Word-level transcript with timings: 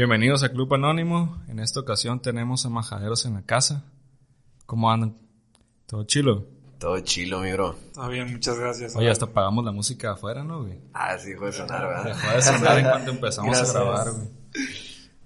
Bienvenidos 0.00 0.42
a 0.42 0.48
Club 0.48 0.72
Anónimo. 0.72 1.42
En 1.46 1.58
esta 1.58 1.78
ocasión 1.78 2.22
tenemos 2.22 2.64
a 2.64 2.70
majaderos 2.70 3.26
en 3.26 3.34
la 3.34 3.42
casa. 3.42 3.84
¿Cómo 4.64 4.90
andan? 4.90 5.18
¿Todo 5.86 6.04
chilo? 6.04 6.46
Todo 6.78 6.98
chilo, 7.00 7.40
mi 7.40 7.52
bro. 7.52 7.76
Todo 7.92 8.08
bien, 8.08 8.32
muchas 8.32 8.58
gracias. 8.58 8.96
Oye, 8.96 9.10
hasta 9.10 9.26
pagamos 9.26 9.62
la 9.62 9.72
música 9.72 10.12
afuera, 10.12 10.42
¿no, 10.42 10.62
güey? 10.62 10.80
Ah, 10.94 11.18
sí, 11.18 11.32
dejó 11.32 11.44
de 11.44 11.52
sonar, 11.52 11.86
¿verdad? 11.86 12.04
Dejó 12.04 12.34
de 12.34 12.40
sonar 12.40 12.78
en 12.78 12.84
cuanto 12.86 13.10
empezamos 13.10 13.54
Gracias. 13.54 13.76
a 13.76 13.80
grabar, 13.82 14.10
güey. 14.12 14.28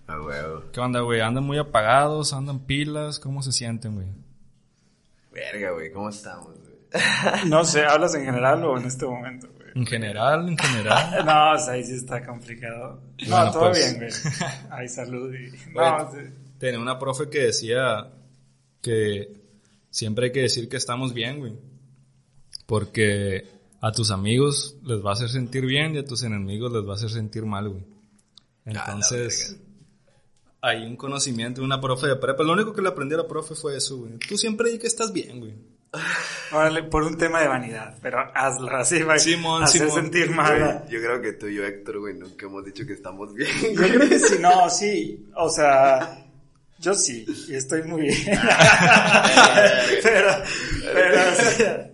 A 0.08 0.21
huevo. 0.21 0.62
¿Qué 0.73 0.80
onda, 0.80 1.00
güey? 1.02 1.20
¿Andan 1.20 1.45
muy 1.45 1.59
apagados? 1.59 2.32
¿Andan 2.32 2.59
pilas? 2.59 3.20
¿Cómo 3.20 3.45
se 3.45 3.52
sienten, 3.52 3.95
güey? 3.95 4.09
Verga, 5.30 5.70
güey, 5.70 5.93
¿cómo 5.93 6.09
estamos, 6.09 6.48
güey? 6.48 7.46
No 7.48 7.64
sé, 7.64 7.84
¿hablas 7.84 8.16
en 8.16 8.25
general 8.25 8.64
o 8.64 8.77
en 8.77 8.86
este 8.86 9.06
momento, 9.06 9.46
güey? 9.56 9.63
En 9.75 9.86
general, 9.86 10.48
en 10.48 10.56
general. 10.56 11.25
No, 11.27 11.52
o 11.52 11.59
sea, 11.59 11.74
ahí 11.74 11.84
sí 11.84 11.95
está 11.95 12.24
complicado. 12.24 13.00
No, 13.27 13.36
Bueno, 13.36 13.52
todo 13.52 13.70
pues. 13.70 13.79
bien, 13.79 13.96
güey. 13.96 14.48
Ay, 14.70 14.88
salud 14.88 15.34
y... 15.34 15.50
No, 15.73 16.11
sí. 16.12 16.18
Tenía 16.59 16.78
una 16.80 16.98
profe 16.98 17.28
que 17.28 17.41
decía 17.41 18.10
que 18.80 19.41
siempre 19.91 20.27
hay 20.27 20.33
que 20.33 20.42
decir 20.42 20.69
que 20.69 20.77
estamos 20.77 21.12
bien, 21.12 21.41
güey. 21.41 21.55
Porque 22.66 23.47
a 23.80 23.92
tus 23.92 24.10
amigos 24.10 24.77
les 24.84 25.05
va 25.05 25.10
a 25.10 25.12
hacer 25.14 25.28
sentir 25.28 25.66
bien 25.66 25.95
y 25.95 25.98
a 25.98 26.05
tus 26.05 26.22
enemigos 26.22 26.72
les 26.72 26.86
va 26.86 26.92
a 26.92 26.97
hacer 26.97 27.11
sentir 27.11 27.45
mal, 27.45 27.69
güey. 27.69 27.84
Entonces, 28.64 29.59
hay 30.62 30.84
un 30.86 30.97
conocimiento 30.97 31.61
de 31.61 31.66
una 31.66 31.80
profe 31.80 32.06
de 32.06 32.16
prepa. 32.16 32.42
Lo 32.42 32.52
único 32.55 32.72
que 32.72 32.80
le 32.80 32.88
aprendí 32.88 33.14
a 33.14 33.19
la 33.19 33.28
profe 33.28 33.55
fue 33.55 33.77
eso, 33.77 33.98
güey. 33.98 34.19
Tú 34.27 34.38
siempre 34.38 34.70
di 34.70 34.78
que 34.78 34.86
estás 34.86 35.12
bien, 35.12 35.41
güey. 35.41 35.55
Órale, 36.53 36.84
por 36.84 37.03
un 37.03 37.16
tema 37.16 37.41
de 37.41 37.48
vanidad, 37.48 37.97
pero 38.01 38.19
hazlo 38.34 38.77
así, 38.77 39.03
va 39.03 39.19
Simón, 39.19 39.62
a 39.62 39.65
hacer 39.66 39.89
Simón. 39.89 40.03
sentir 40.03 40.30
mal. 40.30 40.84
Yo 40.89 41.01
creo 41.01 41.20
que 41.20 41.33
tú 41.33 41.47
y 41.47 41.57
yo, 41.57 41.65
Héctor, 41.65 42.01
güey, 42.01 42.15
nunca 42.15 42.47
hemos 42.47 42.65
dicho 42.65 42.87
que 42.87 42.93
estamos 42.93 43.34
bien. 43.34 43.51
Yo 43.75 43.83
creo 43.83 44.09
que 44.09 44.19
sí, 44.19 44.37
no, 44.41 44.70
sí, 44.70 45.27
o 45.34 45.48
sea, 45.48 46.25
yo 46.79 46.95
sí, 46.95 47.25
y 47.48 47.55
estoy 47.55 47.83
muy 47.83 48.03
bien. 48.03 48.39
pero, 50.03 50.31
pero, 50.92 51.20
o 51.31 51.34
sea, 51.34 51.91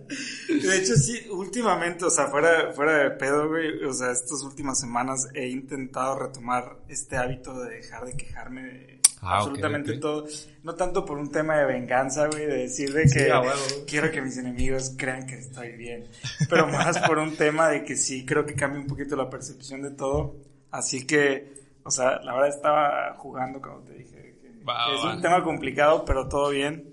de 0.49 0.77
hecho 0.77 0.95
sí, 0.95 1.27
últimamente, 1.29 2.05
o 2.05 2.09
sea, 2.09 2.27
fuera, 2.27 2.71
fuera 2.73 3.03
de 3.03 3.11
pedo, 3.11 3.47
güey, 3.47 3.83
o 3.83 3.93
sea, 3.93 4.11
estas 4.11 4.43
últimas 4.43 4.79
semanas 4.79 5.27
he 5.33 5.47
intentado 5.47 6.19
retomar 6.19 6.77
este 6.89 7.17
hábito 7.17 7.59
de 7.63 7.77
dejar 7.77 8.05
de 8.05 8.17
quejarme 8.17 8.63
de 8.63 9.00
Ah, 9.21 9.37
absolutamente 9.37 9.93
ok. 9.93 9.99
todo. 9.99 10.25
No 10.63 10.73
tanto 10.75 11.05
por 11.05 11.17
un 11.19 11.29
tema 11.31 11.57
de 11.57 11.65
venganza, 11.65 12.27
güey, 12.27 12.45
de 12.47 12.57
decir 12.57 12.91
de 12.91 13.03
que 13.03 13.07
Sí, 13.09 13.29
a 13.29 13.39
huevo. 13.39 13.53
quiero 13.87 14.11
que 14.11 14.21
mis 14.21 14.37
enemigos 14.37 14.95
crean 14.97 15.25
que 15.27 15.35
estoy 15.35 15.73
bien, 15.77 16.07
pero 16.49 16.67
más 16.67 16.97
por 17.07 17.19
un 17.19 17.35
tema 17.35 17.69
de 17.69 17.83
que 17.83 17.95
sí 17.95 18.25
creo 18.25 18.45
que 18.45 18.55
cambia 18.55 18.79
un 18.79 18.87
poquito 18.87 19.15
la 19.15 19.29
percepción 19.29 19.81
de 19.83 19.91
todo. 19.91 20.35
Así 20.71 21.05
que, 21.05 21.53
o 21.83 21.91
sea, 21.91 22.19
la 22.23 22.33
verdad 22.33 22.49
estaba 22.49 23.15
jugando 23.17 23.61
como 23.61 23.81
te 23.83 23.93
dije. 23.93 24.11
que- 24.41 24.47
es 24.61 24.67
va. 24.67 25.15
un 25.15 25.21
tema 25.21 25.43
complicado, 25.43 26.03
pero 26.05 26.27
todo 26.27 26.49
bien. 26.49 26.87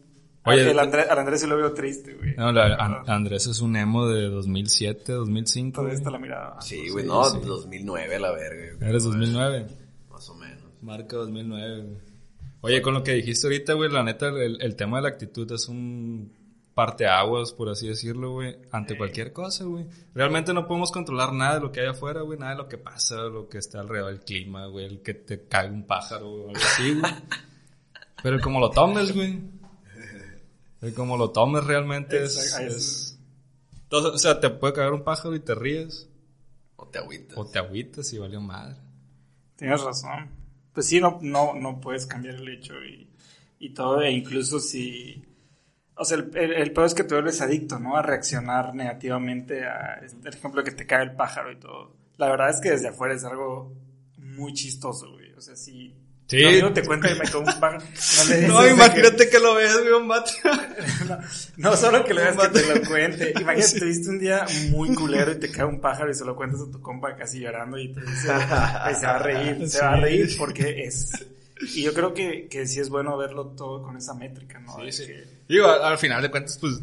Oye, 0.45 0.71
el 0.71 0.79
Andrés, 0.79 1.07
al 1.11 1.19
Andrés 1.19 1.41
se 1.43 1.47
lo 1.47 1.57
veo 1.59 1.75
triste, 1.75 2.15
güey. 2.15 2.35
No, 2.37 2.51
la- 2.53 2.75
An- 2.77 3.03
Andrés 3.07 3.47
es 3.47 3.61
un 3.61 3.77
emo 3.77 4.07
de 4.09 4.29
2007, 4.31 5.13
2005. 5.13 5.75
Todavía 5.77 5.99
está 5.99 6.11
la 6.11 6.19
mirada. 6.19 6.61
Sí, 6.63 6.89
güey, 6.89 7.05
no, 7.07 7.23
sí. 7.25 7.39
2009 7.45 8.17
a 8.17 8.19
la 8.19 8.33
verga. 8.33 8.77
güey. 8.79 8.89
Eres 8.91 9.05
2009. 9.05 9.67
Más 10.11 10.29
o 10.31 10.35
menos. 10.37 10.63
Marca 10.81 11.17
2009, 11.17 11.83
güey. 11.83 11.99
Oye, 12.61 12.83
con 12.83 12.95
lo 12.95 13.03
que 13.05 13.13
dijiste 13.15 13.47
ahorita, 13.47 13.75
güey, 13.75 13.91
la 13.91 14.03
neta, 14.03 14.29
el, 14.29 14.61
el 14.61 14.77
tema 14.77 14.99
de 14.99 15.03
la 15.05 15.09
actitud 15.11 15.51
es 15.53 15.69
un 15.69 16.33
parteaguas, 16.75 17.53
por 17.53 17.69
así 17.69 17.89
decirlo, 17.89 18.33
güey, 18.33 18.57
ante 18.71 18.97
cualquier 18.97 19.33
cosa, 19.33 19.65
güey. 19.65 19.87
Realmente 20.15 20.55
no 20.55 20.67
podemos 20.69 20.93
controlar 20.93 21.33
nada 21.33 21.55
de 21.55 21.61
lo 21.61 21.73
que 21.73 21.81
hay 21.81 21.87
afuera, 21.89 22.21
güey, 22.23 22.39
nada 22.39 22.53
de 22.53 22.59
lo 22.59 22.69
que 22.69 22.79
pasa, 22.79 23.17
lo 23.23 23.49
que 23.49 23.59
está 23.59 23.81
alrededor 23.81 24.11
del 24.13 24.21
clima, 24.21 24.67
güey, 24.67 24.87
el 24.87 25.03
que 25.03 25.15
te 25.15 25.47
cae 25.49 25.69
un 25.71 25.85
pájaro 25.87 26.29
o 26.31 26.49
algo 26.51 26.57
así, 26.65 26.95
güey. 26.95 27.13
Pero 28.23 28.41
como 28.41 28.61
lo 28.61 28.71
tomes, 28.71 29.13
güey. 29.15 29.41
Como 30.95 31.17
lo 31.17 31.31
tomes 31.31 31.65
realmente 31.65 32.23
es... 32.23 32.37
Exacto, 32.37 32.59
ahí 32.63 32.67
es- 32.69 32.75
es- 32.77 33.19
Entonces, 33.85 34.13
o 34.13 34.19
sea, 34.19 34.39
te 34.41 34.51
puede 34.51 34.75
caer 34.75 34.93
un 34.93 35.03
pájaro 35.03 35.35
y 35.35 35.41
te 35.41 35.55
ríes. 35.57 36.09
O 36.77 36.87
te 36.87 36.99
agüitas. 36.99 37.37
O 37.37 37.45
te 37.47 37.59
agüitas 37.59 38.13
y 38.13 38.19
valió 38.19 38.41
madre. 38.41 38.77
Tienes 39.57 39.81
razón. 39.83 40.29
Pues 40.79 40.87
sí, 40.87 41.01
no, 41.01 41.19
no, 41.23 41.55
no 41.55 41.81
puedes 41.81 42.07
cambiar 42.07 42.37
el 42.37 42.49
hecho 42.51 42.75
y, 42.85 43.11
y 43.59 43.71
todo, 43.71 44.01
e 44.01 44.13
incluso 44.13 44.61
si... 44.61 45.25
O 45.97 46.05
sea, 46.05 46.19
el, 46.19 46.31
el, 46.37 46.53
el 46.53 46.73
peor 46.73 46.87
es 46.87 46.95
que 46.95 47.03
te 47.03 47.17
vuelves 47.17 47.41
adicto, 47.41 47.81
¿no? 47.81 47.97
A 47.97 48.03
reaccionar 48.03 48.77
negativamente 48.77 49.67
a, 49.67 49.95
el 49.95 50.33
ejemplo, 50.33 50.63
que 50.63 50.71
te 50.71 50.87
cae 50.87 51.03
el 51.03 51.17
pájaro 51.17 51.51
y 51.51 51.57
todo. 51.57 51.97
La 52.17 52.29
verdad 52.29 52.51
es 52.51 52.61
que 52.61 52.71
desde 52.71 52.87
afuera 52.87 53.13
es 53.13 53.25
algo 53.25 53.75
muy 54.19 54.53
chistoso, 54.53 55.11
güey. 55.11 55.33
O 55.33 55.41
sea, 55.41 55.57
si 55.57 55.97
Sí. 56.29 56.43
tu 56.43 56.49
amigo 56.49 56.73
te 56.75 56.83
cuenta 56.85 57.09
que 57.13 57.15
me 57.15 57.21
cae 57.25 57.37
un 57.41 57.45
pájaro, 57.47 57.83
no 58.47 58.49
No, 58.61 58.69
imagínate 58.69 59.29
que 59.31 59.39
lo 59.39 59.55
veas, 59.55 59.79
güey, 59.81 59.93
un 59.93 60.07
vato. 60.09 60.31
no, 61.09 61.19
no 61.71 61.77
solo 61.77 62.05
que 62.05 62.13
lo 62.15 62.21
veas 62.21 62.37
que 62.37 62.49
te 62.61 62.75
lo 62.75 62.87
cuente. 62.87 63.31
Imagínate, 63.41 63.63
Sí. 63.63 63.79
te 63.81 63.85
viste 63.87 64.11
un 64.11 64.19
día 64.19 64.45
muy 64.71 64.95
culero 64.95 65.33
y 65.33 65.37
te 65.41 65.51
cae 65.51 65.65
un 65.65 65.81
pájaro 65.81 66.11
y 66.11 66.15
se 66.15 66.25
lo 66.27 66.37
cuentas 66.37 66.61
a 66.61 66.71
tu 66.71 66.81
compa 66.83 67.17
casi 67.17 67.41
llorando 67.41 67.79
y 67.79 67.93
te 67.95 68.01
dice, 68.03 68.29
"Ay, 68.31 68.95
se 68.95 69.07
va 69.07 69.17
a 69.17 69.19
reír, 69.21 69.69
se 69.69 69.81
va 69.81 69.93
a 69.93 69.97
Sí. 69.97 70.03
reír 70.03 70.37
porque 70.39 70.83
es. 70.85 71.11
Y 71.75 71.83
yo 71.83 71.93
creo 71.95 72.13
que, 72.15 72.47
que 72.49 72.67
sí 72.69 72.79
es 72.79 72.89
bueno 72.89 73.17
verlo 73.17 73.47
todo 73.57 73.83
con 73.83 73.97
esa 73.97 74.15
métrica, 74.15 74.61
¿no? 74.61 74.77
Sí, 74.85 74.93
sí. 74.93 75.07
que- 75.07 75.25
Digo, 75.49 75.67
al, 75.67 75.83
al 75.83 75.99
final 75.99 76.21
de 76.23 76.31
cuentas, 76.31 76.57
pues 76.61 76.75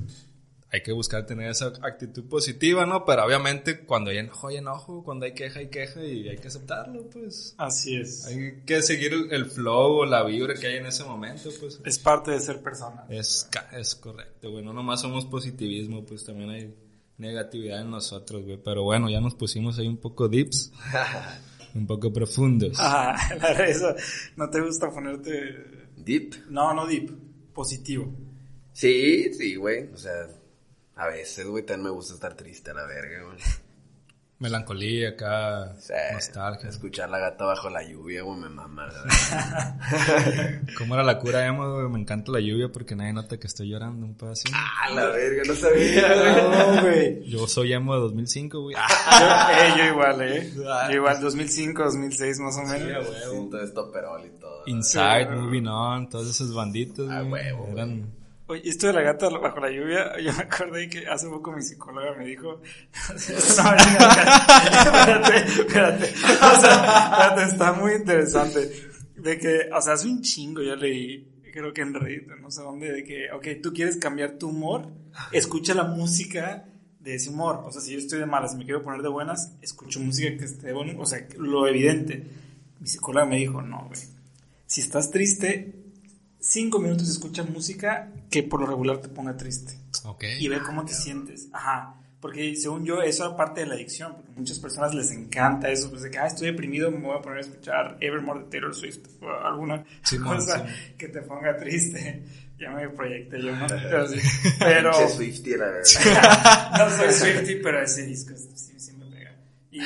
hay 0.75 0.83
que 0.83 0.91
buscar 0.91 1.25
tener 1.25 1.49
esa 1.49 1.67
actitud 1.81 2.25
positiva, 2.27 2.85
¿no? 2.85 3.05
Pero 3.05 3.25
obviamente 3.25 3.85
cuando 3.85 4.11
hay 4.11 4.17
enojo, 4.17 4.49
hay 4.49 4.57
enojo, 4.57 5.03
cuando 5.03 5.25
hay 5.25 5.33
queja, 5.33 5.59
hay 5.59 5.69
queja 5.69 6.03
y 6.03 6.27
hay 6.27 6.37
que 6.37 6.49
aceptarlo, 6.49 7.09
pues. 7.09 7.55
así 7.57 7.95
es. 7.95 8.25
Hay 8.25 8.61
que 8.65 8.81
seguir 8.81 9.13
el, 9.31 9.45
flow 9.45 9.99
o 9.99 10.05
la 10.05 10.23
vibra 10.23 10.53
que 10.55 10.67
hay 10.67 10.77
en 10.77 10.85
ese 10.87 11.03
momento, 11.05 11.49
pues. 11.59 11.79
Es 11.85 11.97
parte 11.97 12.31
de 12.31 12.39
ser 12.39 12.61
persona. 12.61 13.05
Es, 13.09 13.49
es 13.71 13.95
correcto, 13.95 14.51
güey. 14.51 14.63
No 14.63 14.73
nomás 14.73 15.01
somos 15.01 15.25
positivismo, 15.25 16.05
pues 16.05 16.25
también 16.25 16.49
hay 16.49 16.75
negatividad 17.17 17.81
en 17.81 17.91
nosotros, 17.91 18.43
güey. 18.43 18.57
Pero 18.61 18.83
bueno, 18.83 19.09
ya 19.09 19.21
nos 19.21 19.35
pusimos 19.35 19.79
ahí 19.79 19.87
un 19.87 19.97
poco 19.97 20.27
dips, 20.27 20.73
un 21.73 21.87
poco 21.87 22.11
profundos. 22.11 22.77
Ah, 22.79 23.15
la 23.41 23.49
verdad, 23.49 23.69
eso, 23.69 23.95
no 24.35 24.49
te 24.49 24.61
gusta 24.61 24.91
ponerte. 24.91 25.85
Deep. 25.95 26.49
No, 26.49 26.73
no 26.73 26.85
deep, 26.85 27.11
positivo. 27.53 28.13
Sí, 28.73 29.33
sí, 29.33 29.55
güey. 29.55 29.89
O 29.93 29.97
sea, 29.97 30.27
a 30.95 31.07
veces, 31.07 31.45
güey, 31.47 31.65
también 31.65 31.85
me 31.85 31.89
gusta 31.91 32.13
estar 32.13 32.35
triste 32.35 32.71
a 32.71 32.73
la 32.73 32.85
verga, 32.85 33.23
güey. 33.23 33.37
Melancolía 34.37 35.09
acá, 35.11 35.75
sea, 35.79 36.11
nostalgia. 36.11 36.67
Escuchar 36.69 37.09
la 37.09 37.19
gata 37.19 37.45
bajo 37.45 37.69
la 37.69 37.81
lluvia, 37.83 38.21
güey, 38.21 38.37
me 38.37 38.49
mama. 38.49 38.89
¿Cómo 40.77 40.93
era 40.95 41.03
la 41.05 41.19
cura 41.19 41.45
emo, 41.47 41.73
güey? 41.73 41.87
Me 41.87 41.99
encanta 41.99 42.33
la 42.33 42.41
lluvia 42.41 42.69
porque 42.69 42.97
nadie 42.97 43.13
nota 43.13 43.39
que 43.39 43.47
estoy 43.47 43.69
llorando 43.69 44.05
un 44.05 44.15
pedacito. 44.15 44.51
Ah, 44.53 44.89
la 44.93 45.05
verga, 45.07 45.41
no 45.47 45.55
sabía, 45.55 46.13
güey. 46.19 46.75
No, 46.75 46.81
güey. 46.81 47.23
Yo 47.29 47.47
soy 47.47 47.71
emo 47.71 47.95
de 47.95 48.01
2005, 48.01 48.61
güey. 48.61 48.75
Yo, 48.75 48.81
eh, 48.81 49.73
yo 49.77 49.85
igual, 49.85 50.21
eh. 50.21 50.53
Ah. 50.67 50.87
Yo 50.89 50.95
igual, 50.97 51.21
2005, 51.21 51.83
2006 51.83 52.39
más 52.39 52.57
o 52.57 52.63
menos. 52.63 53.07
Siento 53.29 53.61
esto 53.61 53.89
perol 53.89 54.25
y 54.25 54.37
todo. 54.37 54.63
Inside, 54.65 55.29
Moving 55.29 55.67
On, 55.67 56.09
todas 56.09 56.27
esas 56.27 56.53
banditas, 56.53 57.07
Ah, 57.09 57.21
güey. 57.21 57.41
Eran... 57.71 58.24
Oye, 58.47 58.61
esto 58.65 58.87
de 58.87 58.93
la 58.93 59.01
gata 59.01 59.29
bajo 59.29 59.59
la 59.59 59.69
lluvia, 59.71 60.19
yo 60.21 60.31
me 60.33 60.43
acordé 60.43 60.87
que 60.87 61.07
hace 61.07 61.27
poco 61.27 61.51
mi 61.51 61.63
psicóloga 61.63 62.13
me 62.15 62.27
dijo, 62.27 62.61
no, 62.61 63.15
espérate, 63.15 63.83
espérate, 65.61 66.05
o 66.05 66.61
sea, 66.61 67.09
espérate, 67.11 67.43
está 67.43 67.73
muy 67.73 67.93
interesante, 67.93 68.69
de 69.15 69.39
que, 69.39 69.61
o 69.73 69.81
sea, 69.81 69.93
hace 69.93 70.07
un 70.07 70.21
chingo 70.21 70.61
yo 70.61 70.75
leí, 70.75 71.41
creo 71.51 71.73
que 71.73 71.81
en 71.81 71.95
Reddit, 71.95 72.27
no 72.39 72.51
sé 72.51 72.61
dónde, 72.61 72.91
de 72.91 73.03
que, 73.03 73.31
ok, 73.31 73.47
tú 73.63 73.73
quieres 73.73 73.97
cambiar 73.97 74.37
tu 74.37 74.49
humor, 74.49 74.89
escucha 75.31 75.73
la 75.73 75.85
música 75.85 76.65
de 76.99 77.15
ese 77.15 77.31
humor, 77.31 77.63
o 77.65 77.71
sea, 77.71 77.81
si 77.81 77.93
yo 77.93 77.97
estoy 77.97 78.19
de 78.19 78.27
malas 78.27 78.53
y 78.53 78.57
me 78.57 78.65
quiero 78.65 78.83
poner 78.83 79.01
de 79.01 79.09
buenas, 79.09 79.53
escucho 79.63 79.99
música 79.99 80.37
que 80.37 80.45
esté 80.45 80.67
de 80.67 80.73
buenas, 80.73 80.97
o 80.99 81.05
sea, 81.07 81.27
lo 81.37 81.67
evidente. 81.67 82.27
Mi 82.79 82.87
psicóloga 82.87 83.25
me 83.25 83.37
dijo, 83.37 83.63
no, 83.63 83.85
güey, 83.87 84.01
si 84.67 84.81
estás 84.81 85.09
triste, 85.09 85.84
cinco 86.47 86.79
minutos 86.79 87.09
escucha 87.09 87.43
música 87.43 88.11
que 88.29 88.43
por 88.43 88.61
lo 88.61 88.67
regular 88.67 88.99
te 89.01 89.09
ponga 89.09 89.35
triste 89.35 89.79
Ok. 90.03 90.23
y 90.39 90.47
ve 90.47 90.59
cómo 90.65 90.85
te 90.85 90.93
sientes. 90.93 91.47
Ajá. 91.51 92.01
Porque 92.19 92.55
según 92.55 92.85
yo, 92.85 93.03
eso 93.03 93.29
es 93.29 93.35
parte 93.35 93.61
de 93.61 93.67
la 93.67 93.75
adicción. 93.75 94.13
Porque 94.15 94.31
a 94.31 94.35
muchas 94.35 94.57
personas 94.59 94.95
les 94.95 95.11
encanta 95.11 95.69
eso. 95.69 95.89
Pues 95.91 96.01
de 96.01 96.09
que, 96.09 96.17
ah, 96.17 96.25
estoy 96.25 96.47
deprimido, 96.47 96.89
me 96.89 96.97
voy 96.99 97.17
a 97.17 97.21
poner 97.21 97.37
a 97.37 97.41
escuchar 97.41 97.97
Evermore 98.01 98.45
de 98.45 98.49
Taylor 98.49 98.73
Swift. 98.73 98.99
O 99.21 99.29
alguna 99.29 99.85
Simón, 100.03 100.37
cosa 100.37 100.57
Simón. 100.57 100.73
que 100.97 101.07
te 101.09 101.21
ponga 101.21 101.55
triste. 101.57 102.23
Ya 102.57 102.71
me 102.71 102.89
proyecté 102.89 103.41
yo, 103.43 103.55
¿no? 103.55 103.67
Pero, 103.69 104.07
sí. 104.07 104.17
pero 104.59 104.93
Swiftie, 105.09 105.57
la 105.57 105.65
verga. 105.67 106.71
no 106.79 106.89
soy 106.97 107.11
Swifty, 107.11 107.55
pero 107.61 107.83
ese 107.83 108.05
disco 108.05 108.33
sí, 108.37 108.73
sí 108.79 108.91
me 108.93 109.05
pega. 109.07 109.35
Y, 109.71 109.81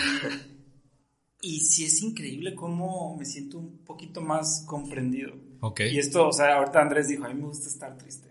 y 1.42 1.60
sí 1.62 1.86
es 1.86 2.02
increíble 2.04 2.54
cómo 2.56 3.18
me 3.18 3.26
siento 3.26 3.58
un 3.58 3.80
poquito 3.84 4.22
más 4.22 4.64
comprendido. 4.68 5.34
Ok. 5.62 5.82
Y 5.82 6.00
esto, 6.00 6.28
o 6.28 6.34
sea, 6.34 6.56
ahorita 6.56 6.82
Andrés 6.82 7.08
dijo, 7.08 7.26
a 7.26 7.30
mí 7.30 7.36
me 7.36 7.48
gusta 7.48 7.68
estar 7.68 7.98
triste. 7.98 8.30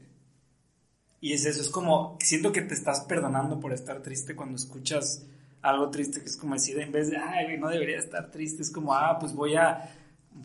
Y 1.20 1.32
es 1.32 1.44
eso, 1.44 1.60
es 1.60 1.70
como, 1.70 2.16
siento 2.20 2.52
que 2.52 2.62
te 2.62 2.74
estás 2.74 3.00
perdonando 3.00 3.58
por 3.58 3.72
estar 3.72 4.00
triste 4.02 4.36
cuando 4.36 4.56
escuchas 4.56 5.26
algo 5.62 5.90
triste, 5.90 6.20
que 6.20 6.26
es 6.26 6.36
como 6.36 6.54
decir, 6.54 6.78
en 6.78 6.92
vez 6.92 7.10
de, 7.10 7.16
ay, 7.16 7.58
no 7.58 7.68
debería 7.68 7.98
estar 7.98 8.30
triste, 8.30 8.62
es 8.62 8.70
como, 8.70 8.94
ah, 8.94 9.18
pues 9.18 9.34
voy 9.34 9.56
a 9.56 9.90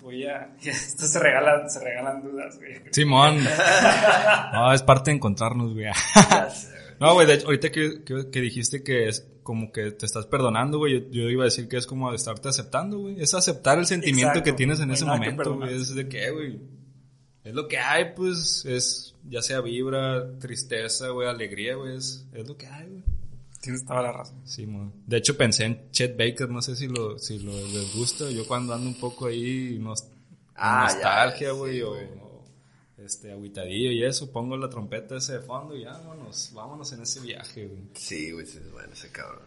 voy 0.01 0.25
a... 0.25 0.49
Esto 0.63 1.05
se 1.05 1.19
regalan, 1.19 1.69
se 1.69 1.79
regalan 1.79 2.21
dudas, 2.21 2.57
güey. 2.57 2.81
Simón. 2.91 3.39
No, 4.53 4.71
es 4.71 4.83
parte 4.83 5.09
de 5.11 5.17
encontrarnos, 5.17 5.73
güey. 5.73 5.87
No, 6.99 7.13
güey, 7.13 7.27
de 7.27 7.33
hecho, 7.35 7.45
ahorita 7.45 7.71
que, 7.71 8.03
que, 8.03 8.29
que 8.29 8.41
dijiste 8.41 8.83
que 8.83 9.07
es 9.07 9.27
como 9.43 9.71
que 9.71 9.91
te 9.91 10.05
estás 10.05 10.25
perdonando, 10.25 10.77
güey, 10.77 10.93
yo, 10.93 11.09
yo 11.11 11.29
iba 11.29 11.43
a 11.43 11.45
decir 11.45 11.67
que 11.67 11.77
es 11.77 11.85
como 11.85 12.13
estarte 12.13 12.49
aceptando, 12.49 12.99
güey. 12.99 13.21
Es 13.21 13.33
aceptar 13.33 13.77
el 13.79 13.85
sentimiento 13.85 14.29
Exacto. 14.39 14.43
que 14.51 14.53
tienes 14.53 14.79
en 14.79 14.87
No 14.87 14.93
hay 14.93 14.95
ese 14.97 15.05
momento, 15.05 15.55
güey. 15.55 15.75
Es 15.75 15.93
de 15.93 16.07
que, 16.07 16.31
güey. 16.31 16.59
Es 17.43 17.53
lo 17.53 17.67
que 17.67 17.77
hay, 17.77 18.13
pues, 18.15 18.65
es, 18.65 19.15
ya 19.29 19.41
sea 19.41 19.59
vibra, 19.59 20.37
tristeza, 20.39 21.09
güey, 21.09 21.27
alegría, 21.27 21.75
güey, 21.75 21.97
es, 21.97 22.25
es 22.33 22.47
lo 22.47 22.55
que 22.55 22.67
hay, 22.67 22.87
güey. 22.87 23.03
Tienes 23.61 23.85
toda 23.85 24.01
la 24.01 24.11
razón. 24.11 24.41
Sí, 24.45 24.65
mon. 24.65 24.91
De 25.07 25.17
hecho, 25.17 25.37
pensé 25.37 25.63
en 25.65 25.89
Chet 25.91 26.17
Baker, 26.17 26.49
no 26.49 26.61
sé 26.61 26.75
si 26.75 26.87
lo, 26.87 27.17
si 27.17 27.39
lo 27.39 27.51
les 27.53 27.95
gusta. 27.95 28.29
Yo 28.29 28.45
cuando 28.45 28.73
ando 28.73 28.87
un 28.87 28.95
poco 28.95 29.27
ahí, 29.27 29.81
Ah, 30.55 30.83
nostalgia, 30.89 31.51
güey. 31.51 31.81
o, 31.81 31.95
este, 33.05 33.31
agüitadillo 33.31 33.91
y 33.91 34.03
eso, 34.03 34.31
pongo 34.31 34.57
la 34.57 34.69
trompeta 34.69 35.17
ese 35.17 35.33
de 35.33 35.39
fondo 35.39 35.75
y 35.75 35.83
ya, 35.83 35.91
vámonos, 35.91 36.51
vámonos 36.53 36.91
en 36.93 37.01
ese 37.01 37.19
viaje, 37.21 37.65
güey. 37.67 37.83
Sí, 37.93 38.31
güey, 38.31 38.45
sí, 38.45 38.57
es 38.63 38.71
bueno 38.71 38.93
ese 38.93 39.09
cabrón. 39.11 39.43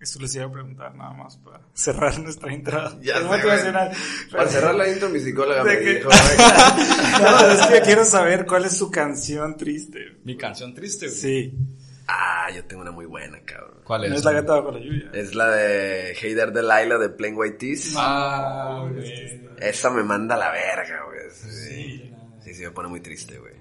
Eso 0.00 0.20
les 0.20 0.32
iba 0.36 0.44
a 0.44 0.52
preguntar 0.52 0.94
nada 0.94 1.12
más 1.12 1.36
para 1.38 1.60
cerrar 1.74 2.18
nuestra 2.20 2.52
entrada. 2.52 2.96
Ya 3.02 3.20
motivacional. 3.24 3.90
Para 4.30 4.48
cerrar 4.48 4.74
la 4.74 4.88
intro, 4.88 5.08
mi 5.08 5.18
psicóloga 5.18 5.64
me 5.64 5.78
que- 5.78 5.94
dijo, 5.96 6.08
No, 6.08 7.48
es 7.52 7.66
que 7.66 7.80
quiero 7.82 8.04
saber 8.04 8.46
cuál 8.46 8.64
es 8.66 8.76
su 8.76 8.90
canción 8.90 9.56
triste. 9.56 10.18
Mi 10.24 10.36
canción 10.36 10.72
triste, 10.74 11.06
güey. 11.06 11.18
Sí. 11.18 11.58
ah, 12.06 12.48
yo 12.54 12.64
tengo 12.64 12.82
una 12.82 12.92
muy 12.92 13.06
buena, 13.06 13.40
cabrón. 13.44 13.78
¿Cuál 13.84 14.04
es? 14.04 14.10
No 14.10 14.16
es 14.16 14.24
la 14.24 14.32
gata 14.32 14.52
bajo 14.54 14.70
la 14.72 14.78
lluvia. 14.80 15.10
Es 15.14 15.34
la 15.34 15.50
de 15.50 16.14
Hey 16.20 16.34
There 16.34 16.50
Delilah 16.52 16.98
de 16.98 17.08
Plain 17.08 17.34
White 17.36 17.56
Tees. 17.56 17.94
Ah, 17.96 18.86
güey. 18.88 19.48
Esa 19.58 19.90
me 19.90 20.04
manda 20.04 20.34
a 20.36 20.38
la 20.38 20.50
verga, 20.52 21.04
güey. 21.06 21.18
Sí. 21.32 21.50
sí, 21.50 22.07
sí, 22.54 22.62
me 22.62 22.70
pone 22.70 22.88
muy 22.88 23.00
triste, 23.00 23.38
güey. 23.38 23.54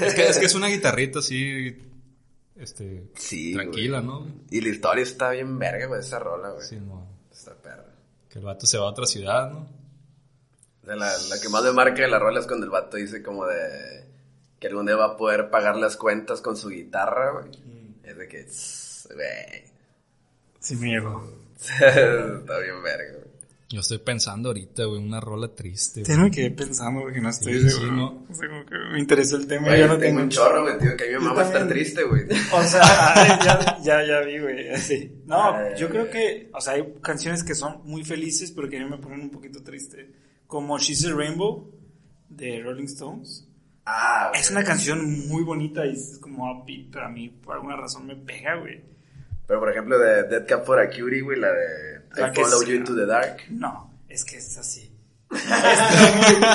Es 0.00 0.14
que, 0.14 0.26
es 0.28 0.38
que 0.38 0.46
es 0.46 0.54
una 0.54 0.68
guitarrita 0.68 1.18
así, 1.18 1.76
este, 2.56 3.10
Sí, 3.14 3.52
tranquila, 3.54 4.00
güey. 4.00 4.06
¿no? 4.06 4.26
Y 4.50 4.60
la 4.60 4.68
historia 4.68 5.02
está 5.02 5.30
bien 5.30 5.58
verga, 5.58 5.86
güey, 5.86 6.00
esa 6.00 6.18
rola, 6.18 6.50
güey. 6.50 6.66
Sí, 6.66 6.76
mon. 6.76 7.06
Está 7.30 7.54
perra. 7.54 7.86
Que 8.28 8.38
el 8.38 8.44
vato 8.44 8.66
se 8.66 8.78
va 8.78 8.86
a 8.86 8.90
otra 8.90 9.06
ciudad, 9.06 9.50
¿no? 9.50 9.68
O 10.82 10.86
sea, 10.86 10.96
la, 10.96 11.16
la 11.28 11.40
que 11.40 11.48
más 11.48 11.62
me 11.62 11.72
marca 11.72 12.02
de 12.02 12.08
la 12.08 12.18
rola 12.18 12.40
es 12.40 12.46
cuando 12.46 12.64
el 12.64 12.70
vato 12.70 12.96
dice 12.96 13.22
como 13.22 13.46
de 13.46 14.04
que 14.58 14.68
algún 14.68 14.86
día 14.86 14.96
va 14.96 15.06
a 15.06 15.16
poder 15.16 15.50
pagar 15.50 15.76
las 15.76 15.96
cuentas 15.96 16.40
con 16.40 16.56
su 16.56 16.68
guitarra, 16.70 17.32
güey. 17.32 17.50
Es 18.04 18.16
de 18.16 18.28
que, 18.28 18.44
güey, 19.14 19.72
Sí, 20.60 20.76
me 20.76 20.88
llegó. 20.90 21.28
está 21.60 22.58
bien 22.58 22.82
verga, 22.82 23.12
güey. 23.18 23.32
Yo 23.72 23.80
estoy 23.80 23.98
pensando 23.98 24.50
ahorita, 24.50 24.84
güey, 24.84 25.02
una 25.02 25.18
rola 25.20 25.54
triste, 25.54 26.02
güey. 26.04 26.18
me 26.18 26.30
quedé 26.30 26.50
pensando 26.50 27.00
porque 27.00 27.20
no 27.20 27.30
estoy 27.30 27.54
Sí, 27.54 27.70
seguro. 27.70 27.86
sí, 27.88 27.96
¿no? 27.96 28.26
O 28.30 28.34
sea, 28.34 28.48
como 28.48 28.66
que 28.66 28.74
me 28.92 28.98
interesó 29.00 29.36
el 29.36 29.46
tema. 29.46 29.68
Güey, 29.68 29.80
yo 29.80 29.88
no 29.88 29.98
tengo 29.98 30.20
un 30.20 30.28
chorro, 30.28 30.62
güey, 30.62 30.78
tío, 30.78 30.96
que 30.96 31.04
a 31.04 31.06
mí 31.06 31.12
me 31.14 31.14
Yo 31.14 31.20
mama 31.22 31.42
estar 31.42 31.66
triste, 31.68 32.02
güey. 32.04 32.24
O 32.52 32.62
sea, 32.62 32.82
ya, 33.44 33.78
ya, 33.82 34.04
ya 34.06 34.20
vi, 34.20 34.38
güey. 34.38 34.68
así. 34.70 35.22
No, 35.26 35.54
Ay, 35.54 35.72
yo 35.78 35.88
creo 35.88 36.10
que, 36.10 36.50
o 36.52 36.60
sea, 36.60 36.74
hay 36.74 36.92
canciones 37.02 37.42
que 37.42 37.54
son 37.54 37.80
muy 37.84 38.04
felices, 38.04 38.52
pero 38.52 38.68
que 38.68 38.76
a 38.78 38.84
mí 38.84 38.90
me 38.90 38.98
ponen 38.98 39.22
un 39.22 39.30
poquito 39.30 39.62
triste. 39.62 40.10
Como 40.46 40.78
She's 40.78 41.06
a 41.06 41.14
Rainbow 41.14 41.72
de 42.28 42.60
Rolling 42.62 42.84
Stones. 42.84 43.48
Ah, 43.86 44.26
güey. 44.30 44.40
Es 44.42 44.50
una 44.50 44.62
canción 44.64 45.26
muy 45.28 45.42
bonita 45.44 45.86
y 45.86 45.92
es 45.94 46.18
como 46.20 46.44
upbeat, 46.52 46.88
pero 46.92 47.06
a 47.06 47.08
mí 47.08 47.28
por 47.30 47.54
alguna 47.56 47.76
razón 47.76 48.06
me 48.06 48.16
pega, 48.16 48.56
güey. 48.56 48.80
Pero 49.46 49.58
por 49.60 49.70
ejemplo, 49.70 49.98
de 49.98 50.24
Dead 50.24 50.46
Cap 50.46 50.64
for 50.64 50.78
a 50.78 50.88
Cutie, 50.88 51.20
güey, 51.22 51.38
la 51.40 51.48
de 51.52 52.00
La 52.00 52.01
I 52.16 52.32
que 52.32 52.42
Follow 52.42 52.62
You 52.64 52.74
into 52.76 52.94
the 52.94 53.06
Dark. 53.06 53.38
No, 53.50 53.90
es 54.08 54.24
que 54.24 54.36
es 54.36 54.56
así. 54.58 54.90
Está 55.30 56.12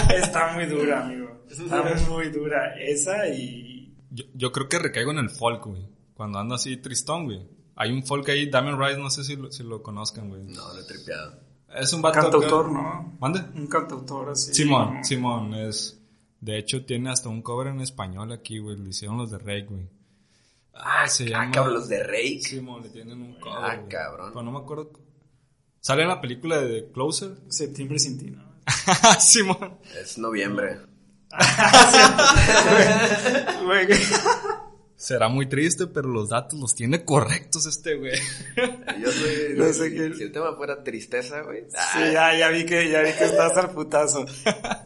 muy, 0.08 0.16
está 0.16 0.54
muy 0.54 0.66
dura, 0.66 1.04
amigo. 1.06 1.42
Está 1.50 1.84
muy 2.10 2.30
dura. 2.30 2.76
Esa 2.80 3.28
y... 3.30 3.96
Yo, 4.12 4.26
yo 4.34 4.52
creo 4.52 4.70
que 4.70 4.80
recaigo 4.80 5.12
en 5.12 5.18
el 5.20 5.30
folk, 5.30 5.66
güey. 5.66 5.88
Cuando 6.14 6.40
ando 6.40 6.56
así 6.56 6.78
tristón, 6.78 7.26
güey. 7.26 7.42
Hay 7.76 7.92
un 7.92 8.04
folk 8.04 8.28
ahí, 8.30 8.50
Damien 8.50 8.80
Rice, 8.80 8.98
no 9.00 9.10
sé 9.10 9.24
si 9.24 9.36
lo, 9.36 9.52
si 9.52 9.64
lo 9.64 9.82
conozcan, 9.84 10.30
güey. 10.30 10.44
No, 10.44 10.74
lo 10.74 10.80
he 10.80 10.84
tripeado. 10.84 11.40
Es 11.76 11.92
un 11.94 12.02
vato 12.02 12.22
Cantautor, 12.22 12.68
que- 12.68 12.74
¿no? 12.74 13.18
¿Mande? 13.20 13.42
Un 13.56 13.68
cantautor 13.68 14.30
así. 14.30 14.54
Simón. 14.54 15.04
Simón, 15.04 15.54
es... 15.54 16.00
De 16.40 16.58
hecho, 16.58 16.86
tiene 16.86 17.10
hasta 17.10 17.30
un 17.30 17.42
cover 17.42 17.68
en 17.68 17.82
español 17.82 18.32
aquí, 18.32 18.60
güey. 18.60 18.78
Lo 18.78 18.88
hicieron 18.88 19.18
los 19.18 19.32
de 19.32 19.38
Rey, 19.40 19.64
güey. 19.64 19.88
Ah, 20.74 21.08
se 21.08 21.26
Ah, 21.26 21.30
llama... 21.42 21.52
cabrón, 21.52 21.74
los 21.76 21.88
de 21.90 22.04
Rake. 22.04 22.42
Simón, 22.42 22.84
le 22.84 22.90
tienen 22.90 23.22
un 23.22 23.40
cover, 23.40 23.58
Ah, 23.60 23.76
güey. 23.76 23.90
cabrón. 23.90 24.30
Pero 24.34 24.44
no 24.44 24.52
me 24.52 24.60
acuerdo... 24.60 24.92
Sale 25.88 26.02
en 26.02 26.10
la 26.10 26.20
película 26.20 26.60
de 26.60 26.82
The 26.82 26.92
Closer. 26.92 27.30
Septiembre 27.48 27.98
sin 27.98 28.18
ti, 28.18 28.26
¿no? 28.32 28.44
Simón. 29.22 29.78
Es 30.02 30.18
noviembre. 30.18 30.80
Güey, 33.64 33.88
Será 34.98 35.30
muy 35.30 35.48
triste, 35.48 35.88
pero 35.88 36.10
los 36.10 36.30
datos 36.30 36.60
los 36.60 36.74
tiene 36.76 37.06
correctos 37.06 37.66
este, 37.68 37.96
güey. 37.96 38.14
Yo 39.00 39.12
soy. 39.12 39.30
No 39.56 39.72
sé 39.72 39.94
qué- 39.94 40.14
Si 40.16 40.24
el 40.24 40.32
tema 40.34 40.56
fuera 40.58 40.84
tristeza, 40.84 41.42
güey. 41.44 41.66
Sí, 41.70 42.00
ya, 42.12 42.36
ya 42.38 42.50
vi 42.50 42.66
que, 42.66 42.90
ya 42.90 43.02
vi 43.02 43.12
que 43.14 43.26
estás 43.26 43.56
al 43.58 43.72
putazo. 43.72 44.26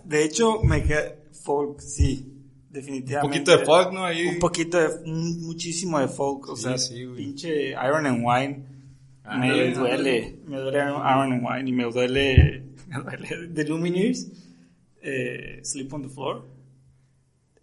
De 0.04 0.24
hecho, 0.24 0.62
me 0.64 0.84
queda 0.84 1.16
folk, 1.44 1.80
sí, 1.80 2.26
Un 2.28 2.74
definitivamente. 2.74 3.40
poquito 3.40 3.58
de 3.58 3.66
folk, 3.66 3.92
¿no? 3.94 4.06
Ahí... 4.06 4.28
Un 4.28 4.38
poquito 4.40 4.78
de, 4.80 4.88
un- 5.10 5.42
muchísimo 5.42 6.00
de 6.00 6.08
folk, 6.10 6.50
o 6.50 6.56
Sí, 6.56 6.64
sea, 6.64 6.78
sí, 6.78 7.06
güey. 7.06 7.18
pinche 7.18 7.70
Iron 7.72 8.06
and 8.06 8.22
Wine. 8.24 8.71
Ah, 9.34 9.38
me 9.38 9.74
duele, 9.74 10.40
me 10.46 10.58
duele 10.58 10.80
Iron 10.80 11.34
and 11.34 11.44
Wine 11.46 11.70
y 11.70 11.74
me 11.74 11.84
duele, 11.86 12.64
me 12.88 13.00
duele 13.00 13.48
The 13.54 13.64
Lumineers, 13.66 14.28
eh, 15.02 15.60
Sleep 15.64 15.94
on 15.94 16.04
the 16.04 16.10
Floor. 16.10 16.46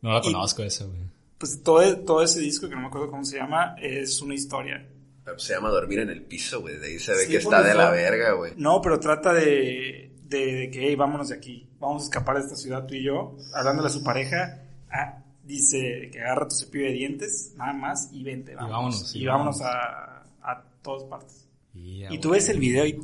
No 0.03 0.12
la 0.12 0.19
Y- 0.20 0.32
conozco 0.32 0.62
esa, 0.62 0.85
güey. 0.85 0.99
Pues 1.38 1.62
todo, 1.62 1.99
todo 2.00 2.23
ese 2.23 2.41
disco, 2.41 2.69
que 2.69 2.75
no 2.75 2.81
me 2.81 2.87
acuerdo 2.88 3.11
cómo 3.11 3.25
se 3.25 3.37
llama, 3.37 3.76
es 3.81 4.20
una 4.20 4.35
historia. 4.35 4.88
Pero 5.25 5.38
se 5.38 5.53
llama 5.55 5.69
dormir 5.69 6.00
en 6.00 6.11
el 6.11 6.23
piso, 6.23 6.61
güey. 6.61 6.79
De 6.79 6.87
ahí 6.88 6.99
se 6.99 7.12
ve 7.12 7.25
Sí, 7.26 7.31
que 7.32 7.37
está 7.37 7.62
de 7.62 7.75
la 7.75 7.91
verga, 7.91 8.32
güey. 8.32 8.55
No, 8.56 8.81
pero 8.81 8.99
trata 8.99 9.32
de, 9.35 10.11
de, 10.25 10.38
de 10.55 10.71
que, 10.71 10.88
hey, 10.88 10.97
vámonos 10.97 11.29
de 11.29 11.37
aquí. 11.37 11.69
Vamos 11.79 12.03
a 12.03 12.05
escapar 12.06 12.37
de 12.38 12.43
esta 12.43 12.56
ciudad 12.56 12.87
tú 12.87 12.94
y 12.94 13.05
yo. 13.05 13.37
Hablándole 13.55 13.88
a 13.88 13.93
su 13.93 14.03
pareja, 14.03 14.62
ah, 14.91 15.23
dice 15.44 16.09
que 16.12 16.21
agarra 16.21 16.49
tu 16.49 16.56
cepillo 16.56 16.87
de 16.87 16.93
dientes, 16.93 17.53
nada 17.56 17.73
más, 17.73 18.09
y 18.12 18.23
vente, 18.25 18.55
vámonos. 18.56 18.76
vámonos, 18.76 19.14
Y 19.14 19.19
sí, 19.21 19.26
vámonos, 19.26 19.59
vámonos. 19.61 20.25
a, 20.43 20.50
a 20.50 20.64
todas 20.82 21.05
partes. 21.05 21.48
Y, 21.78 22.04
Y 22.14 22.19
tú 22.19 22.30
ves 22.30 22.48
el 22.48 22.58
video 22.58 22.84
y, 22.86 22.98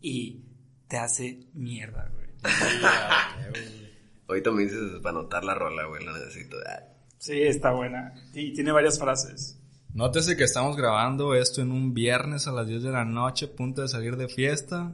y 0.00 0.42
te 0.88 0.98
hace 0.98 1.40
mierda, 1.54 2.10
güey. 2.14 2.26
Ahorita 4.28 4.50
me 4.50 4.62
dices 4.64 4.78
para 5.02 5.18
anotar 5.18 5.44
la 5.44 5.54
rola, 5.54 5.84
güey. 5.86 6.04
La 6.04 6.12
necesito. 6.12 6.56
Ah. 6.68 6.82
Sí, 7.18 7.40
está 7.42 7.72
buena. 7.72 8.12
Y 8.34 8.52
tiene 8.52 8.72
varias 8.72 8.98
frases. 8.98 9.58
Nótese 9.94 10.36
que 10.36 10.44
estamos 10.44 10.76
grabando 10.76 11.34
esto 11.34 11.62
en 11.62 11.72
un 11.72 11.94
viernes 11.94 12.46
a 12.46 12.52
las 12.52 12.66
10 12.66 12.82
de 12.82 12.90
la 12.90 13.04
noche, 13.04 13.48
punto 13.48 13.82
de 13.82 13.88
salir 13.88 14.16
de 14.16 14.28
fiesta. 14.28 14.92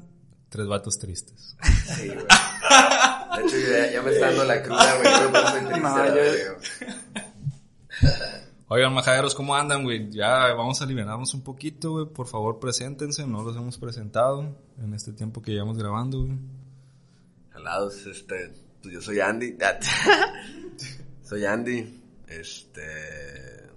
Tres 0.49 0.67
vatos 0.67 0.99
tristes. 0.99 1.57
Sí, 1.97 2.09
güey. 2.09 2.19
De 2.19 3.43
hecho, 3.47 3.57
ya, 3.71 3.91
ya 3.93 4.03
me 4.03 4.11
está 4.13 4.27
dando 4.27 4.45
la 4.45 4.63
cruda, 4.63 4.95
güey. 4.99 5.81
No, 5.81 6.07
yo- 6.07 6.13
güey. 6.15 7.22
Oigan, 8.75 8.95
majaderos, 8.95 9.35
¿cómo 9.35 9.55
andan, 9.55 9.83
güey? 9.85 10.09
Ya 10.11 10.55
vamos 10.55 10.81
a 10.81 10.87
liberarnos 10.87 11.35
un 11.35 11.43
poquito, 11.45 11.91
güey. 11.91 12.07
Por 12.07 12.27
favor, 12.27 12.59
preséntense. 12.59 13.27
No 13.27 13.43
los 13.43 13.55
hemos 13.55 13.77
presentado 13.77 14.57
en 14.83 14.95
este 14.95 15.13
tiempo 15.13 15.43
que 15.43 15.53
llevamos 15.53 15.77
grabando, 15.77 16.23
güey. 16.25 16.39
Jalados, 17.51 18.07
este. 18.07 18.55
Pues 18.81 18.95
yo 18.95 19.03
soy 19.03 19.21
Andy. 19.21 19.59
Soy 21.23 21.45
Andy. 21.45 22.03
Este. 22.27 23.69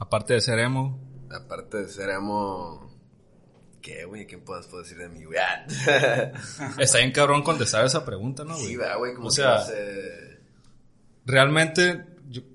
Aparte 0.00 0.34
de 0.34 0.40
ser 0.40 0.58
emo, 0.58 0.98
Aparte 1.30 1.76
de 1.76 1.88
ser 1.88 2.10
emo. 2.10 2.90
¿Qué, 3.80 4.04
güey? 4.04 4.26
¿Qué 4.26 4.36
puedo 4.38 4.60
decir 4.80 4.98
de 4.98 5.10
mí, 5.10 5.22
güey? 5.24 5.38
Está 6.80 6.98
bien 6.98 7.12
cabrón 7.12 7.44
contestar 7.44 7.84
esa 7.86 8.04
pregunta, 8.04 8.42
¿no, 8.42 8.54
güey? 8.54 8.66
Sí, 8.66 8.76
va, 8.76 8.96
güey. 8.96 9.14
Como 9.14 9.28
O 9.28 9.30
sea, 9.30 9.58
no 9.58 9.64
sé- 9.64 10.40
realmente 11.24 12.11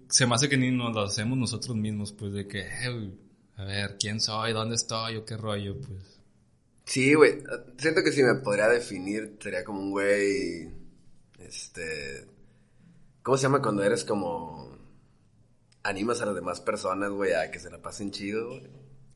se 0.09 0.25
me 0.27 0.35
hace 0.35 0.49
que 0.49 0.57
ni 0.57 0.71
nos 0.71 0.93
lo 0.93 1.01
hacemos 1.01 1.37
nosotros 1.37 1.75
mismos, 1.75 2.11
pues 2.13 2.33
de 2.33 2.47
que, 2.47 2.61
eh, 2.61 3.11
a 3.57 3.63
ver, 3.65 3.97
¿quién 3.99 4.19
soy? 4.19 4.53
¿Dónde 4.53 4.75
estoy? 4.75 5.15
¿O 5.17 5.25
qué 5.25 5.35
rollo? 5.37 5.75
Pues. 5.79 6.19
Sí, 6.85 7.13
güey. 7.13 7.39
Siento 7.77 8.01
que 8.03 8.11
si 8.11 8.23
me 8.23 8.35
podría 8.35 8.67
definir, 8.69 9.37
sería 9.41 9.63
como 9.63 9.79
un 9.81 9.91
güey. 9.91 10.69
Este. 11.39 12.27
¿Cómo 13.23 13.37
se 13.37 13.43
llama 13.43 13.61
cuando 13.61 13.83
eres 13.83 14.03
como. 14.03 14.75
Animas 15.83 16.21
a 16.21 16.25
las 16.25 16.35
demás 16.35 16.59
personas, 16.59 17.11
güey, 17.11 17.33
a 17.33 17.49
que 17.49 17.59
se 17.59 17.69
la 17.69 17.81
pasen 17.81 18.11
chido, 18.11 18.47
güey? 18.49 18.63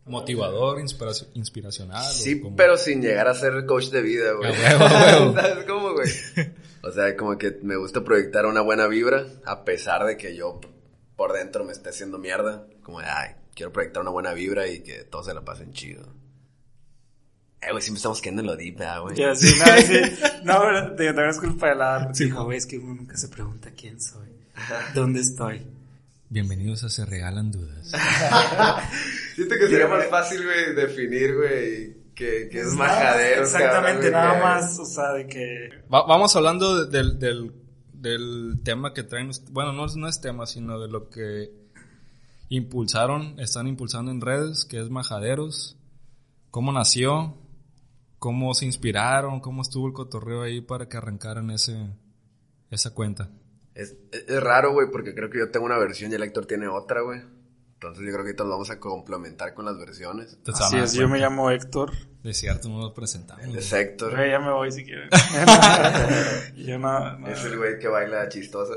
Motivador, 0.06 0.80
inspiraci- 0.80 1.28
inspiracional. 1.34 2.04
Sí, 2.12 2.40
como- 2.42 2.56
pero 2.56 2.78
sin 2.78 3.02
llegar 3.02 3.28
a 3.28 3.34
ser 3.36 3.66
coach 3.66 3.90
de 3.90 4.02
vida, 4.02 4.32
güey. 4.34 4.54
¿Sabes 5.36 5.66
cómo, 5.66 5.94
güey? 5.94 6.10
O 6.84 6.92
sea, 6.92 7.16
como 7.18 7.38
que 7.38 7.60
me 7.62 7.76
gusta 7.76 8.04
proyectar 8.04 8.46
una 8.46 8.62
buena 8.62 8.88
vibra, 8.88 9.28
a 9.46 9.64
pesar 9.66 10.06
de 10.06 10.16
que 10.18 10.36
yo 10.36 10.60
por 11.22 11.34
dentro 11.34 11.64
me 11.64 11.72
esté 11.72 11.90
haciendo 11.90 12.18
mierda. 12.18 12.66
Como 12.82 13.00
de, 13.00 13.06
ay, 13.06 13.36
quiero 13.54 13.72
proyectar 13.72 14.02
una 14.02 14.10
buena 14.10 14.34
vibra 14.34 14.68
y 14.68 14.80
que 14.80 15.04
todos 15.04 15.28
se 15.28 15.36
la 15.36 15.42
pasen 15.46 15.72
chido. 15.72 16.02
Eh, 17.62 17.68
güey, 17.70 17.84
siempre 17.84 17.98
estamos 18.00 18.20
quedando 18.22 18.42
en 18.42 18.48
lo 18.48 18.56
deep, 18.56 18.80
¿verdad, 18.80 19.02
güey. 19.02 19.16
Ya, 19.16 19.36
sí, 19.36 19.54
no, 19.60 19.66
sí. 19.84 20.02
No, 20.44 20.62
pero 20.62 20.96
te, 20.96 21.14
te 21.14 21.30
es 21.30 21.40
culpa 21.40 21.70
de 21.70 21.76
la... 21.76 22.12
Sí, 22.16 22.24
Dijo, 22.26 22.44
güey, 22.46 22.58
es 22.58 22.66
que 22.66 22.80
uno 22.80 22.96
nunca 22.96 23.16
se 23.18 23.28
pregunta 23.28 23.70
quién 23.78 24.02
soy. 24.02 24.30
¿Dónde 24.96 25.20
estoy? 25.20 25.64
Bienvenidos 26.30 26.84
a 26.86 26.90
Se 26.90 27.06
Regalan 27.06 27.52
Dudas. 27.52 27.92
Siento 29.36 29.56
que 29.60 29.68
sería 29.68 29.88
más 29.88 30.08
fácil, 30.08 30.44
güey, 30.44 30.74
definir, 30.74 31.36
güey, 31.36 31.98
que, 32.16 32.50
que 32.50 32.62
es 32.62 32.74
majadero. 32.74 33.44
Exactamente, 33.44 34.10
cabrón, 34.10 34.40
nada 34.40 34.40
que- 34.40 34.44
más, 34.66 34.80
o 34.80 34.86
sea, 34.86 35.12
de 35.14 35.28
que... 35.28 35.70
Va- 35.94 36.08
vamos 36.08 36.36
hablando 36.36 36.84
de- 36.86 36.98
del, 36.98 37.20
del, 37.20 37.52
del 38.02 38.60
tema 38.64 38.94
que 38.94 39.04
traen. 39.04 39.32
Bueno, 39.52 39.74
no, 39.74 39.86
es- 39.86 39.96
no 39.96 40.08
es 40.08 40.20
tema, 40.22 40.46
sino 40.46 40.80
de 40.80 40.88
lo 40.90 41.10
que 41.10 41.52
impulsaron, 42.50 43.40
están 43.40 43.68
impulsando 43.68 44.12
en 44.12 44.22
redes, 44.22 44.66
que 44.66 44.80
es 44.82 44.90
Majaderos. 44.90 45.78
¿Cómo 46.50 46.72
nació? 46.74 47.38
¿Cómo 48.20 48.54
se 48.54 48.66
inspiraron? 48.66 49.40
¿Cómo 49.40 49.62
estuvo 49.62 49.88
el 49.88 49.94
cotorreo 49.94 50.42
ahí 50.44 50.62
para 50.62 50.88
que 50.90 50.98
arrancaran 50.98 51.50
ese, 51.52 51.96
esa 52.70 52.94
cuenta? 52.94 53.30
Es, 53.74 53.96
es, 54.12 54.44
raro, 54.44 54.74
güey, 54.74 54.88
porque 54.92 55.16
creo 55.16 55.30
que 55.30 55.40
yo 55.40 55.50
tengo 55.50 55.66
una 55.66 55.78
versión 55.78 56.12
y 56.12 56.16
el 56.16 56.24
Héctor 56.24 56.46
tiene 56.46 56.68
otra, 56.68 57.02
güey. 57.02 57.22
Entonces 57.76 58.04
yo 58.06 58.12
creo 58.12 58.24
que 58.24 58.30
ahorita 58.32 58.44
nos 58.44 58.52
vamos 58.52 58.70
a 58.70 58.80
complementar 58.80 59.54
con 59.54 59.66
las 59.66 59.78
versiones. 59.78 60.38
Así 60.46 60.78
es, 60.78 60.94
yo 60.94 61.08
me 61.08 61.20
llamo 61.20 61.50
Héctor. 61.50 61.92
De 62.24 62.34
cierto, 62.36 62.70
no 62.70 62.80
nos 62.80 62.92
presentamos. 62.94 63.46
Güey. 63.46 63.58
es 63.58 63.74
Héctor. 63.74 64.16
Güey, 64.16 64.30
ya 64.30 64.40
me 64.40 64.52
voy 64.52 64.72
si 64.72 64.84
quieres. 64.86 65.10
yo 66.56 66.78
no... 66.78 67.18
no 67.18 67.28
Es 67.28 67.44
el 67.46 67.58
güey 67.58 67.80
que 67.80 67.88
baila 67.88 68.30
chistoso. 68.30 68.76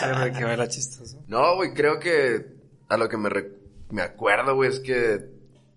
sé 0.00 0.06
de 0.24 0.32
que 0.32 0.44
baila 0.44 0.66
chistoso. 0.68 1.22
No, 1.28 1.54
güey, 1.56 1.72
creo 1.74 1.98
que 2.00 2.46
a 2.88 2.96
lo 2.96 3.08
que 3.08 3.16
me, 3.16 3.28
re- 3.28 3.52
me 3.90 4.02
acuerdo, 4.02 4.54
güey, 4.56 4.70
es 4.70 4.80
que 4.80 5.26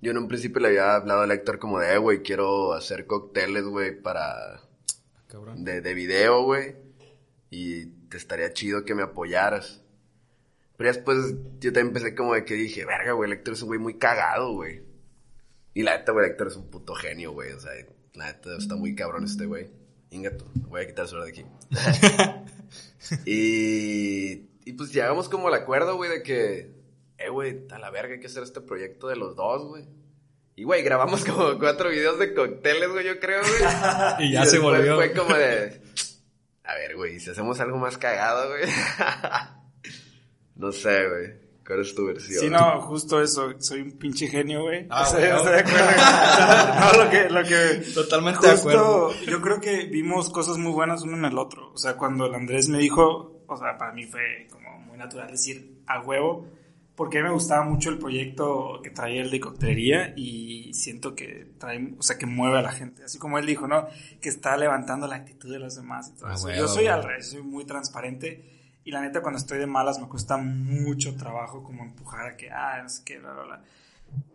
yo 0.01 0.11
en 0.11 0.17
un 0.17 0.27
principio 0.27 0.61
le 0.61 0.69
había 0.69 0.95
hablado 0.95 1.21
al 1.21 1.31
Héctor 1.31 1.59
como 1.59 1.79
de, 1.79 1.93
eh, 1.93 1.97
güey, 1.97 2.23
quiero 2.23 2.73
hacer 2.73 3.05
cócteles, 3.05 3.65
güey, 3.65 3.99
para... 4.01 4.59
Cabrón. 5.27 5.63
De, 5.63 5.81
de 5.81 5.93
video, 5.93 6.43
güey. 6.43 6.75
Y 7.51 7.85
te 8.09 8.17
estaría 8.17 8.51
chido 8.53 8.83
que 8.83 8.95
me 8.95 9.03
apoyaras. 9.03 9.81
Pero 10.75 10.89
ya 10.89 10.95
después 10.95 11.17
yo 11.59 11.71
también 11.73 11.87
empecé 11.87 12.15
como 12.15 12.33
de 12.33 12.45
que 12.45 12.55
dije, 12.55 12.83
verga, 12.85 13.11
güey, 13.11 13.29
el 13.29 13.37
Héctor 13.37 13.53
es 13.53 13.61
un 13.61 13.67
güey 13.67 13.79
muy 13.79 13.99
cagado, 13.99 14.53
güey. 14.53 14.81
Y 15.79 15.81
la 15.81 15.97
neta, 15.97 16.11
güey, 16.11 16.25
el 16.25 16.31
Héctor 16.31 16.47
es 16.47 16.57
un 16.57 16.69
puto 16.69 16.93
genio, 16.93 17.31
güey. 17.31 17.53
O 17.53 17.59
sea, 17.61 17.71
la 18.13 18.25
neta 18.25 18.57
está 18.57 18.75
muy 18.75 18.95
cabrón 18.95 19.23
este 19.23 19.45
güey. 19.45 19.69
Ingato, 20.09 20.43
voy 20.53 20.81
a 20.81 20.87
quitar 20.87 21.03
el 21.03 21.09
suelo 21.09 21.23
de 21.23 21.31
aquí. 21.31 21.45
y, 23.25 24.49
y 24.65 24.73
pues 24.73 24.91
llegamos 24.91 25.29
como 25.29 25.47
al 25.47 25.53
acuerdo, 25.53 25.95
güey, 25.95 26.09
de 26.09 26.21
que, 26.21 26.73
eh, 27.17 27.29
güey, 27.29 27.65
a 27.71 27.79
la 27.79 27.91
verga 27.91 28.15
hay 28.15 28.19
que 28.19 28.27
hacer 28.27 28.43
este 28.43 28.59
proyecto 28.59 29.07
de 29.07 29.15
los 29.15 29.37
dos, 29.37 29.69
güey. 29.69 29.85
Y, 30.57 30.65
güey, 30.65 30.83
grabamos 30.83 31.23
como 31.23 31.57
cuatro 31.57 31.91
videos 31.91 32.19
de 32.19 32.33
cócteles, 32.33 32.89
güey, 32.89 33.05
yo 33.05 33.17
creo, 33.21 33.39
güey. 33.39 34.27
Y 34.27 34.33
ya 34.33 34.45
se 34.45 34.59
volvió. 34.59 34.97
Fue 34.97 35.13
como 35.13 35.33
de, 35.33 35.81
a 36.65 36.75
ver, 36.75 36.97
güey, 36.97 37.21
si 37.21 37.29
hacemos 37.29 37.57
algo 37.61 37.77
más 37.77 37.97
cagado, 37.97 38.49
güey. 38.49 38.63
no 40.57 40.73
sé, 40.73 41.07
güey. 41.07 41.48
¿Cuál 41.69 41.81
es 41.81 41.93
tu 41.93 42.03
versión? 42.07 42.39
Sí, 42.39 42.49
no, 42.49 42.81
justo 42.81 43.21
eso. 43.21 43.53
Soy 43.59 43.81
un 43.81 43.91
pinche 43.91 44.27
genio, 44.27 44.63
güey. 44.63 44.87
Ah, 44.89 45.07
bueno. 45.13 45.37
estoy 45.37 45.51
de 45.53 45.59
acuerdo. 45.59 45.85
O 45.89 46.35
sea, 46.35 46.91
no, 46.97 47.03
lo 47.03 47.09
que, 47.11 47.29
lo 47.29 47.43
que... 47.43 47.91
Totalmente 47.93 48.47
de 48.47 48.53
acuerdo. 48.53 49.09
Justo, 49.09 49.25
yo 49.31 49.39
creo 49.41 49.61
que 49.61 49.85
vimos 49.85 50.31
cosas 50.31 50.57
muy 50.57 50.71
buenas 50.71 51.03
uno 51.03 51.15
en 51.17 51.25
el 51.25 51.37
otro. 51.37 51.71
O 51.71 51.77
sea, 51.77 51.95
cuando 51.95 52.25
el 52.25 52.33
Andrés 52.33 52.69
me 52.69 52.79
dijo, 52.79 53.43
o 53.47 53.55
sea, 53.55 53.77
para 53.77 53.93
mí 53.93 54.05
fue 54.05 54.47
como 54.51 54.79
muy 54.79 54.97
natural 54.97 55.29
decir 55.29 55.83
a 55.85 56.01
huevo, 56.01 56.47
porque 56.95 57.19
a 57.19 57.21
mí 57.21 57.27
me 57.27 57.33
gustaba 57.35 57.63
mucho 57.63 57.91
el 57.91 57.99
proyecto 57.99 58.79
que 58.83 58.89
traía 58.89 59.21
el 59.21 59.29
de 59.29 59.39
coctelería 59.39 60.13
y 60.17 60.73
siento 60.73 61.13
que 61.15 61.51
trae, 61.59 61.93
o 61.97 62.01
sea, 62.01 62.17
que 62.17 62.25
mueve 62.25 62.57
a 62.57 62.61
la 62.63 62.71
gente. 62.71 63.03
Así 63.03 63.19
como 63.19 63.37
él 63.37 63.45
dijo, 63.45 63.67
¿no? 63.67 63.87
Que 64.19 64.29
está 64.29 64.57
levantando 64.57 65.05
la 65.07 65.17
actitud 65.17 65.51
de 65.51 65.59
los 65.59 65.75
demás 65.75 66.11
y 66.13 66.17
todo 66.19 66.29
Ah, 66.29 66.33
eso. 66.33 66.47
huevo, 66.47 66.59
Yo 66.61 66.67
soy 66.67 66.87
al 66.87 66.95
huevo. 66.99 67.09
revés, 67.09 67.29
soy 67.29 67.43
muy 67.43 67.63
transparente. 67.65 68.58
Y 68.83 68.91
la 68.91 69.01
neta, 69.01 69.21
cuando 69.21 69.37
estoy 69.39 69.59
de 69.59 69.67
malas, 69.67 69.99
me 69.99 70.07
cuesta 70.07 70.37
mucho 70.37 71.15
trabajo 71.15 71.63
como 71.63 71.83
empujar 71.83 72.27
a 72.27 72.37
que, 72.37 72.49
ah, 72.49 72.79
no 72.81 72.89
sé 72.89 73.03
qué, 73.05 73.19
bla, 73.19 73.33
bla, 73.33 73.43
bla. 73.43 73.63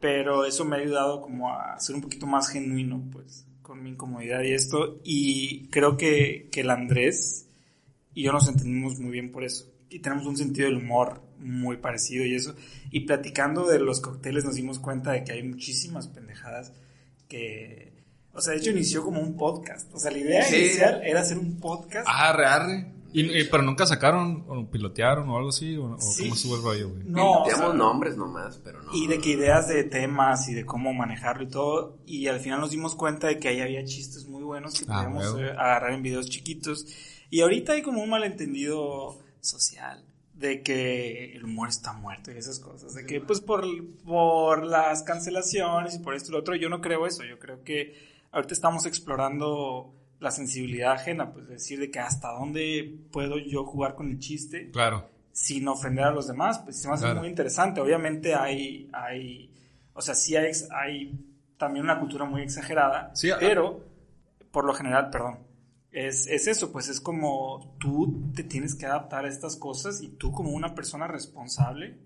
Pero 0.00 0.44
eso 0.44 0.64
me 0.64 0.76
ha 0.76 0.80
ayudado 0.80 1.20
como 1.20 1.52
a 1.52 1.78
ser 1.80 1.96
un 1.96 2.02
poquito 2.02 2.26
más 2.26 2.48
genuino, 2.48 3.02
pues, 3.10 3.46
con 3.62 3.82
mi 3.82 3.90
incomodidad 3.90 4.42
y 4.42 4.52
esto. 4.52 5.00
Y 5.02 5.68
creo 5.68 5.96
que, 5.96 6.48
que 6.52 6.60
el 6.60 6.70
Andrés 6.70 7.48
y 8.14 8.22
yo 8.22 8.32
nos 8.32 8.46
entendimos 8.48 8.98
muy 9.00 9.10
bien 9.10 9.32
por 9.32 9.42
eso. 9.44 9.72
Y 9.90 9.98
tenemos 9.98 10.26
un 10.26 10.36
sentido 10.36 10.68
del 10.68 10.76
humor 10.78 11.22
muy 11.38 11.78
parecido 11.78 12.24
y 12.24 12.34
eso. 12.36 12.54
Y 12.90 13.00
platicando 13.00 13.66
de 13.66 13.80
los 13.80 14.00
cócteles 14.00 14.44
nos 14.44 14.54
dimos 14.54 14.78
cuenta 14.78 15.12
de 15.12 15.24
que 15.24 15.32
hay 15.32 15.42
muchísimas 15.42 16.06
pendejadas 16.08 16.72
que... 17.28 17.92
O 18.32 18.40
sea, 18.40 18.52
de 18.52 18.58
hecho 18.60 18.70
inició 18.70 19.04
como 19.04 19.20
un 19.20 19.36
podcast. 19.36 19.92
O 19.94 19.98
sea, 19.98 20.10
la 20.10 20.18
idea 20.18 20.42
Sí. 20.44 20.56
inicial 20.56 21.00
era 21.04 21.20
hacer 21.20 21.38
un 21.38 21.58
podcast. 21.60 22.06
Arre, 22.10 22.46
arre. 22.46 22.93
Y, 23.14 23.40
y- 23.40 23.44
pero 23.44 23.62
nunca 23.62 23.86
sacaron, 23.86 24.44
o 24.48 24.68
pilotearon 24.68 25.28
o 25.30 25.36
algo 25.36 25.48
así, 25.50 25.76
o, 25.76 25.92
o 25.94 26.00
Sí. 26.00 26.24
cómo 26.24 26.34
estuvo 26.34 26.56
el 26.56 26.62
rollo, 26.62 26.88
güey. 26.90 27.04
No, 27.04 27.42
o 27.42 27.48
sea, 27.50 27.72
nombres 27.72 28.16
nomás, 28.16 28.58
pero 28.64 28.82
no. 28.82 28.92
Y 28.92 29.06
de 29.06 29.18
que 29.20 29.30
ideas 29.30 29.68
de 29.68 29.84
temas 29.84 30.48
y 30.48 30.54
de 30.54 30.66
cómo 30.66 30.92
manejarlo 30.92 31.44
y 31.44 31.48
todo. 31.48 31.96
Y 32.06 32.26
al 32.26 32.40
final 32.40 32.60
nos 32.60 32.70
dimos 32.72 32.94
cuenta 32.96 33.28
de 33.28 33.38
que 33.38 33.48
ahí 33.48 33.60
había 33.60 33.84
chistes 33.84 34.26
muy 34.26 34.42
buenos 34.42 34.78
que 34.78 34.84
Ah, 34.88 35.04
podíamos 35.04 35.40
eh, 35.40 35.50
agarrar 35.52 35.92
en 35.92 36.02
videos 36.02 36.28
chiquitos. 36.28 36.86
Y 37.30 37.40
ahorita 37.40 37.72
hay 37.74 37.82
como 37.82 38.02
un 38.02 38.10
malentendido 38.10 39.18
social 39.40 40.04
de 40.34 40.62
que 40.62 41.36
el 41.36 41.44
humor 41.44 41.68
está 41.68 41.92
muerto 41.92 42.32
y 42.32 42.36
esas 42.36 42.58
cosas. 42.58 42.94
De 42.94 43.06
que 43.06 43.20
pues 43.20 43.40
por, 43.40 43.64
por 44.04 44.64
las 44.64 45.04
cancelaciones 45.04 45.94
y 45.94 45.98
por 46.00 46.14
esto 46.16 46.30
y 46.30 46.32
lo 46.32 46.38
otro, 46.40 46.56
yo 46.56 46.68
no 46.68 46.80
creo 46.80 47.06
eso. 47.06 47.22
Yo 47.24 47.38
creo 47.38 47.62
que 47.62 47.94
ahorita 48.32 48.52
estamos 48.54 48.84
explorando 48.86 49.94
la 50.24 50.30
sensibilidad 50.32 50.92
ajena, 50.92 51.32
pues 51.32 51.46
decir 51.46 51.78
de 51.78 51.90
que 51.90 52.00
hasta 52.00 52.32
dónde 52.32 52.98
puedo 53.12 53.38
yo 53.38 53.64
jugar 53.64 53.94
con 53.94 54.10
el 54.10 54.18
chiste 54.18 54.70
Claro. 54.72 55.08
sin 55.32 55.68
ofender 55.68 56.04
a 56.04 56.10
los 56.10 56.26
demás, 56.26 56.58
pues 56.60 56.80
se 56.80 56.88
me 56.88 56.94
hace 56.94 57.04
Claro. 57.04 57.20
muy 57.20 57.28
interesante. 57.28 57.80
Obviamente 57.80 58.34
hay, 58.34 58.88
hay, 58.92 59.52
o 59.92 60.00
sea, 60.00 60.14
sí 60.14 60.34
hay, 60.36 60.50
hay 60.72 61.18
también 61.58 61.84
una 61.84 62.00
cultura 62.00 62.24
muy 62.24 62.42
exagerada, 62.42 63.10
Sí, 63.14 63.30
ah. 63.30 63.36
pero 63.38 63.84
por 64.50 64.64
lo 64.64 64.72
general, 64.74 65.10
perdón, 65.10 65.38
es, 65.92 66.26
es 66.26 66.46
eso, 66.48 66.72
pues 66.72 66.88
es 66.88 67.00
como 67.00 67.76
tú 67.78 68.32
te 68.34 68.42
tienes 68.42 68.74
que 68.74 68.86
adaptar 68.86 69.24
a 69.24 69.28
estas 69.28 69.56
cosas 69.56 70.02
y 70.02 70.08
tú 70.08 70.32
como 70.32 70.50
una 70.50 70.74
persona 70.74 71.06
responsable, 71.06 71.98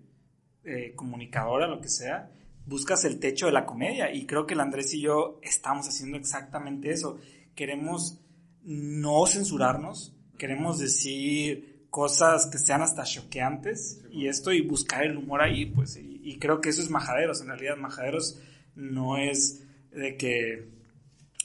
eh, 0.63 0.93
comunicadora, 0.95 1.67
lo 1.67 1.81
que 1.81 1.89
sea, 1.89 2.31
buscas 2.65 3.03
el 3.05 3.19
techo 3.19 3.47
de 3.47 3.51
la 3.51 3.65
comedia 3.65 4.13
y 4.13 4.27
creo 4.27 4.45
que 4.45 4.53
el 4.53 4.59
Andrés 4.59 4.93
y 4.93 5.01
yo 5.01 5.39
estamos 5.41 5.87
haciendo 5.87 6.17
exactamente 6.17 6.91
eso. 6.91 7.17
Queremos 7.59 8.21
no 8.63 9.27
censurarnos, 9.27 10.15
queremos 10.37 10.79
decir 10.79 11.87
cosas 11.89 12.45
que 12.45 12.57
sean 12.57 12.81
hasta 12.81 13.03
choqueantes 13.03 14.05
y 14.13 14.27
esto 14.27 14.53
y 14.53 14.61
buscar 14.61 15.03
el 15.03 15.17
humor 15.17 15.41
ahí, 15.41 15.65
pues, 15.65 15.97
y, 15.97 16.21
y 16.23 16.39
creo 16.39 16.61
que 16.61 16.69
eso 16.69 16.81
es 16.81 16.89
Majaderos, 16.89 17.41
en 17.41 17.47
realidad 17.47 17.75
Majaderos 17.75 18.39
no 18.75 19.17
es 19.17 19.61
de 19.91 20.15
que 20.15 20.69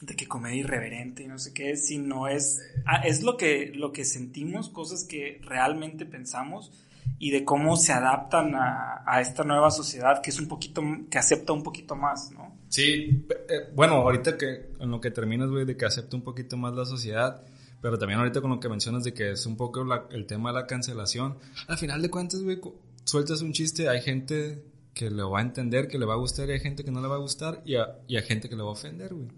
de 0.02 0.14
que 0.14 0.28
comedia 0.28 0.60
irreverente 0.60 1.24
y 1.24 1.26
no 1.26 1.36
sé 1.36 1.52
qué, 1.52 1.76
sino 1.76 2.28
es 2.28 2.60
ah, 2.86 3.02
es 3.04 3.24
lo 3.24 3.36
que 3.36 3.72
lo 3.74 3.90
que 3.90 4.04
sentimos, 4.04 4.68
cosas 4.68 5.02
que 5.02 5.40
realmente 5.42 6.06
pensamos 6.06 6.70
y 7.18 7.32
de 7.32 7.44
cómo 7.44 7.76
se 7.76 7.92
adaptan 7.92 8.54
a, 8.54 9.02
a 9.04 9.20
esta 9.20 9.42
nueva 9.42 9.72
sociedad 9.72 10.22
que 10.22 10.30
es 10.30 10.38
un 10.38 10.46
poquito 10.46 10.80
que 11.10 11.18
acepta 11.18 11.52
un 11.52 11.64
poquito 11.64 11.96
más, 11.96 12.30
¿no? 12.30 12.53
Sí, 12.74 13.24
eh, 13.48 13.70
bueno, 13.72 13.94
ahorita 13.94 14.36
que 14.36 14.66
en 14.80 14.90
lo 14.90 15.00
que 15.00 15.12
terminas, 15.12 15.48
güey, 15.48 15.64
de 15.64 15.76
que 15.76 15.84
acepta 15.84 16.16
un 16.16 16.24
poquito 16.24 16.56
más 16.56 16.74
la 16.74 16.84
sociedad, 16.84 17.40
pero 17.80 17.98
también 17.98 18.18
ahorita 18.18 18.40
con 18.40 18.50
lo 18.50 18.58
que 18.58 18.68
mencionas 18.68 19.04
de 19.04 19.14
que 19.14 19.30
es 19.30 19.46
un 19.46 19.56
poco 19.56 19.84
la- 19.84 20.08
el 20.10 20.26
tema 20.26 20.50
de 20.50 20.60
la 20.60 20.66
cancelación, 20.66 21.38
al 21.68 21.78
final 21.78 22.02
de 22.02 22.10
cuentas, 22.10 22.42
güey, 22.42 22.60
sueltas 23.04 23.42
un 23.42 23.52
chiste, 23.52 23.88
hay 23.88 24.00
gente 24.02 24.64
que 24.92 25.08
le 25.08 25.22
va 25.22 25.38
a 25.38 25.42
entender, 25.42 25.86
que 25.86 26.00
le 26.00 26.04
va 26.04 26.14
a 26.14 26.16
gustar, 26.16 26.48
y 26.48 26.52
hay 26.52 26.58
gente 26.58 26.82
que 26.82 26.90
no 26.90 27.00
le 27.00 27.06
va 27.06 27.14
a 27.14 27.18
gustar, 27.20 27.62
y 27.64 27.76
a, 27.76 27.98
y 28.08 28.16
a 28.16 28.22
gente 28.22 28.48
que 28.48 28.56
le 28.56 28.62
va 28.64 28.70
a 28.70 28.72
ofender, 28.72 29.14
güey. 29.14 29.28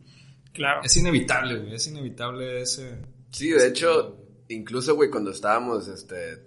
Claro. 0.54 0.80
Es 0.82 0.96
inevitable, 0.96 1.58
güey, 1.58 1.74
es 1.74 1.86
inevitable 1.88 2.62
ese... 2.62 3.02
Sí, 3.32 3.50
de 3.50 3.68
hecho, 3.68 4.16
incluso, 4.48 4.94
güey, 4.94 5.10
cuando 5.10 5.30
estábamos, 5.30 5.88
este, 5.88 6.42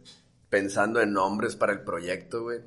pensando 0.50 1.00
en 1.02 1.14
nombres 1.14 1.56
para 1.56 1.72
el 1.74 1.82
proyecto, 1.82 2.42
güey, 2.42 2.62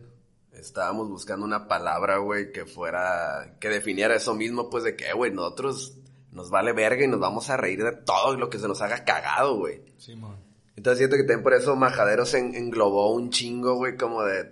estábamos 0.66 1.08
buscando 1.08 1.44
una 1.44 1.68
palabra, 1.68 2.18
güey, 2.18 2.52
que 2.52 2.64
fuera, 2.66 3.56
que 3.60 3.68
definiera 3.68 4.14
eso 4.14 4.34
mismo, 4.34 4.70
pues, 4.70 4.84
de 4.84 4.96
que, 4.96 5.08
eh, 5.08 5.12
güey, 5.12 5.30
nosotros 5.32 5.96
nos 6.30 6.50
vale 6.50 6.72
verga 6.72 7.04
y 7.04 7.08
nos 7.08 7.20
vamos 7.20 7.50
a 7.50 7.56
reír 7.56 7.82
de 7.84 7.92
todo 7.92 8.36
lo 8.36 8.48
que 8.48 8.58
se 8.58 8.66
nos 8.68 8.80
haga 8.80 9.04
cagado, 9.04 9.56
güey. 9.58 9.82
Sí, 9.98 10.16
man. 10.16 10.36
Entonces 10.76 10.98
siento 10.98 11.16
que 11.16 11.22
también 11.24 11.42
por 11.42 11.52
eso 11.52 11.76
Majaderos 11.76 12.32
en- 12.34 12.54
englobó 12.54 13.12
un 13.12 13.30
chingo, 13.30 13.74
güey, 13.74 13.96
como 13.96 14.22
de... 14.22 14.50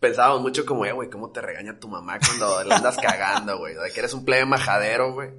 Pensábamos 0.00 0.40
mucho 0.42 0.64
como, 0.64 0.86
eh, 0.86 0.92
güey, 0.92 1.10
¿cómo 1.10 1.30
te 1.30 1.40
regaña 1.40 1.78
tu 1.78 1.88
mamá 1.88 2.18
cuando 2.20 2.62
le 2.64 2.72
andas 2.74 2.96
cagando, 3.02 3.58
güey? 3.58 3.74
De 3.74 3.90
que 3.92 3.98
eres 4.00 4.14
un 4.14 4.24
plebe 4.24 4.46
majadero, 4.46 5.12
güey. 5.12 5.30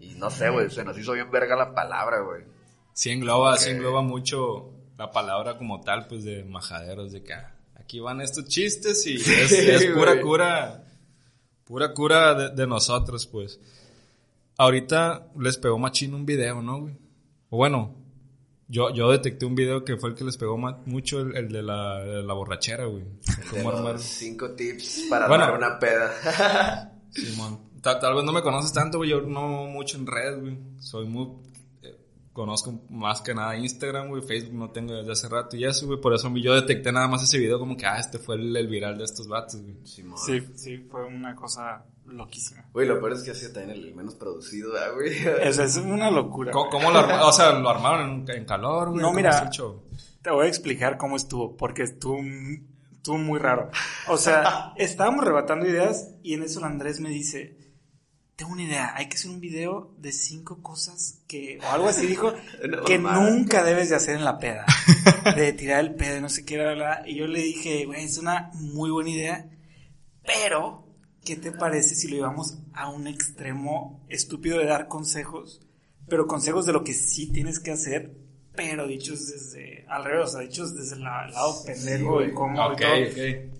Y 0.00 0.14
no 0.16 0.28
sé, 0.30 0.50
güey, 0.50 0.68
se 0.70 0.84
nos 0.84 0.98
hizo 0.98 1.12
bien 1.12 1.30
verga 1.30 1.54
la 1.56 1.72
palabra, 1.74 2.20
güey. 2.20 2.42
Sí 2.92 3.10
engloba, 3.10 3.56
sí 3.56 3.70
engloba 3.70 4.02
mucho 4.02 4.72
la 4.98 5.10
palabra 5.12 5.56
como 5.56 5.80
tal, 5.82 6.06
pues, 6.08 6.24
de 6.24 6.42
majaderos, 6.44 7.12
de 7.12 7.22
que 7.22 7.32
ah, 7.32 7.54
aquí 7.90 7.98
van 7.98 8.20
estos 8.20 8.44
chistes 8.46 9.04
y 9.04 9.16
es, 9.16 9.50
es 9.50 9.86
pura 9.86 10.12
güey. 10.12 10.20
cura, 10.22 10.84
pura 11.64 11.92
cura 11.92 12.34
de, 12.34 12.50
de 12.54 12.66
nosotros, 12.68 13.26
pues. 13.26 13.58
ahorita 14.56 15.26
les 15.36 15.56
pegó 15.56 15.76
machín 15.76 16.14
un 16.14 16.24
video, 16.24 16.62
¿no, 16.62 16.82
güey? 16.82 16.94
O 17.48 17.56
bueno, 17.56 17.96
yo, 18.68 18.90
yo 18.94 19.10
detecté 19.10 19.44
un 19.44 19.56
video 19.56 19.84
que 19.84 19.96
fue 19.96 20.10
el 20.10 20.14
que 20.14 20.22
les 20.22 20.36
pegó 20.36 20.56
ma- 20.56 20.80
mucho, 20.86 21.20
el, 21.20 21.36
el 21.36 21.48
de, 21.50 21.62
la, 21.64 21.98
de 22.04 22.22
la 22.22 22.32
borrachera, 22.34 22.84
güey. 22.84 23.02
De 23.52 23.58
Cómo 23.58 23.72
armar- 23.72 23.94
los 23.94 24.02
cinco 24.02 24.52
tips 24.52 25.06
para 25.10 25.26
Bueno. 25.26 25.44
armar 25.46 25.58
una 25.58 25.78
peda. 25.80 26.92
Simón. 27.10 27.58
Ta- 27.82 27.98
Tal, 27.98 28.14
vez 28.14 28.22
no 28.24 28.30
me 28.32 28.42
conoces 28.42 28.72
tanto, 28.72 28.98
güey. 28.98 29.10
Yo 29.10 29.20
no 29.22 29.64
mucho 29.66 29.96
en 29.98 30.06
redes, 30.06 30.40
güey. 30.40 30.58
Soy 30.78 31.06
muy. 31.08 31.26
Conozco 32.32 32.80
más 32.90 33.20
que 33.22 33.34
nada 33.34 33.56
Instagram, 33.56 34.08
güey. 34.08 34.22
Facebook 34.22 34.54
no 34.54 34.70
tengo 34.70 34.94
desde 34.94 35.12
hace 35.12 35.28
rato 35.28 35.56
y 35.56 35.64
eso, 35.64 35.86
güey. 35.86 36.00
Por 36.00 36.14
eso 36.14 36.32
yo 36.36 36.54
detecté 36.54 36.92
nada 36.92 37.08
más 37.08 37.22
ese 37.22 37.38
video 37.38 37.58
como 37.58 37.76
que, 37.76 37.86
ah, 37.86 37.98
este 37.98 38.18
fue 38.18 38.36
el, 38.36 38.56
el 38.56 38.68
viral 38.68 38.98
de 38.98 39.04
estos 39.04 39.28
vatos, 39.28 39.60
güey. 39.62 39.76
Sí, 39.84 40.02
sí, 40.54 40.78
fue 40.90 41.04
una 41.06 41.34
cosa 41.34 41.84
loquísima. 42.06 42.64
Güey, 42.72 42.86
lo 42.86 42.98
peor 42.98 43.12
es 43.12 43.22
que 43.22 43.30
ha 43.30 43.34
sido 43.34 43.52
también 43.52 43.78
el 43.78 43.94
menos 43.94 44.14
producido, 44.14 44.72
¿verdad, 44.72 44.94
güey. 44.94 45.14
Sea, 45.52 45.64
es 45.64 45.76
una 45.76 46.10
locura. 46.10 46.52
¿Cómo, 46.52 46.70
cómo 46.70 46.90
lo 46.90 46.98
armaron? 46.98 47.28
O 47.28 47.32
sea, 47.32 47.52
lo 47.52 47.68
armaron 47.68 48.24
en, 48.28 48.36
en 48.36 48.44
calor, 48.44 48.90
güey. 48.90 49.00
No, 49.00 49.08
¿Cómo 49.08 49.16
mira. 49.16 49.50
es? 49.50 49.62
Te 50.22 50.30
voy 50.30 50.46
a 50.46 50.48
explicar 50.48 50.98
cómo 50.98 51.16
estuvo, 51.16 51.56
porque 51.56 51.82
estuvo, 51.82 52.18
estuvo 52.92 53.18
muy 53.18 53.38
raro. 53.38 53.70
O 54.08 54.16
sea, 54.16 54.72
estábamos 54.76 55.24
rebatando 55.24 55.66
ideas 55.66 56.10
y 56.22 56.34
en 56.34 56.42
eso 56.42 56.58
el 56.60 56.66
Andrés 56.66 57.00
me 57.00 57.10
dice, 57.10 57.56
tengo 58.40 58.52
una 58.52 58.62
idea, 58.62 58.94
hay 58.96 59.06
que 59.08 59.16
hacer 59.16 59.30
un 59.30 59.38
video 59.40 59.94
de 59.98 60.12
cinco 60.12 60.62
cosas 60.62 61.20
que, 61.28 61.58
o 61.62 61.70
algo 61.72 61.88
así 61.88 62.06
dijo, 62.06 62.32
Una 62.64 62.82
que 62.84 62.98
nunca 62.98 63.62
debes 63.62 63.90
de 63.90 63.96
hacer 63.96 64.16
en 64.16 64.24
la 64.24 64.38
peda. 64.38 64.64
De 65.36 65.52
tirar 65.52 65.80
el 65.80 65.94
pedo 65.94 66.20
no 66.22 66.28
sé 66.30 66.44
qué, 66.46 66.56
bla, 66.56 66.72
bla. 66.74 67.02
Y 67.06 67.16
yo 67.16 67.26
le 67.26 67.40
dije, 67.40 67.84
güey, 67.84 68.04
es 68.04 68.16
una 68.16 68.50
muy 68.54 68.90
buena 68.90 69.10
idea, 69.10 69.50
pero, 70.24 70.86
¿qué 71.24 71.36
te 71.36 71.52
parece 71.52 71.94
si 71.94 72.08
lo 72.08 72.16
llevamos 72.16 72.58
a 72.72 72.88
un 72.90 73.06
extremo 73.06 74.04
estúpido 74.08 74.58
de 74.58 74.66
dar 74.66 74.88
consejos? 74.88 75.60
Pero 76.08 76.26
consejos 76.26 76.66
de 76.66 76.72
lo 76.72 76.82
que 76.82 76.92
sí 76.94 77.30
tienes 77.32 77.60
que 77.60 77.70
hacer, 77.72 78.16
pero 78.54 78.86
dichos 78.86 79.26
desde, 79.28 79.84
al 79.88 80.04
revés, 80.04 80.28
o 80.28 80.32
sea, 80.32 80.40
dichos 80.40 80.74
desde 80.74 80.96
el 80.96 81.02
la- 81.02 81.26
lado 81.28 81.62
pendejo 81.64 82.14
güey. 82.14 82.30
y 82.30 82.32
cómodo 82.34 82.72
Ok, 82.72 82.80
y 82.80 82.82
todo. 82.82 82.92
ok. 83.10 83.52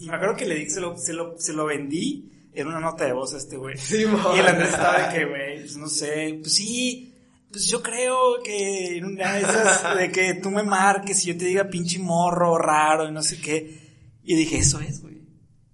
Y 0.00 0.06
me 0.08 0.14
acuerdo 0.16 0.36
que 0.36 0.44
le 0.46 0.54
dije, 0.56 0.70
se 0.70 0.80
lo, 0.80 0.96
se 0.98 1.12
lo, 1.12 1.38
se 1.38 1.52
lo 1.52 1.64
vendí 1.66 2.28
en 2.54 2.66
una 2.66 2.80
nota 2.80 3.04
de 3.04 3.12
voz 3.12 3.32
este 3.34 3.56
güey. 3.56 3.76
Sí, 3.78 3.98
y 4.02 4.38
el 4.38 4.46
Andrés 4.46 4.70
estaba 4.70 5.08
de 5.08 5.18
que, 5.18 5.24
güey, 5.26 5.60
pues 5.60 5.76
no 5.76 5.88
sé, 5.88 6.38
pues 6.40 6.54
sí, 6.54 7.14
pues 7.50 7.66
yo 7.66 7.82
creo 7.82 8.42
que 8.42 8.96
en 8.98 9.04
una 9.06 9.34
de 9.34 9.40
esas, 9.42 9.96
de 9.96 10.10
que 10.12 10.34
tú 10.34 10.50
me 10.50 10.62
marques 10.62 11.24
y 11.24 11.28
yo 11.32 11.38
te 11.38 11.44
diga 11.46 11.68
pinche 11.68 11.98
morro 11.98 12.56
raro 12.58 13.08
y 13.08 13.12
no 13.12 13.22
sé 13.22 13.40
qué. 13.40 13.80
Y 14.24 14.36
dije, 14.36 14.58
eso 14.58 14.80
es, 14.80 15.02
güey. 15.02 15.20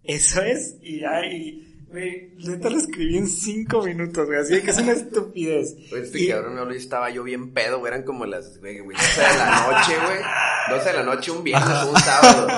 Eso 0.02 0.40
es. 0.42 0.76
Y 0.82 1.00
ya, 1.00 1.25
y, 1.26 1.85
güey, 1.90 2.32
neta 2.38 2.70
lo 2.70 2.78
escribí 2.78 3.18
en 3.18 3.28
cinco 3.28 3.82
minutos, 3.82 4.26
güey. 4.26 4.38
Así 4.40 4.61
que 4.62 4.70
es 4.70 4.78
una 4.78 4.92
estupidez. 4.92 5.76
Güey, 5.90 6.02
este 6.02 6.20
Y- 6.23 6.28
cabrón 6.28 6.54
me 6.54 6.61
habló 6.61 6.75
y 6.75 6.78
estaba 6.78 7.11
yo 7.11 7.23
bien 7.25 7.52
pedo, 7.52 7.78
güey. 7.80 7.92
Eran 7.92 8.04
como 8.04 8.25
las, 8.25 8.58
güey, 8.58 8.78
güey, 8.80 8.97
12 8.97 9.20
de 9.20 9.38
la 9.38 9.70
noche, 9.70 9.92
güey. 10.06 10.18
12 10.78 10.90
de 10.90 10.97
la 10.97 11.02
noche, 11.02 11.30
un 11.30 11.44
viernes 11.44 11.85
un 11.92 11.97
sábado. 12.00 12.49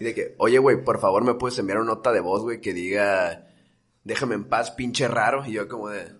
Y 0.00 0.04
de 0.04 0.14
que, 0.14 0.34
oye, 0.38 0.58
güey, 0.58 0.82
por 0.82 0.98
favor, 1.00 1.22
me 1.24 1.34
puedes 1.34 1.58
enviar 1.58 1.78
una 1.78 1.92
nota 1.92 2.12
de 2.12 2.20
voz, 2.20 2.42
güey, 2.42 2.60
que 2.60 2.72
diga, 2.72 3.46
déjame 4.06 4.34
en 4.36 4.44
paz, 4.44 4.70
pinche 4.70 5.06
raro. 5.08 5.44
Y 5.44 5.52
yo 5.52 5.68
como 5.68 5.88
de, 5.88 6.12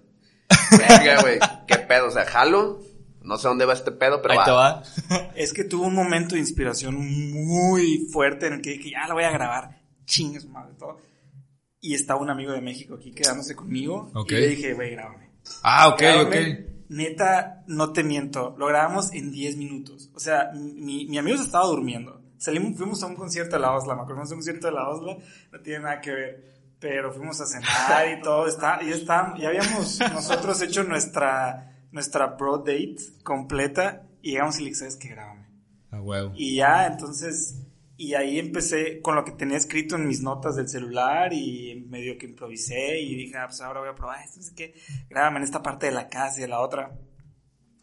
verga, 0.78 1.20
güey, 1.22 1.38
qué 1.66 1.78
pedo. 1.78 2.08
O 2.08 2.10
sea, 2.10 2.24
jalo. 2.26 2.80
No 3.22 3.36
sé 3.38 3.48
dónde 3.48 3.64
va 3.64 3.72
este 3.72 3.90
pedo, 3.90 4.22
pero 4.22 4.34
Ahí 4.34 4.44
te 4.44 4.50
va. 4.52 4.82
va. 5.10 5.32
Es 5.34 5.52
que 5.52 5.64
tuvo 5.64 5.86
un 5.86 5.94
momento 5.96 6.34
de 6.36 6.40
inspiración 6.40 6.94
muy 6.96 8.06
fuerte 8.12 8.46
en 8.46 8.52
el 8.54 8.62
que 8.62 8.70
dije, 8.70 8.90
ya 8.90 9.08
la 9.08 9.14
voy 9.14 9.24
a 9.24 9.32
grabar, 9.32 9.80
chingues 10.04 10.46
madre, 10.46 10.74
todo. 10.78 10.98
Y 11.80 11.94
estaba 11.94 12.20
un 12.20 12.30
amigo 12.30 12.52
de 12.52 12.60
México 12.60 12.94
aquí 12.94 13.10
quedándose 13.12 13.56
conmigo. 13.56 14.10
Ok. 14.14 14.30
Y 14.30 14.34
le 14.34 14.46
dije, 14.48 14.74
güey, 14.74 14.92
grábame. 14.92 15.30
Ah, 15.62 15.88
ok, 15.88 15.98
Grábame. 16.00 16.50
ok. 16.52 16.70
Neta, 16.88 17.64
no 17.66 17.92
te 17.92 18.04
miento, 18.04 18.54
lo 18.58 18.66
grabamos 18.66 19.12
en 19.12 19.32
10 19.32 19.56
minutos. 19.56 20.10
O 20.14 20.20
sea, 20.20 20.52
mi, 20.54 21.06
mi 21.06 21.18
amigo 21.18 21.36
se 21.36 21.42
estaba 21.44 21.66
durmiendo. 21.66 22.22
Salimos, 22.38 22.76
fuimos 22.76 23.02
a 23.02 23.06
un 23.06 23.16
concierto 23.16 23.56
de 23.56 23.62
la 23.62 23.72
Osla, 23.72 23.96
me 23.96 24.02
acuerdo, 24.02 24.22
fuimos 24.22 24.30
a 24.30 24.34
un 24.34 24.38
concierto 24.38 24.66
de 24.68 24.72
la 24.72 24.88
Osla, 24.88 25.16
no 25.50 25.60
tiene 25.62 25.80
nada 25.80 26.00
que 26.00 26.10
ver. 26.12 26.55
Pero 26.78 27.12
fuimos 27.12 27.40
a 27.40 27.46
cenar 27.46 28.18
y 28.18 28.22
todo, 28.22 28.46
está, 28.46 28.82
ya 28.82 28.94
está, 28.94 29.34
ya 29.38 29.48
habíamos 29.48 29.98
nosotros 30.12 30.60
hecho 30.60 30.84
nuestra, 30.84 31.74
nuestra 31.90 32.26
bro 32.26 32.58
date 32.58 32.96
completa 33.22 34.06
y 34.20 34.32
llegamos 34.32 34.58
y 34.58 34.64
le 34.64 34.68
dije, 34.70 34.80
¿sabes 34.80 34.96
qué? 34.96 35.08
Grábame. 35.08 35.46
A 35.90 36.02
huevo. 36.02 36.32
Y 36.36 36.56
ya, 36.56 36.86
entonces, 36.86 37.62
y 37.96 38.12
ahí 38.12 38.38
empecé 38.38 39.00
con 39.00 39.14
lo 39.14 39.24
que 39.24 39.32
tenía 39.32 39.56
escrito 39.56 39.96
en 39.96 40.06
mis 40.06 40.20
notas 40.20 40.56
del 40.56 40.68
celular 40.68 41.32
y 41.32 41.86
medio 41.88 42.18
que 42.18 42.26
improvisé 42.26 43.00
y 43.00 43.14
dije, 43.14 43.38
ah, 43.38 43.46
pues 43.46 43.60
ahora 43.62 43.80
voy 43.80 43.88
a 43.88 43.94
probar 43.94 44.22
esto, 44.22 44.42
sé 44.42 44.54
qué, 44.54 44.74
grábame 45.08 45.38
en 45.38 45.44
esta 45.44 45.62
parte 45.62 45.86
de 45.86 45.92
la 45.92 46.08
casa 46.08 46.38
y 46.38 46.42
de 46.42 46.48
la 46.48 46.60
otra. 46.60 46.92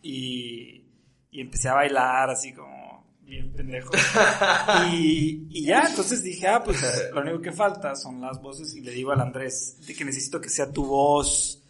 Y, 0.03 0.85
y 1.31 1.41
empecé 1.41 1.69
a 1.69 1.73
bailar 1.73 2.29
así 2.29 2.53
como 2.53 2.92
bien 3.25 3.51
pendejo. 3.53 3.91
y, 4.93 5.47
y 5.49 5.65
ya, 5.65 5.85
entonces 5.89 6.23
dije, 6.23 6.47
ah, 6.47 6.63
pues 6.63 6.83
lo 7.13 7.21
único 7.21 7.41
que 7.41 7.51
falta 7.51 7.95
son 7.95 8.21
las 8.21 8.41
voces 8.41 8.75
y 8.75 8.81
le 8.81 8.91
digo 8.91 9.11
al 9.11 9.21
Andrés 9.21 9.77
de 9.85 9.93
que 9.93 10.05
necesito 10.05 10.39
que 10.39 10.49
sea 10.49 10.71
tu 10.71 10.85
voz 10.85 11.61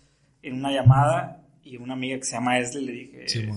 en 0.41 0.55
una 0.55 0.71
llamada 0.71 1.43
y 1.63 1.77
una 1.77 1.93
amiga 1.93 2.17
que 2.17 2.25
se 2.25 2.33
llama 2.33 2.59
Esli 2.59 2.85
le 2.85 2.91
dije 2.91 3.27
Sí, 3.27 3.49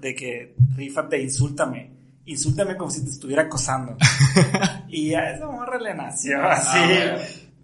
de 0.00 0.14
que 0.14 0.54
rífate, 0.76 1.20
insúltame. 1.20 1.92
Insúltame 2.24 2.76
como 2.76 2.90
si 2.90 3.04
te 3.04 3.10
estuviera 3.10 3.42
acosando. 3.42 3.96
y 4.88 5.14
a 5.14 5.32
esa 5.32 5.46
morra 5.46 5.78
le 5.78 5.94
nació 5.94 6.42
así. 6.42 6.78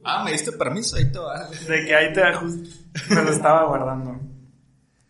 Ah, 0.04 0.24
me 0.24 0.32
diste 0.32 0.52
permiso, 0.52 0.96
ahí 0.96 1.10
te 1.10 1.18
va. 1.18 1.48
de 1.48 1.84
que 1.84 1.94
ahí 1.94 2.12
te 2.12 2.32
justo 2.34 2.68
me 3.10 3.22
lo 3.22 3.30
estaba 3.30 3.66
guardando. 3.66 4.20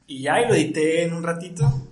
Y 0.07 0.23
ya, 0.23 0.41
y 0.41 0.49
lo 0.49 0.55
edité 0.55 1.05
en 1.05 1.14
un 1.14 1.23
ratito. 1.23 1.88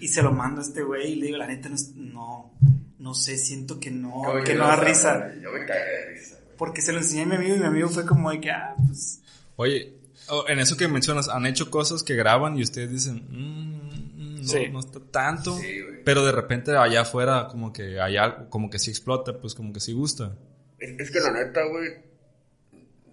Y 0.00 0.08
se 0.08 0.22
lo 0.22 0.32
mando 0.32 0.60
a 0.60 0.64
este 0.64 0.82
güey 0.82 1.12
y 1.12 1.16
le 1.16 1.26
digo, 1.26 1.38
la 1.38 1.46
neta, 1.46 1.68
no, 1.68 1.76
no, 1.96 2.50
no 2.98 3.14
sé, 3.14 3.36
siento 3.36 3.78
que 3.78 3.90
no, 3.90 4.22
que 4.44 4.54
no 4.54 4.66
da 4.66 4.76
risa. 4.76 5.32
Yo 5.40 5.52
me 5.52 5.64
cagué 5.66 5.80
de 5.84 6.06
risa, 6.14 6.36
güey. 6.44 6.56
Porque 6.56 6.80
se 6.82 6.92
lo 6.92 6.98
enseñé 6.98 7.22
a 7.22 7.26
mi 7.26 7.36
amigo 7.36 7.56
y 7.56 7.58
mi 7.58 7.66
amigo 7.66 7.88
fue 7.88 8.04
como 8.06 8.30
de 8.30 8.40
que, 8.40 8.50
ah, 8.50 8.74
pues, 8.86 9.20
Oye, 9.56 9.94
oh, 10.28 10.44
en 10.48 10.58
eso 10.58 10.76
que 10.76 10.88
mencionas, 10.88 11.28
han 11.28 11.44
hecho 11.46 11.70
cosas 11.70 12.02
que 12.02 12.14
graban 12.14 12.56
y 12.58 12.62
ustedes 12.62 12.90
dicen, 12.90 13.26
"Mm, 13.28 14.36
mm, 14.38 14.40
no, 14.42 14.48
Sí. 14.48 14.68
no 14.72 14.80
está 14.80 15.00
tanto. 15.00 15.54
Sí, 15.58 15.80
pero 16.04 16.24
de 16.24 16.32
repente 16.32 16.74
allá 16.76 17.02
afuera, 17.02 17.46
como 17.50 17.72
que 17.72 18.00
allá, 18.00 18.48
como 18.48 18.70
que 18.70 18.78
sí 18.78 18.90
explota, 18.90 19.38
pues 19.38 19.54
como 19.54 19.72
que 19.72 19.80
sí 19.80 19.92
gusta. 19.92 20.34
Es, 20.78 20.98
es 20.98 21.10
que 21.10 21.20
la 21.20 21.30
neta, 21.32 21.60
güey. 21.66 21.88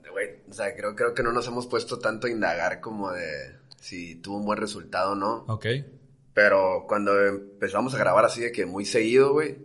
Güey, 0.10 0.30
o 0.50 0.54
sea, 0.54 0.74
creo, 0.76 0.96
creo 0.96 1.14
que 1.14 1.22
no 1.22 1.32
nos 1.34 1.46
hemos 1.48 1.68
puesto 1.68 2.00
tanto 2.00 2.28
a 2.28 2.30
indagar 2.30 2.80
como 2.80 3.12
de 3.12 3.58
si 3.80 4.16
tuvo 4.16 4.38
un 4.38 4.46
buen 4.46 4.58
resultado 4.58 5.12
o 5.12 5.16
no. 5.16 5.44
Ok. 5.48 5.66
Pero 6.38 6.86
cuando 6.88 7.20
empezamos 7.20 7.96
a 7.96 7.98
grabar 7.98 8.24
así 8.24 8.42
de 8.42 8.52
que 8.52 8.68
muy 8.68 8.86
seguido, 8.86 9.34
güey. 9.34 9.58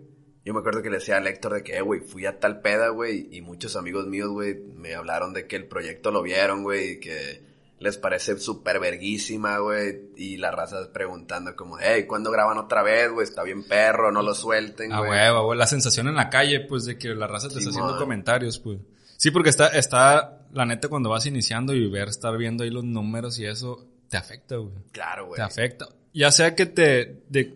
Yo 0.43 0.55
me 0.55 0.61
acuerdo 0.61 0.81
que 0.81 0.89
le 0.89 0.97
decía 0.97 1.19
al 1.19 1.27
Héctor 1.27 1.53
de 1.53 1.63
que, 1.63 1.77
eh, 1.77 1.83
güey, 1.83 2.01
fui 2.01 2.25
a 2.25 2.41
tal 2.41 2.63
peda, 2.63 2.89
güey. 2.89 3.29
Y 3.31 3.43
muchos 3.43 3.77
amigos 3.77 4.07
míos, 4.07 4.31
güey, 4.31 4.55
me 4.55 4.95
hablaron 4.95 5.35
de 5.35 5.47
que 5.47 5.57
el 5.57 5.67
proyecto 5.67 6.11
lo 6.11 6.23
vieron, 6.23 6.63
güey. 6.63 6.93
Y 6.93 7.01
que 7.01 7.43
les 7.79 7.99
parece 7.99 8.39
súper 8.39 8.81
verguísima, 8.81 9.59
güey. 9.59 10.13
Y 10.17 10.39
la 10.39 10.51
raza 10.51 10.91
preguntando 10.95 11.55
como, 11.55 11.77
hey, 11.79 12.07
¿cuándo 12.07 12.31
graban 12.31 12.57
otra 12.57 12.83
vez, 12.83 13.13
güey? 13.13 13.25
Está 13.25 13.43
bien 13.43 13.65
perro, 13.65 14.11
no 14.11 14.23
lo 14.23 14.35
suelten, 14.35 14.97
güey. 14.97 15.11
huevo, 15.11 15.37
a 15.37 15.41
huevo. 15.41 15.55
La 15.55 15.67
sensación 15.67 16.09
en 16.09 16.15
la 16.15 16.31
calle, 16.31 16.61
pues, 16.61 16.87
de 16.87 16.97
que 16.97 17.09
la 17.09 17.27
raza 17.27 17.49
te 17.49 17.59
está 17.59 17.71
Simón. 17.71 17.83
haciendo 17.85 18.03
comentarios, 18.03 18.59
pues. 18.59 18.79
Sí, 19.19 19.31
porque 19.31 19.51
está, 19.51 19.67
está, 19.67 20.47
la 20.55 20.65
neta, 20.65 20.89
cuando 20.89 21.11
vas 21.11 21.27
iniciando 21.27 21.75
y 21.75 21.87
ver, 21.91 22.09
estar 22.09 22.35
viendo 22.39 22.65
ahí 22.65 22.71
los 22.71 22.85
números 22.85 23.39
y 23.39 23.45
eso, 23.45 23.87
te 24.09 24.17
afecta, 24.17 24.57
güey. 24.57 24.73
Claro, 24.91 25.27
güey. 25.27 25.37
Te 25.37 25.43
afecta. 25.43 25.87
Ya 26.15 26.31
sea 26.31 26.55
que 26.55 26.67
te, 26.67 27.23
de, 27.29 27.55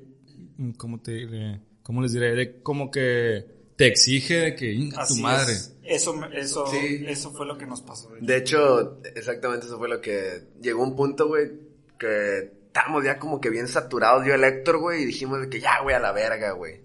¿cómo 0.76 1.00
te 1.00 1.12
diré? 1.12 1.60
¿Cómo 1.82 2.02
les 2.02 2.12
diré? 2.12 2.34
De, 2.34 2.60
como 2.62 2.90
que 2.90 3.44
te 3.76 3.86
exige 3.86 4.36
de 4.36 4.54
que, 4.56 4.72
"Inga, 4.72 4.96
tu 4.96 5.02
así 5.02 5.22
madre. 5.22 5.52
es. 5.52 5.72
Eso, 5.84 6.14
me- 6.14 6.36
eso, 6.38 6.66
Sí. 6.66 7.04
eso 7.06 7.30
fue 7.32 7.46
lo 7.46 7.56
que 7.58 7.66
nos 7.66 7.82
pasó. 7.82 8.08
de 8.08 8.16
hecho. 8.16 8.22
De 8.22 8.36
hecho, 8.38 8.98
exactamente 9.14 9.66
eso 9.66 9.78
fue 9.78 9.88
lo 9.88 10.00
que 10.00 10.42
llegó 10.60 10.82
un 10.82 10.96
punto, 10.96 11.28
güey, 11.28 11.50
que 11.98 12.38
estábamos 12.66 13.04
ya 13.04 13.18
como 13.18 13.40
que 13.40 13.50
bien 13.50 13.68
saturados 13.68 14.24
yo 14.24 14.32
y 14.32 14.34
el 14.34 14.44
Héctor, 14.44 14.78
güey, 14.78 15.02
y 15.02 15.06
dijimos 15.06 15.40
de 15.40 15.48
que 15.48 15.60
ya, 15.60 15.82
güey, 15.82 15.94
a 15.94 16.00
la 16.00 16.12
verga, 16.12 16.52
güey. 16.52 16.80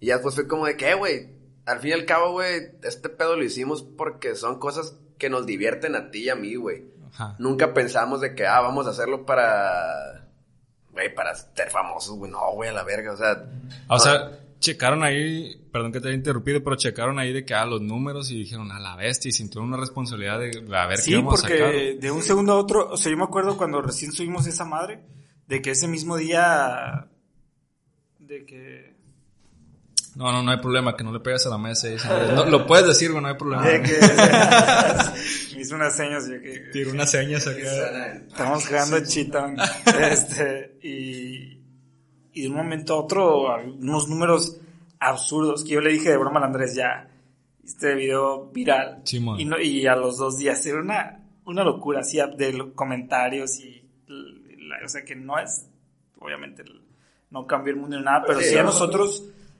Y 0.00 0.06
ya 0.06 0.14
después 0.14 0.34
fue 0.34 0.46
como 0.46 0.66
de 0.66 0.76
que, 0.76 0.90
eh, 0.90 0.94
güey, 0.94 1.28
al 1.64 1.80
fin 1.80 1.90
y 1.90 1.92
al 1.94 2.04
cabo, 2.04 2.32
güey, 2.32 2.68
este 2.82 3.08
pedo 3.08 3.36
lo 3.36 3.44
hicimos 3.44 3.82
porque 3.82 4.34
son 4.34 4.58
cosas 4.58 4.96
que 5.16 5.30
nos 5.30 5.46
divierten 5.46 5.94
a 5.96 6.10
ti 6.10 6.24
y 6.24 6.28
a 6.28 6.34
mí, 6.36 6.54
güey. 6.56 6.84
Ajá. 7.12 7.34
Nunca 7.38 7.72
pensamos 7.72 8.20
de 8.20 8.34
que, 8.34 8.46
ah, 8.46 8.60
vamos 8.60 8.86
a 8.86 8.90
hacerlo 8.90 9.24
para, 9.26 10.27
güey, 10.98 11.14
para 11.14 11.34
ser 11.34 11.70
famosos, 11.70 12.16
güey. 12.16 12.30
No, 12.30 12.52
güey, 12.52 12.70
a 12.70 12.72
la 12.72 12.84
verga, 12.84 13.12
o 13.12 13.16
sea. 13.16 13.32
O 13.88 13.94
no, 13.94 13.98
sea, 13.98 14.38
checaron 14.58 15.04
ahí, 15.04 15.56
perdón 15.72 15.92
que 15.92 16.00
te 16.00 16.08
haya 16.08 16.16
interrumpido, 16.16 16.62
pero 16.62 16.76
checaron 16.76 17.18
ahí 17.18 17.32
de 17.32 17.44
que, 17.44 17.54
ah, 17.54 17.64
los 17.64 17.80
números 17.80 18.30
y 18.30 18.38
dijeron, 18.38 18.72
a 18.72 18.80
la 18.80 18.96
bestia, 18.96 19.28
y 19.28 19.32
sintieron 19.32 19.68
una 19.68 19.76
responsabilidad 19.76 20.40
de, 20.40 20.76
a 20.76 20.86
ver 20.86 20.98
Sí, 20.98 21.10
qué 21.12 21.16
vamos 21.16 21.38
a 21.38 21.42
porque 21.42 21.58
sacar. 21.58 22.00
de 22.00 22.10
un 22.10 22.22
segundo 22.22 22.52
a 22.52 22.56
otro, 22.56 22.88
o 22.90 22.96
sea, 22.96 23.10
yo 23.12 23.16
me 23.18 23.24
acuerdo 23.24 23.56
cuando 23.56 23.80
recién 23.80 24.12
subimos 24.12 24.46
esa 24.46 24.64
madre, 24.64 25.00
de 25.46 25.62
que 25.62 25.70
ese 25.70 25.86
mismo 25.88 26.16
día, 26.16 27.08
de 28.18 28.44
que, 28.44 28.96
No, 30.18 30.32
no, 30.32 30.42
no 30.42 30.50
hay 30.50 30.58
problema, 30.58 30.96
que 30.96 31.04
no 31.04 31.12
le 31.12 31.20
pegues 31.20 31.46
a 31.46 31.50
la 31.50 31.58
mesa. 31.58 31.88
y 31.88 31.92
dice, 31.92 32.08
no, 32.34 32.44
lo 32.46 32.66
puedes 32.66 32.88
decir, 32.88 33.10
güey, 33.12 33.22
no 33.22 33.28
hay 33.28 33.36
problema. 33.36 33.62
Me 35.54 35.60
hizo 35.60 35.74
unas 35.76 35.94
señas 35.96 36.28
yo 36.28 36.40
que 36.40 36.58
Tiro 36.72 36.90
unas 36.90 37.10
señas 37.10 37.46
acá. 37.46 38.14
estamos 38.26 38.66
jugando 38.66 39.00
chitón. 39.04 39.56
Este, 40.00 40.78
y, 40.82 41.60
y 42.32 42.42
de 42.42 42.48
un 42.48 42.54
momento 42.56 42.94
a 42.94 42.96
otro, 42.98 43.56
unos 43.64 44.08
números 44.08 44.56
absurdos 44.98 45.62
que 45.64 45.70
yo 45.70 45.80
le 45.80 45.92
dije 45.92 46.10
de 46.10 46.16
broma 46.16 46.38
al 46.40 46.46
Andrés, 46.46 46.74
ya, 46.74 47.08
este 47.64 47.94
video 47.94 48.46
viral. 48.50 49.00
Simón. 49.04 49.38
y, 49.40 49.44
no- 49.44 49.60
y 49.60 49.86
a 49.86 49.94
los 49.94 50.18
dos 50.18 50.36
días 50.38 50.64
era 50.66 50.80
una, 50.80 51.20
una 51.44 51.62
locura, 51.62 52.00
así, 52.00 52.18
de 52.36 52.52
los 52.52 52.68
comentarios 52.74 53.58
y, 53.60 53.84
la- 54.08 54.84
o 54.84 54.88
sea, 54.88 55.04
que 55.04 55.14
no 55.14 55.38
es, 55.38 55.66
obviamente, 56.18 56.64
no 57.30 57.46
cambió 57.46 57.72
el 57.74 57.78
mundo 57.80 57.96
ni 57.98 58.04
nada, 58.04 58.24
pero 58.26 58.40
Sí, 58.40 58.46
sí 58.50 58.56
a 58.58 58.62
no. 58.64 58.70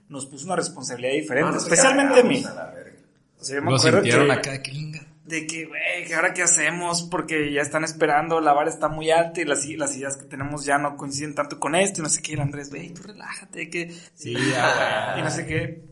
Nos 0.08 0.26
puso 0.26 0.46
una 0.46 0.56
responsabilidad 0.56 1.12
diferente, 1.14 1.48
No, 1.48 1.54
nos 1.54 1.64
especialmente 1.64 2.20
a 2.20 2.22
mí. 2.24 2.42
cagamos 2.42 2.58
a 2.60 2.64
la 2.66 2.74
verga. 2.74 2.98
O 3.40 3.44
sea, 3.44 3.56
yo 3.56 3.62
me 3.62 3.70
Lo 3.70 3.76
acuerdo 3.76 3.98
sintieron 3.98 4.26
que- 4.26 4.32
acá, 4.32 4.62
linga. 4.72 5.06
de 5.26 5.46
que, 5.46 5.66
güey, 5.66 6.06
que 6.06 6.14
ahora 6.14 6.32
qué 6.32 6.42
hacemos 6.42 7.02
porque 7.02 7.52
ya 7.52 7.60
están 7.60 7.84
esperando, 7.84 8.40
la 8.40 8.52
vara 8.54 8.70
está 8.70 8.88
muy 8.88 9.10
alta 9.10 9.40
y 9.42 9.44
las, 9.44 9.64
las 9.66 9.94
ideas 9.96 10.16
que 10.16 10.24
tenemos 10.24 10.64
ya 10.64 10.78
no 10.78 10.96
coinciden 10.96 11.34
tanto 11.34 11.60
con 11.60 11.74
esto 11.74 12.00
y 12.00 12.02
no 12.02 12.08
sé 12.08 12.22
qué, 12.22 12.32
el 12.32 12.40
Andrés, 12.40 12.70
güey, 12.70 12.94
tú 12.94 13.02
relájate, 13.02 13.68
que 13.68 13.92
sí, 14.14 14.32
ya, 14.32 15.12
güey", 15.12 15.20
y 15.20 15.22
no 15.24 15.30
sé 15.30 15.46
qué. 15.46 15.82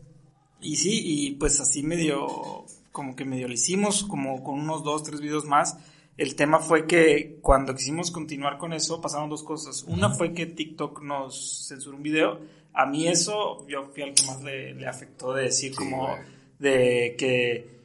Y 0.59 0.75
sí, 0.77 1.01
y 1.03 1.31
pues 1.35 1.59
así 1.59 1.83
medio, 1.83 2.65
como 2.91 3.15
que 3.15 3.25
medio 3.25 3.47
lo 3.47 3.53
hicimos, 3.53 4.03
como 4.03 4.43
con 4.43 4.59
unos 4.59 4.83
dos, 4.83 5.03
tres 5.03 5.21
videos 5.21 5.45
más. 5.45 5.77
El 6.17 6.35
tema 6.35 6.57
fue 6.57 6.87
que 6.87 7.37
cuando 7.43 7.75
quisimos 7.75 8.09
continuar 8.09 8.57
con 8.57 8.73
eso 8.73 8.99
pasaron 8.99 9.29
dos 9.29 9.43
cosas. 9.43 9.83
Una 9.83 10.09
fue 10.09 10.33
que 10.33 10.47
TikTok 10.47 11.03
nos 11.03 11.67
censuró 11.67 11.95
un 11.95 12.01
video. 12.01 12.39
A 12.73 12.85
mí 12.85 13.07
eso, 13.07 13.65
yo 13.67 13.85
fui 13.87 14.03
al 14.03 14.13
que 14.13 14.25
más 14.27 14.41
le, 14.43 14.73
le 14.73 14.87
afectó 14.87 15.33
de 15.33 15.43
decir 15.45 15.71
Sí, 15.71 15.77
como 15.77 16.07
güey. 16.07 16.19
de 16.59 17.15
que 17.17 17.77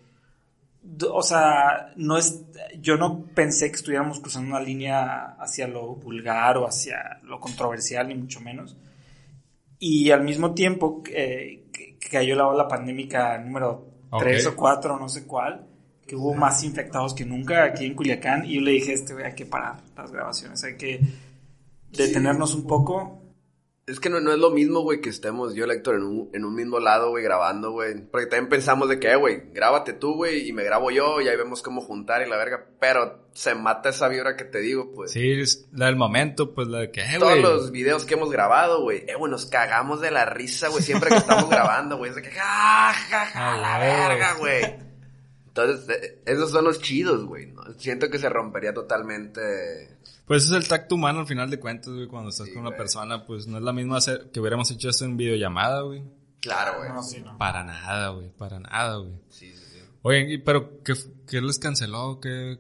o 1.11 1.23
sea, 1.23 1.93
no 1.97 2.19
es, 2.19 2.43
yo 2.81 2.97
no 2.97 3.25
pensé 3.35 3.71
que 3.71 3.77
estuviéramos 3.77 4.19
cruzando 4.21 4.51
una 4.51 4.61
línea 4.61 5.37
hacia 5.39 5.69
lo 5.69 5.95
vulgar 5.95 6.59
o 6.59 6.67
hacia 6.67 7.21
lo 7.23 7.39
controversial, 7.39 8.09
ni 8.09 8.17
mucho 8.17 8.41
menos. 8.41 8.77
Y 9.79 10.11
al 10.11 10.23
mismo 10.25 10.55
tiempo 10.55 11.03
eh, 11.09 11.65
que, 11.73 11.97
que 11.99 12.09
cayó 12.09 12.35
la 12.35 12.49
ola 12.49 12.67
pandémica 12.69 13.39
número 13.39 13.93
Ok. 14.11 14.25
3 14.25 14.47
o 14.49 14.57
4, 14.57 14.99
no 14.99 15.09
sé 15.09 15.27
cuál, 15.27 15.67
que 16.07 16.15
hubo 16.17 16.35
más 16.35 16.63
infectados 16.65 17.15
que 17.15 17.25
nunca 17.25 17.65
aquí 17.65 17.87
en 17.87 17.95
Culiacán. 17.95 18.45
Y 18.45 18.57
yo 18.57 18.61
le 18.61 18.73
dije, 18.73 18.93
este, 18.93 19.15
güey, 19.15 19.25
hay 19.25 19.35
que 19.35 19.47
parar 19.47 19.79
las 19.97 20.13
grabaciones, 20.13 20.63
hay 20.65 20.77
que 20.77 21.01
detenernos 21.91 22.55
un 22.55 22.67
poco. 22.67 23.22
Es 23.85 23.99
que 23.99 24.09
no, 24.09 24.21
no 24.21 24.33
es 24.33 24.39
lo 24.39 24.51
mismo, 24.51 24.81
güey, 24.83 25.01
que 25.01 25.09
estemos 25.09 25.55
yo 25.55 25.65
Héctor 25.65 25.97
en 25.97 26.05
un, 26.05 26.31
en 26.33 26.45
un 26.45 26.55
mismo 26.55 26.79
lado, 26.79 27.11
güey, 27.11 27.25
grabando, 27.25 27.73
güey. 27.73 28.01
Porque 28.01 28.27
también 28.27 28.49
pensamos 28.49 28.89
de 28.89 29.01
que, 29.01 29.11
eh, 29.11 29.17
güey, 29.17 29.51
grábate 29.53 29.93
tú, 29.93 30.15
güey, 30.15 30.49
y 30.49 30.53
me 30.53 30.63
grabo 30.63 30.93
yo, 30.93 31.21
y 31.21 31.27
ahí 31.27 31.37
vemos 31.37 31.63
cómo 31.63 31.81
juntar 31.81 32.25
y 32.25 32.31
la 32.31 32.37
verga. 32.37 32.65
Pero 32.79 33.27
se 33.33 33.57
mata 33.57 33.89
esa 33.89 34.07
vibra 34.07 34.37
que 34.37 34.45
te 34.45 34.61
digo, 34.61 34.93
pues. 34.93 35.11
Sí, 35.11 35.33
es 35.33 35.67
la 35.73 35.87
del 35.87 35.97
momento, 35.97 36.55
pues 36.55 36.69
la 36.69 36.79
de 36.79 36.91
que, 36.93 37.01
eh, 37.01 37.19
Todos 37.19 37.39
los 37.41 37.73
videos 37.73 38.05
que 38.05 38.15
hemos 38.15 38.31
grabado, 38.31 38.83
güey, 38.83 39.05
eh, 39.09 39.17
güey, 39.17 39.33
nos 39.33 39.47
cagamos 39.47 40.01
de 40.01 40.13
la 40.13 40.27
risa, 40.27 40.69
güey, 40.69 40.83
siempre 40.85 41.11
que 41.11 41.17
estamos 41.17 41.51
grabando, 41.51 41.97
güey. 41.97 42.11
Es 42.11 42.17
de 42.17 42.23
que, 42.23 42.31
ja, 42.31 42.93
ja, 42.93 43.27
ja, 43.27 43.55
Ah, 43.55 43.59
la 43.59 43.79
verga, 43.81 44.35
güey. 44.35 44.77
Entonces, 45.49 45.89
eh, 45.89 46.23
esos 46.25 46.53
son 46.53 46.65
los 46.65 46.81
chidos, 46.81 47.25
güey, 47.25 47.47
¿no? 47.47 47.65
Siento 47.79 48.09
que 48.11 48.19
se 48.19 48.29
rompería 48.29 48.73
totalmente... 48.73 49.89
Pues 50.27 50.45
es 50.45 50.51
el 50.53 50.67
tacto 50.69 50.95
humano 50.95 51.21
al 51.21 51.27
final 51.27 51.51
de 51.51 51.59
cuentas, 51.59 51.93
güey, 51.93 52.07
cuando 52.07 52.31
estás 52.31 52.47
Sí, 52.47 52.53
con 52.53 52.61
una 52.63 52.71
güey. 52.71 52.79
persona, 52.79 53.27
pues 53.27 53.47
no 53.47 53.59
es 53.59 53.63
la 53.65 53.73
misma 53.73 53.97
hacer 53.99 54.31
que 54.33 54.41
hubiéramos 54.41 54.71
hecho 54.71 54.89
esto 54.89 55.05
en 55.05 55.17
videollamada, 55.17 55.83
güey. 55.83 56.03
Claro, 56.41 56.79
güey. 56.79 56.91
No, 56.91 57.03
sí, 57.03 57.21
no. 57.21 57.37
Para 57.39 57.65
nada, 57.65 58.11
güey, 58.11 58.29
para 58.31 58.59
nada, 58.61 58.97
güey. 58.99 59.13
Sí, 59.29 59.53
sí, 59.53 59.65
sí. 59.73 59.79
Oye, 60.03 60.33
y- 60.35 60.39
pero 60.39 60.83
¿qué, 60.83 60.95
qué 61.29 61.41
les 61.41 61.59
canceló? 61.59 62.19
¿Qué, 62.21 62.59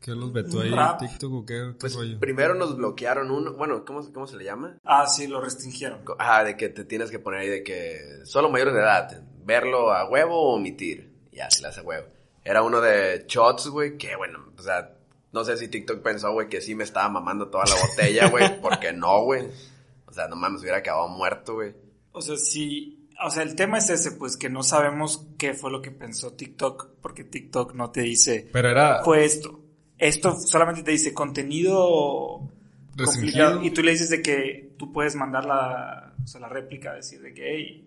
qué 0.00 0.12
los 0.12 0.32
vetó 0.32 0.60
ahí? 0.60 0.70
rap. 0.70 0.98
¿TikTok 1.00 1.32
o 1.32 1.46
qué, 1.46 1.54
qué 1.72 1.76
Pues 1.80 1.94
rollo? 1.94 2.18
primero 2.20 2.54
nos 2.54 2.76
bloquearon 2.76 3.30
uno, 3.30 3.54
bueno, 3.54 3.84
¿cómo, 3.84 4.12
cómo 4.12 4.26
se 4.26 4.36
le 4.36 4.44
llama? 4.44 4.76
Ah, 4.84 5.06
sí, 5.06 5.26
lo 5.26 5.40
restringieron. 5.40 6.02
Ajá, 6.18 6.44
de 6.44 6.56
que 6.56 6.68
te 6.68 6.84
tienes 6.84 7.10
que 7.10 7.18
poner 7.18 7.40
ahí 7.40 7.48
de 7.48 7.62
que 7.64 7.98
solo 8.24 8.48
mayores 8.50 8.74
de 8.74 8.80
edad, 8.80 9.22
verlo 9.44 9.92
a 9.92 10.08
huevo 10.08 10.36
o 10.36 10.54
omitir. 10.56 11.10
Ya, 11.32 11.50
se 11.50 11.62
le 11.62 11.68
hace 11.68 11.80
huevo. 11.80 12.06
Era 12.44 12.62
uno 12.62 12.80
de 12.80 13.24
shots, 13.28 13.68
güey, 13.68 13.96
que 13.98 14.14
bueno, 14.16 14.52
o 14.56 14.62
sea, 14.62 14.96
no 15.32 15.44
sé 15.44 15.56
si 15.56 15.68
TikTok 15.68 16.02
pensó, 16.02 16.32
güey, 16.32 16.48
que 16.48 16.60
sí 16.60 16.74
me 16.74 16.84
estaba 16.84 17.08
mamando 17.08 17.48
toda 17.48 17.64
la 17.66 17.74
botella, 17.74 18.28
güey, 18.28 18.60
porque 18.62 18.92
no, 18.92 19.22
güey. 19.22 19.48
O 20.06 20.12
sea, 20.12 20.26
no 20.28 20.36
mames, 20.36 20.62
hubiera 20.62 20.78
acabado 20.78 21.08
muerto, 21.08 21.54
güey. 21.54 21.72
O 22.12 22.20
sea, 22.20 22.36
sí, 22.36 23.08
o 23.22 23.30
sea, 23.30 23.42
el 23.42 23.54
tema 23.54 23.78
es 23.78 23.90
ese, 23.90 24.12
pues 24.12 24.36
que 24.36 24.48
no 24.48 24.62
sabemos 24.62 25.26
qué 25.38 25.54
fue 25.54 25.70
lo 25.70 25.82
que 25.82 25.90
pensó 25.90 26.32
TikTok, 26.32 26.94
porque 27.00 27.24
TikTok 27.24 27.74
no 27.74 27.90
te 27.90 28.02
dice, 28.02 28.48
Pero 28.52 28.70
era 28.70 29.04
fue 29.04 29.24
esto. 29.24 29.60
Esto 29.98 30.34
solamente 30.34 30.82
te 30.82 30.92
dice 30.92 31.12
contenido 31.12 32.48
complicado. 32.96 33.62
Y 33.62 33.70
tú 33.70 33.82
le 33.82 33.92
dices 33.92 34.10
de 34.10 34.22
que 34.22 34.74
tú 34.78 34.92
puedes 34.92 35.14
mandar 35.14 35.44
la, 35.44 36.14
o 36.22 36.26
sea, 36.26 36.40
la 36.40 36.48
réplica, 36.48 36.94
decir 36.94 37.20
de 37.20 37.34
que, 37.34 37.54
hey, 37.54 37.86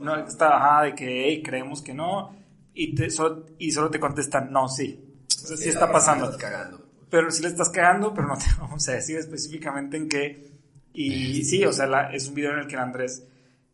no, 0.00 0.16
está, 0.16 0.56
ajá, 0.56 0.84
de 0.84 0.94
que, 0.94 1.24
hey, 1.26 1.42
creemos 1.42 1.82
que 1.82 1.92
no. 1.92 2.34
Y, 2.72 2.94
te, 2.94 3.10
solo, 3.10 3.46
y 3.58 3.70
solo 3.72 3.90
te 3.90 4.00
contestan, 4.00 4.50
no, 4.50 4.68
sí. 4.68 5.09
O 5.44 5.46
sea, 5.48 5.56
sí 5.56 5.68
está 5.68 5.90
pasando. 5.90 6.36
Cagando. 6.38 6.86
Pero 7.10 7.30
si 7.30 7.42
le 7.42 7.48
estás 7.48 7.70
cagando, 7.70 8.14
pero 8.14 8.28
no 8.28 8.36
te 8.38 8.44
vamos 8.58 8.88
a 8.88 8.92
decir 8.92 9.18
específicamente 9.18 9.96
en 9.96 10.08
qué. 10.08 10.50
Y 10.92 11.44
sí, 11.44 11.64
o 11.64 11.72
sea, 11.72 11.86
la- 11.86 12.12
es 12.12 12.26
un 12.28 12.34
video 12.34 12.52
en 12.52 12.60
el 12.60 12.66
que 12.66 12.74
el 12.74 12.80
Andrés 12.80 13.22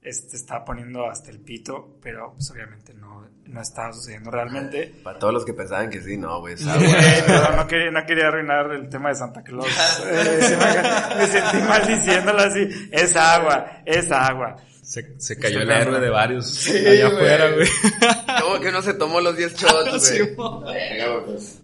este, 0.03 0.37
está 0.37 0.65
poniendo 0.65 1.09
hasta 1.11 1.31
el 1.31 1.41
pito, 1.41 1.99
pero 2.03 2.33
pues 2.35 2.49
obviamente 2.51 2.95
no, 2.95 3.27
no 3.47 3.61
estaba 3.61 3.93
sucediendo 3.93 4.31
realmente. 4.31 4.95
Para 5.03 5.19
todos 5.19 5.33
los 5.35 5.45
que 5.45 5.53
pensaban 5.55 5.91
que 5.91 6.01
sí, 6.03 6.17
no, 6.17 6.41
güey. 6.41 6.55
Eh, 6.55 7.25
pero 7.27 7.57
no 7.57 7.67
quería, 7.67 7.91
no 7.91 8.07
quería 8.07 8.29
arruinar 8.29 8.71
el 8.73 8.89
tema 8.89 9.09
de 9.09 9.15
Santa 9.17 9.43
Claus. 9.43 9.67
Eh, 10.07 10.57
me, 10.59 11.17
me 11.17 11.27
sentí 11.27 11.57
mal 11.67 11.87
diciéndolo 11.87 12.39
así. 12.41 12.89
Es 12.93 13.17
agua, 13.17 13.83
es 13.85 14.11
agua. 14.13 14.57
Se, 14.87 15.21
se 15.21 15.37
cayó 15.39 15.59
Sí, 15.59 15.63
el 15.65 15.71
héroe 15.71 16.01
de 16.01 16.11
varios 16.11 16.47
Sí, 16.49 16.71
allá 16.87 17.09
afuera, 17.09 17.51
güey. 17.53 17.69
¿Cómo 18.41 18.61
que 18.61 18.71
no 18.71 18.83
se 18.83 18.95
tomó 18.95 19.21
los 19.21 19.37
10 19.37 19.55
shots, 19.57 20.13
güey? 20.37 20.37
Pues. 21.27 21.61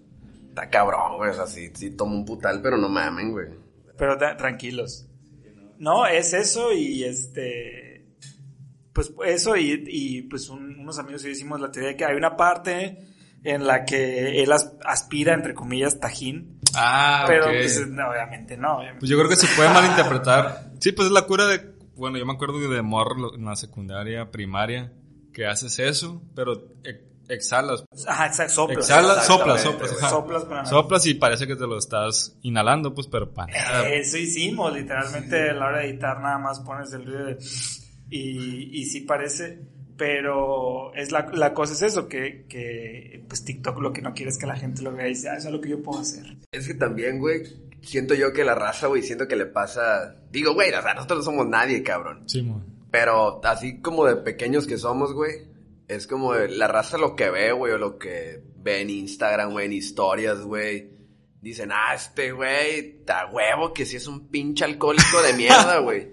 Está 0.49 0.69
cabrón, 0.69 1.17
güey. 1.19 1.31
O 1.31 1.35
sea, 1.35 1.47
sí, 1.47 1.71
sí 1.75 1.91
tomo 1.91 2.15
un 2.15 2.25
putal, 2.25 2.61
pero 2.63 2.77
no 2.77 2.89
mamen, 2.89 3.31
güey. 3.31 3.47
Pero 3.97 4.19
tranquilos. 4.37 5.07
No, 5.79 6.07
es 6.07 6.33
eso 6.35 6.73
y 6.73 7.05
este. 7.05 8.05
Pues 8.93 9.13
eso 9.25 9.57
y, 9.57 9.85
y, 9.87 10.23
pues 10.23 10.49
un- 10.51 10.79
unos 10.81 10.99
amigos 10.99 11.23
y 11.23 11.27
yo 11.27 11.31
hicimos 11.31 11.61
la 11.61 11.71
teoría 11.71 11.91
de 11.91 11.97
que 11.97 12.05
hay 12.05 12.15
una 12.17 12.37
parte 12.37 12.99
en 13.45 13.67
la 13.67 13.85
que 13.85 14.43
él 14.43 14.53
as- 14.53 14.75
aspira, 14.85 15.33
entre 15.35 15.55
comillas, 15.55 15.99
tajín. 15.99 16.59
Ah, 16.75 17.25
pero 17.27 17.47
pues 17.47 17.87
no, 17.89 18.11
obviamente 18.11 18.57
no. 18.57 18.77
obviamente. 18.77 19.01
Pues 19.01 19.11
yo 19.11 19.17
creo 19.19 19.29
que 19.31 19.37
se 19.37 19.47
puede 19.57 19.69
malinterpretar. 19.75 20.73
Sí, 20.81 20.93
pues 20.93 21.07
es 21.07 21.13
la 21.13 21.23
cura 21.23 21.47
de... 21.47 21.72
Bueno, 21.97 22.19
yo 22.19 22.27
me 22.27 22.33
acuerdo 22.33 22.59
de 22.59 22.83
morro 22.83 23.35
en 23.35 23.45
la 23.45 23.57
secundaria, 23.57 24.31
primaria, 24.31 24.93
que 25.33 25.47
haces 25.47 25.79
eso, 25.79 26.23
pero 26.35 26.69
ex- 26.85 27.01
exhalas. 27.29 27.85
Ajá, 28.07 28.27
exacto, 28.27 28.55
soplas. 28.55 28.79
Exhalas, 28.79 29.27
soplas, 29.27 29.63
soplas. 29.63 29.93
ajá. 29.99 30.11
Soplas 30.11 30.49
nariz. 30.49 30.69
Soplas 30.69 31.07
y 31.07 31.15
parece 31.15 31.47
que 31.47 31.57
te 31.57 31.67
lo 31.67 31.79
estás 31.79 32.37
inhalando, 32.43 32.95
pues, 32.95 33.07
pero 33.07 33.33
para 33.33 33.53
nada. 33.53 33.89
Eso 33.89 34.17
hicimos, 34.19 34.73
literalmente 34.75 35.51
a 35.51 35.55
la 35.55 35.67
hora 35.67 35.79
de 35.79 35.91
editar 35.91 36.21
nada 36.21 36.39
más 36.39 36.61
pones 36.61 36.93
el 36.93 37.05
ruido 37.07 37.25
de... 37.27 37.39
Y, 38.11 38.79
y 38.79 38.85
sí 38.87 39.01
parece, 39.03 39.61
pero 39.97 40.93
es 40.95 41.13
la, 41.13 41.27
la 41.33 41.55
cosa 41.55 41.73
es 41.73 41.83
eso, 41.83 42.09
que, 42.09 42.45
que 42.49 43.25
pues 43.29 43.45
TikTok 43.45 43.79
lo 43.81 43.93
que 43.93 44.03
no 44.03 44.13
quiere 44.13 44.31
es 44.31 44.37
que 44.39 44.47
la 44.47 44.57
gente 44.57 44.83
lo 44.83 44.93
vea 44.93 45.07
y 45.07 45.11
dice, 45.11 45.31
ah, 45.31 45.37
eso 45.37 45.49
es 45.49 45.55
lo 45.55 45.61
que 45.61 45.71
yo 45.71 45.83
puedo 45.83 46.01
hacer. 46.01 46.37
Es 46.53 46.67
que 46.67 46.75
también, 46.75 47.19
güey, 47.19 47.43
siento 47.83 48.14
yo 48.14 48.33
que 48.33 48.45
la 48.45 48.55
raza, 48.55 48.87
güey, 48.87 49.03
siento 49.03 49.29
que 49.29 49.37
le 49.37 49.47
pasa... 49.47 50.16
Digo, 50.31 50.55
güey, 50.55 50.73
o 50.73 50.83
sea, 50.83 50.95
nosotros 50.95 51.21
no 51.21 51.25
somos 51.25 51.47
nadie, 51.47 51.83
cabrón. 51.83 52.25
Sí, 52.27 52.42
mo. 52.42 52.64
Pero 52.90 53.40
así 53.45 53.81
como 53.81 54.05
de 54.07 54.16
pequeños 54.16 54.66
que 54.66 54.79
somos, 54.79 55.14
güey, 55.14 55.49
es 55.88 56.07
como 56.07 56.35
de 56.35 56.49
la 56.49 56.68
raza 56.68 56.99
lo 56.99 57.16
que 57.16 57.31
ve, 57.31 57.53
güey, 57.53 57.73
o 57.73 57.79
lo 57.79 57.99
que 57.99 58.42
ve 58.57 58.83
en 58.83 58.90
Instagram, 58.90 59.53
güey, 59.53 59.66
en 59.66 59.73
historias, 59.73 60.40
güey. 60.40 60.90
Dicen, 61.40 61.71
ah, 61.73 61.95
este 61.95 62.33
güey, 62.33 62.99
está 62.99 63.27
huevo 63.27 63.73
que 63.73 63.85
sí 63.85 63.97
es 63.97 64.07
un 64.07 64.29
pinche 64.29 64.64
alcohólico 64.64 65.23
de 65.23 65.33
mierda, 65.33 65.79
güey. 65.81 66.12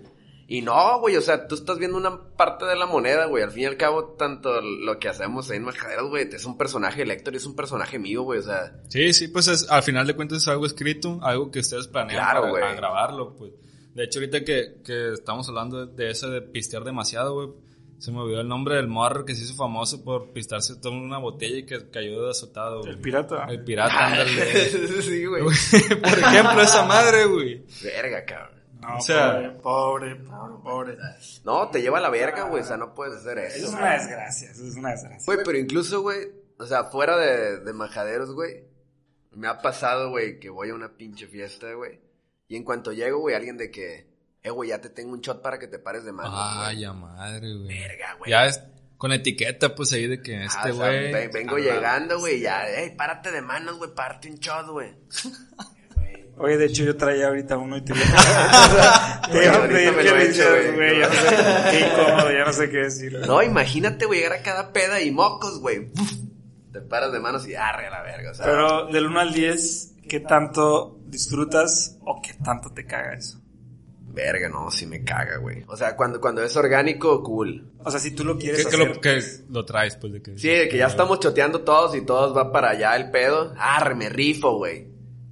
Y 0.51 0.63
no, 0.63 0.99
güey, 0.99 1.15
o 1.15 1.21
sea, 1.21 1.47
tú 1.47 1.53
estás 1.53 1.77
viendo 1.77 1.95
una 1.95 2.23
parte 2.35 2.65
de 2.65 2.75
la 2.75 2.87
moneda, 2.87 3.27
güey. 3.27 3.43
Al 3.43 3.51
fin 3.51 3.63
y 3.63 3.65
al 3.67 3.77
cabo, 3.77 4.15
tanto 4.17 4.59
lo 4.61 4.97
que 4.97 5.07
hacemos 5.07 5.51
en 5.51 5.63
Majaderos, 5.63 6.09
güey, 6.09 6.27
es 6.27 6.43
un 6.43 6.57
personaje 6.57 7.05
de 7.05 7.13
Héctor 7.13 7.35
y 7.35 7.37
es 7.37 7.45
un 7.45 7.55
personaje 7.55 7.99
mío, 7.99 8.23
güey, 8.23 8.39
o 8.39 8.41
sea... 8.41 8.81
Sí, 8.87 9.13
sí, 9.13 9.27
pues 9.27 9.47
es, 9.47 9.69
al 9.69 9.83
final 9.83 10.07
de 10.07 10.15
cuentas 10.15 10.39
es 10.39 10.47
algo 10.47 10.65
escrito, 10.65 11.19
algo 11.21 11.51
que 11.51 11.59
ustedes 11.59 11.87
planean 11.87 12.17
Claro, 12.19 12.51
para, 12.51 12.73
grabarlo, 12.73 13.35
pues. 13.35 13.53
De 13.93 14.05
hecho, 14.05 14.17
ahorita 14.17 14.43
que, 14.43 14.81
que 14.83 15.13
estamos 15.13 15.47
hablando 15.49 15.85
de, 15.85 15.93
de 15.93 16.09
eso 16.09 16.31
de 16.31 16.41
pistear 16.41 16.83
demasiado, 16.83 17.35
güey, 17.35 17.49
se 17.99 18.11
me 18.11 18.19
olvidó 18.19 18.41
el 18.41 18.47
nombre 18.47 18.75
del 18.77 18.87
morro 18.87 19.25
que 19.25 19.35
se 19.35 19.43
hizo 19.43 19.53
famoso 19.53 20.03
por 20.03 20.31
pistarse 20.31 20.77
toda 20.77 20.95
una 20.95 21.19
botella 21.19 21.57
y 21.57 21.65
que 21.67 21.91
cayó 21.91 22.23
de 22.23 22.31
azotado, 22.31 22.79
güey. 22.79 22.93
El 22.93 22.99
pirata. 22.99 23.45
El 23.49 23.63
pirata, 23.63 24.07
ándale. 24.07 24.69
sí, 25.03 25.25
güey. 25.25 25.43
Por 26.01 26.19
ejemplo, 26.19 26.61
esa 26.61 26.85
madre, 26.85 27.25
güey. 27.25 27.63
Verga, 27.83 28.25
cabrón. 28.25 28.58
No, 28.79 28.97
O 28.97 29.01
sea- 29.01 29.33
pobre, 29.61 30.15
pobre, 30.15 30.15
pobre, 30.15 30.63
pobre. 30.63 30.97
No, 31.43 31.69
te 31.69 31.81
lleva 31.81 31.97
a 31.97 32.01
la 32.01 32.09
verga, 32.09 32.43
güey. 32.43 32.63
O 32.63 32.65
sea, 32.65 32.77
no 32.77 32.93
puedes 32.95 33.15
hacer 33.19 33.37
Eso 33.39 33.57
eso. 33.57 33.67
es 33.67 33.73
una 33.73 33.93
desgracia, 33.93 34.51
eso 34.51 34.65
es 34.67 34.75
una 34.75 34.91
desgracia. 34.91 35.25
Güey, 35.25 35.39
pero 35.43 35.57
incluso, 35.57 36.01
güey, 36.01 36.27
o 36.57 36.65
sea, 36.65 36.85
fuera 36.85 37.17
de, 37.17 37.57
de 37.59 37.73
majaderos, 37.73 38.31
güey, 38.33 38.63
me 39.31 39.47
ha 39.47 39.59
pasado, 39.59 40.09
güey, 40.11 40.39
que 40.39 40.49
voy 40.49 40.69
a 40.69 40.75
una 40.75 40.95
pinche 40.95 41.27
fiesta, 41.27 41.71
güey, 41.73 41.99
y 42.47 42.55
en 42.55 42.63
cuanto 42.63 42.91
llego, 42.93 43.19
güey, 43.19 43.35
alguien 43.35 43.57
de 43.57 43.69
que, 43.69 44.07
eh, 44.41 44.49
güey, 44.49 44.69
ya 44.69 44.79
te 44.81 44.89
tengo 44.89 45.11
un 45.13 45.21
shot 45.21 45.41
para 45.41 45.59
que 45.59 45.67
te 45.67 45.77
pares 45.79 46.03
de 46.05 46.11
mano. 46.13 46.31
Ay, 46.33 46.83
a 46.85 46.93
madre, 46.93 47.53
güey. 47.55 47.67
Verga, 47.79 48.15
güey. 48.17 48.31
Ya 48.31 48.45
es 48.45 48.61
con 48.97 49.11
etiqueta, 49.13 49.75
pues 49.75 49.91
ahí 49.93 50.07
de 50.07 50.21
que 50.21 50.37
Ah, 50.37 50.43
este 50.45 50.71
o 50.71 50.75
sea, 50.75 50.85
güey. 50.87 51.11
ve- 51.13 51.27
vengo 51.33 51.55
Ah, 51.57 51.59
llegando, 51.59 52.19
güey, 52.19 52.39
ya, 52.39 52.67
ey, 52.69 52.95
párate 52.95 53.31
de 53.31 53.41
manos, 53.41 53.77
güey, 53.77 53.93
párate 53.93 54.29
un 54.29 54.35
shot, 54.35 54.67
güey. 54.69 54.93
Oye, 56.39 56.57
de 56.57 56.65
hecho 56.65 56.83
yo 56.85 56.95
traía 56.95 57.27
ahorita 57.27 57.57
uno 57.57 57.77
y 57.77 57.81
te 57.81 57.93
iba 57.93 58.01
a 59.21 59.21
te 59.29 59.43
iba 59.43 59.53
a 59.53 59.57
Ahorita 59.57 59.73
pedir 59.75 59.95
que 59.95 60.03
lo 60.09 60.15
le 60.17 60.29
echaras, 60.29 60.65
güey. 60.65 60.75
güey. 60.75 60.99
Ya 60.99 61.07
no 61.07 61.13
sé, 61.13 61.69
qué 61.71 61.79
incómodo, 61.85 62.31
ya 62.31 62.45
no 62.45 62.53
sé 62.53 62.69
qué 62.69 62.77
decir. 62.77 63.19
No, 63.27 63.43
imagínate, 63.43 64.05
güey, 64.05 64.19
llegar 64.21 64.39
a 64.39 64.41
cada 64.41 64.71
peda 64.73 65.01
y 65.01 65.11
mocos, 65.11 65.59
güey. 65.59 65.89
Te 66.71 66.81
paras 66.81 67.11
de 67.11 67.19
manos 67.19 67.47
y 67.47 67.55
arre 67.55 67.87
a 67.87 67.89
la 67.89 68.01
verga, 68.03 68.31
o 68.31 68.33
sea. 68.33 68.45
Pero 68.45 68.87
del 68.87 69.07
1 69.07 69.19
al 69.19 69.33
10, 69.33 69.93
¿qué 70.07 70.19
tanto 70.21 70.97
disfrutas 71.07 71.97
o 72.05 72.21
qué 72.21 72.33
tanto 72.43 72.71
te 72.71 72.85
caga 72.85 73.13
eso? 73.15 73.39
Verga, 74.11 74.49
no, 74.49 74.71
sí 74.71 74.85
me 74.87 75.03
caga, 75.03 75.37
güey. 75.37 75.63
O 75.67 75.75
sea, 75.77 75.95
cuando, 75.95 76.19
cuando 76.21 76.43
es 76.43 76.55
orgánico, 76.55 77.21
cool. 77.23 77.71
O 77.83 77.91
sea, 77.91 77.99
si 77.99 78.11
tú 78.11 78.23
lo 78.25 78.37
quieres 78.37 78.65
Que, 78.65 78.69
que 78.69 78.75
hacer, 78.75 78.95
lo, 78.95 79.01
que 79.01 79.21
lo 79.49 79.65
traes, 79.65 79.95
pues 79.97 80.13
de 80.13 80.21
que. 80.21 80.37
Sí, 80.37 80.47
de 80.49 80.67
que 80.69 80.77
ya 80.77 80.87
estamos 80.87 81.19
choteando 81.19 81.61
todos 81.61 81.95
y 81.95 82.01
todos 82.01 82.35
va 82.35 82.51
para 82.51 82.69
allá 82.71 82.95
el 82.95 83.11
pedo. 83.11 83.53
Arre, 83.57 83.95
me 83.95 84.09
rifo, 84.09 84.57
güey. 84.57 84.87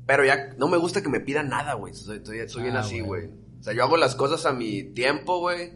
Pero 0.07 0.25
ya 0.25 0.53
no 0.57 0.67
me 0.67 0.77
gusta 0.77 1.03
que 1.03 1.09
me 1.09 1.19
pidan 1.19 1.49
nada, 1.49 1.73
güey. 1.75 1.93
Soy, 1.93 2.21
soy, 2.25 2.49
soy 2.49 2.63
bien 2.63 2.75
Ah, 2.75 2.79
así, 2.79 3.01
güey. 3.01 3.25
O 3.59 3.63
sea, 3.63 3.73
yo 3.73 3.83
hago 3.83 3.97
las 3.97 4.15
cosas 4.15 4.45
a 4.47 4.53
mi 4.53 4.81
tiempo, 4.83 5.39
güey. 5.39 5.73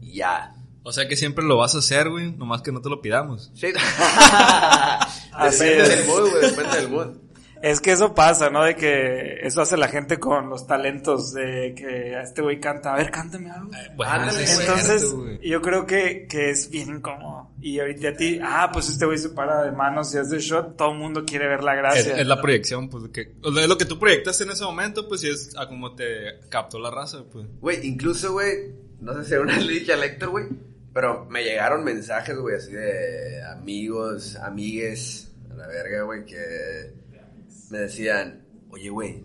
Y 0.00 0.16
ya. 0.18 0.54
O 0.82 0.92
sea 0.92 1.08
que 1.08 1.16
siempre 1.16 1.44
lo 1.44 1.56
vas 1.56 1.74
a 1.74 1.78
hacer, 1.78 2.10
güey. 2.10 2.30
Nomás 2.32 2.60
que 2.62 2.70
no 2.70 2.82
te 2.82 2.90
lo 2.90 3.00
pidamos. 3.00 3.50
Sí. 3.54 3.68
Depende 5.42 5.88
del 5.88 6.06
mood, 6.06 6.30
güey. 6.30 6.42
Depende 6.42 6.76
del 6.76 6.88
mood. 6.90 7.16
Es 7.64 7.80
que 7.80 7.92
eso 7.92 8.14
pasa, 8.14 8.50
¿no? 8.50 8.62
De 8.62 8.76
que 8.76 9.38
eso 9.40 9.62
hace 9.62 9.78
la 9.78 9.88
gente 9.88 10.20
con 10.20 10.50
los 10.50 10.66
talentos, 10.66 11.32
de 11.32 11.74
que 11.74 12.14
a 12.14 12.20
este 12.20 12.42
güey 12.42 12.60
canta, 12.60 12.92
a 12.92 12.98
ver, 12.98 13.10
cántame 13.10 13.50
algo. 13.50 13.70
Bueno, 13.96 14.30
sí 14.32 14.42
es 14.42 14.60
Entonces, 14.60 15.08
cierto, 15.08 15.42
yo 15.42 15.62
creo 15.62 15.86
que, 15.86 16.26
que 16.28 16.50
es 16.50 16.68
bien 16.68 16.96
incómodo. 16.96 17.52
Y 17.62 17.80
ahorita 17.80 18.10
a 18.10 18.12
ti, 18.12 18.38
ah, 18.42 18.68
pues 18.70 18.90
este 18.90 19.06
güey 19.06 19.16
se 19.16 19.30
para 19.30 19.64
de 19.64 19.72
manos 19.72 20.14
y 20.14 20.18
hace 20.18 20.40
shot, 20.40 20.76
todo 20.76 20.92
el 20.92 20.98
mundo 20.98 21.24
quiere 21.24 21.48
ver 21.48 21.64
la 21.64 21.74
gracia. 21.74 22.18
es 22.18 22.26
la 22.26 22.38
proyección, 22.38 22.90
pues, 22.90 23.04
de 23.04 23.10
que, 23.10 23.34
o 23.42 23.50
sea, 23.50 23.62
es 23.62 23.68
lo 23.70 23.78
que 23.78 23.86
tú 23.86 23.98
proyectaste 23.98 24.44
en 24.44 24.50
ese 24.50 24.64
momento, 24.64 25.08
pues, 25.08 25.24
y 25.24 25.30
es 25.30 25.56
a 25.56 25.66
cómo 25.66 25.94
te 25.94 26.40
captó 26.50 26.78
la 26.78 26.90
raza, 26.90 27.24
pues. 27.32 27.46
Güey, 27.62 27.86
incluso, 27.86 28.34
güey, 28.34 28.74
no 29.00 29.14
sé 29.14 29.24
si 29.24 29.32
era 29.32 29.40
una 29.42 29.56
licha 29.56 29.96
lector, 29.96 30.28
güey, 30.28 30.48
pero 30.92 31.24
me 31.30 31.42
llegaron 31.42 31.82
mensajes, 31.82 32.36
güey, 32.36 32.56
así 32.56 32.72
de 32.72 33.42
amigos, 33.42 34.36
amigues, 34.36 35.32
a 35.50 35.54
la 35.54 35.66
verga, 35.66 36.02
güey, 36.02 36.26
que 36.26 37.03
me 37.70 37.78
decían, 37.78 38.44
oye, 38.70 38.90
güey, 38.90 39.24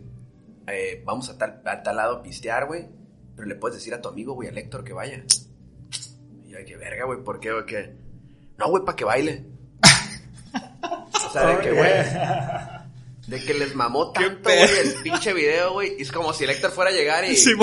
eh, 0.68 1.02
vamos 1.06 1.30
a 1.30 1.38
tal, 1.38 1.62
a 1.66 1.84
tal 1.84 1.96
lado 1.96 2.18
a 2.18 2.24
pistear, 2.24 2.68
güey, 2.68 2.88
pero 3.36 3.48
le 3.48 3.56
puedes 3.56 3.78
decir 3.78 3.94
a 3.94 4.02
tu 4.02 4.10
amigo, 4.10 4.34
güey, 4.34 4.50
a 4.50 4.52
Lector 4.52 4.84
que 4.84 4.94
vaya. 4.94 5.24
Y 6.46 6.50
yo, 6.50 6.58
qué 6.66 6.78
verga, 6.78 7.06
güey, 7.06 7.24
¿por 7.24 7.40
qué? 7.40 7.96
No, 8.58 8.70
güey, 8.70 8.84
para 8.84 8.96
que 8.96 9.06
baile. 9.06 9.46
o 11.26 11.30
sea, 11.32 11.46
de 11.48 11.60
que, 11.62 11.72
güey, 11.72 11.92
de 13.28 13.46
que 13.46 13.54
les 13.54 13.76
mamó 13.76 14.12
Qué 14.14 14.26
tanto, 14.30 14.50
güey, 14.50 14.80
el 14.80 14.94
pinche 15.04 15.34
video, 15.34 15.74
güey, 15.74 15.96
y 16.00 16.02
es 16.02 16.12
como 16.12 16.34
si 16.34 16.46
Lector 16.46 16.72
fuera 16.72 16.92
a 16.92 16.94
llegar 16.94 17.24
y... 17.26 17.36
Sí, 17.36 17.54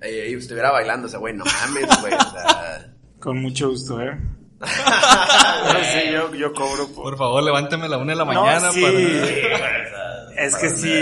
y 0.00 0.34
estuviera 0.34 0.70
bailando, 0.70 1.06
o 1.06 1.10
sea, 1.10 1.18
güey, 1.18 1.34
no 1.34 1.44
mames, 1.44 2.00
güey. 2.00 2.14
O 2.14 2.30
sea, 2.30 2.94
Con 3.18 3.42
mucho 3.42 3.70
gusto, 3.70 4.00
¿eh? 4.00 4.16
Sí, 4.60 6.12
yo, 6.12 6.34
yo 6.34 6.52
cobro 6.52 6.86
por... 6.88 7.04
Por 7.04 7.18
favor, 7.18 7.42
levántame 7.42 7.86
a 7.86 7.88
la 7.88 7.98
una 7.98 8.12
de 8.12 8.18
la 8.18 8.24
No, 8.24 8.32
mañana 8.44 8.70
sí. 8.72 8.80
para... 8.80 9.97
Es 10.38 10.56
que 10.56 10.70
sí, 10.70 10.92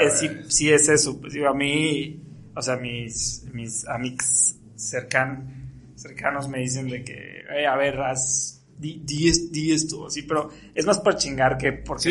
es, 0.00 0.18
sí, 0.18 0.30
sí 0.48 0.72
es 0.72 0.88
eso. 0.88 1.20
Pues 1.20 1.32
digo, 1.34 1.48
a 1.48 1.54
mí, 1.54 2.20
o 2.54 2.62
sea, 2.62 2.76
mis, 2.76 3.44
mis 3.52 3.86
amigos 3.88 4.56
cercan, 4.76 5.92
cercanos 5.94 6.48
me 6.48 6.58
dicen 6.60 6.88
de 6.88 7.04
que, 7.04 7.40
"Eh, 7.50 7.66
a 7.66 7.76
ver, 7.76 7.98
haz, 8.00 8.62
di, 8.78 9.02
di, 9.04 9.28
es- 9.28 9.50
di 9.52 9.72
esto, 9.72 10.06
así, 10.06 10.22
pero 10.22 10.50
es 10.74 10.84
más 10.86 10.98
para 11.00 11.16
chingar 11.16 11.56
que 11.58 11.72
porque 11.72 12.02
Sí, 12.04 12.10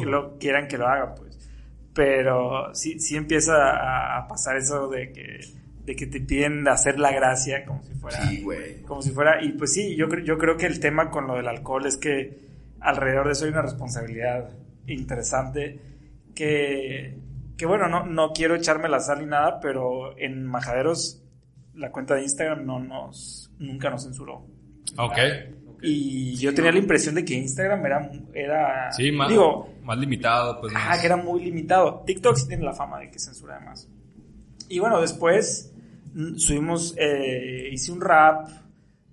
que 0.00 0.06
lo 0.06 0.38
quieran 0.38 0.68
que 0.68 0.78
lo 0.78 0.86
haga, 0.88 1.14
pues. 1.14 1.38
Pero 1.94 2.74
sí, 2.74 2.98
sí 2.98 3.16
empieza 3.16 3.52
a, 3.54 4.18
a 4.18 4.28
pasar 4.28 4.56
eso 4.56 4.88
de 4.88 5.12
que, 5.12 5.40
de 5.84 5.94
que 5.96 6.06
te 6.06 6.20
piden 6.20 6.66
hacer 6.68 6.98
la 6.98 7.12
gracia 7.12 7.64
como 7.66 7.82
si 7.82 7.92
fuera 7.94 8.18
sí, 8.30 8.40
güey. 8.42 8.80
como 8.82 9.02
si 9.02 9.10
fuera, 9.10 9.42
y 9.44 9.52
pues 9.52 9.72
sí, 9.74 9.94
yo, 9.96 10.08
creo- 10.08 10.24
yo 10.24 10.38
creo 10.38 10.56
que 10.56 10.66
el 10.66 10.80
tema 10.80 11.10
con 11.10 11.26
lo 11.26 11.34
del 11.36 11.48
alcohol 11.48 11.84
es 11.86 11.96
que 11.98 12.38
alrededor 12.80 13.26
de 13.26 13.32
eso 13.32 13.44
hay 13.44 13.50
una 13.50 13.62
responsabilidad 13.62 14.48
interesante 14.86 15.78
que, 16.34 17.18
que 17.56 17.66
bueno, 17.66 17.88
no, 17.88 18.06
no 18.06 18.32
quiero 18.32 18.54
echarme 18.54 18.88
la 18.88 19.00
sal 19.00 19.20
ni 19.20 19.26
nada, 19.26 19.60
pero 19.60 20.16
en 20.18 20.44
Majaderos 20.46 21.22
la 21.74 21.90
cuenta 21.90 22.14
de 22.14 22.22
Instagram 22.22 22.64
no 22.66 22.78
nos, 22.80 23.50
nunca 23.58 23.90
nos 23.90 24.04
censuró. 24.04 24.46
Ok. 24.98 25.18
Y 25.84 26.36
yo 26.36 26.54
tenía 26.54 26.70
la 26.70 26.78
impresión 26.78 27.14
de 27.16 27.24
que 27.24 27.34
Instagram 27.34 27.84
era, 27.86 28.10
era 28.34 28.92
Sí, 28.92 29.10
más, 29.10 29.28
digo, 29.28 29.68
más 29.82 29.98
limitado, 29.98 30.60
pues. 30.60 30.72
Ah, 30.76 30.90
más- 30.90 31.00
que 31.00 31.06
era 31.06 31.16
muy 31.16 31.42
limitado. 31.44 32.04
TikTok 32.06 32.36
sí 32.36 32.46
tiene 32.46 32.62
la 32.64 32.72
fama 32.72 33.00
de 33.00 33.10
que 33.10 33.18
censura 33.18 33.58
más. 33.60 33.88
Y 34.68 34.78
bueno, 34.78 35.00
después 35.00 35.72
mm, 36.14 36.36
subimos, 36.36 36.94
eh, 36.98 37.68
hice 37.72 37.90
un 37.90 38.00
rap 38.00 38.48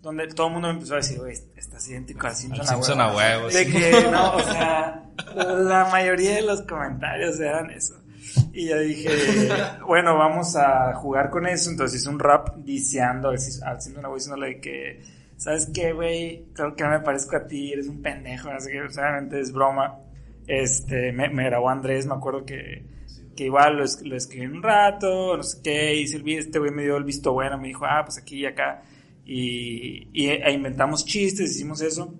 donde 0.01 0.27
todo 0.27 0.47
el 0.47 0.53
mundo 0.53 0.67
me 0.69 0.75
empezó 0.75 0.93
a 0.93 0.97
decir, 0.97 1.17
güey, 1.19 1.33
estás 1.55 1.87
idéntico 1.89 2.27
al 2.27 2.35
Simpson, 2.35 2.61
Al 2.61 2.67
Simpson 2.67 3.01
a 3.01 3.15
huevo, 3.15 3.47
De 3.49 3.65
que, 3.67 3.91
no, 4.11 4.35
o 4.35 4.39
sea, 4.41 5.03
la 5.35 5.87
mayoría 5.91 6.35
de 6.35 6.41
los 6.43 6.61
comentarios 6.61 7.39
eran 7.39 7.69
eso. 7.71 7.95
Y 8.53 8.67
yo 8.69 8.79
dije, 8.79 9.09
bueno, 9.85 10.17
vamos 10.17 10.55
a 10.55 10.93
jugar 10.93 11.29
con 11.29 11.47
eso. 11.47 11.69
Entonces 11.69 12.01
hice 12.01 12.09
un 12.09 12.19
rap 12.19 12.55
diseando 12.57 13.29
al 13.29 13.39
Sim- 13.39 13.63
al 13.65 13.81
Simpson 13.81 14.05
a 14.05 14.07
huevo, 14.07 14.15
diciéndole 14.17 14.59
que, 14.61 15.01
¿sabes 15.37 15.69
qué, 15.73 15.93
güey? 15.93 16.45
Creo 16.53 16.75
que 16.75 16.83
no 16.83 16.91
me 16.91 16.99
parezco 16.99 17.35
a 17.37 17.47
ti, 17.47 17.73
eres 17.73 17.87
un 17.87 18.01
pendejo, 18.01 18.51
no 18.53 18.59
sé 18.59 18.71
qué, 18.71 18.81
obviamente 18.81 19.39
es 19.39 19.51
broma. 19.51 19.97
Este, 20.47 21.11
me, 21.11 21.29
me 21.29 21.45
grabó 21.45 21.69
Andrés, 21.69 22.05
me 22.07 22.13
acuerdo 22.15 22.43
que, 22.45 22.83
que 23.35 23.45
igual 23.45 23.77
lo, 23.77 23.83
lo 24.03 24.15
escribí 24.15 24.45
un 24.47 24.63
rato, 24.63 25.37
no 25.37 25.43
sé 25.43 25.59
qué, 25.63 25.95
hice 25.95 26.17
el 26.17 26.27
este 26.29 26.57
güey 26.59 26.71
me 26.71 26.83
dio 26.83 26.97
el 26.97 27.03
visto 27.03 27.33
bueno, 27.33 27.57
me 27.57 27.67
dijo, 27.67 27.85
ah, 27.85 28.01
pues 28.05 28.17
aquí 28.17 28.37
y 28.41 28.45
acá, 28.45 28.81
y, 29.31 30.07
y 30.13 30.27
e 30.27 30.51
inventamos 30.51 31.05
chistes, 31.05 31.51
hicimos 31.55 31.81
eso, 31.81 32.13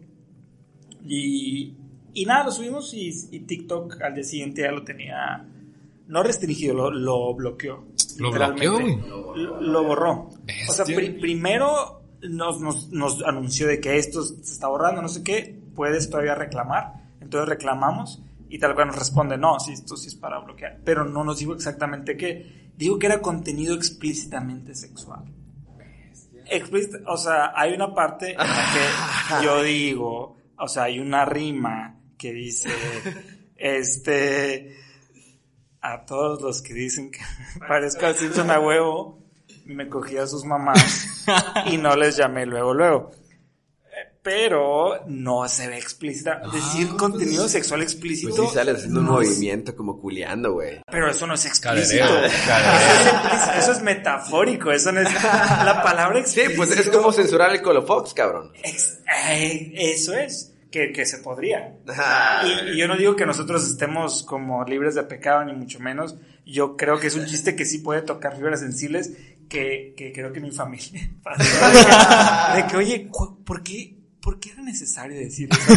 y, 1.06 1.74
y 2.14 2.26
nada, 2.26 2.46
lo 2.46 2.52
subimos 2.52 2.94
y, 2.94 3.10
y 3.32 3.40
TikTok 3.42 4.02
al 4.02 4.16
día 4.16 4.24
siguiente 4.24 4.62
ya 4.62 4.72
lo 4.72 4.84
tenía, 4.84 5.46
no 6.08 6.24
restringido, 6.24 6.74
lo, 6.76 6.92
lo 6.92 7.34
bloqueó. 7.34 7.86
Lo 8.18 8.32
bloqueó, 8.32 8.80
Lo, 9.36 9.62
lo 9.62 9.84
borró. 9.84 10.12
O 10.68 10.74
sea, 10.74 10.84
Bestia. 10.86 10.96
pri- 10.96 11.20
primero 11.20 12.02
nos, 12.22 12.60
nos, 12.60 12.90
nos 12.90 13.24
anunció 13.24 13.68
de 13.68 13.80
que 13.80 13.98
esto 13.98 14.22
se 14.24 14.42
está 14.42 14.68
borrando, 14.68 15.02
no 15.02 15.08
sé 15.08 15.24
qué, 15.24 15.58
puedes 15.74 16.10
todavía 16.10 16.36
reclamar. 16.36 17.06
Entonces 17.22 17.48
reclamamos 17.48 18.22
y 18.50 18.60
tal 18.60 18.76
cual 18.76 18.88
nos 18.88 18.98
responde, 18.98 19.38
no, 19.38 19.58
sí, 19.60 19.72
esto 19.72 19.96
sí 19.96 20.08
es 20.08 20.16
para 20.16 20.40
bloquear. 20.40 20.80
Pero 20.84 21.06
no 21.06 21.24
nos 21.24 21.40
dijo 21.40 21.54
exactamente 21.54 22.18
qué. 22.18 22.70
Dijo 22.78 23.00
que 23.00 23.06
era 23.08 23.22
contenido 23.22 23.74
explícitamente 23.76 24.76
sexual. 24.76 25.24
Explícita- 26.52 27.00
o 27.08 27.18
sea, 27.18 27.52
hay 27.56 27.74
una 27.74 27.94
parte 27.94 28.32
en 28.32 28.38
la 28.38 28.46
que 29.40 29.44
yo 29.46 29.62
digo, 29.64 30.38
o 30.58 30.68
sea, 30.68 30.84
hay 30.84 31.00
una 31.00 31.26
rima 31.26 31.96
que 32.18 32.34
dice, 32.34 32.70
este, 33.56 34.76
a 35.82 36.06
todos 36.06 36.42
los 36.42 36.62
que 36.62 36.74
dicen 36.74 37.12
que 37.12 37.20
parezco 37.68 38.06
al 38.06 38.16
Simpson 38.16 38.52
a 38.52 38.60
huevo, 38.60 39.20
me 39.66 39.88
cogí 39.88 40.18
a 40.18 40.26
sus 40.28 40.44
mamás 40.46 41.26
y 41.68 41.78
no 41.78 41.96
les 41.96 42.18
llamé 42.18 42.46
luego, 42.46 42.74
luego. 42.74 43.12
Pero 44.32 45.04
no 45.08 45.48
se 45.50 45.68
ve 45.68 45.78
explícita. 45.78 46.42
Decir 46.54 46.88
Ah, 46.92 46.98
contenido 46.98 47.44
pues- 47.44 47.52
sexual 47.52 47.80
Pues 47.82 47.92
explícito. 47.94 48.48
sí 48.48 48.54
sales 48.54 48.78
haciendo 48.78 49.00
un 49.00 49.06
es- 49.08 49.12
movimiento 49.12 49.76
como 49.76 50.00
culeando, 50.00 50.54
güey. 50.54 50.82
Pero 50.90 51.10
eso 51.10 51.26
no 51.26 51.34
es 51.34 51.46
explícito. 51.46 52.04
Cadereo, 52.06 52.26
Eso 52.26 52.48
cadereo. 52.48 52.78
es, 52.78 53.08
explícito, 53.08 53.60
eso 53.60 53.72
es 53.72 53.82
metafórico. 53.82 54.72
Eso 54.72 54.92
no 54.92 55.02
es 55.02 55.10
la 55.66 55.82
palabra 55.84 56.24
Sí, 56.26 56.42
explícito. 56.42 56.58
pues 56.58 56.78
es 56.80 56.90
como 56.90 57.12
censurar 57.12 57.52
el 57.52 57.62
Colofox, 57.64 58.14
cabrón. 58.14 58.52
Ex- 58.64 59.00
eh, 59.30 59.72
eso 59.76 60.14
es. 60.14 60.54
Que, 60.72 60.92
que 60.94 61.04
se 61.08 61.18
podría. 61.18 61.78
Y, 62.46 62.74
y 62.74 62.78
yo 62.78 62.88
no 62.88 62.96
digo 62.96 63.16
que 63.16 63.26
nosotros 63.26 63.68
estemos 63.68 64.22
como 64.22 64.64
libres 64.66 64.94
de 64.94 65.02
pecado, 65.02 65.44
ni 65.44 65.54
mucho 65.54 65.80
menos. 65.80 66.16
Yo 66.46 66.78
creo 66.78 67.00
que 67.00 67.08
es 67.08 67.16
un 67.16 67.26
chiste 67.26 67.56
que 67.56 67.66
sí 67.66 67.80
puede 67.80 68.04
tocar 68.04 68.36
fibras 68.36 68.60
sensibles, 68.60 69.12
que, 69.50 69.96
que 69.98 70.12
creo 70.14 70.32
que 70.32 70.40
mi 70.40 70.52
familia. 70.52 71.10
de 72.56 72.68
que, 72.68 72.78
oye, 72.78 73.10
¿por 73.44 73.64
qué, 73.64 73.98
¿por 74.22 74.40
qué 74.40 74.52
era 74.52 74.62
necesario 74.62 75.18
decir 75.18 75.50
eso? 75.52 75.74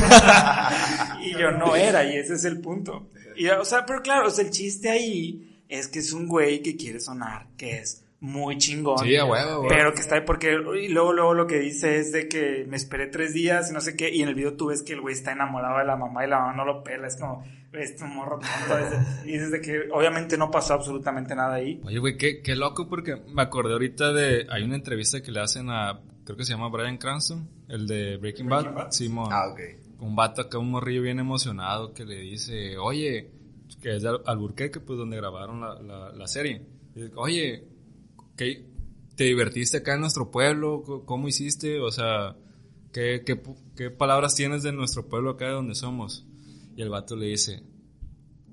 y 1.22 1.32
yo 1.32 1.50
no 1.52 1.76
era, 1.76 2.04
y 2.04 2.16
ese 2.16 2.34
es 2.34 2.44
el 2.44 2.60
punto. 2.60 3.10
Y, 3.36 3.48
o 3.48 3.64
sea, 3.64 3.86
pero 3.86 4.02
claro, 4.02 4.28
o 4.28 4.30
sea, 4.30 4.44
el 4.44 4.50
chiste 4.50 4.90
ahí 4.90 5.64
es 5.68 5.88
que 5.88 6.00
es 6.00 6.12
un 6.12 6.28
güey 6.28 6.62
que 6.62 6.76
quiere 6.76 7.00
sonar, 7.00 7.48
que 7.56 7.78
es 7.78 8.04
muy 8.20 8.58
chingón. 8.58 8.98
Sí, 8.98 9.16
a 9.16 9.24
huevo, 9.24 9.62
güey. 9.62 9.68
Pero 9.68 9.94
que 9.94 10.00
está 10.00 10.16
ahí 10.16 10.22
porque, 10.24 10.52
y 10.80 10.88
luego, 10.88 11.12
luego 11.12 11.34
lo 11.34 11.46
que 11.46 11.58
dice 11.58 11.98
es 11.98 12.12
de 12.12 12.28
que 12.28 12.64
me 12.68 12.76
esperé 12.76 13.06
tres 13.06 13.34
días 13.34 13.70
y 13.70 13.74
no 13.74 13.80
sé 13.80 13.96
qué, 13.96 14.14
y 14.14 14.22
en 14.22 14.28
el 14.28 14.34
video 14.34 14.54
tú 14.54 14.66
ves 14.66 14.82
que 14.82 14.92
el 14.92 15.00
güey 15.00 15.14
está 15.14 15.32
enamorado 15.32 15.78
de 15.78 15.84
la 15.84 15.96
mamá 15.96 16.24
y 16.24 16.28
la 16.28 16.38
mamá 16.38 16.54
no 16.54 16.64
lo 16.64 16.84
pela, 16.84 17.08
es 17.08 17.16
como, 17.16 17.44
este 17.72 18.04
morro 18.04 18.38
y 19.24 19.32
dices 19.32 19.50
de 19.50 19.60
que 19.60 19.88
obviamente 19.92 20.36
no 20.36 20.50
pasó 20.50 20.74
absolutamente 20.74 21.34
nada 21.34 21.54
ahí. 21.54 21.80
Oye, 21.84 21.98
güey, 21.98 22.16
qué, 22.16 22.42
qué 22.42 22.54
loco 22.54 22.88
porque 22.88 23.16
me 23.16 23.42
acordé 23.42 23.72
ahorita 23.72 24.12
de... 24.12 24.46
Hay 24.50 24.62
una 24.62 24.76
entrevista 24.76 25.22
que 25.22 25.32
le 25.32 25.40
hacen 25.40 25.70
a... 25.70 26.00
Creo 26.24 26.36
que 26.36 26.44
se 26.44 26.52
llama 26.52 26.68
Brian 26.68 26.98
Cranston, 26.98 27.48
el 27.68 27.86
de 27.86 28.16
Breaking, 28.16 28.48
Bad. 28.48 28.60
Breaking 28.62 28.76
Bad. 28.84 28.90
Simón. 28.92 29.28
Ah, 29.32 29.48
ok. 29.52 29.60
Un 30.00 30.14
vato 30.16 30.42
acá, 30.42 30.58
un 30.58 30.70
morrillo 30.70 31.02
bien 31.02 31.18
emocionado 31.18 31.92
que 31.94 32.04
le 32.04 32.16
dice, 32.20 32.76
oye, 32.78 33.30
que 33.80 33.96
es 33.96 34.02
de 34.02 34.08
Al- 34.10 34.22
Alburquerque, 34.26 34.80
pues 34.80 34.98
donde 34.98 35.16
grabaron 35.16 35.60
la, 35.60 35.80
la, 35.82 36.12
la 36.12 36.26
serie. 36.26 36.62
Y 36.94 37.00
dice, 37.02 37.12
oye, 37.16 37.64
¿qué, 38.36 38.64
¿te 39.16 39.24
divertiste 39.24 39.78
acá 39.78 39.94
en 39.94 40.00
nuestro 40.02 40.30
pueblo? 40.30 41.02
¿Cómo 41.06 41.26
hiciste? 41.28 41.80
O 41.80 41.90
sea, 41.90 42.36
¿qué, 42.92 43.22
qué, 43.26 43.40
qué 43.76 43.90
palabras 43.90 44.34
tienes 44.34 44.62
de 44.62 44.72
nuestro 44.72 45.08
pueblo 45.08 45.30
acá 45.30 45.46
de 45.46 45.52
donde 45.52 45.74
somos? 45.74 46.24
Y 46.76 46.82
el 46.82 46.88
vato 46.90 47.16
le 47.16 47.26
dice, 47.26 47.62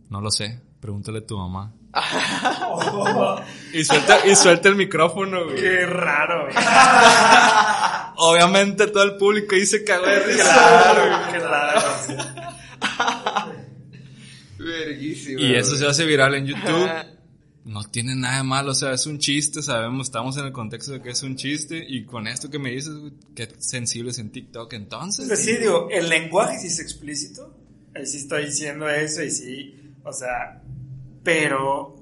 no 0.10 0.22
lo 0.22 0.32
sé, 0.32 0.62
pregúntale 0.80 1.20
a 1.20 1.26
tu 1.26 1.38
mamá. 1.38 1.74
y, 3.74 3.84
suelta, 3.84 4.28
y 4.28 4.36
suelta 4.36 4.70
el 4.70 4.76
micrófono, 4.76 5.46
güey. 5.46 5.56
Qué 5.56 5.86
raro, 5.88 6.44
güey. 6.44 6.56
Obviamente 8.18 8.88
todo 8.88 9.04
el 9.04 9.18
público 9.18 9.56
se 9.66 9.84
cagó 9.84 10.06
de 10.06 10.20
risa. 10.20 10.44
Claro, 10.44 11.32
qué 11.32 11.40
raro. 11.40 11.82
sí. 12.06 12.14
Verguísima. 14.60 15.42
Y 15.42 15.56
eso 15.56 15.70
güey. 15.70 15.80
se 15.80 15.88
hace 15.88 16.06
viral 16.06 16.36
en 16.36 16.46
YouTube. 16.46 16.90
No 17.66 17.84
tiene 17.84 18.16
nada 18.16 18.38
de 18.38 18.44
malo, 18.44 18.72
o 18.72 18.76
sea, 18.76 18.94
es 18.94 19.06
un 19.06 19.20
chiste, 19.20 19.62
sabemos, 19.62 20.08
estamos 20.08 20.38
en 20.38 20.46
el 20.46 20.52
contexto 20.52 20.94
de 20.94 21.02
que 21.02 21.12
es 21.12 21.22
un 21.24 21.36
chiste. 21.36 21.84
Y 21.88 22.06
con 22.06 22.28
esto 22.28 22.50
que 22.50 22.60
me 22.60 22.72
dices, 22.72 22.94
güey, 22.96 23.14
qué 23.36 23.48
sensibles 23.58 24.20
en 24.20 24.32
TikTok 24.32 24.74
entonces. 24.74 25.28
Pues 25.28 25.44
sí, 25.44 25.58
digo, 25.58 25.88
el 25.90 26.08
lenguaje 26.10 26.60
sí 26.60 26.68
es 26.68 26.80
explícito. 26.80 27.56
Ahí 27.96 28.06
sí 28.06 28.18
estoy 28.18 28.46
diciendo 28.46 28.88
eso 28.88 29.24
y 29.24 29.32
sí, 29.32 29.94
o 30.04 30.14
sea, 30.14 30.62
pero... 31.24 31.96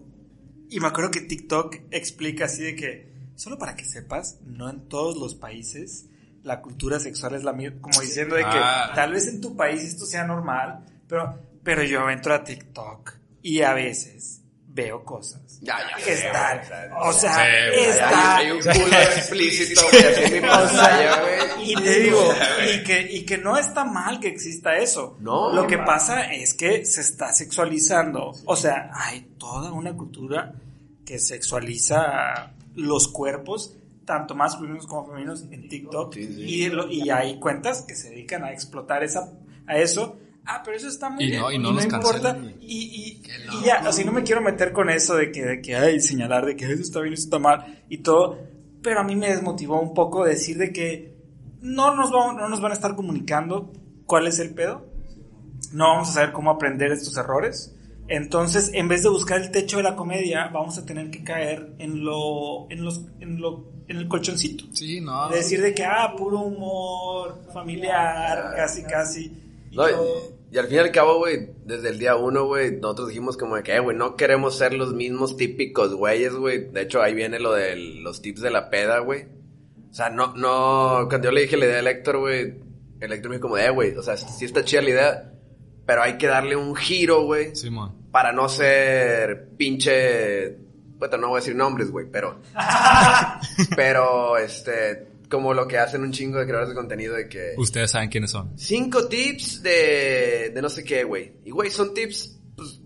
Y 0.69 0.80
me 0.80 0.88
acuerdo 0.88 1.12
que 1.12 1.21
TikTok 1.21 1.75
explica 1.91 2.45
así 2.45 2.63
de 2.63 2.75
que, 2.75 3.13
solo 3.36 3.58
para 3.58 3.75
que 3.75 3.86
sepas, 3.86 4.39
no 4.45 4.69
en 4.69 4.82
todos 4.89 5.15
los 5.17 5.36
países 5.36 6.08
la 6.43 6.62
cultura 6.62 6.99
sexual 6.99 7.36
es 7.36 7.43
la 7.43 7.53
misma, 7.53 7.80
como 7.82 8.01
diciendo 8.01 8.36
de 8.36 8.43
que 8.43 8.49
Ah. 8.51 8.91
tal 8.95 9.12
vez 9.13 9.27
en 9.27 9.41
tu 9.41 9.56
país 9.56 9.84
esto 9.84 10.06
sea 10.06 10.25
normal, 10.25 10.86
pero, 11.08 11.38
pero 11.63 11.84
yo 11.84 12.10
entro 12.10 12.34
a 12.34 12.43
TikTok 12.43 13.13
y 13.41 13.62
a 13.62 13.73
veces 13.73 14.37
veo 14.77 15.03
cosas 15.03 15.59
Ya, 15.61 15.75
ya. 15.79 16.03
que 16.05 16.13
están, 16.13 16.61
o 17.01 17.11
sea, 17.11 17.71
está... 17.73 18.37
Hay, 18.37 18.45
hay 18.45 18.51
un 18.51 18.59
culo 18.59 18.97
explícito, 19.15 19.81
así 19.89 20.23
en 20.23 20.33
mi 20.33 20.39
pantalla, 20.47 21.21
güey. 21.21 21.71
Y 21.71 21.75
te 21.75 21.99
digo, 22.01 22.33
y 22.73 22.83
que, 22.83 23.01
y 23.11 23.25
que 23.25 23.37
no 23.39 23.57
está 23.57 23.83
mal 23.83 24.19
que 24.19 24.27
exista 24.27 24.77
eso. 24.77 25.17
No. 25.19 25.51
Lo 25.51 25.65
que 25.65 25.79
pasa 25.79 26.31
es 26.31 26.53
que 26.53 26.85
se 26.85 27.01
está 27.01 27.33
sexualizando. 27.33 28.33
O 28.45 28.55
sea, 28.55 28.91
hay 28.93 29.21
toda 29.39 29.71
una 29.71 29.95
cultura 29.95 30.53
que 31.05 31.17
sexualiza 31.19 32.53
los 32.75 33.07
cuerpos, 33.07 33.75
tanto 34.05 34.35
masculinos 34.35 34.85
como 34.85 35.07
femeninos, 35.07 35.43
en 35.51 35.67
TikTok. 35.67 36.13
Sí, 36.13 36.25
sí. 36.33 36.41
Y, 36.43 36.69
lo- 36.69 36.89
y 36.89 37.09
hay 37.09 37.39
cuentas 37.39 37.81
que 37.81 37.95
se 37.95 38.11
dedican 38.11 38.43
a 38.43 38.51
explotar 38.51 39.03
esa, 39.03 39.31
a 39.65 39.77
eso. 39.77 40.17
Ah, 40.49 40.62
pero 40.63 40.77
eso 40.77 40.88
está 40.88 41.10
muy 41.10 41.25
Y 41.25 41.27
bien. 41.31 41.41
no- 41.41 41.51
y 41.51 41.60
no 41.60 41.71
los 41.73 41.83
importa. 41.83 42.12
cancelan, 42.33 42.41
güey. 42.41 42.55
Y, 42.62 42.77
y, 42.77 43.23
y 43.62 43.65
ya, 43.65 43.83
o 43.88 43.91
sea, 43.91 44.05
no 44.05 44.13
me 44.13 44.23
quiero 44.23 44.41
meter 44.41 44.71
con 44.71 44.89
eso 44.89 45.15
de 45.15 45.31
que, 45.31 45.43
de 45.43 45.62
que 45.62 45.75
ay, 45.75 45.99
señalar 45.99 46.45
de 46.45 46.55
que 46.55 46.65
eso 46.71 46.81
está 46.81 47.01
bien, 47.01 47.13
eso 47.13 47.23
está 47.23 47.38
mal 47.39 47.83
y 47.89 47.97
todo. 47.97 48.38
Pero 48.81 49.01
a 49.01 49.03
mí 49.03 49.15
me 49.15 49.27
desmotivó 49.29 49.79
un 49.81 49.93
poco 49.93 50.23
decir 50.23 50.57
de 50.57 50.71
que 50.71 51.17
no 51.62 51.93
nos, 51.95 52.12
vamos, 52.12 52.36
no 52.36 52.47
nos 52.47 52.62
van 52.62 52.71
a 52.71 52.75
estar 52.75 52.95
comunicando 52.95 53.73
cuál 54.05 54.27
es 54.27 54.39
el 54.39 54.53
pedo. 54.53 54.86
No 55.73 55.86
vamos 55.89 56.10
a 56.10 56.13
saber 56.13 56.31
cómo 56.31 56.51
aprender 56.51 56.91
estos 56.93 57.17
errores. 57.17 57.73
Entonces, 58.07 58.71
en 58.73 58.88
vez 58.88 59.03
de 59.03 59.10
buscar 59.10 59.41
el 59.41 59.51
techo 59.51 59.77
de 59.77 59.83
la 59.83 59.97
comedia, 59.97 60.47
vamos 60.47 60.77
a 60.77 60.86
tener 60.86 61.12
que 61.12 61.25
caer 61.25 61.73
en 61.79 62.05
lo, 62.05 62.69
en 62.71 62.86
los, 62.86 63.01
en 63.19 63.41
lo, 63.41 63.65
en 63.89 63.97
el 63.97 64.07
colchoncito. 64.07 64.63
Sí, 64.71 65.01
no. 65.01 65.27
De 65.27 65.38
decir 65.38 65.62
de 65.62 65.73
que, 65.75 65.83
ah, 65.83 66.13
puro 66.17 66.39
humor, 66.39 67.41
familiar, 67.53 68.53
casi, 68.55 68.83
casi. 68.83 69.25
Y 69.71 69.75
No, 69.75 69.89
y, 69.89 69.91
todo. 69.91 70.37
Y 70.49 70.57
al 70.57 70.67
fin 70.67 70.77
y 70.77 70.79
al 70.79 70.91
cabo, 70.91 71.17
güey, 71.17 71.49
desde 71.65 71.89
el 71.89 71.99
día 71.99 72.15
uno, 72.15 72.45
güey, 72.45 72.71
nosotros 72.79 73.10
dijimos 73.10 73.36
como 73.36 73.57
de 73.57 73.63
que, 73.63 73.75
eh, 73.75 73.79
güey, 73.79 73.97
no 73.97 74.15
queremos 74.15 74.57
ser 74.57 74.73
los 74.73 74.93
mismos 74.93 75.36
típicos 75.36 75.93
güeyes, 75.93 76.33
güey. 76.33 76.69
De 76.71 76.83
hecho, 76.83 77.01
ahí 77.01 77.13
viene 77.13 77.39
lo 77.39 77.51
de 77.51 77.75
los 77.75 78.21
tips 78.21 78.41
de 78.41 78.51
la 78.51 78.69
peda, 78.69 78.99
güey. 78.99 79.25
O 79.89 79.93
sea, 79.93 80.10
no, 80.10 80.33
no, 80.36 81.07
cuando 81.10 81.27
yo 81.27 81.31
le 81.31 81.41
dije 81.41 81.57
la 81.57 81.65
idea 81.65 81.79
al 81.79 81.88
Héctor, 81.88 82.19
güey, 82.19 82.53
el 82.99 83.12
Héctor 83.12 83.29
me 83.29 83.36
dijo 83.38 83.47
como 83.47 83.57
de, 83.57 83.65
eh, 83.65 83.69
güey, 83.71 83.95
o 83.95 84.01
sea, 84.01 84.15
sí 84.15 84.45
está 84.45 84.63
chida 84.63 84.81
la 84.81 84.89
idea, 84.89 85.33
pero 85.86 86.03
hay 86.03 86.17
que 86.17 86.27
darle 86.27 86.55
un 86.55 86.75
giro, 86.75 87.23
güey, 87.23 87.55
Simón. 87.55 88.07
para 88.12 88.31
no 88.31 88.47
ser 88.47 89.49
pinche, 89.57 90.57
bueno, 90.97 91.17
no 91.17 91.27
voy 91.29 91.38
a 91.38 91.41
decir 91.41 91.55
nombres, 91.55 91.91
güey, 91.91 92.05
pero, 92.12 92.39
pero, 93.75 94.38
este, 94.38 95.07
como 95.29 95.53
lo 95.53 95.67
que 95.67 95.77
hacen 95.77 96.01
un 96.01 96.11
chingo 96.11 96.39
de 96.39 96.45
creadores 96.45 96.69
de 96.69 96.75
contenido 96.75 97.15
de 97.15 97.27
que... 97.27 97.53
Ustedes 97.57 97.91
saben 97.91 98.09
quiénes 98.09 98.31
son. 98.31 98.57
Cinco 98.57 99.07
tips 99.07 99.61
de, 99.61 100.51
de 100.53 100.61
no 100.61 100.69
sé 100.69 100.83
qué, 100.83 101.03
güey. 101.03 101.33
Y, 101.45 101.51
güey, 101.51 101.69
son 101.69 101.93
tips, 101.93 102.39
pues, 102.55 102.79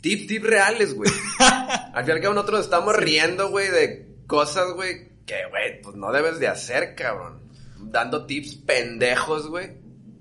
tips, 0.00 0.26
tips 0.26 0.46
reales, 0.46 0.94
güey. 0.94 1.10
al 1.38 2.04
fin 2.04 2.14
y 2.14 2.16
al 2.16 2.20
cabo 2.20 2.34
nosotros 2.34 2.60
estamos 2.60 2.96
riendo, 2.96 3.50
güey, 3.50 3.70
de 3.70 4.08
cosas, 4.26 4.72
güey, 4.74 5.10
que, 5.26 5.46
güey, 5.50 5.82
pues 5.82 5.96
no 5.96 6.12
debes 6.12 6.38
de 6.38 6.48
hacer, 6.48 6.94
cabrón. 6.94 7.40
Dando 7.78 8.26
tips 8.26 8.56
pendejos, 8.56 9.48
güey, 9.48 9.72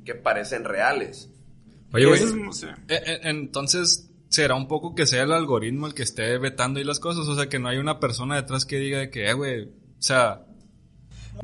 que 0.05 0.15
parecen 0.15 0.63
reales. 0.63 1.29
Oye, 1.93 2.05
güey. 2.05 2.21
Eh, 2.87 3.01
eh, 3.05 3.19
entonces, 3.23 4.09
¿será 4.29 4.55
un 4.55 4.67
poco 4.67 4.95
que 4.95 5.05
sea 5.05 5.23
el 5.23 5.31
algoritmo 5.31 5.87
el 5.87 5.93
que 5.93 6.03
esté 6.03 6.37
vetando 6.37 6.79
ahí 6.79 6.85
las 6.85 6.99
cosas? 6.99 7.27
O 7.27 7.35
sea, 7.35 7.49
que 7.49 7.59
no 7.59 7.67
hay 7.67 7.77
una 7.77 7.99
persona 7.99 8.35
detrás 8.35 8.65
que 8.65 8.77
diga 8.77 8.99
de 8.99 9.09
que, 9.09 9.29
eh, 9.29 9.33
güey, 9.33 9.63
o 9.65 10.01
sea, 10.01 10.45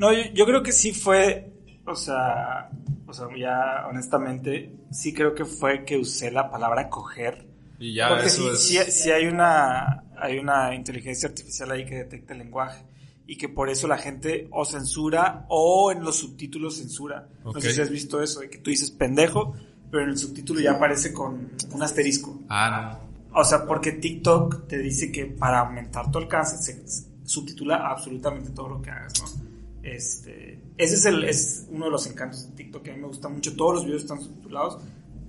No, 0.00 0.12
yo, 0.12 0.22
yo 0.34 0.44
creo 0.46 0.62
que 0.62 0.72
sí 0.72 0.92
fue, 0.92 1.52
o 1.86 1.94
sea, 1.94 2.70
o 3.06 3.12
sea, 3.12 3.26
ya 3.36 3.86
honestamente, 3.88 4.72
sí 4.90 5.12
creo 5.12 5.34
que 5.34 5.44
fue 5.44 5.84
que 5.84 5.96
usé 5.98 6.30
la 6.30 6.50
palabra 6.50 6.88
coger. 6.88 7.46
y 7.78 7.94
ya 7.94 8.08
porque 8.08 8.26
eso 8.26 8.54
sí, 8.56 8.76
es... 8.78 8.84
sí- 8.94 9.02
sí 9.02 9.10
hay 9.10 9.26
una, 9.26 10.04
hay 10.18 10.38
una 10.38 10.74
inteligencia 10.74 11.28
artificial 11.28 11.70
ahí 11.70 11.84
que 11.84 11.96
detecta 11.96 12.32
el 12.32 12.40
lenguaje. 12.40 12.84
Y 13.28 13.36
que 13.38 13.48
por 13.48 13.68
eso 13.68 13.88
la 13.88 13.98
gente 13.98 14.46
o 14.52 14.64
censura 14.64 15.46
o 15.48 15.90
en 15.90 16.04
los 16.04 16.16
subtítulos 16.16 16.76
censura. 16.76 17.26
No 17.44 17.52
sé 17.60 17.72
si 17.72 17.80
has 17.80 17.90
visto 17.90 18.22
eso, 18.22 18.38
de 18.38 18.48
que 18.48 18.58
tú 18.58 18.70
dices 18.70 18.92
pendejo, 18.92 19.52
pero 19.90 20.04
en 20.04 20.10
el 20.10 20.16
subtítulo 20.18 20.60
ya 20.60 20.72
aparece 20.72 21.12
con 21.12 21.50
un 21.72 21.82
asterisco. 21.82 22.38
Ah, 22.48 23.00
O 23.32 23.42
sea, 23.42 23.66
porque 23.66 23.90
TikTok 23.92 24.68
te 24.68 24.78
dice 24.78 25.10
que 25.10 25.26
para 25.26 25.58
aumentar 25.60 26.08
tu 26.12 26.18
alcance 26.18 26.56
se 26.58 26.84
subtitula 27.24 27.88
absolutamente 27.88 28.50
todo 28.50 28.68
lo 28.68 28.80
que 28.82 28.90
hagas, 28.90 29.14
¿no? 29.20 29.45
Este, 29.86 30.58
ese 30.76 30.94
es, 30.96 31.04
el, 31.04 31.24
es 31.24 31.66
uno 31.70 31.84
de 31.84 31.90
los 31.92 32.06
encantos 32.08 32.48
de 32.48 32.56
TikTok 32.56 32.82
que 32.82 32.90
a 32.90 32.94
mí 32.94 33.00
me 33.00 33.06
gusta 33.06 33.28
mucho. 33.28 33.54
Todos 33.54 33.74
los 33.74 33.84
videos 33.84 34.02
están 34.02 34.20
subtitulados, 34.20 34.78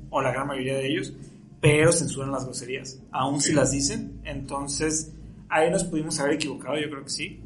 o 0.10 0.22
la 0.22 0.32
gran 0.32 0.48
mayoría 0.48 0.78
de 0.78 0.88
ellos, 0.88 1.14
pero 1.62 1.92
censuran 1.92 2.32
las 2.32 2.46
groserías, 2.46 3.00
aun 3.12 3.40
si 3.40 3.54
las 3.54 3.72
dicen. 3.72 4.20
Entonces, 4.24 5.14
ahí 5.48 5.70
nos 5.70 5.84
pudimos 5.84 6.20
haber 6.20 6.34
equivocado, 6.34 6.80
yo 6.80 6.90
creo 6.90 7.04
que 7.04 7.10
sí. 7.10 7.40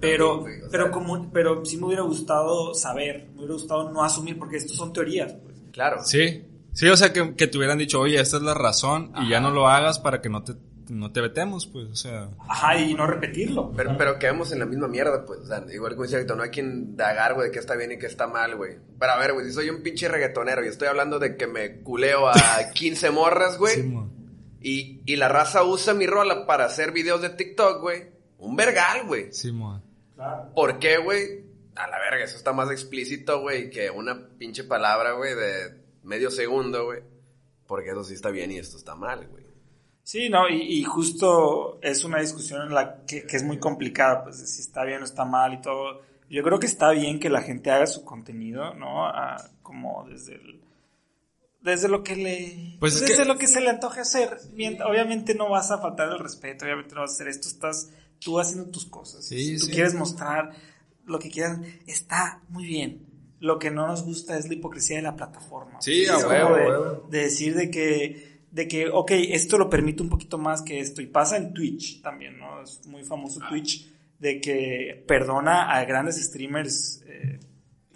Pero, 0.00 0.44
pero 0.70 0.90
como, 0.92 1.30
pero 1.32 1.64
sí 1.64 1.76
me 1.76 1.86
hubiera 1.86 2.02
gustado 2.02 2.72
saber, 2.72 3.28
me 3.32 3.38
hubiera 3.38 3.54
gustado 3.54 3.90
no 3.90 4.04
asumir, 4.04 4.38
porque 4.38 4.58
estos 4.58 4.76
son 4.76 4.92
teorías, 4.92 5.32
pues. 5.32 5.56
Claro. 5.72 6.04
Sí. 6.04 6.44
Sí, 6.72 6.86
o 6.88 6.96
sea, 6.96 7.12
que, 7.12 7.34
que 7.34 7.46
te 7.46 7.56
hubieran 7.56 7.78
dicho, 7.78 7.98
oye, 7.98 8.20
esta 8.20 8.36
es 8.36 8.42
la 8.42 8.54
razón 8.54 9.10
y 9.22 9.30
ya 9.30 9.40
no 9.40 9.50
lo 9.50 9.66
hagas 9.66 9.98
para 9.98 10.20
que 10.20 10.28
no 10.28 10.44
te, 10.44 10.52
no 10.88 11.12
te 11.12 11.20
vetemos, 11.20 11.66
pues, 11.66 11.86
o 11.88 11.96
sea... 11.96 12.28
Ajá, 12.48 12.78
y 12.78 12.94
no 12.94 13.06
repetirlo. 13.06 13.72
Pero, 13.76 13.96
pero 13.98 14.18
quedamos 14.18 14.52
en 14.52 14.60
la 14.60 14.66
misma 14.66 14.88
mierda, 14.88 15.24
pues. 15.24 15.40
O 15.40 15.46
sea, 15.46 15.64
igual 15.72 15.92
como 15.92 16.04
dice 16.04 16.20
Héctor, 16.20 16.36
no 16.36 16.42
hay 16.42 16.50
quien 16.50 16.96
dagar, 16.96 17.34
güey, 17.34 17.48
de 17.48 17.52
qué 17.52 17.58
está 17.58 17.74
bien 17.76 17.92
y 17.92 17.98
qué 17.98 18.06
está 18.06 18.26
mal, 18.26 18.56
güey. 18.56 18.78
Pero 18.98 19.12
a 19.12 19.18
ver, 19.18 19.32
güey, 19.32 19.46
si 19.46 19.52
soy 19.52 19.70
un 19.70 19.82
pinche 19.82 20.08
reggaetonero 20.08 20.64
y 20.64 20.68
estoy 20.68 20.88
hablando 20.88 21.18
de 21.18 21.36
que 21.36 21.46
me 21.46 21.80
culeo 21.82 22.28
a 22.28 22.34
15 22.74 23.10
morras, 23.10 23.58
güey. 23.58 23.74
Simón. 23.76 24.12
y, 24.60 25.02
y 25.06 25.16
la 25.16 25.28
raza 25.28 25.62
usa 25.64 25.94
mi 25.94 26.06
rola 26.06 26.46
para 26.46 26.64
hacer 26.66 26.92
videos 26.92 27.22
de 27.22 27.30
TikTok, 27.30 27.80
güey. 27.80 28.10
Un 28.38 28.54
vergal, 28.56 29.06
güey. 29.06 29.32
Simón. 29.32 29.82
Claro. 30.14 30.52
¿Por 30.54 30.78
qué, 30.78 30.98
güey? 30.98 31.44
A 31.74 31.86
la 31.88 31.98
verga, 31.98 32.24
eso 32.24 32.36
está 32.36 32.52
más 32.52 32.70
explícito, 32.70 33.40
güey, 33.40 33.68
que 33.70 33.90
una 33.90 34.28
pinche 34.38 34.64
palabra, 34.64 35.12
güey, 35.12 35.34
de 35.34 35.82
medio 36.04 36.30
segundo, 36.30 36.86
güey. 36.86 37.00
Porque 37.66 37.90
eso 37.90 38.04
sí 38.04 38.14
está 38.14 38.30
bien 38.30 38.50
y 38.52 38.58
esto 38.58 38.76
está 38.76 38.94
mal, 38.94 39.26
güey. 39.28 39.44
Sí, 40.06 40.28
no, 40.28 40.48
y, 40.48 40.62
y 40.62 40.84
justo 40.84 41.80
es 41.82 42.04
una 42.04 42.20
discusión 42.20 42.62
en 42.68 42.72
la 42.74 43.04
que, 43.06 43.24
que 43.26 43.36
es 43.36 43.42
muy 43.42 43.58
complicada, 43.58 44.22
pues 44.22 44.38
de 44.38 44.46
si 44.46 44.60
está 44.60 44.84
bien 44.84 45.02
o 45.02 45.04
está 45.04 45.24
mal 45.24 45.54
y 45.54 45.60
todo. 45.60 46.00
Yo 46.30 46.44
creo 46.44 46.60
que 46.60 46.66
está 46.66 46.92
bien 46.92 47.18
que 47.18 47.28
la 47.28 47.42
gente 47.42 47.72
haga 47.72 47.88
su 47.88 48.04
contenido, 48.04 48.72
¿no? 48.74 49.04
Ah, 49.04 49.36
como 49.64 50.06
desde 50.08 50.36
el, 50.36 50.60
desde 51.60 51.88
lo 51.88 52.04
que 52.04 52.14
le, 52.14 52.76
Pues 52.78 52.94
es 52.94 53.00
desde 53.00 53.22
que- 53.24 53.28
lo 53.28 53.36
que 53.36 53.48
se 53.48 53.60
le 53.60 53.68
antoje 53.68 53.98
hacer. 54.00 54.38
Obviamente 54.88 55.34
no 55.34 55.50
vas 55.50 55.72
a 55.72 55.78
faltar 55.78 56.08
el 56.10 56.20
respeto, 56.20 56.64
obviamente 56.66 56.94
no 56.94 57.00
vas 57.00 57.10
a 57.10 57.14
hacer 57.14 57.26
esto, 57.26 57.48
estás 57.48 57.90
tú 58.20 58.38
haciendo 58.38 58.70
tus 58.70 58.86
cosas. 58.86 59.24
Sí, 59.26 59.54
si 59.54 59.58
tú 59.58 59.66
sí. 59.66 59.72
quieres 59.72 59.94
mostrar 59.94 60.52
lo 61.04 61.18
que 61.18 61.30
quieras, 61.30 61.58
está 61.88 62.42
muy 62.48 62.64
bien. 62.64 63.04
Lo 63.40 63.58
que 63.58 63.72
no 63.72 63.88
nos 63.88 64.04
gusta 64.04 64.38
es 64.38 64.46
la 64.46 64.54
hipocresía 64.54 64.98
de 64.98 65.02
la 65.02 65.16
plataforma. 65.16 65.80
Sí, 65.80 66.06
a 66.06 66.16
huevo, 66.18 66.54
de, 66.54 66.62
a 66.64 67.10
de 67.10 67.18
decir 67.18 67.56
de 67.56 67.70
que, 67.72 68.35
de 68.56 68.66
que, 68.66 68.88
ok, 68.88 69.10
esto 69.12 69.58
lo 69.58 69.68
permite 69.68 70.02
un 70.02 70.08
poquito 70.08 70.38
más 70.38 70.62
que 70.62 70.80
esto. 70.80 71.02
Y 71.02 71.06
pasa 71.06 71.36
en 71.36 71.52
Twitch 71.52 72.00
también, 72.00 72.38
¿no? 72.38 72.62
Es 72.62 72.86
muy 72.86 73.04
famoso 73.04 73.38
Twitch 73.50 73.92
de 74.18 74.40
que 74.40 75.04
perdona 75.06 75.70
a 75.70 75.84
grandes 75.84 76.16
streamers 76.24 77.02
eh, 77.06 77.38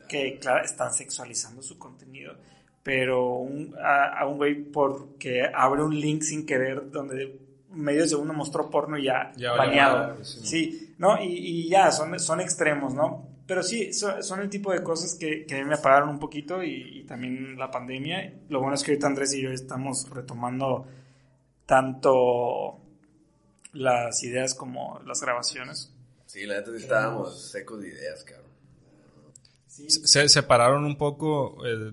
que, 0.06 0.38
claro, 0.38 0.62
están 0.64 0.92
sexualizando 0.92 1.62
su 1.62 1.78
contenido. 1.78 2.34
Pero 2.82 3.36
un- 3.36 3.74
a, 3.82 4.20
a 4.20 4.26
un 4.26 4.36
güey 4.36 4.54
porque 4.70 5.42
abre 5.52 5.82
un 5.82 5.98
link 5.98 6.22
sin 6.22 6.44
querer 6.44 6.90
donde 6.90 7.38
medio 7.72 8.06
segundo 8.06 8.34
mostró 8.34 8.68
porno 8.68 8.98
y 8.98 9.04
ya, 9.04 9.32
Ya 9.36 9.96
madre, 10.08 10.24
sí. 10.24 10.40
Sí, 10.46 10.94
¿no? 10.98 11.22
Y, 11.22 11.26
y 11.26 11.68
ya, 11.70 11.90
son, 11.90 12.18
son 12.20 12.40
extremos, 12.42 12.92
¿no? 12.92 13.29
Pero 13.50 13.64
sí, 13.64 13.92
son, 13.92 14.22
son 14.22 14.38
el 14.42 14.48
tipo 14.48 14.70
de 14.70 14.80
cosas 14.80 15.16
que, 15.16 15.44
que 15.44 15.56
a 15.56 15.58
mí 15.58 15.64
me 15.64 15.74
apagaron 15.74 16.08
un 16.08 16.20
poquito 16.20 16.62
y, 16.62 17.00
y 17.00 17.02
también 17.02 17.58
la 17.58 17.68
pandemia. 17.68 18.42
Lo 18.48 18.60
bueno 18.60 18.76
es 18.76 18.84
que 18.84 18.92
ahorita 18.92 19.08
Andrés 19.08 19.34
y 19.34 19.42
yo 19.42 19.50
estamos 19.50 20.08
retomando 20.08 20.86
tanto 21.66 22.80
las 23.72 24.22
ideas 24.22 24.54
como 24.54 25.00
las 25.04 25.20
grabaciones. 25.20 25.92
Sí, 26.26 26.46
la 26.46 26.58
neta 26.58 26.70
sí 26.70 26.76
estábamos 26.76 27.50
secos 27.50 27.80
de 27.80 27.88
ideas, 27.88 28.22
cabrón. 28.22 28.52
¿Se 29.66 30.28
separaron 30.28 30.84
un 30.84 30.96
poco 30.96 31.66
eh, 31.66 31.92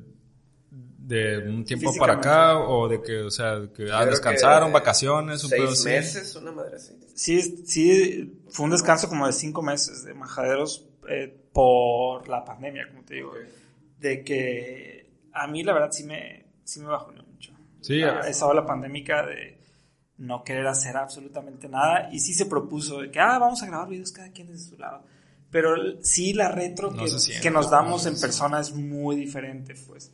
de 0.69 1.39
un 1.39 1.65
tiempo 1.65 1.91
para 1.97 2.13
acá 2.13 2.59
o 2.59 2.87
de 2.87 3.01
que, 3.01 3.21
o 3.21 3.31
sea, 3.31 3.67
que 3.75 3.91
ah, 3.91 4.05
descansaron, 4.05 4.69
que 4.69 4.73
vacaciones, 4.73 5.43
un 5.43 5.49
pedo 5.49 5.73
Seis 5.73 5.79
así? 5.79 5.89
meses, 5.89 6.35
una 6.35 6.51
madre 6.51 6.75
así. 6.75 6.99
Sí, 7.15 7.41
sí, 7.65 8.43
fue 8.51 8.65
un 8.65 8.71
descanso 8.73 9.09
como 9.09 9.25
de 9.25 9.33
cinco 9.33 9.63
meses 9.63 10.03
de 10.03 10.13
majaderos 10.13 10.86
eh, 11.09 11.49
por 11.53 12.27
la 12.27 12.43
pandemia, 12.43 12.87
como 12.89 13.03
te 13.03 13.15
digo. 13.15 13.33
De 13.99 14.23
que 14.23 15.09
a 15.33 15.47
mí 15.47 15.63
la 15.63 15.73
verdad 15.73 15.91
sí 15.91 16.03
me, 16.03 16.45
sí 16.63 16.79
me 16.79 16.87
bajó 16.87 17.11
mucho. 17.11 17.51
Sí, 17.81 18.01
Ah, 18.03 18.21
a- 18.23 18.27
esa 18.29 18.45
ola 18.47 18.65
pandémica 18.65 19.25
de 19.25 19.57
no 20.17 20.43
querer 20.43 20.65
hacer 20.67 20.97
absolutamente 20.97 21.69
nada 21.69 22.09
y 22.11 22.19
sí 22.19 22.33
se 22.33 22.45
propuso 22.47 23.01
de 23.01 23.11
que, 23.11 23.19
ah, 23.19 23.37
vamos 23.37 23.61
a 23.63 23.67
grabar 23.67 23.87
videos 23.89 24.11
cada 24.11 24.31
quien 24.31 24.47
desde 24.47 24.69
su 24.71 24.77
lado. 24.77 25.03
Pero 25.49 26.01
sí 26.03 26.33
la 26.33 26.49
retro 26.51 26.91
No 26.91 27.03
que, 27.03 27.07
siente, 27.09 27.41
que 27.41 27.51
nos 27.51 27.69
damos 27.71 28.03
no 28.05 28.11
en 28.11 28.19
persona 28.19 28.59
es 28.59 28.73
muy 28.73 29.15
diferente, 29.15 29.75
pues. 29.87 30.11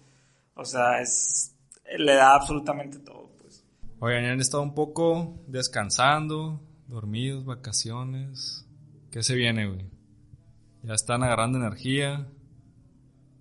O 0.55 0.63
sea, 0.65 1.01
es 1.01 1.55
le 1.97 2.13
da 2.13 2.35
absolutamente 2.35 2.99
todo, 2.99 3.31
pues. 3.41 3.63
Oigan, 3.99 4.25
han 4.25 4.39
estado 4.41 4.61
un 4.63 4.75
poco 4.75 5.39
descansando, 5.47 6.61
dormidos, 6.87 7.45
vacaciones. 7.45 8.65
¿Qué 9.09 9.23
se 9.23 9.35
viene, 9.35 9.67
güey? 9.67 9.85
Ya 10.83 10.93
están 10.93 11.23
agarrando 11.23 11.57
energía. 11.57 12.27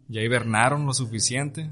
Ya 0.09 0.21
hibernaron 0.21 0.87
lo 0.87 0.95
suficiente. 0.95 1.71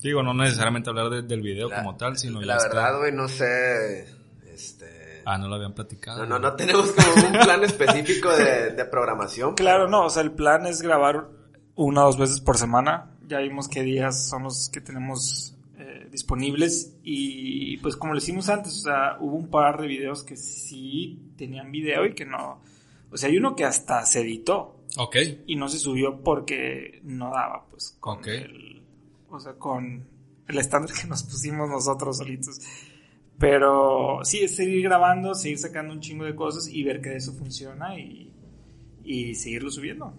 Digo, 0.00 0.22
no 0.22 0.34
necesariamente 0.34 0.90
hablar 0.90 1.10
de- 1.10 1.22
del 1.22 1.40
video 1.42 1.68
La- 1.68 1.76
como 1.78 1.96
tal, 1.96 2.18
sino 2.18 2.40
La 2.40 2.58
ya 2.58 2.62
verdad, 2.68 2.98
güey, 2.98 3.12
no 3.12 3.28
sé. 3.28 4.06
Este. 4.52 5.22
Ah, 5.26 5.38
no 5.38 5.48
lo 5.48 5.54
habían 5.54 5.72
platicado. 5.74 6.18
No, 6.20 6.26
no, 6.26 6.38
no 6.38 6.54
tenemos 6.54 6.92
como 6.92 7.26
un 7.28 7.32
plan 7.32 7.64
específico 7.64 8.30
de, 8.36 8.70
de 8.72 8.84
programación. 8.84 9.54
Claro, 9.54 9.88
no, 9.88 10.04
o 10.04 10.10
sea, 10.10 10.22
el 10.22 10.32
plan 10.32 10.66
es 10.66 10.82
grabar 10.82 11.28
una 11.74 12.02
o 12.02 12.06
dos 12.06 12.18
veces 12.18 12.40
por 12.40 12.58
semana. 12.58 13.10
Ya 13.26 13.38
vimos 13.38 13.68
qué 13.68 13.82
días 13.82 14.28
son 14.28 14.42
los 14.44 14.68
que 14.70 14.82
tenemos 14.82 15.56
eh, 15.78 16.06
disponibles. 16.10 16.94
Y 17.02 17.78
pues 17.78 17.96
como 17.96 18.12
lo 18.12 18.18
hicimos 18.18 18.50
antes, 18.50 18.74
o 18.80 18.82
sea, 18.82 19.16
hubo 19.20 19.34
un 19.36 19.48
par 19.48 19.80
de 19.80 19.86
videos 19.88 20.22
que 20.24 20.36
sí 20.36 21.32
tenían 21.38 21.72
video 21.72 22.04
y 22.06 22.14
que 22.14 22.26
no. 22.26 22.60
O 23.14 23.16
sea, 23.16 23.30
hay 23.30 23.38
uno 23.38 23.54
que 23.56 23.64
hasta 23.64 24.04
se 24.04 24.20
editó 24.20 24.80
Ok. 24.98 25.16
y 25.46 25.56
no 25.56 25.68
se 25.68 25.78
subió 25.78 26.20
porque 26.22 27.00
no 27.04 27.30
daba, 27.30 27.66
pues, 27.70 27.96
con 28.00 28.18
Ok. 28.18 28.26
el. 28.26 28.82
O 29.30 29.40
sea, 29.40 29.54
con 29.54 30.06
el 30.46 30.58
estándar 30.58 30.94
que 31.00 31.06
nos 31.08 31.22
pusimos 31.22 31.68
nosotros 31.70 32.18
solitos. 32.18 32.58
Pero 33.38 34.20
sí, 34.24 34.40
es 34.40 34.54
seguir 34.54 34.82
grabando, 34.84 35.34
seguir 35.34 35.58
sacando 35.58 35.92
un 35.94 36.00
chingo 36.00 36.24
de 36.24 36.34
cosas 36.36 36.68
y 36.68 36.82
ver 36.84 37.00
que 37.00 37.16
eso 37.16 37.32
funciona 37.32 37.98
y, 37.98 38.32
y 39.04 39.34
seguirlo 39.34 39.70
subiendo. 39.70 40.12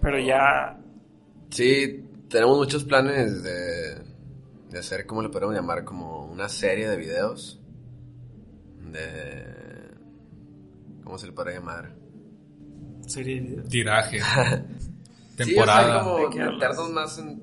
Pero 0.00 0.18
ya, 0.20 0.78
Sí, 1.50 2.04
tenemos 2.28 2.56
muchos 2.58 2.84
planes 2.84 3.42
de, 3.42 3.94
de 4.70 4.78
hacer, 4.78 5.06
¿cómo 5.06 5.22
le 5.22 5.28
podemos 5.30 5.54
llamar? 5.54 5.84
Como 5.84 6.26
una 6.26 6.48
serie 6.48 6.88
de 6.88 6.96
videos. 6.96 7.60
De. 8.92 9.44
¿Cómo 11.04 11.18
se 11.18 11.26
le 11.26 11.32
podría 11.32 11.58
llamar? 11.58 11.94
Sería 13.08 13.40
video. 13.42 13.64
Tiraje. 13.64 14.20
Sí, 15.36 15.46
Temporada. 15.46 16.06
o 16.06 16.16
sea, 16.16 16.28
¿De 16.28 16.30
como 16.44 16.52
meternos 16.52 16.90
más 16.90 17.18
en. 17.18 17.42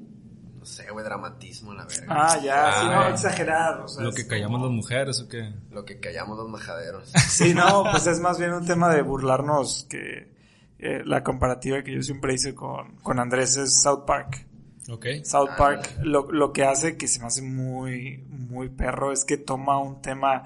No 0.58 0.66
sé, 0.66 0.90
güey, 0.92 1.04
dramatismo, 1.04 1.74
la 1.74 1.84
verga. 1.84 2.06
Ah, 2.08 2.40
ya, 2.42 2.80
sí, 2.80 2.86
no, 2.86 2.92
Ah. 3.02 3.10
exagerado. 3.10 3.84
o 3.84 3.88
sea, 3.90 4.04
¿Lo 4.04 4.14
que 4.14 4.28
callamos 4.28 4.54
como- 4.62 4.66
las 4.68 4.74
mujeres 4.76 5.20
o 5.20 5.28
qué? 5.28 5.54
Lo 5.72 5.84
que 5.84 6.00
callamos 6.00 6.38
los 6.38 6.48
majaderos. 6.50 7.12
Sí, 7.28 7.54
no, 7.54 7.84
pues 7.92 8.08
es 8.08 8.22
más 8.22 8.40
bien 8.40 8.54
un 8.54 8.66
tema 8.66 8.94
de 8.96 9.02
burlarnos 9.02 9.88
que 9.90 10.32
eh, 10.80 11.02
la 11.04 11.22
comparativa 11.22 11.84
que 11.84 11.94
yo 11.96 12.02
siempre 12.02 12.34
hice 12.34 12.56
con, 12.56 12.96
con 12.98 13.20
Andrés 13.20 13.58
es 13.58 13.82
South 13.82 14.06
Park. 14.08 14.46
Ok. 14.90 15.08
South 15.26 15.50
Ah. 15.52 15.56
Park 15.58 15.98
lo, 16.02 16.32
lo 16.32 16.54
que 16.54 16.64
hace 16.64 16.96
que 16.96 17.10
se 17.10 17.20
me 17.20 17.26
hace 17.26 17.42
muy, 17.42 18.24
muy 18.30 18.70
perro 18.70 19.12
es 19.12 19.26
que 19.26 19.36
toma 19.36 19.80
un 19.80 20.02
tema 20.02 20.44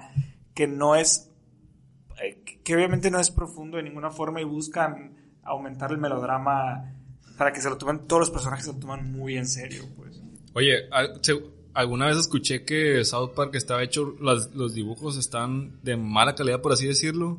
que 0.52 0.66
no 0.66 0.96
es, 0.96 1.30
que 2.64 2.74
obviamente 2.74 3.10
no 3.10 3.20
es 3.20 3.30
profundo 3.30 3.76
de 3.76 3.82
ninguna 3.82 4.10
forma 4.10 4.40
y 4.40 4.44
buscan 4.44 5.12
aumentar 5.42 5.92
el 5.92 5.98
melodrama 5.98 6.92
para 7.38 7.52
que 7.52 7.60
se 7.60 7.68
lo 7.68 7.76
tomen, 7.78 8.06
todos 8.06 8.20
los 8.20 8.30
personajes 8.30 8.64
se 8.66 8.72
lo 8.72 8.78
toman 8.78 9.12
muy 9.12 9.36
en 9.36 9.46
serio, 9.46 9.84
pues. 9.96 10.20
Oye, 10.54 10.88
al- 10.90 11.18
se- 11.22 11.44
alguna 11.74 12.06
vez 12.06 12.16
escuché 12.16 12.64
que 12.64 13.04
South 13.04 13.32
Park 13.36 13.54
estaba 13.54 13.82
hecho, 13.82 14.16
los 14.18 14.74
dibujos 14.74 15.18
están 15.18 15.78
de 15.82 15.96
mala 15.98 16.34
calidad, 16.34 16.62
por 16.62 16.72
así 16.72 16.86
decirlo. 16.86 17.38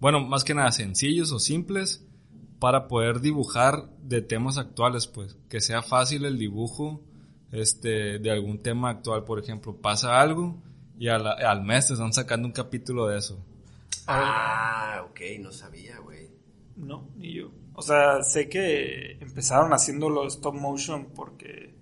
Bueno, 0.00 0.20
más 0.20 0.44
que 0.44 0.54
nada 0.54 0.72
sencillos 0.72 1.30
o 1.32 1.38
simples 1.38 2.02
para 2.58 2.88
poder 2.88 3.20
dibujar 3.20 3.90
de 4.02 4.22
temas 4.22 4.56
actuales, 4.56 5.06
pues. 5.06 5.36
Que 5.50 5.60
sea 5.60 5.82
fácil 5.82 6.24
el 6.24 6.38
dibujo 6.38 7.02
este, 7.52 8.18
de 8.18 8.30
algún 8.30 8.58
tema 8.62 8.88
actual, 8.90 9.24
por 9.24 9.38
ejemplo. 9.38 9.76
Pasa 9.76 10.20
algo 10.20 10.56
y 10.98 11.08
a 11.08 11.18
la- 11.18 11.32
al 11.32 11.62
mes 11.62 11.86
te 11.88 11.92
están 11.92 12.12
sacando 12.14 12.48
un 12.48 12.52
capítulo 12.52 13.06
de 13.06 13.18
eso. 13.18 13.38
Ah, 14.06 15.06
ok, 15.10 15.20
no 15.40 15.52
sabía, 15.52 15.98
güey. 15.98 16.30
No, 16.76 17.08
ni 17.16 17.32
yo. 17.34 17.50
O 17.74 17.82
sea, 17.82 18.22
sé 18.22 18.48
que 18.48 19.18
empezaron 19.20 19.72
haciendo 19.72 20.08
los 20.08 20.36
stop 20.36 20.54
motion 20.54 21.06
porque 21.14 21.74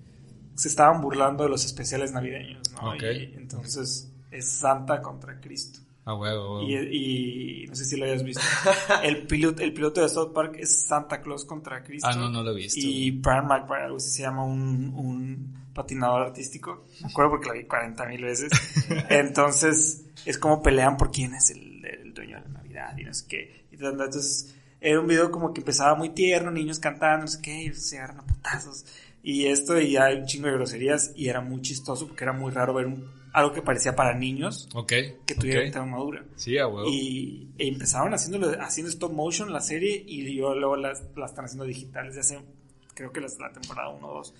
se 0.54 0.68
estaban 0.68 1.00
burlando 1.00 1.44
de 1.44 1.50
los 1.50 1.64
especiales 1.64 2.12
navideños, 2.12 2.70
¿no? 2.72 2.92
Ok. 2.92 3.02
Y 3.02 3.34
entonces 3.36 4.12
es 4.30 4.50
Santa 4.50 5.00
contra 5.00 5.40
Cristo. 5.40 5.80
Ah, 6.04 6.14
huevo, 6.14 6.58
huevo. 6.58 6.68
Y, 6.68 7.62
y 7.62 7.66
no 7.68 7.74
sé 7.76 7.84
si 7.84 7.96
lo 7.96 8.06
hayas 8.06 8.24
visto. 8.24 8.42
El 9.04 9.26
piloto, 9.26 9.62
el 9.62 9.72
piloto 9.72 10.00
de 10.00 10.08
South 10.08 10.32
Park 10.32 10.56
es 10.58 10.84
Santa 10.86 11.20
Claus 11.20 11.44
contra 11.44 11.82
Cristo. 11.84 12.08
Ah, 12.10 12.16
no, 12.16 12.28
no 12.28 12.42
lo 12.42 12.50
he 12.50 12.56
visto. 12.56 12.80
Y 12.82 13.12
Brian 13.12 13.46
McBride, 13.46 13.84
algo 13.84 13.96
así 13.98 14.10
se 14.10 14.22
llama 14.22 14.44
un, 14.44 14.92
un 14.96 15.70
patinador 15.72 16.22
artístico. 16.22 16.84
Me 17.02 17.08
acuerdo 17.08 17.32
porque 17.32 17.48
lo 17.48 17.54
vi 17.54 17.64
40 17.64 18.06
mil 18.06 18.22
veces. 18.22 18.50
Entonces, 19.10 20.06
es 20.26 20.38
como 20.38 20.60
pelean 20.60 20.96
por 20.96 21.12
quién 21.12 21.34
es 21.34 21.50
el, 21.50 21.71
el 22.12 22.14
dueño 22.28 22.36
de 22.36 22.42
la 22.48 22.48
Navidad 22.60 22.96
y 22.98 23.04
no 23.04 23.14
sé 23.14 23.26
qué. 23.28 23.64
Y 23.72 23.74
entonces, 23.74 24.54
era 24.80 25.00
un 25.00 25.06
video 25.06 25.30
como 25.30 25.52
que 25.52 25.60
empezaba 25.60 25.94
muy 25.94 26.10
tierno, 26.10 26.50
niños 26.50 26.78
cantando, 26.78 27.22
no 27.22 27.28
sé 27.28 27.40
qué, 27.42 27.64
y 27.64 27.72
se 27.74 27.98
agarran 27.98 28.20
a 28.20 28.26
putazos. 28.26 28.84
Y 29.24 29.46
esto, 29.46 29.80
y 29.80 29.96
hay 29.96 30.16
un 30.18 30.26
chingo 30.26 30.48
de 30.48 30.54
groserías, 30.54 31.12
y 31.14 31.28
era 31.28 31.40
muy 31.40 31.60
chistoso 31.62 32.08
porque 32.08 32.24
era 32.24 32.32
muy 32.32 32.50
raro 32.52 32.74
ver 32.74 32.86
un, 32.86 33.08
algo 33.32 33.52
que 33.52 33.62
parecía 33.62 33.94
para 33.94 34.14
niños 34.18 34.68
Ok. 34.74 34.92
que 35.24 35.34
tuviera 35.36 35.60
ok. 35.66 35.72
tema 35.72 35.86
madura. 35.86 36.24
Sí, 36.36 36.58
a 36.58 36.66
huevo. 36.66 36.88
Y 36.90 37.48
e 37.56 37.68
empezaron 37.68 38.12
haciéndolo, 38.14 38.60
haciendo 38.60 38.90
stop 38.90 39.12
motion 39.12 39.52
la 39.52 39.60
serie 39.60 40.02
y 40.06 40.34
yo 40.34 40.54
luego 40.56 40.76
las, 40.76 41.02
las 41.16 41.30
están 41.30 41.44
haciendo 41.44 41.64
digitales 41.64 42.14
de 42.16 42.20
hace, 42.20 42.40
creo 42.94 43.12
que 43.12 43.20
las, 43.20 43.38
la 43.38 43.52
temporada 43.52 43.88
1 43.90 44.06
o 44.08 44.14
2. 44.14 44.34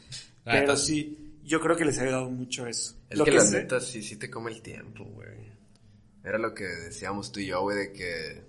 Ah, 0.44 0.50
Pero 0.52 0.76
sí, 0.76 1.16
yo 1.44 1.60
creo 1.60 1.76
que 1.76 1.84
les 1.84 1.98
ha 2.00 2.02
ayudado 2.02 2.28
mucho 2.28 2.66
eso. 2.66 2.96
Es 3.08 3.18
Lo 3.18 3.24
que, 3.24 3.30
la 3.30 3.40
sé- 3.42 3.58
neta 3.62 3.78
sí, 3.80 4.02
sí 4.02 4.16
te 4.16 4.28
come 4.28 4.50
el 4.50 4.62
tiempo, 4.62 5.04
güey. 5.04 5.51
Era 6.24 6.38
lo 6.38 6.54
que 6.54 6.64
decíamos 6.64 7.32
tú 7.32 7.40
y 7.40 7.46
yo, 7.46 7.62
güey, 7.62 7.76
de 7.76 7.92
que 7.92 8.44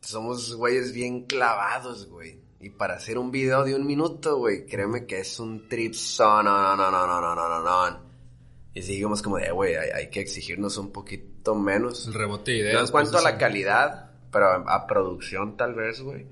somos 0.00 0.54
güeyes 0.54 0.92
bien 0.92 1.24
clavados, 1.24 2.08
güey. 2.08 2.40
Y 2.60 2.70
para 2.70 2.94
hacer 2.94 3.18
un 3.18 3.30
video 3.30 3.64
de 3.64 3.74
un 3.74 3.86
minuto, 3.86 4.36
güey, 4.36 4.66
créeme 4.66 5.06
que 5.06 5.20
es 5.20 5.38
un 5.38 5.68
trip 5.68 5.94
no, 6.18 6.42
no, 6.42 6.76
no, 6.76 6.90
no, 6.90 7.06
no, 7.06 7.20
no, 7.20 7.34
no, 7.34 7.62
no. 7.62 8.08
Y 8.74 8.82
seguimos 8.82 9.22
como 9.22 9.38
de, 9.38 9.50
güey, 9.50 9.74
hay, 9.76 10.10
que 10.10 10.20
exigirnos 10.20 10.76
un 10.76 10.92
poquito 10.92 11.54
menos. 11.54 12.06
El 12.06 12.14
rebote 12.14 12.52
de 12.52 12.72
en 12.72 12.86
cuanto 12.88 13.12
pues, 13.12 13.24
a 13.24 13.30
la 13.30 13.38
calidad, 13.38 14.10
pero 14.30 14.68
a, 14.68 14.86
producción 14.86 15.56
tal 15.56 15.74
vez, 15.74 16.00
güey. 16.00 16.26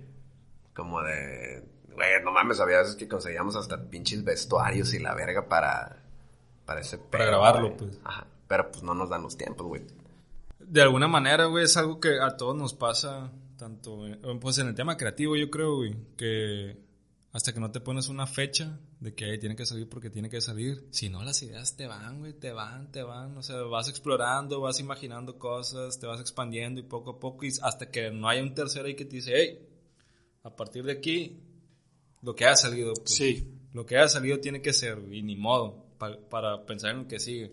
Como 0.74 1.00
de, 1.02 1.64
güey, 1.94 2.22
no 2.22 2.32
mames, 2.32 2.60
había 2.60 2.78
veces 2.78 2.96
que 2.96 3.08
conseguíamos 3.08 3.56
hasta 3.56 3.82
pinches 3.82 4.22
vestuarios 4.22 4.92
y 4.94 4.98
la 4.98 5.14
verga 5.14 5.48
para, 5.48 6.02
para 6.66 6.80
ese 6.80 6.98
Para 6.98 7.24
grabarlo, 7.24 7.76
pues. 7.76 7.98
Ajá 8.04 8.26
pero 8.48 8.70
pues 8.70 8.82
no 8.82 8.94
nos 8.94 9.08
dan 9.10 9.22
los 9.22 9.36
tiempos, 9.36 9.66
güey. 9.66 9.82
de 10.58 10.82
alguna 10.82 11.06
manera, 11.06 11.44
güey, 11.46 11.64
es 11.64 11.76
algo 11.76 12.00
que 12.00 12.18
a 12.20 12.36
todos 12.36 12.56
nos 12.56 12.74
pasa, 12.74 13.32
tanto, 13.56 14.00
pues 14.40 14.58
en 14.58 14.66
el 14.68 14.74
tema 14.74 14.96
creativo, 14.96 15.36
yo 15.36 15.48
creo, 15.50 15.76
güey, 15.76 15.94
que 16.16 16.76
hasta 17.32 17.52
que 17.52 17.60
no 17.60 17.70
te 17.70 17.80
pones 17.80 18.08
una 18.08 18.26
fecha 18.26 18.80
de 18.98 19.14
que 19.14 19.26
"Ey, 19.30 19.38
tiene 19.38 19.54
que 19.54 19.66
salir 19.66 19.88
porque 19.88 20.08
tiene 20.10 20.28
que 20.30 20.40
salir, 20.40 20.86
si 20.90 21.08
no, 21.10 21.22
las 21.22 21.40
ideas 21.42 21.76
te 21.76 21.86
van, 21.86 22.18
güey, 22.20 22.32
te 22.32 22.50
van, 22.50 22.90
te 22.90 23.02
van, 23.02 23.36
o 23.36 23.42
sea, 23.42 23.56
vas 23.62 23.88
explorando, 23.90 24.60
vas 24.60 24.80
imaginando 24.80 25.38
cosas, 25.38 26.00
te 26.00 26.06
vas 26.06 26.20
expandiendo 26.20 26.80
y 26.80 26.84
poco 26.84 27.10
a 27.10 27.20
poco, 27.20 27.44
y 27.44 27.50
hasta 27.62 27.90
que 27.90 28.10
no 28.10 28.28
haya 28.28 28.42
un 28.42 28.54
tercero 28.54 28.86
ahí 28.86 28.96
que 28.96 29.04
te 29.04 29.16
dice, 29.16 29.32
hey, 29.36 29.68
a 30.42 30.56
partir 30.56 30.82
de 30.84 30.92
aquí, 30.92 31.42
lo 32.22 32.34
que 32.34 32.46
ha 32.46 32.56
salido, 32.56 32.94
pues, 32.94 33.14
Sí. 33.14 33.52
lo 33.74 33.84
que 33.86 33.98
haya 33.98 34.08
salido 34.08 34.40
tiene 34.40 34.62
que 34.62 34.72
ser, 34.72 34.98
y 35.12 35.22
ni 35.22 35.36
modo, 35.36 35.84
pa- 35.98 36.18
para 36.30 36.64
pensar 36.64 36.92
en 36.92 36.98
lo 37.02 37.06
que 37.08 37.20
sigue. 37.20 37.52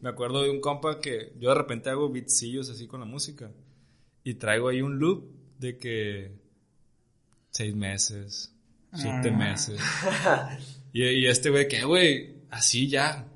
Me 0.00 0.08
acuerdo 0.10 0.42
de 0.42 0.50
un 0.50 0.60
compa 0.60 1.00
que 1.00 1.32
yo 1.38 1.48
de 1.50 1.54
repente 1.54 1.90
hago 1.90 2.10
beatsillos 2.10 2.68
así 2.70 2.86
con 2.86 3.00
la 3.00 3.06
música, 3.06 3.50
y 4.24 4.34
traigo 4.34 4.68
ahí 4.68 4.82
un 4.82 4.98
loop 4.98 5.24
de 5.58 5.78
que 5.78 6.32
seis 7.50 7.74
meses, 7.74 8.52
siete 8.92 9.30
Ah. 9.30 9.36
meses. 9.36 9.80
Y, 10.92 11.02
y 11.04 11.26
este 11.26 11.50
güey, 11.50 11.68
que 11.68 11.84
güey, 11.84 12.42
así 12.50 12.88
ya, 12.88 13.26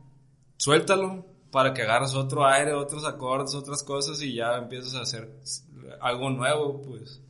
suéltalo 0.57 1.27
para 1.51 1.75
que 1.75 1.83
agarres 1.83 2.15
otro 2.15 2.47
aire, 2.47 2.73
otros 2.75 3.05
acordes, 3.05 3.55
otras 3.55 3.83
cosas 3.83 4.21
y 4.23 4.35
ya 4.35 4.57
empiezas 4.57 4.95
a 4.95 5.03
hacer 5.03 5.31
algo 6.01 6.31
nuevo, 6.31 6.81
pues. 6.83 7.21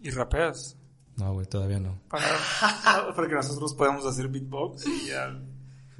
¿Y 0.00 0.10
rapeas? 0.10 0.76
No, 1.16 1.34
güey, 1.34 1.46
todavía 1.46 1.78
no. 1.78 2.00
Para, 2.08 3.12
porque 3.14 3.34
nosotros 3.34 3.74
podemos 3.74 4.06
hacer 4.06 4.28
beatbox 4.28 4.86
y 4.86 5.08
ya 5.08 5.38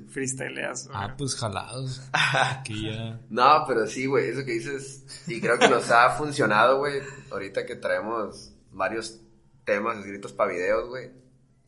freestyleas. 0.09 0.86
güey. 0.88 0.98
Ah, 1.01 1.14
pues 1.16 1.34
jalados. 1.34 2.03
Aquí 2.12 2.90
ya. 2.92 3.20
No, 3.28 3.64
pero 3.66 3.86
sí, 3.86 4.07
güey, 4.07 4.28
eso 4.30 4.44
que 4.44 4.53
dices, 4.53 5.05
y 5.26 5.40
creo 5.40 5.59
que 5.59 5.68
nos 5.68 5.90
ha 5.90 6.11
funcionado, 6.11 6.78
güey, 6.78 7.01
ahorita 7.30 7.66
que 7.66 7.76
traemos 7.76 8.53
varios 8.72 9.20
temas 9.64 9.98
escritos 9.98 10.32
para 10.32 10.53
videos, 10.53 10.88
güey, 10.88 11.11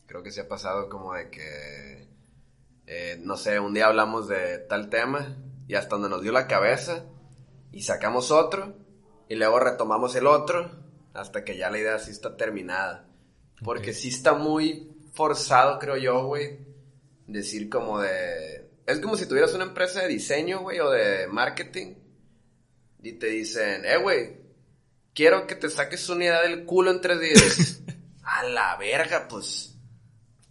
creo 0.05 0.23
que 0.23 0.31
se 0.31 0.41
ha 0.41 0.47
pasado 0.47 0.89
como 0.89 1.13
de 1.13 1.29
que, 1.29 2.07
eh, 2.87 3.19
no 3.21 3.37
sé, 3.37 3.59
un 3.59 3.73
día 3.73 3.87
hablamos 3.87 4.27
de 4.27 4.59
tal 4.59 4.89
tema 4.89 5.37
y 5.67 5.75
hasta 5.75 5.95
donde 5.95 6.09
nos 6.09 6.21
dio 6.21 6.31
la 6.31 6.47
cabeza 6.47 7.05
y 7.71 7.83
sacamos 7.83 8.31
otro 8.31 8.75
y 9.29 9.35
luego 9.35 9.59
retomamos 9.59 10.15
el 10.15 10.27
otro 10.27 10.69
hasta 11.13 11.43
que 11.43 11.57
ya 11.57 11.69
la 11.69 11.77
idea 11.79 11.99
sí 11.99 12.11
está 12.11 12.35
terminada. 12.37 13.07
Porque 13.63 13.91
Ok. 13.91 13.95
sí 13.95 14.09
está 14.09 14.33
muy 14.33 14.91
forzado, 15.13 15.79
creo 15.79 15.95
yo, 15.97 16.25
güey, 16.25 16.59
decir 17.27 17.69
como 17.69 17.99
de... 17.99 18.69
Es 18.85 18.99
como 18.99 19.15
si 19.15 19.27
tuvieras 19.27 19.53
una 19.53 19.63
empresa 19.65 20.01
de 20.01 20.09
diseño, 20.09 20.61
güey, 20.61 20.79
o 20.79 20.89
de 20.89 21.27
marketing. 21.27 21.95
Y 23.01 23.13
te 23.13 23.27
dicen, 23.27 23.85
eh, 23.85 23.97
güey, 23.97 24.37
quiero 25.13 25.47
que 25.47 25.55
te 25.55 25.69
saques 25.69 26.07
una 26.09 26.25
idea 26.25 26.41
del 26.41 26.65
culo 26.65 26.91
en 26.91 27.01
tres 27.01 27.19
días. 27.19 27.81
A 28.23 28.43
la 28.43 28.77
verga, 28.77 29.27
pues. 29.27 29.77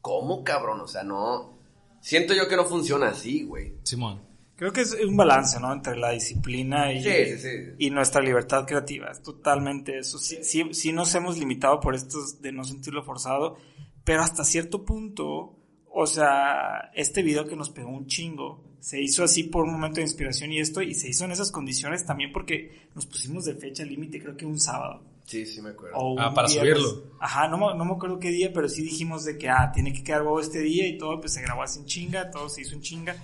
¿Cómo, 0.00 0.44
cabrón? 0.44 0.80
O 0.80 0.88
sea, 0.88 1.02
no... 1.02 1.58
Siento 2.00 2.34
yo 2.34 2.48
que 2.48 2.56
no 2.56 2.64
funciona 2.64 3.08
así, 3.08 3.44
güey. 3.44 3.74
Simón. 3.84 4.32
Creo 4.56 4.72
que 4.72 4.82
es 4.82 4.94
un 4.94 5.16
balance, 5.16 5.58
¿no? 5.58 5.72
Entre 5.72 5.96
la 5.96 6.10
disciplina 6.10 6.92
y, 6.92 7.02
Sí, 7.02 7.10
sí, 7.10 7.38
sí. 7.38 7.48
y 7.78 7.90
nuestra 7.90 8.20
libertad 8.20 8.64
creativa. 8.66 9.10
Es 9.10 9.22
totalmente 9.22 9.98
eso. 9.98 10.18
Sí, 10.18 10.38
sí, 10.42 10.72
sí 10.72 10.92
nos 10.92 11.14
hemos 11.14 11.38
limitado 11.38 11.80
por 11.80 11.94
estos 11.94 12.40
de 12.40 12.52
no 12.52 12.64
sentirlo 12.64 13.02
forzado, 13.02 13.56
pero 14.04 14.22
hasta 14.22 14.44
cierto 14.44 14.84
punto, 14.84 15.56
o 15.94 16.06
sea, 16.06 16.90
este 16.94 17.22
video 17.22 17.46
que 17.46 17.56
nos 17.56 17.70
pegó 17.70 17.90
un 17.90 18.06
chingo, 18.06 18.64
se 18.80 19.00
hizo 19.00 19.22
así 19.24 19.44
por 19.44 19.64
un 19.64 19.72
momento 19.72 19.96
de 19.96 20.02
inspiración 20.02 20.52
y 20.52 20.58
esto, 20.58 20.82
y 20.82 20.94
se 20.94 21.08
hizo 21.08 21.24
en 21.24 21.32
esas 21.32 21.50
condiciones 21.52 22.04
también 22.04 22.32
porque 22.32 22.88
nos 22.94 23.06
pusimos 23.06 23.44
de 23.44 23.54
fecha 23.54 23.84
límite, 23.84 24.20
creo 24.20 24.36
que 24.36 24.44
un 24.46 24.58
sábado. 24.58 25.02
Sí, 25.24 25.46
sí 25.46 25.62
me 25.62 25.70
acuerdo. 25.70 25.96
O 25.96 26.18
Ah, 26.18 26.34
para 26.34 26.48
subirlo. 26.48 27.04
Ajá, 27.20 27.46
no, 27.48 27.56
me- 27.58 27.78
no 27.78 27.84
me 27.84 27.92
acuerdo 27.92 28.18
qué 28.18 28.30
día, 28.30 28.52
pero 28.52 28.68
sí 28.68 28.82
dijimos 28.82 29.24
de 29.24 29.38
que, 29.38 29.48
ah, 29.48 29.70
tiene 29.72 29.92
que 29.92 30.02
quedar 30.02 30.22
huevo 30.22 30.40
este 30.40 30.58
día 30.60 30.86
y 30.88 30.98
todo, 30.98 31.20
pues 31.20 31.32
se 31.34 31.42
grabó 31.42 31.62
así 31.62 31.78
en 31.78 31.86
chinga, 31.86 32.30
todo 32.30 32.48
se 32.48 32.62
hizo 32.62 32.74
en 32.74 32.80
chinga. 32.82 33.16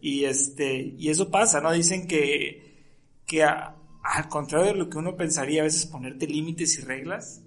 Y 0.00 0.24
este, 0.24 0.94
y 0.96 1.08
eso 1.10 1.28
pasa, 1.30 1.60
¿no? 1.60 1.72
Dicen 1.72 2.06
que, 2.06 2.94
que 3.26 3.42
a- 3.42 3.74
al 4.02 4.28
contrario 4.28 4.72
de 4.72 4.78
lo 4.78 4.88
que 4.88 4.96
uno 4.98 5.16
pensaría, 5.16 5.62
a 5.62 5.64
veces 5.64 5.86
ponerte 5.86 6.26
límites 6.28 6.78
y 6.78 6.82
reglas, 6.82 7.42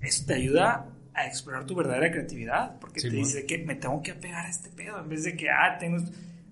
eso 0.00 0.24
te 0.26 0.34
ayuda 0.34 0.88
a 1.14 1.26
explorar 1.26 1.66
tu 1.66 1.74
verdadera 1.74 2.10
creatividad, 2.10 2.78
porque 2.80 3.00
Sí, 3.00 3.08
te 3.08 3.14
¿no? 3.16 3.18
dice 3.20 3.44
que 3.46 3.58
me 3.58 3.74
tengo 3.74 4.02
que 4.02 4.12
apegar 4.12 4.46
a 4.46 4.50
este 4.50 4.70
pedo, 4.70 4.98
en 4.98 5.08
vez 5.08 5.24
de 5.24 5.36
que, 5.36 5.50
ah, 5.50 5.76
tengo, 5.78 6.02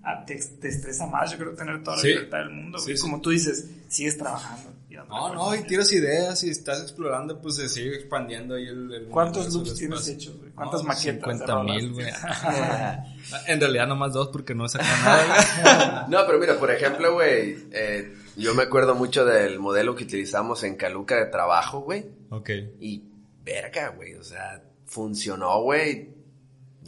ah, 0.03 0.23
te, 0.25 0.35
te 0.35 0.67
estresa 0.67 1.07
más, 1.07 1.31
yo 1.31 1.37
creo 1.37 1.53
tener 1.55 1.83
toda 1.83 1.95
la 1.97 2.01
Sí. 2.01 2.07
libertad 2.09 2.37
del 2.39 2.49
mundo, 2.51 2.77
Sí, 2.79 2.93
como 2.99 3.21
tú 3.21 3.29
dices, 3.31 3.69
sigues 3.87 4.17
trabajando. 4.17 4.69
y 4.89 4.95
No, 4.95 5.33
no, 5.33 5.55
y 5.55 5.63
tiras 5.63 5.91
ideas 5.93 6.43
y 6.43 6.49
estás 6.49 6.81
explorando, 6.81 7.41
pues 7.41 7.55
se 7.55 7.69
sigue 7.69 7.95
expandiendo 7.95 8.55
ahí 8.55 8.67
el. 8.67 8.93
el 8.93 9.05
¿Cuántos 9.07 9.51
loops 9.53 9.73
tienes 9.75 9.99
espacio. 10.01 10.13
hechos, 10.13 10.37
güey? 10.37 10.51
¿Cuántas 10.51 10.81
No, 10.81 10.87
maquetas 10.89 11.05
de 11.39 11.45
50 11.45 11.63
mil, 11.63 11.93
güey. 11.93 12.07
en 13.47 13.59
realidad 13.59 13.87
nomás 13.87 14.13
dos 14.13 14.27
porque 14.29 14.53
no 14.53 14.67
sacan 14.67 14.87
nada, 15.03 16.05
No, 16.09 16.25
pero 16.25 16.39
mira, 16.39 16.57
por 16.59 16.71
ejemplo, 16.71 17.13
güey, 17.13 17.57
eh, 17.71 18.13
yo 18.37 18.53
me 18.53 18.63
acuerdo 18.63 18.95
mucho 18.95 19.25
del 19.25 19.59
modelo 19.59 19.95
que 19.95 20.03
utilizamos 20.03 20.63
en 20.63 20.75
Caluca 20.75 21.15
de 21.15 21.25
trabajo, 21.27 21.81
güey. 21.81 22.05
güey. 22.29 22.41
Ok. 22.41 22.49
Y 22.79 23.03
verga, 23.43 23.89
güey, 23.89 24.15
o 24.15 24.23
sea, 24.23 24.63
funcionó, 24.85 25.61
güey. 25.61 26.09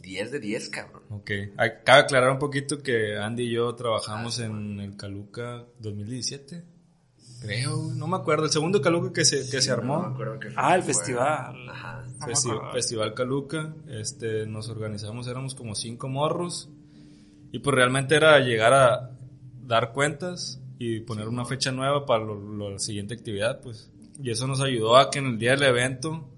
10 0.02 0.32
de 0.34 0.40
10, 0.42 0.70
cabrón. 0.70 1.04
Ok. 1.12 1.32
Ah, 1.58 1.70
Cabe 1.86 2.02
aclarar 2.02 2.32
un 2.32 2.40
poquito 2.40 2.84
que 2.84 3.16
Andy 3.18 3.44
y 3.44 3.52
yo 3.54 3.74
trabajamos 3.76 4.38
en 4.40 4.80
el 4.82 4.98
Caluca 4.98 5.66
2017. 5.80 6.62
Creo, 7.42 7.78
güey, 7.78 7.98
no 7.98 8.08
me 8.08 8.18
acuerdo. 8.18 8.44
El 8.46 8.52
segundo 8.52 8.82
Caluca 8.82 9.14
que 9.14 9.24
se, 9.24 9.50
que 9.50 9.62
se 9.62 9.70
No 9.70 9.76
armó. 9.76 10.02
me 10.02 10.14
acuerdo 10.14 10.40
qué 10.40 10.50
fue. 10.50 10.62
Ah, 10.62 10.76
el 10.76 10.84
Fue- 10.84 10.94
festival. 10.94 11.70
Ajá. 11.70 12.06
No 12.20 12.26
Festi-. 12.28 12.72
Festival 12.74 13.14
Caluca, 13.14 13.74
este, 13.90 14.46
nos 14.46 14.68
organizamos, 14.70 15.28
éramos 15.28 15.56
como 15.56 15.74
cinco 15.76 16.10
morros 16.10 16.70
y 17.54 17.60
pues 17.60 17.74
realmente 17.76 18.16
era 18.16 18.40
llegar 18.40 18.74
a 18.74 19.12
dar 19.62 19.94
cuentas 19.94 20.60
y 20.80 21.00
poner 21.02 21.28
una 21.30 21.46
fecha 21.46 21.72
nueva 21.72 22.06
para 22.06 22.26
lo- 22.26 22.36
lo- 22.40 22.72
la 22.72 22.80
siguiente 22.80 23.14
actividad, 23.14 23.62
pues. 23.62 23.90
Y 24.22 24.32
eso 24.32 24.48
nos 24.48 24.60
ayudó 24.60 24.98
a 24.98 25.10
que 25.10 25.20
en 25.20 25.26
el 25.28 25.38
día 25.40 25.52
del 25.52 25.64
evento, 25.64 26.30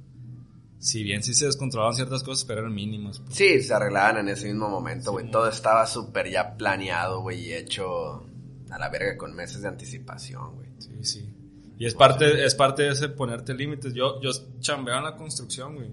si 0.79 1.03
bien 1.03 1.23
sí 1.23 1.33
se 1.33 1.45
descontrolaban 1.45 1.95
ciertas 1.95 2.21
cosas, 2.23 2.45
pero 2.45 2.61
eran 2.61 2.73
mínimas. 2.73 3.19
pues. 3.19 3.35
Sí, 3.35 3.61
se 3.61 3.73
arreglaban 3.73 4.17
en 4.17 4.29
ese 4.29 4.47
mismo 4.47 4.69
momento, 4.69 5.11
güey. 5.11 5.29
Todo 5.31 5.47
estaba 5.49 5.85
súper 5.87 6.29
ya 6.29 6.55
planeado, 6.57 7.21
güey, 7.21 7.41
y 7.47 7.53
hecho 7.53 8.25
a 8.69 8.77
la 8.79 8.89
verga 8.89 9.17
con 9.17 9.33
meses 9.35 9.61
de 9.61 9.67
anticipación, 9.69 10.55
güey. 10.55 10.67
Sí, 10.79 10.89
sí. 11.01 11.29
Y 11.77 11.85
es 11.85 11.93
parte, 11.93 12.45
es 12.45 12.55
parte 12.55 12.83
de 12.83 12.89
ese 12.91 13.09
ponerte 13.09 13.53
límites. 13.53 13.93
Yo, 13.93 14.21
yo 14.21 14.31
chambeo 14.59 14.97
en 14.97 15.03
la 15.03 15.15
construcción, 15.15 15.75
güey. 15.75 15.89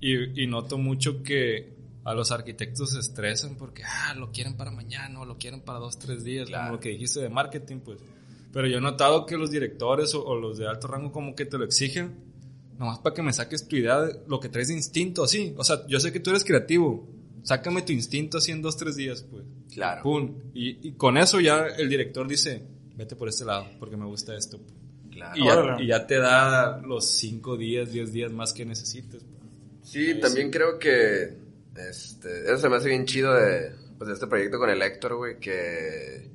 Y, 0.00 0.42
y 0.42 0.46
noto 0.46 0.76
mucho 0.78 1.22
que 1.22 1.74
a 2.04 2.14
los 2.14 2.30
arquitectos 2.30 2.90
se 2.92 3.00
estresan 3.00 3.56
porque, 3.56 3.82
ah, 3.84 4.14
lo 4.14 4.30
quieren 4.30 4.56
para 4.56 4.70
mañana 4.70 5.20
o 5.20 5.24
lo 5.24 5.36
quieren 5.38 5.62
para 5.62 5.78
dos, 5.80 5.98
tres 5.98 6.22
días, 6.22 6.46
Claro. 6.48 6.64
como 6.66 6.74
lo 6.76 6.80
que 6.80 6.90
dijiste 6.90 7.20
de 7.20 7.28
marketing, 7.28 7.78
pues. 7.80 7.98
Pero 8.52 8.68
yo 8.68 8.78
he 8.78 8.80
notado 8.80 9.26
que 9.26 9.36
los 9.36 9.50
directores 9.50 10.14
o, 10.14 10.24
o 10.24 10.38
los 10.38 10.58
de 10.58 10.68
alto 10.68 10.86
rango 10.86 11.10
como 11.10 11.34
que 11.34 11.44
te 11.46 11.58
lo 11.58 11.64
exigen, 11.64 12.14
nomás 12.78 12.98
para 12.98 13.14
que 13.14 13.22
me 13.22 13.32
saques 13.32 13.66
tu 13.66 13.76
idea 13.76 14.02
de 14.02 14.20
lo 14.26 14.40
que 14.40 14.48
traes 14.48 14.68
de 14.68 14.74
instinto, 14.74 15.24
así. 15.24 15.54
O 15.56 15.64
sea, 15.64 15.86
yo 15.86 16.00
sé 16.00 16.12
que 16.12 16.20
tú 16.20 16.30
eres 16.30 16.44
creativo, 16.44 17.08
sácame 17.42 17.82
tu 17.82 17.92
instinto 17.92 18.38
así 18.38 18.52
en 18.52 18.62
dos, 18.62 18.76
tres 18.76 18.96
días, 18.96 19.24
pues. 19.30 19.44
Claro. 19.72 20.02
Pum. 20.02 20.34
Y, 20.54 20.88
y 20.88 20.92
con 20.92 21.16
eso 21.16 21.40
ya 21.40 21.66
el 21.66 21.88
director 21.88 22.26
dice, 22.26 22.62
vete 22.96 23.16
por 23.16 23.28
este 23.28 23.44
lado, 23.44 23.66
porque 23.78 23.96
me 23.96 24.06
gusta 24.06 24.36
esto. 24.36 24.58
Claro. 25.10 25.34
Y 25.36 25.44
ya, 25.44 25.84
y 25.84 25.86
ya 25.88 26.06
te 26.06 26.18
da 26.18 26.78
los 26.78 27.06
5 27.06 27.56
días, 27.56 27.92
10 27.92 28.12
días 28.12 28.32
más 28.32 28.52
que 28.52 28.66
necesites. 28.66 29.22
pues. 29.22 29.90
Sí, 29.90 30.18
también 30.20 30.50
creo 30.50 30.78
que 30.78 31.36
este, 31.76 32.44
eso 32.44 32.58
se 32.58 32.68
me 32.68 32.76
hace 32.76 32.88
bien 32.88 33.04
chido 33.06 33.32
de, 33.34 33.72
pues, 33.98 34.08
de 34.08 34.14
este 34.14 34.26
proyecto 34.26 34.58
con 34.58 34.70
el 34.70 34.82
Héctor, 34.82 35.16
güey, 35.16 35.38
que 35.38 36.30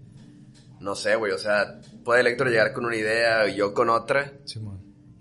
no 0.79 0.95
sé, 0.95 1.15
güey, 1.15 1.31
o 1.31 1.37
sea, 1.37 1.79
puede 2.03 2.21
el 2.21 2.27
Héctor 2.27 2.49
llegar 2.49 2.73
con 2.73 2.85
una 2.85 2.95
idea 2.95 3.47
y 3.47 3.55
yo 3.55 3.73
con 3.73 3.89
otra, 3.89 4.33
Simón. 4.45 4.70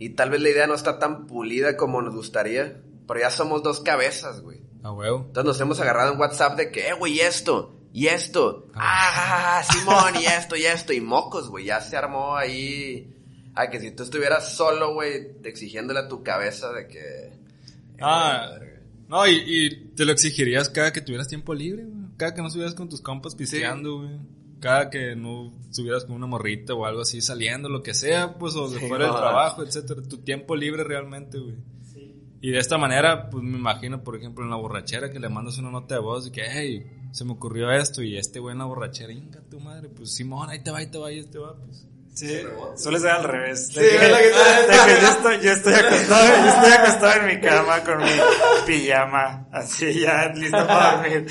Y 0.01 0.11
tal 0.11 0.30
vez 0.30 0.40
la 0.40 0.48
idea 0.48 0.66
no 0.66 0.74
está 0.74 0.98
tan 0.98 1.28
pulida 1.28 1.76
como 1.76 2.03
nos 2.03 2.14
gustaría, 2.16 2.80
pero 3.07 3.20
ya 3.20 3.30
somos 3.30 3.62
dos 3.62 3.78
cabezas, 3.80 4.40
güey. 4.40 4.59
A 4.82 4.90
huevo. 4.92 5.24
Entonces 5.26 5.44
nos 5.44 5.61
hemos 5.61 5.78
agarrado 5.80 6.12
en 6.12 6.18
WhatsApp 6.18 6.57
de 6.57 6.72
que, 6.72 6.88
eh, 6.88 6.94
güey, 6.98 7.20
esto, 7.20 7.76
y 7.92 8.07
esto, 8.07 8.66
ah, 8.74 9.62
Simón, 9.70 10.14
y 10.20 10.24
esto, 10.26 10.57
y 10.57 10.64
esto, 10.64 10.92
y 10.92 11.01
mocos, 11.01 11.48
güey, 11.48 11.66
ya 11.66 11.80
se 11.80 11.96
armó 11.96 12.34
ahí. 12.34 13.14
Ah, 13.55 13.68
que 13.68 13.78
si 13.78 13.90
tú 13.90 14.05
estuvieras 14.05 14.55
solo, 14.57 14.94
güey, 14.94 15.32
exigiéndole 15.44 16.01
a 16.01 16.09
tu 16.09 16.22
cabeza 16.22 16.72
de 16.72 16.86
que... 16.88 16.98
eh, 16.98 17.32
Ah, 18.01 18.59
no, 19.09 19.26
y, 19.26 19.42
y 19.46 19.70
te 19.94 20.05
lo 20.05 20.12
exigirías 20.12 20.70
cada 20.70 20.92
que 20.92 21.01
tuvieras 21.01 21.28
tiempo 21.28 21.53
libre, 21.53 21.84
güey. 21.84 22.07
Cada 22.16 22.32
que 22.34 22.40
no 22.40 22.46
estuvieras 22.46 22.74
con 22.74 22.88
tus 22.88 23.01
compas 23.03 23.34
pisteando, 23.34 23.98
güey. 23.98 24.18
Cada 24.61 24.90
que 24.90 25.16
no 25.16 25.52
estuvieras 25.68 26.04
con 26.04 26.16
una 26.16 26.26
morrita 26.26 26.74
o 26.74 26.84
algo 26.84 27.00
así 27.00 27.20
saliendo, 27.20 27.68
lo 27.68 27.82
que 27.82 27.94
sea, 27.94 28.38
pues, 28.38 28.54
o 28.54 28.68
de 28.68 28.78
Sí, 28.78 28.86
fuera 28.86 29.06
del 29.06 29.14
trabajo, 29.14 29.62
etcétera. 29.62 30.02
Tu 30.02 30.18
tiempo 30.18 30.54
libre 30.54 30.84
realmente, 30.84 31.38
güey. 31.38 31.56
Y 32.42 32.50
de 32.52 32.58
esta 32.58 32.78
manera, 32.78 33.28
pues 33.28 33.44
me 33.44 33.58
imagino, 33.58 34.02
por 34.02 34.16
ejemplo, 34.16 34.44
en 34.44 34.50
la 34.50 34.56
borrachera 34.56 35.11
que 35.11 35.20
le 35.20 35.28
mandas 35.28 35.58
una 35.58 35.70
nota 35.70 35.96
de 35.96 36.00
voz 36.00 36.26
y 36.26 36.30
que, 36.30 36.42
hey, 36.48 36.86
se 37.12 37.24
me 37.24 37.32
ocurrió 37.32 37.70
esto 37.70 38.02
y 38.02 38.16
este 38.16 38.40
güey 38.40 38.52
en 38.52 38.61
la 38.61 38.64
borrachera, 38.64 39.12
inga 39.12 39.40
tu 39.42 39.61
madre, 39.61 39.90
pues 39.90 40.14
Simón, 40.14 40.48
ahí 40.48 40.62
te 40.62 40.70
va, 40.70 40.78
ahí 40.78 40.86
te 40.86 40.96
va, 40.96 41.08
ahí 41.08 41.22
te 41.24 41.38
va, 41.38 41.54
pues. 41.56 41.86
Sí, 42.14 42.40
suele 42.76 42.98
ser 42.98 43.11
al 43.11 43.24
revés. 43.24 43.68
De 43.72 43.82
Sí, 43.82 43.96
que, 43.98 44.04
es 44.04 44.11
lo 44.11 44.16
que 44.16 44.22
te- 44.22 44.72
de 44.88 44.94
que 44.94 45.00
yo, 45.00 45.08
estoy, 45.08 45.40
yo, 45.40 45.52
estoy 45.52 45.74
acostado, 45.74 46.26
yo 46.44 46.48
estoy 46.50 46.72
acostado 46.72 47.12
en 47.20 47.26
mi 47.26 47.40
cama 47.40 47.80
con 47.84 47.98
mi 47.98 48.11
pijama, 48.66 49.46
así 49.52 50.00
ya 50.00 50.28
listo 50.34 50.66
para 50.66 50.96
dormir 50.96 51.26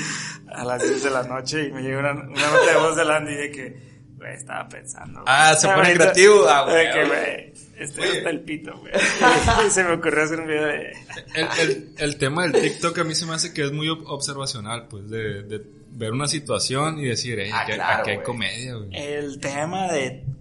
a 0.47 0.63
las 0.63 0.81
10 0.81 1.03
de 1.03 1.09
la 1.11 1.23
noche 1.23 1.67
y 1.67 1.71
me 1.71 1.81
llega 1.81 1.99
una, 1.99 2.11
una 2.13 2.27
nota 2.51 2.71
de 2.71 2.77
voz 2.79 2.95
de 2.95 3.05
Landy 3.05 3.35
de 3.35 3.51
que, 3.51 3.79
güey, 4.17 4.33
estaba 4.33 4.67
pensando. 4.67 5.23
Ah, 5.27 5.55
se 5.55 5.67
pone 5.67 5.93
creativo. 5.93 6.47
Ah, 6.47 6.65
De 6.65 6.71
güey. 6.71 6.91
que, 6.93 7.05
güey, 7.05 7.53
estoy 7.77 8.17
hasta 8.17 8.29
el 8.29 8.39
pito, 8.41 8.77
güey. 8.79 8.93
Y 9.67 9.69
se 9.69 9.83
me 9.83 9.93
ocurrió 9.93 10.23
hacer 10.23 10.39
un 10.39 10.47
video 10.47 10.65
de... 10.65 10.91
El, 11.35 11.47
el, 11.59 11.89
el 11.97 12.17
tema 12.17 12.47
del 12.47 12.53
TikTok 12.61 12.97
a 12.99 13.03
mí 13.03 13.13
se 13.13 13.25
me 13.25 13.35
hace 13.35 13.53
que 13.53 13.63
es 13.65 13.71
muy 13.71 13.87
ob- 13.87 14.03
observacional, 14.07 14.87
pues, 14.87 15.09
de, 15.09 15.43
de 15.43 15.61
ver 15.91 16.11
una 16.13 16.27
situación 16.27 16.99
y 16.99 17.05
decir, 17.05 17.37
eh, 17.39 17.51
Ah, 17.53 17.61
aquí, 17.61 17.73
claro, 17.73 18.01
aquí 18.01 18.11
hay 18.11 18.19
comedia, 18.23 18.75
güey. 18.75 18.89
El 18.93 19.39
tema 19.39 19.91
de 19.91 20.23
la 20.37 20.38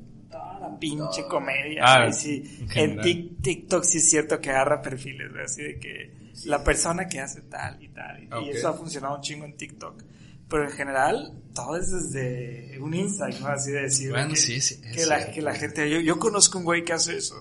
pinche 0.78 1.24
comedia. 1.28 1.82
Ah, 1.84 1.98
güey, 2.02 2.12
sí. 2.12 2.66
en 2.74 3.00
En 3.00 3.36
TikTok 3.42 3.84
sí 3.84 3.98
es 3.98 4.10
cierto 4.10 4.40
que 4.40 4.50
agarra 4.50 4.80
perfiles, 4.82 5.30
güey, 5.32 5.44
así 5.44 5.62
de 5.62 5.78
que 5.78 6.12
la 6.46 6.62
persona 6.62 7.08
que 7.08 7.20
hace 7.20 7.42
tal 7.42 7.82
y 7.82 7.88
tal. 7.88 8.22
Y, 8.22 8.28
Ah, 8.30 8.40
y 8.44 8.50
eso 8.50 8.68
ha 8.68 8.72
funcionado 8.74 9.16
un 9.16 9.22
chingo 9.22 9.44
en 9.44 9.56
TikTok. 9.56 10.02
Pero 10.48 10.64
en 10.64 10.70
general, 10.70 11.32
todo 11.54 11.76
es 11.76 11.90
desde 11.90 12.78
un 12.80 12.94
insight, 12.94 13.38
¿no? 13.40 13.48
Así 13.48 13.70
de 13.70 13.82
decir. 13.82 14.10
Bueno, 14.10 14.30
que, 14.30 14.36
sí, 14.36 14.60
sí, 14.62 14.80
es 14.82 14.96
Que 14.96 15.04
la, 15.06 15.30
que 15.30 15.42
la 15.42 15.54
gente. 15.54 15.90
Yo, 15.90 16.00
yo 16.00 16.18
conozco 16.18 16.58
un 16.58 16.64
güey 16.64 16.84
que 16.84 16.94
hace 16.94 17.16
eso. 17.18 17.34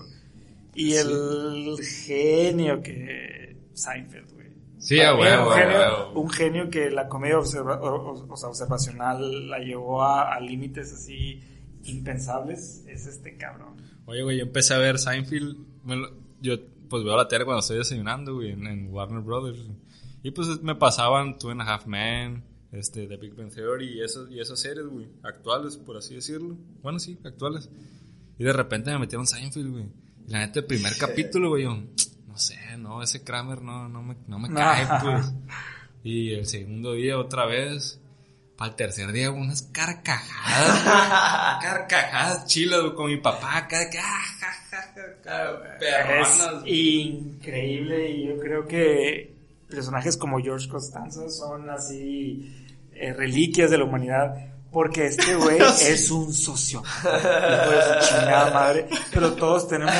Y 0.74 0.92
el 0.94 1.76
genio 2.06 2.82
que. 2.82 3.56
Seinfeld, 3.72 4.32
güey. 4.34 4.48
Sí, 4.78 5.00
a 5.00 5.14
huevo, 5.14 5.48
un, 5.50 5.54
genio, 5.56 5.78
huevo. 5.78 6.20
un 6.20 6.30
genio 6.30 6.70
que 6.70 6.90
la 6.90 7.08
comedia 7.08 7.38
observa- 7.38 7.80
o- 7.80 8.12
o- 8.12 8.26
o 8.32 8.36
sea, 8.36 8.48
observacional 8.50 9.48
la 9.48 9.58
llevó 9.58 10.02
a, 10.02 10.34
a 10.34 10.40
límites 10.40 10.92
así 10.92 11.40
impensables 11.88 12.84
es 12.88 13.06
este 13.06 13.36
cabrón. 13.36 13.76
Oye, 14.06 14.22
güey, 14.22 14.38
yo 14.38 14.44
empecé 14.44 14.74
a 14.74 14.78
ver 14.78 14.98
Seinfeld. 14.98 15.56
lo- 15.86 16.10
yo, 16.40 16.56
pues, 16.88 17.04
veo 17.04 17.16
la 17.16 17.28
tele 17.28 17.44
cuando 17.44 17.60
estoy 17.60 17.78
desayunando, 17.78 18.34
güey, 18.34 18.52
en, 18.52 18.66
en 18.66 18.92
Warner 18.92 19.20
Brothers. 19.20 19.58
Y, 20.22 20.30
pues, 20.30 20.62
me 20.62 20.74
pasaban 20.74 21.38
Two 21.38 21.50
and 21.50 21.60
a 21.62 21.64
Half 21.74 21.86
Men, 21.86 22.42
este, 22.72 23.06
The 23.06 23.16
Big 23.16 23.34
Bang 23.34 23.50
Theory 23.52 23.98
y, 23.98 24.00
esos, 24.02 24.30
y 24.30 24.40
esas 24.40 24.60
series, 24.60 24.86
güey, 24.86 25.06
actuales, 25.22 25.76
por 25.76 25.96
así 25.96 26.14
decirlo. 26.14 26.56
Bueno, 26.82 26.98
sí, 26.98 27.18
actuales. 27.24 27.68
Y 28.38 28.44
de 28.44 28.52
repente 28.52 28.90
me 28.92 28.98
metieron 29.00 29.26
Seinfeld, 29.26 29.70
güey. 29.70 29.84
Y 30.26 30.30
la 30.32 30.40
neta, 30.40 30.60
el 30.60 30.66
primer 30.66 30.92
capítulo, 30.98 31.48
güey, 31.50 31.64
yo, 31.64 31.74
no 32.26 32.36
sé, 32.38 32.56
no, 32.78 33.02
ese 33.02 33.24
Kramer 33.24 33.62
no, 33.62 33.88
no 33.88 34.02
me, 34.02 34.16
no 34.26 34.38
me 34.38 34.48
cae, 34.52 34.86
pues. 35.02 35.32
Y 36.04 36.30
el 36.32 36.46
segundo 36.46 36.92
día 36.92 37.18
otra 37.18 37.46
vez. 37.46 38.00
Para 38.58 38.72
el 38.72 38.76
tercer 38.76 39.12
día, 39.12 39.30
unas 39.30 39.62
carcajadas. 39.62 41.60
carcajadas 41.62 42.46
chilas, 42.46 42.80
con 42.96 43.06
mi 43.06 43.18
papá 43.18 43.68
que, 43.68 43.76
ah, 43.76 43.86
Es 46.20 46.40
increíble 46.66 48.10
y 48.10 48.26
yo 48.26 48.40
creo 48.40 48.66
que 48.66 49.32
personajes 49.70 50.16
como 50.16 50.40
George 50.40 50.68
Costanza 50.68 51.30
son 51.30 51.70
así 51.70 52.66
eh, 52.94 53.12
reliquias 53.12 53.70
de 53.70 53.78
la 53.78 53.84
humanidad. 53.84 54.34
Porque 54.70 55.06
este 55.06 55.34
güey 55.36 55.58
es 55.58 56.10
un 56.10 56.28
de 56.28 56.32
su 56.34 56.82
chingada 56.82 58.50
madre. 58.52 58.86
Pero 59.12 59.32
todos 59.32 59.66
tenemos 59.68 59.94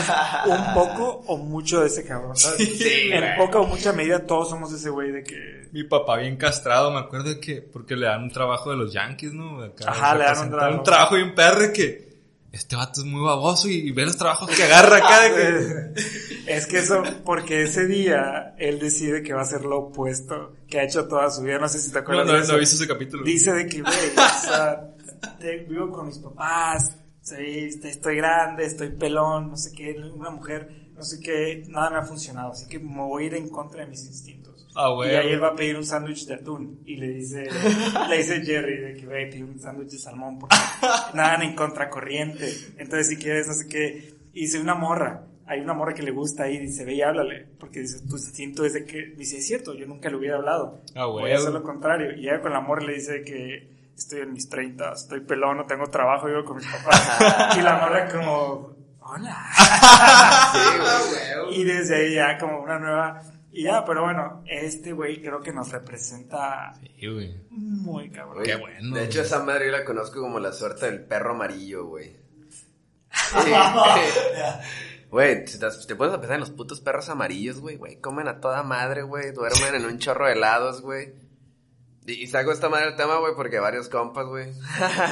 un 0.47 0.75
poco 0.75 1.23
o 1.27 1.37
mucho 1.37 1.81
de 1.81 1.87
ese 1.87 2.05
cabrón. 2.05 2.37
¿sabes? 2.37 2.79
Sí, 2.79 3.11
en 3.11 3.21
güey. 3.21 3.37
poca 3.37 3.61
o 3.61 3.66
mucha 3.66 3.93
medida 3.93 4.27
todos 4.27 4.51
somos 4.51 4.73
ese 4.73 4.91
güey 4.91 5.11
de 5.11 5.23
que 5.25 5.69
Mi 5.73 5.85
papá 5.85 6.19
bien 6.19 6.37
castrado, 6.37 6.91
me 6.91 6.99
acuerdo 6.99 7.31
de 7.31 7.41
que, 7.41 7.62
porque 7.62 7.97
le 7.97 8.07
dan 8.07 8.25
un 8.25 8.31
trabajo 8.31 8.71
de 8.71 8.77
los 8.77 8.93
Yankees, 8.93 9.33
¿no? 9.33 9.62
Acá, 9.62 9.91
Ajá, 9.91 10.14
le 10.16 10.25
dan 10.25 10.39
un 10.39 10.51
trabajo. 10.51 10.79
Un 10.79 10.83
trabajo 10.83 11.14
bien 11.14 11.35
perro 11.35 11.73
que, 11.73 12.08
este 12.53 12.76
vato 12.76 13.01
es 13.01 13.07
muy 13.07 13.22
baboso 13.22 13.68
y, 13.68 13.74
y 13.88 13.92
ve 13.92 14.05
los 14.07 14.16
trabajos 14.16 14.49
que 14.51 14.62
agarra 14.62 14.96
acá 14.99 15.22
de. 15.22 15.92
Es 16.49 16.66
que 16.66 16.78
eso, 16.78 17.03
porque 17.26 17.64
ese 17.64 17.86
día 17.86 18.55
él 18.57 18.78
decide 18.78 19.22
que 19.22 19.34
va 19.34 19.42
a 19.42 19.44
ser 19.44 19.66
lo 19.66 19.78
opuesto 19.80 20.55
que 20.66 20.80
ha 20.80 20.84
hecho 20.84 21.07
toda 21.07 21.30
su 21.30 21.42
vida. 21.42 21.59
No 21.59 21.68
sé 21.68 21.78
si 21.78 21.92
te 21.92 21.99
acuerdas 21.99 22.26
no, 22.26 22.32
de 22.32 22.38
no 22.38 22.44
eso. 22.44 22.57
visto 22.59 22.76
ese 22.76 22.88
capítulo. 22.88 23.22
Dice 23.22 23.53
de 23.53 23.66
que, 23.66 23.82
güey, 23.82 23.94
o 23.94 24.40
sea, 24.46 24.94
te- 25.38 25.59
vivo 25.68 25.90
con 25.90 26.07
mis 26.07 26.16
papás, 26.18 26.96
soy- 27.20 27.66
este, 27.68 27.90
estoy 27.90 28.16
grande, 28.16 28.64
estoy 28.64 28.88
pelón, 28.92 29.51
no 29.51 29.57
sé 29.59 29.72
qué, 29.72 29.94
una 30.14 30.30
mujer, 30.30 30.88
no 30.94 31.03
sé 31.03 31.20
qué, 31.20 31.64
nada 31.68 31.90
me 31.90 31.96
ha 31.99 32.03
funcionado, 32.05 32.53
así 32.53 32.66
que 32.66 32.78
me 32.78 33.03
voy 33.03 33.24
a 33.24 33.26
ir 33.26 33.34
en 33.34 33.51
contra 33.51 33.82
de 33.84 33.88
mis 33.90 34.07
instintos. 34.07 34.47
Ah, 34.81 34.91
güey. 34.91 35.11
Y 35.11 35.14
ahí 35.16 35.33
él 35.33 35.43
va 35.43 35.49
a 35.49 35.55
pedir 35.57 35.76
un 35.76 35.85
sándwich 35.85 36.24
de 36.26 36.35
atún 36.35 36.81
y 36.87 36.97
le 36.97 37.09
dice, 37.09 37.49
le 38.09 38.16
dice 38.16 38.43
Jerry 38.43 38.76
de 38.79 38.95
que 38.95 39.07
güey, 39.07 39.29
pide 39.29 39.43
un 39.43 39.59
sándwich 39.59 39.91
de 39.91 39.99
salmón 39.99 40.39
porque 40.39 40.57
nadan 41.14 41.43
en 41.43 41.57
contracorriente. 41.57 42.49
Entonces 42.79 43.09
si 43.09 43.16
quieres, 43.16 43.49
no 43.49 43.55
sé 43.55 43.66
qué, 43.66 44.14
y 44.33 44.43
dice 44.43 44.61
una 44.61 44.76
morra. 44.76 45.24
Hay 45.47 45.61
una 45.61 45.74
morra 45.74 45.95
que 45.95 46.03
le 46.03 46.11
gusta 46.12 46.45
ahí, 46.45 46.59
dice, 46.59 46.85
ve 46.85 46.95
y 46.95 47.03
háblale, 47.03 47.49
porque 47.59 47.81
dice, 47.81 48.07
tu 48.07 48.16
instinto 48.16 48.64
es 48.66 48.74
de 48.74 48.85
que, 48.85 49.14
dice, 49.16 49.39
es 49.39 49.47
cierto, 49.47 49.74
yo 49.74 49.87
nunca 49.87 50.11
le 50.11 50.16
hubiera 50.16 50.37
hablado. 50.37 50.83
Ah, 50.95 51.07
Voy 51.07 51.22
güey. 51.22 51.33
a 51.33 51.37
hacer 51.39 51.53
lo 51.53 51.62
contrario. 51.62 52.12
Y 52.12 52.20
llega 52.20 52.41
con 52.43 52.53
la 52.53 52.61
morra 52.61 52.85
le 52.85 52.93
dice 52.95 53.22
que 53.22 53.66
estoy 53.97 54.20
en 54.20 54.33
mis 54.35 54.49
30, 54.49 54.93
estoy 54.93 55.20
pelón, 55.22 55.57
no 55.57 55.64
tengo 55.66 55.87
trabajo, 55.89 56.26
vivo 56.26 56.45
con 56.45 56.59
mis 56.59 56.66
papás. 56.66 57.57
y 57.59 57.62
la 57.62 57.79
morra 57.79 58.09
como, 58.09 58.76
hola. 59.01 59.45
Sí, 60.53 60.59
güey. 61.49 61.61
y 61.61 61.64
desde 61.64 61.97
ahí 61.97 62.14
ya 62.14 62.39
como 62.39 62.61
una 62.62 62.79
nueva... 62.79 63.22
Y 63.51 63.64
ya, 63.64 63.84
pero 63.84 64.03
bueno, 64.05 64.44
este 64.46 64.92
güey 64.92 65.20
creo 65.22 65.40
que 65.40 65.53
nos 65.53 65.70
representa 65.72 66.74
Sí, 66.99 67.07
güey. 67.07 67.34
muy 67.51 68.11
cabrón. 68.11 68.44
Qué 68.44 68.57
bueno, 68.57 68.94
De 68.94 69.05
hecho, 69.05 69.18
güey. 69.20 69.26
esa 69.26 69.42
madre 69.42 69.66
yo 69.66 69.72
la 69.72 69.84
conozco 69.84 70.20
como 70.20 70.38
la 70.38 70.53
suerte 70.53 70.86
del 70.86 71.05
perro 71.05 71.32
amarillo, 71.32 71.86
güey. 71.86 72.16
Güey, 75.11 75.46
si 75.46 75.59
te, 75.59 75.96
pones 75.96 76.12
a 76.14 76.18
pensar 76.20 76.34
en 76.34 76.40
los 76.40 76.51
putos 76.51 76.82
perros 76.82 77.09
amarillos, 77.09 77.61
güey, 77.61 77.76
güey, 77.76 77.99
comen 77.99 78.28
a 78.28 78.40
toda 78.40 78.62
madre, 78.62 79.01
güey, 79.03 79.32
duermen 79.32 79.74
en 79.76 79.86
un 79.86 79.99
chorro 79.99 80.26
de 80.26 80.32
helados, 80.32 80.82
güey. 80.82 81.14
Y, 82.07 82.12
y 82.24 82.26
saco 82.26 82.53
esta 82.53 82.68
madre 82.68 82.88
el 82.88 82.96
tema, 82.96 83.16
güey, 83.18 83.32
porque 83.34 83.59
varios 83.59 83.88
compas, 83.88 84.26
güey, 84.26 84.53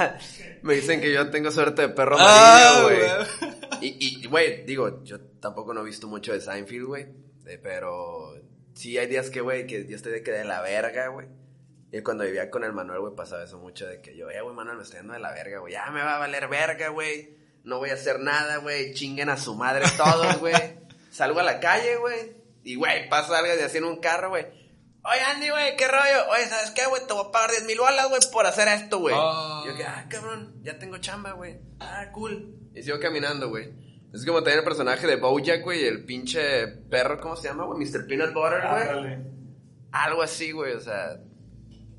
me 0.62 0.74
dicen 0.74 1.00
que 1.00 1.10
yo 1.14 1.30
tengo 1.30 1.50
suerte 1.50 1.80
de 1.82 1.88
perro 1.88 2.16
Ah, 2.18 2.80
amarillo, 2.80 3.26
güey. 3.40 3.88
Y, 3.88 4.22
y, 4.24 4.26
güey, 4.26 4.66
digo, 4.66 5.02
yo 5.02 5.18
tampoco 5.40 5.72
no 5.72 5.80
he 5.80 5.84
visto 5.84 6.08
mucho 6.08 6.34
de 6.34 6.42
Seinfeld, 6.42 6.84
güey, 6.84 7.06
eh, 7.46 7.58
pero 7.62 8.34
sí 8.74 8.98
hay 8.98 9.06
días 9.06 9.30
que, 9.30 9.40
güey, 9.40 9.66
que 9.66 9.86
yo 9.86 9.96
estoy 9.96 10.12
de 10.12 10.22
que 10.22 10.32
de 10.32 10.44
la 10.44 10.60
verga, 10.60 11.08
güey. 11.08 11.26
Y 11.92 12.02
cuando 12.02 12.24
vivía 12.24 12.50
con 12.50 12.64
el 12.64 12.72
Manuel, 12.72 13.00
güey, 13.00 13.14
pasaba 13.14 13.44
eso 13.44 13.58
mucho 13.58 13.86
de 13.86 14.00
que 14.00 14.16
yo, 14.16 14.28
eh, 14.30 14.40
güey, 14.40 14.54
Manuel, 14.54 14.76
me 14.76 14.82
estoy 14.82 14.98
dando 14.98 15.14
de 15.14 15.20
la 15.20 15.32
verga, 15.32 15.60
güey. 15.60 15.72
Ya 15.72 15.90
me 15.90 16.02
va 16.02 16.16
a 16.16 16.18
valer 16.18 16.48
verga, 16.48 16.88
güey. 16.88 17.36
No 17.64 17.78
voy 17.78 17.90
a 17.90 17.94
hacer 17.94 18.20
nada, 18.20 18.58
güey. 18.58 18.92
Chinguen 18.92 19.28
a 19.28 19.36
su 19.36 19.54
madre 19.54 19.84
todos, 19.96 20.38
güey. 20.40 20.54
Salgo 21.10 21.40
a 21.40 21.44
la 21.44 21.60
calle, 21.60 21.96
güey. 21.96 22.36
Y, 22.64 22.74
güey, 22.74 23.08
pasa 23.08 23.38
algo 23.38 23.54
de 23.54 23.64
así 23.64 23.78
en 23.78 23.84
un 23.84 24.00
carro, 24.00 24.30
güey. 24.30 24.44
Oye, 25.04 25.20
Andy, 25.20 25.50
güey, 25.50 25.76
¿qué 25.76 25.86
rollo? 25.86 26.28
Oye, 26.32 26.46
¿sabes 26.46 26.72
qué, 26.72 26.84
güey? 26.86 27.06
Te 27.06 27.12
voy 27.12 27.26
a 27.28 27.30
pagar 27.30 27.52
10 27.52 27.64
mil 27.64 27.78
bolas, 27.78 28.08
güey, 28.08 28.20
por 28.32 28.44
hacer 28.44 28.66
esto, 28.66 28.98
güey. 28.98 29.14
Ah. 29.16 29.62
Yo 29.64 29.76
que, 29.76 29.84
ah, 29.84 30.06
cabrón, 30.10 30.60
ya 30.62 30.78
tengo 30.78 30.98
chamba, 30.98 31.32
güey. 31.32 31.60
Ah, 31.78 32.10
cool. 32.12 32.56
Y 32.74 32.82
sigo 32.82 32.98
caminando, 32.98 33.48
güey. 33.48 33.72
Es 34.12 34.24
como 34.24 34.42
tener 34.42 34.60
el 34.60 34.64
personaje 34.64 35.06
de 35.06 35.16
Bojack, 35.16 35.62
güey, 35.62 35.84
el 35.84 36.04
pinche 36.04 36.66
perro, 36.90 37.20
¿cómo 37.20 37.36
se 37.36 37.48
llama, 37.48 37.64
güey? 37.64 37.80
Mr. 37.84 38.06
Peanut 38.06 38.32
Butter, 38.32 38.60
güey. 38.70 39.18
Algo 39.92 40.22
así, 40.22 40.52
güey, 40.52 40.72
o 40.74 40.80
sea, 40.80 41.18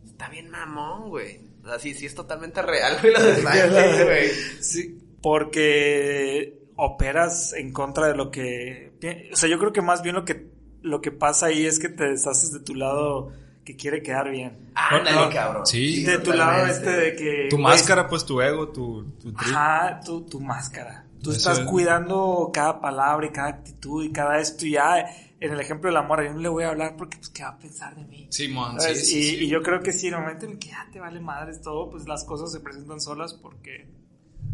está 0.06 0.30
bien 0.30 0.50
mamón, 0.50 1.10
güey. 1.10 1.42
O 1.64 1.68
sea, 1.68 1.80
sí, 1.80 1.94
sí 1.94 2.06
es 2.06 2.16
totalmente 2.16 2.62
real, 2.62 2.98
güey, 3.02 3.14
lo 3.14 3.22
de 3.24 4.04
güey. 4.06 4.30
Sí, 4.62 5.00
porque 5.22 6.58
operas 6.76 7.54
en 7.54 7.74
contra 7.74 8.08
de 8.08 8.16
lo 8.16 8.32
que... 8.32 8.94
O 9.32 9.36
sea, 9.36 9.50
yo 9.50 9.60
creo 9.60 9.74
que 9.74 9.82
más 9.82 10.02
bien 10.02 10.16
lo 10.16 10.26
que, 10.26 10.48
lo 10.82 11.02
que 11.02 11.12
pasa 11.12 11.48
ahí 11.48 11.66
es 11.66 11.80
que 11.80 11.90
te 11.90 12.06
deshaces 12.06 12.52
de 12.54 12.60
tu 12.60 12.76
lado 12.76 13.32
que 13.66 13.76
quiere 13.76 14.02
quedar 14.02 14.30
bien. 14.32 14.72
Ándale, 14.76 15.12
No, 15.18 15.26
no, 15.26 15.32
cabrón. 15.32 15.66
sí. 15.66 16.04
de 16.04 16.20
tu 16.20 16.32
lado 16.34 16.68
este 16.68 16.90
de 16.90 17.16
que... 17.16 17.48
Tu 17.50 17.58
máscara, 17.58 18.08
pues 18.08 18.24
tu 18.26 18.42
ego, 18.42 18.70
tu, 18.70 19.04
tu 19.20 19.34
trip. 19.34 19.54
Ajá, 19.54 20.00
tu, 20.06 20.22
tu 20.22 20.40
máscara. 20.40 21.04
Tú 21.22 21.32
Eso 21.32 21.38
estás 21.40 21.60
es. 21.60 21.66
cuidando 21.66 22.50
cada 22.54 22.80
palabra 22.80 23.28
y 23.28 23.32
cada 23.32 23.50
actitud 23.50 24.04
y 24.04 24.12
cada 24.12 24.40
esto 24.40 24.66
y 24.66 24.72
ya 24.72 25.00
en 25.40 25.52
el 25.54 25.60
ejemplo 25.60 25.90
del 25.90 25.98
amor 25.98 26.24
yo 26.24 26.34
no 26.34 26.40
le 26.40 26.50
voy 26.50 26.64
a 26.64 26.70
hablar 26.70 26.96
porque 26.98 27.18
pues 27.18 27.30
qué 27.30 27.44
va 27.44 27.50
a 27.50 27.58
pensar 27.58 27.96
de 27.96 28.06
mí. 28.06 28.28
Sí, 28.32 28.48
sí, 28.80 28.92
y, 28.92 28.96
sí. 29.24 29.36
y 29.46 29.48
yo 29.50 29.62
creo 29.62 29.82
que 29.82 29.92
sí, 29.94 30.08
en 30.08 30.16
el 30.16 30.20
momento 30.22 30.46
en 30.46 30.52
el 30.54 30.60
que 30.60 30.70
ya 30.70 30.88
te 30.92 31.00
vale 31.00 31.20
madres 31.20 31.62
todo, 31.62 31.90
pues 31.90 32.08
las 32.08 32.24
cosas 32.24 32.52
se 32.52 32.60
presentan 32.60 33.00
solas 33.02 33.34
porque... 33.34 33.88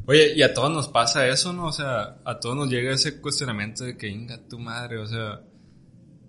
Oye, 0.05 0.33
y 0.35 0.41
a 0.41 0.53
todos 0.53 0.69
nos 0.71 0.89
pasa 0.89 1.27
eso, 1.27 1.53
¿no? 1.53 1.67
O 1.67 1.71
sea, 1.71 2.17
a 2.25 2.39
todos 2.39 2.55
nos 2.57 2.69
llega 2.69 2.93
ese 2.93 3.21
cuestionamiento 3.21 3.85
de 3.85 3.95
que, 3.97 4.09
inga 4.09 4.37
tu 4.49 4.59
madre, 4.59 4.97
o 4.97 5.05
sea, 5.07 5.41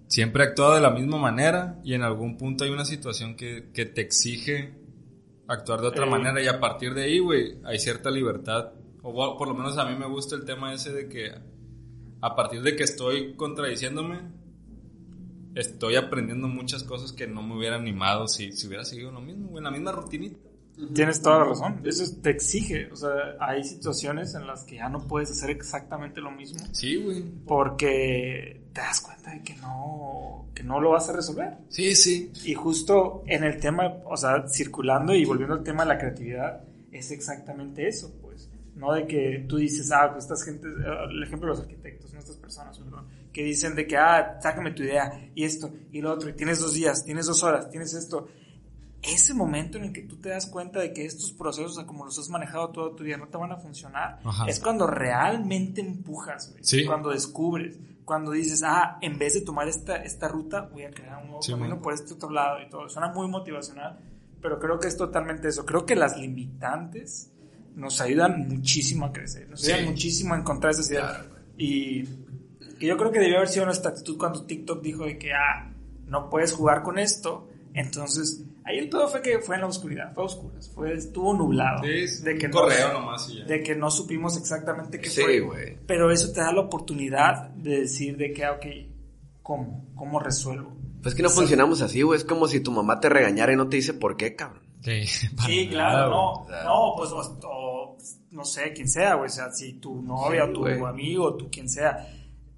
siempre 0.07 0.45
he 0.45 0.47
actuado 0.49 0.74
de 0.76 0.80
la 0.80 0.91
misma 0.91 1.18
manera 1.18 1.80
y 1.82 1.95
en 1.95 2.03
algún 2.03 2.37
punto 2.37 2.62
hay 2.62 2.70
una 2.70 2.85
situación 2.85 3.35
que, 3.35 3.70
que 3.74 3.87
te 3.87 4.01
exige 4.03 4.74
actuar 5.49 5.80
de 5.80 5.89
otra 5.89 6.07
Eh. 6.07 6.11
manera 6.11 6.41
y 6.41 6.47
a 6.47 6.61
partir 6.61 6.95
de 6.95 7.03
ahí, 7.05 7.18
güey, 7.18 7.59
hay 7.64 7.78
cierta 7.80 8.11
libertad. 8.12 8.70
O 9.07 9.36
por 9.36 9.46
lo 9.46 9.55
menos 9.55 9.76
a 9.76 9.84
mí 9.84 9.96
me 9.96 10.07
gusta 10.07 10.34
el 10.34 10.44
tema 10.44 10.72
ese 10.72 10.90
de 10.92 11.09
que 11.09 11.30
a 12.22 12.34
partir 12.34 12.62
de 12.62 12.74
que 12.74 12.84
estoy 12.84 13.34
contradiciéndome, 13.36 14.20
estoy 15.55 15.96
aprendiendo 15.96 16.48
muchas 16.48 16.82
cosas 16.82 17.12
que 17.12 17.26
no 17.26 17.42
me 17.42 17.55
hubiera 17.55 17.76
animado 17.76 18.26
si, 18.28 18.50
si 18.52 18.66
hubiera 18.66 18.82
seguido 18.82 19.12
lo 19.12 19.20
mismo, 19.20 19.48
güey, 19.48 19.62
la 19.62 19.70
misma 19.70 19.92
rutinita. 19.92 20.38
Tienes 20.92 21.22
toda 21.22 21.40
la 21.40 21.44
razón. 21.44 21.82
Eso 21.84 22.05
te 22.20 22.30
exige. 22.30 22.90
O 22.90 22.96
sea, 22.96 23.36
hay 23.38 23.62
situaciones 23.62 24.34
en 24.34 24.46
las 24.46 24.64
que 24.64 24.76
ya 24.76 24.88
no 24.88 25.07
puedes 25.07 25.30
hacer 25.30 25.50
exactamente 25.50 26.20
lo 26.20 26.30
mismo. 26.30 26.59
Sí, 26.72 26.96
güey. 26.96 27.22
Porque 27.46 28.62
te 28.72 28.80
das 28.80 29.00
cuenta 29.00 29.30
de 29.32 29.42
que 29.42 29.55
no, 29.57 30.46
que 30.52 30.64
no 30.64 30.80
lo 30.80 30.90
vas 30.90 31.09
a 31.11 31.12
resolver. 31.12 31.59
Sí, 31.68 31.94
sí. 31.94 32.32
Y 32.44 32.55
justo 32.55 33.22
en 33.26 33.44
el 33.44 33.61
tema, 33.61 33.98
o 34.07 34.16
sea, 34.16 34.48
circulando 34.48 35.14
y 35.14 35.24
volviendo 35.24 35.55
al 35.55 35.62
tema 35.62 35.84
de 35.84 35.90
la 35.90 35.98
creatividad, 35.98 36.64
es 36.90 37.11
exactamente 37.11 37.86
eso. 37.86 38.12
No 38.75 38.93
de 38.93 39.07
que 39.07 39.45
tú 39.49 39.57
dices, 39.57 39.91
ah, 39.93 40.09
pues 40.12 40.25
estas 40.25 40.43
gente, 40.45 40.66
el 40.66 41.22
ejemplo 41.22 41.49
de 41.49 41.55
los 41.55 41.61
arquitectos, 41.61 42.12
no 42.12 42.18
estas 42.18 42.37
personas, 42.37 42.77
perdón, 42.79 43.07
que 43.33 43.45
dicen 43.45 43.75
de 43.77 43.87
que, 43.87 43.97
ah, 43.97 44.39
sácame 44.43 44.72
tu 44.72 44.83
idea, 44.83 45.31
y 45.35 45.45
esto, 45.45 45.70
y 45.93 46.01
lo 46.01 46.12
otro, 46.12 46.29
y 46.29 46.33
tienes 46.33 46.59
dos 46.59 46.75
días, 46.75 47.05
tienes 47.05 47.27
dos 47.27 47.43
horas, 47.45 47.70
tienes 47.70 47.95
esto. 47.95 48.27
Ese 49.03 49.35
momento 49.35 49.77
en 49.79 49.85
el 49.85 49.93
que 49.93 50.03
tú 50.03 50.16
te 50.16 50.31
das 50.31 50.47
cuenta 50.47 50.81
de 50.81 50.93
que 50.95 51.05
estos 51.05 51.31
procesos, 51.33 51.79
como 51.85 52.05
los 52.07 52.18
has 52.18 52.31
manejado 52.31 52.70
todo 52.70 52.95
tu 52.97 53.05
día, 53.05 53.16
no 53.18 53.29
te 53.29 53.37
van 53.37 53.53
a 53.53 53.57
funcionar, 53.59 54.18
Ajá. 54.25 54.47
es 54.49 54.59
cuando 54.61 54.87
realmente 54.87 55.81
empujas, 55.83 56.51
güey. 56.53 56.64
Sí. 56.64 56.87
Cuando 56.87 57.11
descubres, 57.11 57.79
cuando 58.05 58.31
dices, 58.33 58.62
ah, 58.64 58.99
en 59.03 59.18
vez 59.18 59.35
de 59.35 59.43
tomar 59.43 59.68
esta, 59.68 59.97
esta 59.97 60.27
ruta, 60.27 60.62
voy 60.72 60.85
a 60.85 60.91
crear 60.91 61.18
un 61.22 61.27
nuevo 61.29 61.43
Sí, 61.43 61.53
camino 61.53 61.75
man. 61.77 61.83
por 61.83 61.93
este 61.93 62.14
otro 62.14 62.31
lado 62.31 62.61
y 62.61 62.68
todo. 62.70 62.89
Suena 62.89 63.12
muy 63.12 63.29
motivacional, 63.29 63.99
pero 64.41 64.59
creo 64.59 64.79
que 64.81 64.89
es 64.89 64.97
totalmente 64.97 65.49
eso. 65.49 65.64
Creo 65.66 65.85
que 65.85 65.97
las 65.97 66.16
limitantes 66.18 67.31
nos 67.75 68.01
ayudan 68.01 68.49
muchísimo 68.49 69.07
a 69.07 69.12
crecer, 69.12 69.49
nos 69.49 69.61
Sí. 69.62 69.72
ayudan 69.72 69.91
muchísimo 69.93 70.35
a 70.35 70.39
encontrar 70.39 70.72
esas 70.72 70.91
ideas. 70.91 71.11
Claro. 71.18 71.35
Y 71.57 72.05
que 72.79 72.87
yo 72.87 72.97
creo 72.97 73.11
que 73.12 73.20
debió 73.20 73.37
haber 73.37 73.49
sido 73.49 73.64
nuestra 73.66 73.91
actitud 73.91 74.16
cuando 74.18 74.45
TikTok 74.45 74.83
dijo 74.83 75.05
de 75.05 75.18
que, 75.18 75.33
ah, 75.33 75.72
no 76.07 76.29
puedes 76.31 76.53
jugar 76.53 76.83
con 76.83 76.99
esto. 76.99 77.49
Entonces, 77.72 78.45
ahí 78.64 78.79
el 78.79 78.89
todo 78.89 79.09
fue 79.09 79.20
que 79.22 79.41
fue 79.41 79.57
en 79.57 79.62
la 79.62 79.66
oscuridad, 79.66 80.12
fue 80.14 80.22
a 80.22 80.27
oscuras, 80.27 80.70
fue, 80.72 80.93
estuvo 80.95 81.35
nublado. 81.35 81.83
de 81.83 82.39
que 82.39 82.49
no- 82.49 82.55
correo 82.55 82.93
nomás 82.93 83.29
y 83.31 83.39
ya. 83.39 83.45
de 83.47 83.62
que 83.62 83.75
no 83.75 83.91
supimos 83.91 84.37
exactamente 84.37 85.01
qué 85.01 85.11
Sí, 85.11 85.22
fue. 85.22 85.41
güey. 85.41 85.77
Pero 85.87 86.11
eso 86.12 86.33
te 86.33 86.41
da 86.41 86.53
la 86.53 86.61
oportunidad 86.61 87.49
de 87.51 87.81
decir 87.81 88.16
de 88.16 88.33
que, 88.33 88.45
ah, 88.45 88.53
ok, 88.53 88.66
¿cómo? 89.43 89.87
¿Cómo 89.97 90.20
resuelvo? 90.20 90.77
Pues 91.03 91.14
que 91.14 91.22
no 91.22 91.31
funcionamos 91.31 91.83
así, 91.83 92.03
güey. 92.03 92.16
Es 92.18 92.25
como 92.25 92.47
si 92.49 92.61
tu 92.61 92.70
mamá 92.70 92.99
te 93.01 93.09
regañara 93.09 93.53
y 93.53 93.57
no 93.57 93.68
te 93.68 93.77
dice 93.77 93.93
por 93.95 94.16
qué, 94.16 94.35
cabrón. 94.37 94.64
Sí, 95.47 95.66
nada, 95.66 95.70
claro, 95.70 96.45
güey. 96.47 96.57
no. 96.62 96.64
No, 96.64 96.95
pues, 96.97 97.11
o, 97.11 97.39
o, 97.49 97.99
no 98.30 98.45
sé, 98.45 98.72
quien 98.72 98.89
sea, 98.89 99.14
güey. 99.14 99.26
O 99.26 99.32
sea, 99.32 99.51
si 99.51 99.74
tu 99.74 100.03
novia, 100.03 100.47
Sí, 100.47 100.53
tu 100.53 100.61
güey. 100.61 100.80
amigo, 100.85 101.35
tu 101.37 101.51
quien 101.51 101.68
sea, 101.68 102.07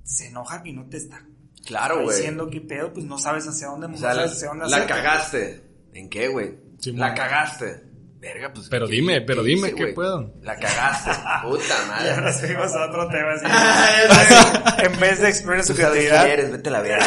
se 0.03 0.29
enoja 0.29 0.61
y 0.65 0.73
no 0.73 0.87
te 0.89 0.97
está 0.99 1.25
Claro, 1.65 2.03
güey. 2.03 2.17
diciendo 2.17 2.49
qué 2.49 2.61
pedo, 2.61 2.93
pues 2.93 3.05
no 3.07 3.19
sabes 3.19 3.47
hacia 3.47 3.69
dónde, 3.69 3.87
O 3.87 3.97
sea, 3.97 4.09
la, 4.11 4.15
sabes 4.15 4.33
hacia 4.33 4.49
dónde 4.49 4.69
la 4.69 4.77
hacer. 4.77 4.89
cagaste. 4.89 5.65
¿En 5.95 6.09
qué, 6.11 6.29
güey? 6.29 6.55
Sí, 6.79 6.93
la 6.93 7.09
man. 7.09 7.17
cagaste. 7.17 7.83
Verga, 8.19 8.51
pues. 8.53 8.69
Pero 8.71 8.87
¿qué- 8.87 8.93
dime, 8.95 9.21
pero 9.21 9.43
qué 9.43 9.49
dime, 9.51 9.73
¿qué 9.75 9.89
puedo? 9.89 10.33
La 10.43 10.57
cagaste. 10.57 11.11
Puta 11.43 11.65
Y 12.05 12.09
ahora 12.09 12.21
madre. 12.23 12.33
seguimos 12.33 12.75
a 12.75 12.87
otro 12.89 13.09
tema 13.09 13.33
así. 13.35 13.47
Así, 14.11 14.85
en 14.85 15.01
vez 15.01 15.21
de 15.21 15.29
explorar 15.29 15.63
su 15.65 15.75
Pues, 15.75 15.79
¿qué 15.87 15.93
creatividad, 15.93 16.25
quieres? 16.25 16.51
Vete 16.53 16.69
a 16.69 16.73
la 16.73 16.81
verga. 16.81 17.05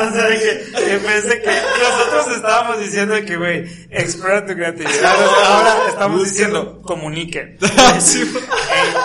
o 0.00 0.12
sea, 0.12 0.24
de 0.26 0.38
que 0.38 0.94
en 0.94 1.02
vez 1.06 1.28
de 1.28 1.42
que 1.42 1.50
nosotros 1.82 2.36
estábamos 2.36 2.78
diciendo 2.80 3.14
que, 3.26 3.36
güey, 3.36 3.86
explora 3.90 4.46
tu 4.46 4.54
creatividad, 4.54 5.12
ahora 5.46 5.74
estamos 5.88 6.24
diciendo, 6.24 6.80
comuniquen. 6.82 7.58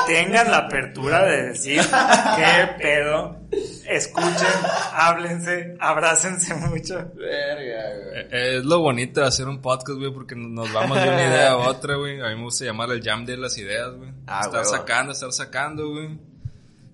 Tengan 0.07 0.51
la 0.51 0.57
apertura 0.57 1.23
de 1.25 1.47
decir, 1.49 1.81
qué 1.81 2.67
pedo, 2.81 3.37
escuchen, 3.89 4.47
háblense, 4.93 5.75
abrácense 5.79 6.53
mucho. 6.55 6.95
Verga, 7.15 7.83
güey. 8.05 8.19
Eh, 8.31 8.57
Es 8.57 8.65
lo 8.65 8.79
bonito 8.79 9.21
de 9.21 9.27
hacer 9.27 9.47
un 9.47 9.61
podcast, 9.61 9.97
güey, 9.99 10.13
porque 10.13 10.35
nos 10.35 10.71
vamos 10.73 10.97
de 11.01 11.07
una 11.07 11.23
idea 11.27 11.51
a 11.51 11.57
otra, 11.57 11.95
güey. 11.95 12.19
A 12.21 12.29
mí 12.29 12.35
me 12.35 12.43
gusta 12.43 12.65
llamar 12.65 12.89
el 12.91 13.01
jam 13.03 13.25
de 13.25 13.37
las 13.37 13.57
ideas, 13.57 13.93
güey. 13.95 14.09
Ah, 14.27 14.41
estar 14.45 14.61
huevo. 14.61 14.75
sacando, 14.75 15.11
estar 15.11 15.31
sacando, 15.31 15.89
güey. 15.89 16.17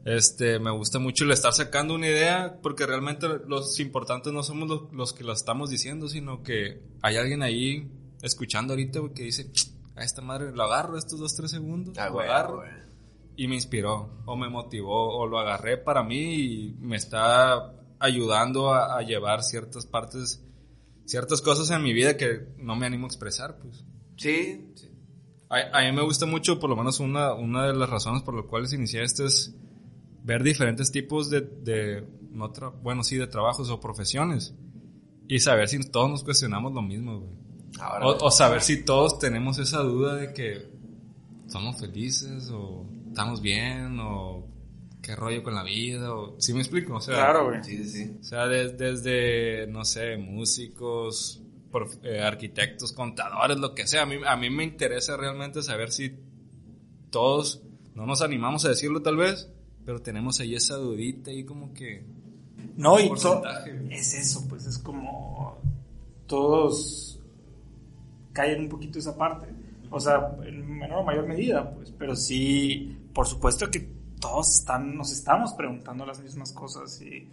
Este, 0.03 0.57
me 0.59 0.71
gusta 0.71 0.97
mucho 0.97 1.25
el 1.25 1.31
estar 1.31 1.53
sacando 1.53 1.93
una 1.93 2.07
idea, 2.07 2.57
porque 2.63 2.85
realmente 2.87 3.27
los 3.47 3.79
importantes 3.79 4.33
no 4.33 4.41
somos 4.41 4.67
los, 4.67 4.91
los 4.93 5.13
que 5.13 5.23
la 5.23 5.33
estamos 5.33 5.69
diciendo, 5.69 6.09
sino 6.09 6.41
que 6.41 6.81
hay 7.03 7.17
alguien 7.17 7.43
ahí 7.43 7.87
escuchando 8.23 8.73
ahorita, 8.73 8.99
güey, 8.99 9.13
que 9.13 9.23
dice, 9.23 9.51
a 9.95 10.03
esta 10.03 10.21
madre 10.23 10.51
lo 10.53 10.63
agarro 10.63 10.97
estos 10.97 11.19
dos, 11.19 11.35
tres 11.35 11.51
segundos, 11.51 11.95
Ah, 11.99 12.07
lo 12.07 12.13
güey, 12.13 12.27
agarro 12.27 12.55
güey. 12.57 12.69
Y 13.35 13.47
me 13.47 13.55
inspiró, 13.55 14.21
o 14.25 14.35
me 14.35 14.49
motivó, 14.49 15.17
o 15.17 15.25
lo 15.27 15.39
agarré 15.39 15.77
para 15.77 16.03
mí 16.03 16.35
y 16.35 16.75
me 16.79 16.97
está 16.97 17.73
ayudando 17.99 18.73
a, 18.73 18.97
a 18.97 19.01
llevar 19.01 19.43
ciertas 19.43 19.85
partes, 19.85 20.43
ciertas 21.05 21.41
cosas 21.41 21.69
en 21.71 21.81
mi 21.83 21.93
vida 21.93 22.17
que 22.17 22.47
no 22.57 22.75
me 22.75 22.85
animo 22.85 23.05
a 23.05 23.07
expresar, 23.07 23.57
pues. 23.59 23.83
Sí, 24.17 24.71
sí. 24.75 24.89
A, 25.49 25.79
a 25.79 25.83
mí 25.83 25.91
me 25.95 26.03
gusta 26.03 26.25
mucho, 26.25 26.59
por 26.59 26.69
lo 26.69 26.75
menos 26.75 26.99
una, 26.99 27.33
una 27.33 27.67
de 27.67 27.73
las 27.73 27.89
razones 27.89 28.21
por 28.23 28.35
las 28.35 28.45
cuales 28.45 28.73
inicié 28.73 29.03
esto 29.03 29.25
es 29.25 29.55
ver 30.23 30.43
diferentes 30.43 30.91
tipos 30.91 31.29
de, 31.29 31.41
de 31.41 32.07
no 32.31 32.53
tra- 32.53 32.73
bueno, 32.81 33.03
sí, 33.03 33.17
de 33.17 33.27
trabajos 33.27 33.69
o 33.69 33.79
profesiones. 33.79 34.53
Y 35.27 35.39
saber 35.39 35.67
si 35.69 35.79
todos 35.89 36.09
nos 36.09 36.23
cuestionamos 36.23 36.73
lo 36.73 36.81
mismo, 36.81 37.19
güey. 37.19 37.31
Ahora. 37.79 38.07
O, 38.07 38.25
o 38.27 38.31
saber 38.31 38.61
si 38.61 38.83
todos 38.83 39.17
tenemos 39.17 39.57
esa 39.57 39.79
duda 39.79 40.15
de 40.15 40.33
que 40.33 40.69
somos 41.47 41.79
felices 41.79 42.49
o 42.51 42.85
estamos 43.11 43.41
bien 43.41 43.97
o 43.99 44.47
qué 45.01 45.15
rollo 45.15 45.43
con 45.43 45.53
la 45.55 45.63
vida 45.63 46.13
o... 46.15 46.35
¿Sí 46.39 46.53
me 46.53 46.59
explico? 46.59 46.95
O 46.95 47.01
sea, 47.01 47.15
Claro, 47.15 47.45
güey. 47.49 47.63
Sí, 47.63 47.83
sí, 47.83 47.89
sí. 48.05 48.17
o 48.19 48.23
sea, 48.23 48.47
des- 48.47 48.77
desde, 48.77 49.67
no 49.67 49.83
sé, 49.85 50.15
músicos, 50.17 51.41
prof- 51.71 51.97
eh, 52.03 52.21
arquitectos, 52.21 52.93
contadores, 52.93 53.57
lo 53.57 53.73
que 53.73 53.87
sea. 53.87 54.03
A 54.03 54.05
mí, 54.05 54.15
a 54.25 54.35
mí 54.37 54.49
me 54.49 54.63
interesa 54.63 55.17
realmente 55.17 55.61
saber 55.63 55.91
si 55.91 56.15
todos 57.09 57.61
no 57.95 58.05
nos 58.05 58.21
animamos 58.21 58.63
a 58.65 58.69
decirlo 58.69 59.01
tal 59.01 59.17
vez, 59.17 59.49
pero 59.85 60.01
tenemos 60.01 60.39
ahí 60.39 60.55
esa 60.55 60.75
dudita 60.75 61.31
y 61.31 61.43
como 61.43 61.73
que... 61.73 62.05
No, 62.77 62.99
y 62.99 63.09
es 63.89 64.13
eso, 64.13 64.47
pues 64.47 64.65
es 64.67 64.77
como 64.77 65.57
todos 66.27 67.19
caen 68.33 68.61
un 68.61 68.69
poquito 68.69 68.99
esa 68.99 69.17
parte. 69.17 69.47
O 69.89 69.99
sea, 69.99 70.35
en 70.45 70.77
menor 70.77 70.99
o 70.99 71.03
mayor 71.03 71.27
medida, 71.27 71.73
pues, 71.73 71.91
pero 71.97 72.15
sí, 72.15 72.95
por 73.13 73.27
supuesto 73.27 73.69
que 73.69 73.87
todos 74.19 74.59
están, 74.59 74.95
nos 74.95 75.11
estamos 75.11 75.53
preguntando 75.53 76.05
las 76.05 76.21
mismas 76.21 76.53
cosas 76.53 77.01
y, 77.01 77.27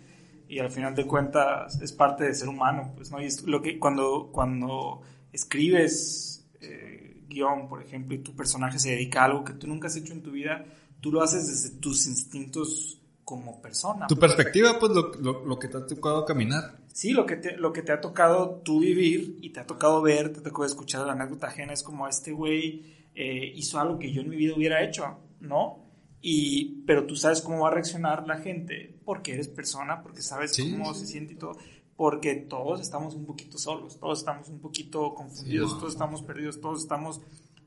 y 0.48 0.58
al 0.58 0.70
final 0.70 0.94
de 0.94 1.06
cuentas 1.06 1.80
es 1.80 1.92
parte 1.92 2.24
de 2.24 2.34
ser 2.34 2.48
humano, 2.48 2.92
pues, 2.96 3.10
¿no? 3.10 3.20
Y 3.20 3.26
es 3.26 3.42
lo 3.42 3.60
que 3.60 3.78
cuando, 3.78 4.30
cuando 4.32 5.02
escribes 5.32 6.46
eh, 6.60 7.24
guion, 7.28 7.68
por 7.68 7.82
ejemplo, 7.82 8.14
y 8.14 8.18
tu 8.18 8.34
personaje 8.34 8.78
se 8.78 8.90
dedica 8.90 9.22
a 9.22 9.24
algo 9.26 9.44
que 9.44 9.52
tú 9.52 9.66
nunca 9.66 9.88
has 9.88 9.96
hecho 9.96 10.12
en 10.12 10.22
tu 10.22 10.30
vida, 10.30 10.64
tú 11.00 11.12
lo 11.12 11.22
haces 11.22 11.46
desde 11.46 11.76
tus 11.78 12.06
instintos 12.06 13.00
como 13.24 13.60
persona. 13.60 14.06
Tu 14.06 14.16
pues. 14.16 14.32
perspectiva, 14.32 14.78
pues 14.78 14.92
lo, 14.92 15.12
lo, 15.20 15.44
lo 15.44 15.58
que 15.58 15.68
te 15.68 15.76
ha 15.76 15.86
tocado 15.86 16.24
caminar. 16.24 16.78
Sí, 16.94 17.12
lo 17.12 17.26
que, 17.26 17.36
te, 17.36 17.56
lo 17.56 17.72
que 17.72 17.82
te 17.82 17.92
ha 17.92 18.00
tocado 18.00 18.62
tú 18.64 18.80
vivir 18.80 19.38
y 19.42 19.50
te 19.50 19.60
ha 19.60 19.66
tocado 19.66 20.00
ver, 20.00 20.32
te 20.32 20.40
tocó 20.40 20.64
escuchar 20.64 21.06
la 21.06 21.12
anécdota 21.12 21.48
ajena, 21.48 21.74
es 21.74 21.82
como 21.82 22.08
este 22.08 22.32
güey 22.32 23.10
eh, 23.14 23.52
hizo 23.54 23.78
algo 23.78 23.98
que 23.98 24.10
yo 24.10 24.22
en 24.22 24.30
mi 24.30 24.36
vida 24.36 24.54
hubiera 24.56 24.82
hecho, 24.82 25.18
¿no? 25.40 25.86
Y, 26.20 26.82
pero 26.86 27.06
tú 27.06 27.14
sabes 27.16 27.40
cómo 27.40 27.60
va 27.60 27.68
a 27.68 27.74
reaccionar 27.74 28.26
la 28.26 28.38
gente 28.38 28.98
porque 29.04 29.34
eres 29.34 29.48
persona, 29.48 30.02
porque 30.02 30.20
sabes 30.22 30.52
Sí, 30.54 30.72
cómo 30.72 30.92
sí. 30.94 31.00
se 31.00 31.06
siente 31.06 31.34
y 31.34 31.36
todo. 31.36 31.56
Porque 31.96 32.34
todos 32.36 32.80
estamos 32.80 33.14
un 33.14 33.24
poquito 33.24 33.58
solos, 33.58 33.98
todos 33.98 34.20
estamos 34.20 34.48
un 34.48 34.60
poquito 34.60 35.14
confundidos, 35.14 35.72
Sí. 35.72 35.76
todos 35.80 35.92
estamos 35.92 36.22
perdidos, 36.22 36.60
todos 36.60 36.82
estamos 36.82 37.20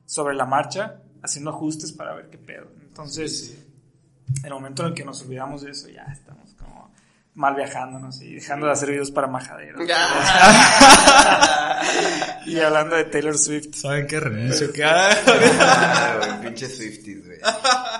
sobre 0.06 0.34
la 0.34 0.46
marcha 0.46 1.02
haciendo 1.22 1.50
ajustes 1.50 1.92
para 1.92 2.14
ver 2.14 2.28
qué 2.30 2.38
pedo. 2.38 2.68
Entonces, 2.82 3.66
el 4.44 4.50
momento 4.52 4.82
en 4.82 4.88
el 4.88 4.94
que 4.94 5.04
nos 5.04 5.22
olvidamos 5.22 5.62
de 5.62 5.70
eso, 5.70 5.88
ya 5.88 6.02
estamos 6.04 6.41
mal 7.34 7.54
viajándonos 7.56 8.20
y 8.22 8.34
dejando 8.34 8.66
de 8.66 8.72
hacer 8.72 8.90
videos 8.90 9.10
para 9.10 9.26
majaderos. 9.26 9.80
y 12.46 12.58
hablando 12.60 12.96
de 12.96 13.04
Taylor 13.04 13.36
Swift. 13.38 13.74
¿Saben 13.74 14.06
qué 14.06 14.20
renuncio? 14.20 14.72
¿Qué? 14.72 14.84
Ah, 14.84 16.38
pinche 16.42 16.68
Swifties, 16.68 17.26
güey. 17.26 17.38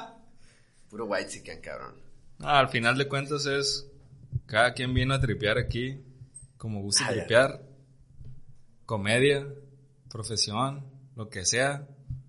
Puro 0.90 1.06
white 1.06 1.30
chicken, 1.30 1.60
cabrón. 1.60 1.94
Ah, 2.40 2.58
al 2.58 2.68
final 2.68 2.96
de 2.98 3.08
cuentas 3.08 3.46
es 3.46 3.86
cada 4.46 4.72
quien 4.74 4.92
viene 4.94 5.14
a 5.14 5.20
tripear 5.20 5.58
aquí 5.58 6.00
como 6.58 6.80
gusta 6.82 7.04
Ah, 7.06 7.12
ya. 7.12 7.18
tripear. 7.20 7.62
Comedia, 8.84 9.46
profesión, 10.10 10.84
lo 11.16 11.28
que 11.30 11.44
sea. 11.46 11.86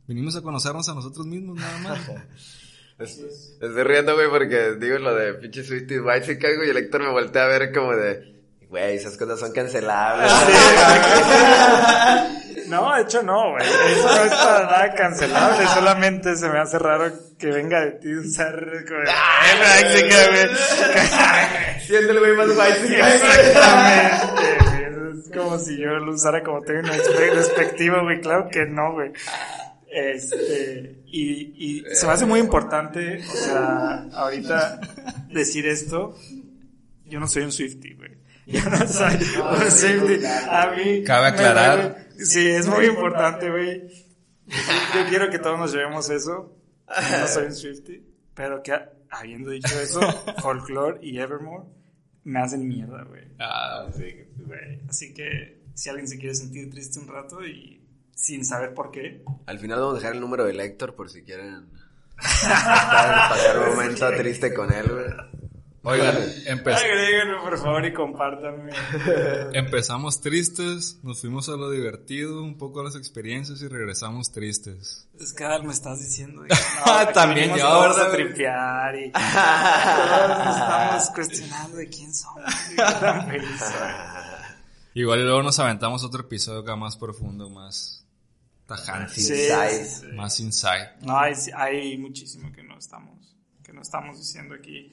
Vinimos 0.07 0.35
a 0.35 0.41
conocernos 0.41 0.87
a 0.89 0.93
nosotros 0.93 1.25
mismos 1.25 1.57
nada 1.57 1.77
más. 1.79 1.99
Es- 3.03 3.19
Estoy 3.61 3.83
riendo, 3.83 4.15
güey, 4.15 4.27
porque 4.29 4.73
digo 4.79 4.97
lo 4.99 5.13
de 5.15 5.33
pinche 5.35 5.63
Swifties 5.63 6.01
white 6.03 6.25
chicken, 6.25 6.55
güey, 6.57 6.67
y 6.67 6.71
el 6.71 6.77
Héctor 6.77 7.01
me 7.03 7.11
voltea 7.11 7.43
a 7.43 7.47
ver 7.47 7.71
como 7.73 7.95
de, 7.95 8.33
güey, 8.69 8.95
esas 8.95 9.15
cosas 9.17 9.39
son 9.39 9.51
cancelables. 9.53 10.31
No, 12.67 12.95
de 12.95 13.01
hecho 13.03 13.21
no, 13.21 13.51
güey. 13.51 13.63
Eso 13.67 14.07
no 14.15 14.23
es 14.23 14.33
para 14.33 14.63
nada 14.65 14.93
cancelable. 14.95 15.67
Solamente 15.67 16.35
se 16.35 16.49
me 16.49 16.57
hace 16.59 16.79
raro 16.79 17.11
que 17.37 17.47
venga 17.47 17.79
de 17.81 17.91
ti 17.99 18.15
usar 18.15 18.55
como 18.87 18.99
de, 19.01 19.11
"Eh, 19.11 19.13
práctica, 19.59 20.15
güey". 20.31 20.47
Siendo 21.85 22.13
el 22.13 22.19
güey 22.19 22.33
más 22.35 22.47
white. 22.47 22.99
Exactamente. 22.99 24.63
güey. 24.63 24.83
Eso 24.85 25.09
es 25.19 25.29
como 25.31 25.59
si 25.59 25.77
yo 25.77 25.89
lo 25.89 26.13
usara 26.13 26.41
como 26.41 26.61
término 26.61 26.93
despe- 26.93 27.33
despectivo, 27.35 28.01
güey. 28.01 28.21
Claro 28.21 28.47
que 28.49 28.65
no, 28.65 28.93
güey. 28.93 29.11
Este, 29.91 31.02
y, 31.15 31.53
y 31.57 31.85
se 31.93 32.07
me 32.07 32.13
hace 32.13 32.25
muy 32.25 32.39
importante, 32.39 33.19
o 33.19 33.35
sea, 33.35 34.07
ahorita 34.13 34.81
decir 35.31 35.67
esto. 35.67 36.17
Yo 37.05 37.19
no 37.19 37.27
soy 37.27 37.43
un 37.43 37.51
Swifty, 37.51 37.93
güey. 37.93 38.17
Yo 38.47 38.67
no 38.67 38.87
soy 38.87 39.13
un 39.13 39.71
Swifty. 39.71 40.25
A 40.25 40.73
mí. 40.75 41.03
Cabe 41.03 41.27
aclarar. 41.27 42.07
Sí, 42.17 42.47
es 42.47 42.67
muy 42.67 42.85
importante, 42.85 43.51
güey. 43.51 43.87
Yo 44.47 45.09
quiero 45.09 45.29
que 45.29 45.37
todos 45.37 45.59
nos 45.59 45.71
llevemos 45.71 46.09
eso. 46.09 46.57
Yo 46.87 47.19
no 47.19 47.27
soy 47.27 47.45
un 47.45 47.53
Swifty. 47.53 48.03
Pero 48.33 48.63
que, 48.63 48.73
habiendo 49.11 49.51
dicho 49.51 49.79
eso, 49.79 50.01
Folklore 50.41 50.97
y 51.03 51.19
Evermore 51.19 51.65
me 52.23 52.39
hacen 52.39 52.67
mierda, 52.67 53.03
güey. 53.03 53.27
Ah, 53.37 53.85
güey, 53.91 54.81
así 54.89 55.13
que 55.13 55.61
si 55.75 55.89
alguien 55.89 56.07
se 56.07 56.17
quiere 56.17 56.33
sentir 56.33 56.71
triste 56.71 56.99
un 56.99 57.07
rato 57.07 57.45
y 57.45 57.82
sin 58.15 58.45
saber 58.45 58.73
por 58.73 58.91
qué, 58.91 59.23
Al 59.45 59.59
final 59.59 59.79
vamos 59.79 59.95
a 59.95 59.97
dejar 59.99 60.13
el 60.13 60.21
número 60.21 60.45
de 60.45 60.53
Héctor 60.63 60.95
por 60.95 61.09
si 61.09 61.23
quieren 61.23 61.67
pasar 62.15 63.29
pasar 63.29 63.59
un 63.59 63.69
momento 63.75 64.09
triste 64.17 64.53
con 64.53 64.71
él, 64.71 64.85
güey. 64.89 65.33
Oigan, 65.85 66.15
empe- 66.47 66.73
agréguenlo 66.73 67.43
por 67.43 67.57
favor 67.57 67.83
y 67.85 67.91
compártanme. 67.93 68.71
empezamos 69.53 70.21
tristes, 70.21 70.99
nos 71.03 71.19
fuimos 71.19 71.49
a 71.49 71.57
lo 71.57 71.69
divertido, 71.71 72.41
un 72.41 72.57
poco 72.57 72.79
a 72.79 72.83
las 72.85 72.95
experiencias 72.95 73.61
y 73.61 73.67
regresamos 73.67 74.31
tristes. 74.31 75.09
Es 75.19 75.33
que 75.33 75.43
me 75.61 75.73
estás 75.73 75.99
diciendo 75.99 76.43
que 76.43 76.55
no, 76.87 77.07
que 77.07 77.13
También 77.13 77.49
yo, 77.49 77.81
¿verdad, 77.81 78.07
a 78.07 78.11
tripear 78.13 78.95
y 78.95 79.11
todos 79.11 80.37
nos 80.45 80.55
estamos 80.55 81.09
cuestionando 81.13 81.75
de 81.77 81.89
quién 81.89 82.13
somos. 82.13 82.43
y 82.71 82.75
qué 82.77 82.81
tan 83.01 83.27
felices 83.27 83.59
somos. 83.59 83.93
Igual 84.93 85.19
y 85.19 85.23
luego 85.23 85.43
nos 85.43 85.59
aventamos 85.59 86.03
otro 86.05 86.21
episodio 86.21 86.59
acá 86.61 86.77
más 86.77 86.95
profundo, 86.95 87.49
más 87.49 88.02
tajante, 88.75 89.13
Sí. 89.13 89.21
Sí, 89.21 89.33
Insight. 89.33 89.85
sí, 89.85 90.05
sí. 90.09 90.15
más 90.15 90.39
insight. 90.39 90.89
No, 91.01 91.17
hay, 91.19 91.33
hay 91.55 91.97
muchísimo 91.97 92.51
que 92.51 92.63
no 92.63 92.77
estamos, 92.77 93.35
que 93.63 93.73
no 93.73 93.81
estamos 93.81 94.17
diciendo 94.17 94.55
aquí. 94.55 94.91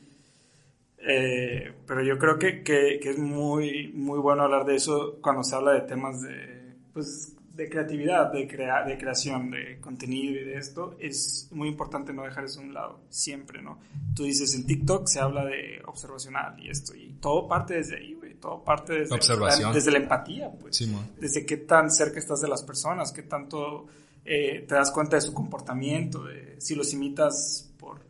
Eh, 0.99 1.73
pero 1.87 2.03
yo 2.03 2.19
creo 2.19 2.39
que, 2.39 2.63
que, 2.63 2.99
que 3.03 3.11
es 3.11 3.19
muy, 3.19 3.91
muy 3.95 4.19
bueno 4.19 4.43
hablar 4.43 4.67
de 4.67 4.77
eso 4.77 5.19
cuando 5.23 5.43
se 5.43 5.55
habla 5.57 5.73
de 5.73 5.81
temas 5.83 6.21
de, 6.21 6.77
pues, 6.93 7.35
de 7.55 7.69
creatividad, 7.71 8.31
de, 8.33 8.47
crea, 8.47 8.85
de 8.85 8.99
creación, 8.99 9.51
de 9.51 9.81
contenido 9.81 10.41
y 10.41 10.45
de 10.45 10.57
esto. 10.59 10.97
Es 10.99 11.49
muy 11.53 11.69
importante 11.69 12.13
no 12.13 12.23
dejar 12.23 12.45
eso 12.45 12.61
a 12.61 12.65
un 12.65 12.75
lado, 12.75 13.01
siempre, 13.09 13.63
¿no? 13.63 13.81
Tú 14.15 14.25
dices, 14.25 14.55
en 14.55 14.67
TikTok 14.67 15.07
se 15.07 15.21
habla 15.21 15.45
de 15.47 15.81
observacional 15.87 16.59
y 16.63 16.69
esto, 16.71 16.95
y 16.95 17.15
todo 17.21 17.49
parte 17.49 17.75
desde 17.75 17.97
ahí, 17.97 18.15
güey, 18.15 18.30
todo 18.41 18.65
parte 18.65 18.95
desde, 18.95 19.15
Observación. 19.15 19.73
desde 19.73 19.91
la 19.91 19.99
empatía, 19.99 20.51
pues 20.51 20.77
Simón. 20.77 21.11
desde 21.19 21.45
qué 21.45 21.59
tan 21.59 21.91
cerca 21.91 22.19
estás 22.19 22.41
de 22.41 22.49
las 22.49 22.63
personas, 22.63 23.13
qué 23.13 23.23
tanto 23.23 23.87
eh, 24.25 24.65
te 24.67 24.75
das 24.75 24.91
cuenta 24.91 25.17
de 25.17 25.23
su 25.23 25.35
comportamiento, 25.35 26.25
de 26.25 26.57
si 26.59 26.75
los 26.75 26.93
imitas 26.93 27.71
por... 27.79 28.01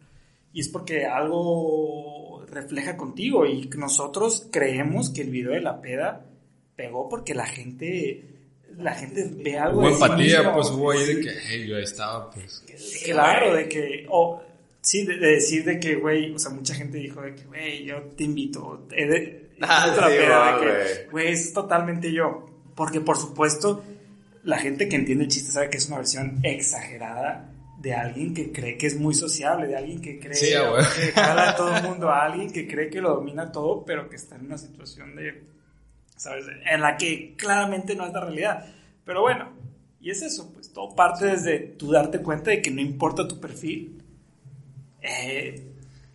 Y 0.53 0.61
es 0.61 0.69
porque 0.69 1.07
algo 1.07 2.45
refleja 2.49 2.97
contigo 2.97 3.47
y 3.47 3.69
nosotros 3.77 4.49
creemos 4.51 5.11
que 5.11 5.23
el 5.23 5.31
video 5.31 5.53
de 5.53 5.61
la 5.61 5.81
peda 5.81 6.27
pegó 6.77 7.09
porque 7.09 7.35
la 7.35 7.47
gente... 7.47 8.27
La 8.77 8.95
gente 8.95 9.29
ve 9.35 9.59
algo 9.59 9.81
Hubo 9.81 9.89
sí 9.89 9.95
empatía, 9.95 10.39
mismo, 10.39 10.55
pues 10.55 10.71
hubo 10.71 10.91
ahí 10.93 11.05
de 11.05 11.15
sí. 11.15 11.21
que, 11.23 11.31
hey, 11.49 11.67
yo 11.69 11.77
estaba, 11.77 12.31
pues. 12.31 12.65
Claro, 13.05 13.53
de 13.55 13.69
que, 13.69 14.07
o 14.09 14.41
sí, 14.81 15.05
de, 15.05 15.17
de 15.19 15.27
decir 15.33 15.65
de 15.65 15.81
que, 15.81 15.97
güey, 15.97 16.33
o 16.33 16.39
sea, 16.39 16.53
mucha 16.53 16.73
gente 16.75 16.99
dijo 16.99 17.21
de 17.21 17.35
que, 17.35 17.45
güey, 17.45 17.85
yo 17.85 18.01
te 18.17 18.25
invito, 18.25 18.87
he 18.93 19.07
de, 19.07 19.40
Ah, 19.69 19.89
otra 19.93 20.09
sí, 20.09 20.17
peda, 20.17 20.59
que, 20.59 20.67
güey. 20.67 21.11
güey, 21.11 21.29
es 21.33 21.53
totalmente 21.53 22.13
yo. 22.13 22.47
Porque, 22.75 23.01
por 23.01 23.17
supuesto, 23.19 23.85
la 24.43 24.59
gente 24.59 24.89
que 24.89 24.97
entiende 24.97 25.25
el 25.25 25.31
chiste 25.31 25.53
sabe 25.53 25.69
que 25.71 25.77
es 25.77 25.87
una 25.89 25.99
versión 25.99 26.41
exagerada 26.43 27.53
de 27.79 27.95
alguien 27.95 28.35
que 28.35 28.53
cree 28.53 28.77
que 28.77 28.87
es 28.87 28.99
muy 28.99 29.15
sociable, 29.15 29.67
de 29.67 29.77
alguien 29.77 30.01
que 30.03 30.19
cree 30.19 30.35
Sí, 30.35 30.47
que 30.53 31.13
jala 31.13 31.51
a 31.51 31.57
todo 31.57 31.77
el 31.77 31.83
mundo, 31.83 32.09
a 32.11 32.25
alguien 32.25 32.51
que 32.53 32.67
cree 32.69 32.91
que 32.91 33.01
lo 33.01 33.11
domina 33.17 33.53
todo, 33.53 33.85
pero 33.85 34.09
que 34.09 34.17
está 34.17 34.37
en 34.37 34.47
una 34.47 34.59
situación 34.59 35.15
de, 35.17 35.45
¿sabes? 36.17 36.45
En 36.71 36.81
la 36.81 36.97
que 36.97 37.35
claramente 37.37 37.95
no 37.95 38.07
es 38.07 38.13
la 38.13 38.21
realidad. 38.21 38.67
Pero 39.05 39.23
bueno, 39.23 39.51
y 40.01 40.11
es 40.11 40.23
eso, 40.23 40.53
pues 40.53 40.73
todo 40.73 40.95
parte 40.95 41.27
desde 41.27 41.59
tú 41.59 41.91
darte 41.91 42.21
cuenta 42.21 42.51
de 42.51 42.61
que 42.63 42.71
no 42.71 42.81
importa 42.81 43.27
tu 43.29 43.41
perfil, 43.41 44.03
eh, 45.03 45.67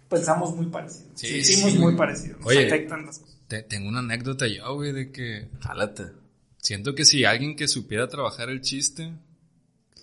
pensamos 0.09 0.55
muy 0.55 0.67
parecidos, 0.67 1.09
Sí, 1.15 1.43
sentimos 1.43 1.71
sí, 1.71 1.77
muy 1.79 1.85
güey. 1.93 1.97
parecidos, 1.97 2.39
nos 2.39 2.47
Oye. 2.47 2.67
afectan 2.67 3.05
las 3.05 3.19
cosas. 3.19 3.34
Te- 3.47 3.63
tengo 3.63 3.87
una 3.89 3.99
anécdota 3.99 4.47
yo, 4.47 4.73
güey, 4.75 4.91
de 4.91 5.11
que 5.11 5.49
Jálate. 5.61 6.05
siento 6.57 6.95
que 6.95 7.05
si 7.05 7.25
alguien 7.25 7.55
que 7.55 7.67
supiera 7.67 8.07
trabajar 8.07 8.49
el 8.49 8.61
chiste, 8.61 9.13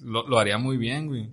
lo, 0.00 0.26
lo 0.28 0.38
haría 0.38 0.58
muy 0.58 0.76
bien, 0.76 1.06
güey. 1.08 1.28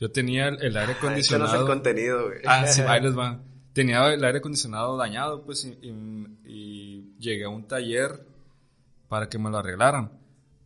Yo 0.00 0.10
tenía 0.10 0.48
el, 0.48 0.60
el 0.62 0.76
aire 0.76 0.92
Este 0.92 1.06
no 1.06 1.14
es 1.16 1.30
el 1.30 1.36
acondicionado. 1.42 1.66
contenido, 1.66 2.24
güey. 2.26 2.38
Ah, 2.46 2.66
sí, 2.66 2.80
ahí 2.82 3.00
les 3.00 3.16
va. 3.16 3.40
Tenía 3.72 4.06
el 4.12 4.24
aire 4.24 4.38
acondicionado 4.38 4.96
dañado, 4.96 5.44
pues, 5.44 5.64
y, 5.64 5.70
y- 5.82 6.26
y 6.44 7.14
llegué 7.18 7.44
a 7.44 7.48
un 7.48 7.66
taller 7.66 8.24
para 9.08 9.28
que 9.28 9.38
me 9.38 9.50
lo 9.50 9.58
arreglaran. 9.58 10.12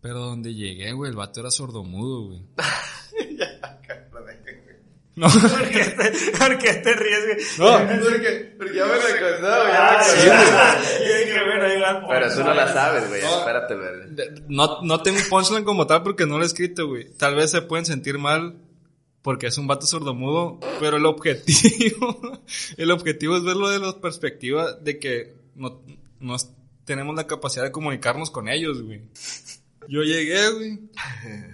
Pero 0.01 0.18
donde 0.20 0.55
llegué, 0.55 0.93
güey, 0.93 1.11
el 1.11 1.16
vato 1.16 1.41
era 1.41 1.51
sordomudo, 1.51 2.26
güey. 2.26 2.43
No, 5.19 5.27
¿Por 5.31 5.69
qué 5.69 5.85
te, 5.85 6.31
por 6.39 6.59
qué 6.59 6.75
te 6.75 6.95
ríes, 6.95 7.25
güey? 7.27 7.39
no, 7.59 8.01
Porque, 8.05 8.55
porque 8.57 8.75
ya 8.75 8.87
me 8.87 8.93
recordó, 8.95 9.49
Ah, 9.53 9.99
ya 9.99 9.99
me 9.99 10.05
sí, 10.23 10.29
acordé. 10.29 10.45
güey. 10.53 11.09
Yo 11.09 11.19
dije, 11.19 11.45
bueno, 11.45 11.75
igual, 11.75 12.07
Pero 12.09 12.35
tú 12.35 12.45
no 12.45 12.55
la 12.55 12.73
sabes, 12.73 13.09
güey. 13.09 13.23
No. 13.23 13.39
Espérate, 13.39 13.75
güey. 13.75 14.45
no, 14.49 14.83
no 14.83 15.03
tengo 15.03 15.19
un 15.19 15.29
punchline 15.29 15.64
como 15.64 15.87
tal 15.87 16.03
porque 16.03 16.25
no 16.27 16.39
lo 16.39 16.45
he 16.45 16.47
escrito, 16.47 16.87
güey. 16.87 17.09
Tal 17.16 17.35
vez 17.35 17.51
se 17.51 17.62
pueden 17.62 17.85
sentir 17.85 18.19
mal 18.19 18.57
porque 19.23 19.49
es 19.49 19.59
un 19.59 19.66
vato 19.66 19.87
sordomudo, 19.87 20.61
pero 20.81 20.97
el 20.97 21.05
objetivo, 21.07 22.41
el 22.77 22.91
objetivo 22.93 23.37
es 23.37 23.43
verlo 23.43 23.69
de 23.69 23.79
la 23.81 24.01
perspectiva 24.01 24.73
de 24.75 24.99
que 24.99 25.35
no, 25.57 25.83
no 26.21 26.37
tenemos 26.85 27.14
la 27.16 27.27
capacidad 27.27 27.64
de 27.64 27.73
comunicarnos 27.73 28.31
con 28.31 28.49
ellos, 28.49 28.81
güey. 28.83 29.03
Yo 29.89 30.03
llegué, 30.03 30.49
güey, 30.51 30.79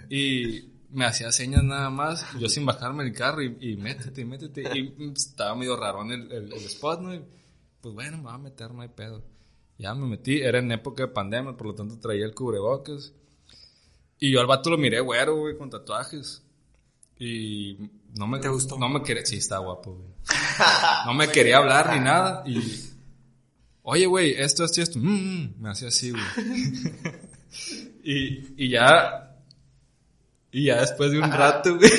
y 0.09 0.69
me 0.95 1.05
hacía 1.05 1.31
señas 1.31 1.63
nada 1.63 1.89
más, 1.89 2.25
yo 2.39 2.49
sin 2.49 2.65
bajarme 2.65 3.03
el 3.03 3.13
carro 3.13 3.43
y, 3.43 3.55
y 3.59 3.75
métete, 3.77 4.25
métete, 4.25 4.63
y 4.77 4.83
mm, 4.83 5.13
estaba 5.15 5.55
medio 5.55 5.75
raro 5.77 6.01
en 6.03 6.11
el, 6.11 6.31
el- 6.31 6.53
el 6.53 6.65
spot, 6.65 7.01
¿no? 7.01 7.13
Y, 7.13 7.21
pues 7.81 7.93
bueno, 7.93 8.17
me 8.17 8.23
voy 8.23 8.33
a 8.33 8.37
meter, 8.37 8.71
no 8.71 8.81
hay 8.81 8.89
pedo. 8.89 9.23
Ya 9.77 9.93
me 9.93 10.07
metí, 10.07 10.39
era 10.41 10.59
en 10.59 10.71
época 10.71 11.03
de 11.03 11.09
pandemia, 11.09 11.55
por 11.57 11.67
lo 11.67 11.75
tanto 11.75 11.99
traía 11.99 12.25
el 12.25 12.33
cubrebocas. 12.33 13.13
Y 14.19 14.31
yo 14.31 14.39
al 14.39 14.47
vato 14.47 14.69
lo 14.69 14.77
miré, 14.77 15.01
güero, 15.01 15.35
güey, 15.35 15.57
con 15.57 15.69
tatuajes. 15.69 16.41
Y 17.19 17.77
no 18.17 18.27
me... 18.27 18.39
¿Te 18.39 18.47
gustó? 18.47 18.77
No 18.79 18.87
me 18.89 19.03
quería... 19.03 19.25
Sí, 19.25 19.35
está 19.37 19.57
guapo, 19.57 19.95
güey. 19.95 20.07
No 21.05 21.13
me 21.13 21.27
quería 21.27 21.57
hablar 21.57 21.93
ni 21.93 21.99
nada. 21.99 22.43
Y... 22.47 22.59
Oye, 23.83 24.05
güey, 24.05 24.31
esto, 24.31 24.63
esto 24.63 24.79
y 24.79 24.83
esto. 24.83 24.99
Mm, 24.99 25.43
mm, 25.43 25.53
me 25.59 25.69
hacía 25.69 25.89
así, 25.89 26.11
güey. 26.11 26.23
y, 28.03 28.65
y 28.65 28.69
ya... 28.69 29.24
Y 30.55 30.63
ya 30.67 30.79
después 30.79 31.11
de 31.11 31.19
un 31.19 31.29
rato, 31.29 31.75
güey... 31.75 31.91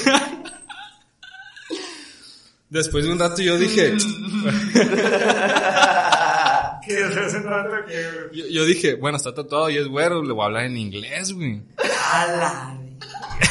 Después 2.71 3.05
de 3.05 3.13
un 3.13 3.19
rato 3.19 3.43
yo 3.43 3.59
dije... 3.59 3.93
Que 6.87 7.05
hace 7.05 7.41
rato 7.41 7.75
que... 7.87 8.35
Yo, 8.35 8.47
yo 8.47 8.65
dije, 8.65 8.95
bueno, 8.95 9.19
está 9.19 9.35
tatuado 9.35 9.69
y 9.69 9.77
es 9.77 9.87
güero, 9.89 10.23
le 10.23 10.33
voy 10.33 10.43
a 10.43 10.47
hablar 10.47 10.65
en 10.65 10.79
inglés, 10.79 11.33
güey. 11.35 11.61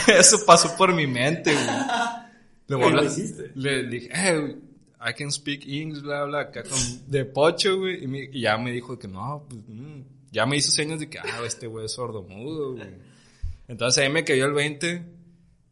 Eso 0.08 0.44
pasó 0.44 0.76
por 0.76 0.92
mi 0.92 1.06
mente, 1.06 1.54
güey. 1.54 1.66
Le, 2.68 2.76
voy 2.76 2.86
a 2.86 2.88
¿Y 2.88 2.92
lo 2.94 2.98
hablar- 2.98 3.06
hiciste? 3.06 3.52
le 3.54 3.84
dije, 3.84 4.10
hey, 4.12 4.58
I 5.08 5.14
can 5.14 5.32
speak 5.32 5.68
English, 5.68 6.02
bla, 6.02 6.24
bla, 6.24 6.40
acá 6.42 6.64
con 6.64 6.80
de 7.12 7.26
pocho, 7.26 7.78
güey. 7.78 8.04
Y, 8.04 8.08
me- 8.08 8.30
y 8.34 8.42
ya 8.42 8.58
me 8.58 8.72
dijo 8.72 8.98
que 8.98 9.08
no, 9.08 9.46
pues, 9.48 9.62
mm. 9.68 10.02
ya 10.32 10.48
me 10.48 10.58
hizo 10.58 10.72
señas 10.72 11.00
de 11.00 11.08
que, 11.10 11.20
ah, 11.20 11.42
este 11.46 11.68
güey 11.68 11.86
es 11.86 11.92
sordomudo, 11.92 12.72
güey. 12.74 13.15
Entonces 13.68 14.04
ahí 14.04 14.10
me 14.10 14.24
cayó 14.24 14.46
el 14.46 14.54
20 14.54 15.04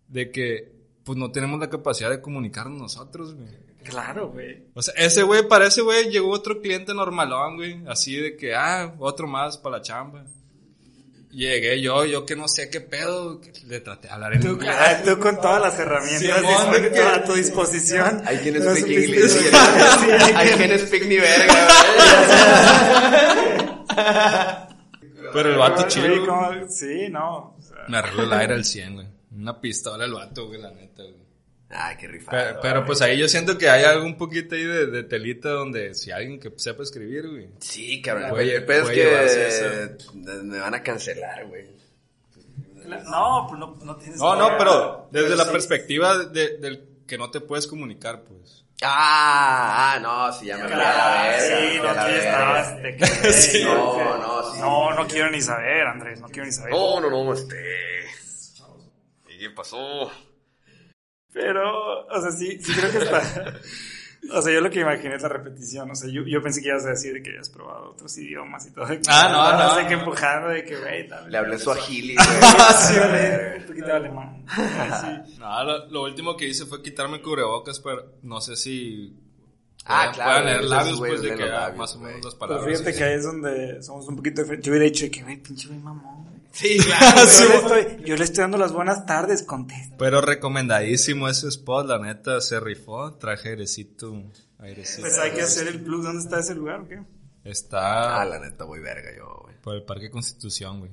de 0.08 0.32
que, 0.32 0.72
pues, 1.04 1.18
no 1.18 1.32
tenemos 1.32 1.60
la 1.60 1.70
capacidad 1.70 2.10
de 2.10 2.22
comunicarnos 2.22 2.80
nosotros, 2.80 3.36
güey. 3.36 3.64
Claro, 3.84 4.30
güey. 4.30 4.64
O 4.76 4.82
sea, 4.82 4.94
ese 4.98 5.24
güey, 5.24 5.48
para 5.48 5.68
ese 5.68 5.82
güey 5.82 6.10
llegó 6.10 6.30
otro 6.32 6.62
cliente 6.62 6.94
normalón, 6.94 7.58
güey. 7.58 7.82
Así 7.88 8.16
de 8.16 8.38
que, 8.38 8.56
ah, 8.56 8.94
otro 9.00 9.28
más 9.28 9.58
para 9.58 9.78
la 9.78 9.82
chamba. 9.84 10.24
Llegué 11.32 11.82
yo, 11.82 12.06
yo 12.06 12.26
que 12.28 12.36
no 12.36 12.48
sé 12.48 12.70
qué 12.70 12.80
pedo, 12.80 13.42
le 13.66 13.80
traté 13.82 14.08
de 14.08 14.14
hablar 14.14 14.36
en 14.36 14.42
Tú, 14.42 14.50
inglés. 14.50 14.70
ah, 14.72 15.02
tú 15.04 15.20
con 15.20 15.36
todas 15.42 15.60
las 15.62 15.80
herramientas 15.80 16.22
Simón, 16.38 16.72
de 16.84 16.92
que- 16.92 17.00
a 17.02 17.24
tu 17.26 17.34
disposición. 17.34 18.22
Hay 18.24 18.38
quien 18.38 18.64
No 18.64 18.76
speak. 18.76 18.86
Sí, 18.86 19.40
Hay 20.36 20.48
hay 20.48 20.58
quien 20.58 20.80
speak 20.80 21.06
ni 21.08 21.16
verga, 21.18 21.68
Pero 25.34 25.50
el 25.50 25.58
vato 25.58 25.88
chido. 25.88 26.68
Sí, 26.70 27.08
no. 27.10 27.53
Me 27.88 27.98
arregló 27.98 28.24
el 28.24 28.34
aire 28.34 28.54
al 28.56 28.66
100, 28.66 28.94
güey. 28.96 29.08
Una 29.36 29.60
pistola 29.60 30.06
el 30.06 30.14
vato, 30.14 30.48
güey, 30.48 30.62
la 30.62 30.72
neta, 30.72 31.04
güey. 31.04 31.24
Ay, 31.76 31.98
qué 32.00 32.08
rifado. 32.08 32.38
Pero, 32.38 32.60
pero, 32.62 32.86
pues 32.86 33.02
ahí 33.02 33.18
yo 33.18 33.28
siento 33.28 33.58
que 33.58 33.68
hay 33.68 33.84
algún 33.84 34.16
poquito 34.16 34.54
ahí 34.54 34.64
de, 34.64 34.86
de 34.88 35.04
telita 35.04 35.50
donde 35.50 35.96
si 35.96 36.12
alguien 36.12 36.40
que 36.40 36.52
sepa 36.58 36.84
escribir, 36.84 37.28
güey. 37.28 37.50
Sí, 37.60 38.00
cabrón. 38.02 38.30
Puede- 38.30 38.56
el 38.58 38.66
pedo 38.66 38.84
puede 38.84 38.96
llevarse 38.96 39.48
es 39.48 40.06
que 40.06 40.18
me 40.44 40.60
van 40.60 40.76
a 40.76 40.84
cancelar, 40.84 41.48
güey. 41.48 41.66
No, 43.10 43.46
pues 43.48 43.60
no, 43.60 43.78
no 43.84 43.96
tienes. 43.96 44.20
No, 44.20 44.36
no, 44.36 44.58
pero 44.58 45.08
desde 45.12 45.28
Pero 45.28 45.38
la 45.38 45.46
sí. 45.46 45.52
perspectiva 45.52 46.18
de- 46.26 46.58
del 46.58 46.84
que 47.08 47.18
no 47.18 47.32
te 47.32 47.40
puedes 47.42 47.66
comunicar, 47.66 48.24
pues. 48.24 48.64
Ah, 48.86 49.94
ah, 49.96 50.00
no, 50.00 50.32
sí, 50.34 50.46
ya 50.48 50.58
me 50.58 50.64
a 50.64 50.68
Claro, 50.68 51.40
sí, 51.40 51.78
no 51.82 51.90
a 51.90 51.94
nada. 51.94 52.76
de 52.80 52.96
que- 52.98 53.06
Sí. 53.34 53.64
No, 53.64 53.96
que- 53.98 54.04
no, 54.04 54.54
sí. 54.54 54.60
No, 54.60 54.94
no 54.94 55.08
quiero 55.08 55.30
ni 55.32 55.42
saber, 55.42 55.88
Andrés, 55.88 56.20
no 56.22 56.28
quiero 56.28 56.46
ni 56.46 56.52
saber. 56.52 56.72
No, 56.72 57.00
no, 57.00 57.10
no, 57.10 57.34
este. 57.34 58.06
¿Y 59.30 59.40
qué 59.40 59.50
pasó? 59.52 60.12
Pero, 61.32 62.06
o 62.08 62.22
sea, 62.22 62.32
sí, 62.32 62.60
sí 62.62 62.74
creo 62.74 62.92
que 62.92 62.98
está. 63.00 63.22
O 64.32 64.42
sea, 64.42 64.54
yo 64.54 64.62
lo 64.62 64.70
que 64.70 64.80
imaginé 64.80 65.16
es 65.16 65.22
la 65.22 65.30
repetición. 65.30 65.92
O 65.92 65.96
sea, 65.96 66.10
yo, 66.10 66.24
yo 66.26 66.42
pensé 66.42 66.62
que 66.62 66.70
ibas 66.70 66.86
a 66.86 66.90
decir 66.92 67.14
de 67.14 67.22
que 67.22 67.32
habías 67.32 67.50
probado 67.50 67.92
otros 67.92 68.18
idiomas 68.18 68.66
y 68.66 68.72
todo. 68.72 68.86
Ah, 69.08 69.30
no, 69.60 69.70
no, 69.70 69.76
De 69.76 69.88
que 69.88 69.96
no. 69.96 70.00
empujando, 70.02 70.48
de 70.50 70.64
que, 70.64 70.76
güey. 70.78 71.10
Le 71.30 71.38
hablé 71.38 71.60
su 71.60 71.72
agili, 71.72 72.16
Sí, 72.78 72.94
güey. 72.96 73.04
hablé 73.04 73.58
un 73.60 73.66
poquito 73.68 73.86
de 73.88 73.92
alemán. 73.94 74.46
Sí. 74.48 75.38
No, 75.40 75.64
lo, 75.66 75.86
lo 75.90 76.04
último 76.04 76.38
que 76.38 76.48
hice 76.48 76.66
fue 76.66 76.82
quitarme 76.82 77.18
el 77.18 77.22
cubrebocas, 77.22 77.80
pero 77.82 78.14
no 78.24 78.40
sé 78.40 78.56
si. 78.56 79.14
Ah, 79.86 80.04
puedan- 80.06 80.14
claro, 80.14 80.32
puedan 80.32 80.46
leer 80.46 80.64
labios, 80.70 81.00
pues, 81.00 81.22
de 81.22 81.30
que 81.30 81.36
los 81.42 81.50
ah, 81.50 81.54
labios, 81.54 81.78
más 81.78 81.96
o 81.96 82.00
menos 82.00 82.24
las 82.26 82.36
Pero 82.36 82.40
palabras. 82.40 82.66
fíjate 82.66 82.94
sí, 82.94 82.98
que 83.00 83.04
sí. 83.06 83.10
ahí 83.10 83.14
es 83.18 83.24
donde 83.26 83.84
somos 83.84 84.08
un 84.08 84.16
poquito 84.16 84.42
diferentes. 84.42 84.66
Yo 84.66 84.72
hubiera 84.72 84.86
dicho 84.86 85.04
de 85.06 85.12
que, 85.12 85.24
güey, 85.24 85.38
pinche 85.44 85.68
güey 85.68 85.80
mamón. 85.80 86.33
Sí, 86.54 86.78
claro. 86.86 87.18
Yo, 87.18 87.48
le 87.50 87.56
estoy, 87.56 88.06
yo 88.06 88.16
le 88.16 88.24
estoy 88.24 88.42
dando 88.44 88.58
las 88.58 88.72
buenas 88.72 89.06
tardes, 89.06 89.44
contesta. 89.44 89.96
Pero 89.98 90.22
recomendadísimo 90.22 91.28
ese 91.28 91.48
spot, 91.50 91.88
la 91.88 92.00
neta, 92.00 92.40
se 92.42 92.60
rifó. 92.60 93.14
Traje 93.16 93.50
airecito. 93.50 94.14
airecito. 94.60 95.02
Pues 95.02 95.18
hay 95.18 95.32
que 95.32 95.42
hacer 95.42 95.68
el 95.68 95.82
plus. 95.84 96.04
¿Dónde 96.06 96.22
está 96.22 96.40
ese 96.40 96.56
lugar 96.56 96.82
o 96.82 96.88
qué? 96.88 97.02
Está 97.44 98.22
Ah, 98.22 98.26
la 98.26 98.40
neta, 98.40 98.64
voy 98.64 98.80
verga 98.80 99.10
yo, 99.18 99.42
güey. 99.44 99.56
por 99.62 99.76
el 99.76 99.84
Parque 99.84 100.10
Constitución, 100.10 100.80
güey. 100.80 100.92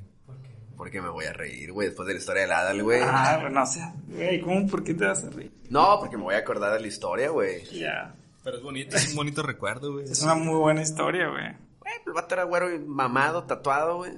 Porque 0.77 1.03
me 1.03 1.11
voy 1.11 1.27
a 1.27 1.33
reír, 1.35 1.73
güey, 1.73 1.89
después 1.89 2.07
de 2.09 2.15
la 2.15 2.19
historia 2.21 2.43
del 2.43 2.53
Adal, 2.53 2.83
güey. 2.83 3.03
Ah, 3.05 3.39
bueno, 3.43 3.63
o 3.63 3.67
sea, 3.67 3.93
güey, 4.09 4.41
¿cómo? 4.41 4.67
¿Por 4.67 4.83
qué 4.83 4.95
te 4.95 5.05
vas 5.05 5.23
a 5.25 5.29
reír? 5.31 5.53
No, 5.69 5.99
porque 6.01 6.17
me 6.17 6.23
voy 6.23 6.35
a 6.35 6.39
acordar 6.39 6.73
de 6.73 6.81
la 6.81 6.87
historia, 6.87 7.29
güey. 7.29 7.65
Ya. 7.67 8.15
Pero 8.43 8.57
es 8.57 8.63
bonito, 8.63 8.97
es 8.97 9.11
un 9.11 9.17
bonito 9.17 9.43
recuerdo, 9.43 9.93
güey. 9.93 10.07
Es 10.07 10.23
una 10.23 10.35
muy 10.35 10.57
buena 10.59 10.81
historia, 10.81 11.29
güey. 11.29 11.45
Güey, 11.81 11.95
el 12.07 12.13
vato 12.15 12.35
era 12.35 12.45
güero 12.45 12.75
y 12.75 12.79
mamado, 12.79 13.45
tatuado, 13.45 13.99
güey. 13.99 14.13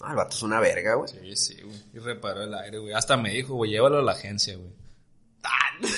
No, 0.00 0.10
el 0.10 0.16
vato 0.16 0.36
es 0.36 0.42
una 0.42 0.60
verga, 0.60 0.94
güey. 0.94 1.08
Sí, 1.10 1.36
sí, 1.36 1.62
güey. 1.62 1.76
Y 1.94 1.98
reparó 1.98 2.42
el 2.42 2.54
aire, 2.54 2.78
güey. 2.78 2.92
Hasta 2.94 3.16
me 3.16 3.30
dijo, 3.30 3.54
güey, 3.54 3.70
llévalo 3.70 3.98
a 3.98 4.02
la 4.02 4.12
agencia, 4.12 4.56
güey. 4.56 4.70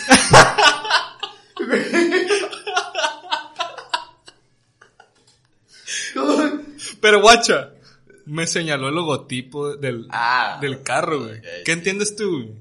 Pero 7.01 7.21
guacha, 7.21 7.71
me 8.27 8.47
señaló 8.47 8.89
el 8.89 8.95
logotipo 8.95 9.77
del, 9.77 10.07
Ah, 10.11 10.59
del 10.61 10.83
carro, 10.83 11.21
güey. 11.25 11.39
ok. 11.39 11.45
¿Qué 11.65 11.73
entiendes 11.73 12.17
tú, 12.17 12.31
güey? 12.31 12.55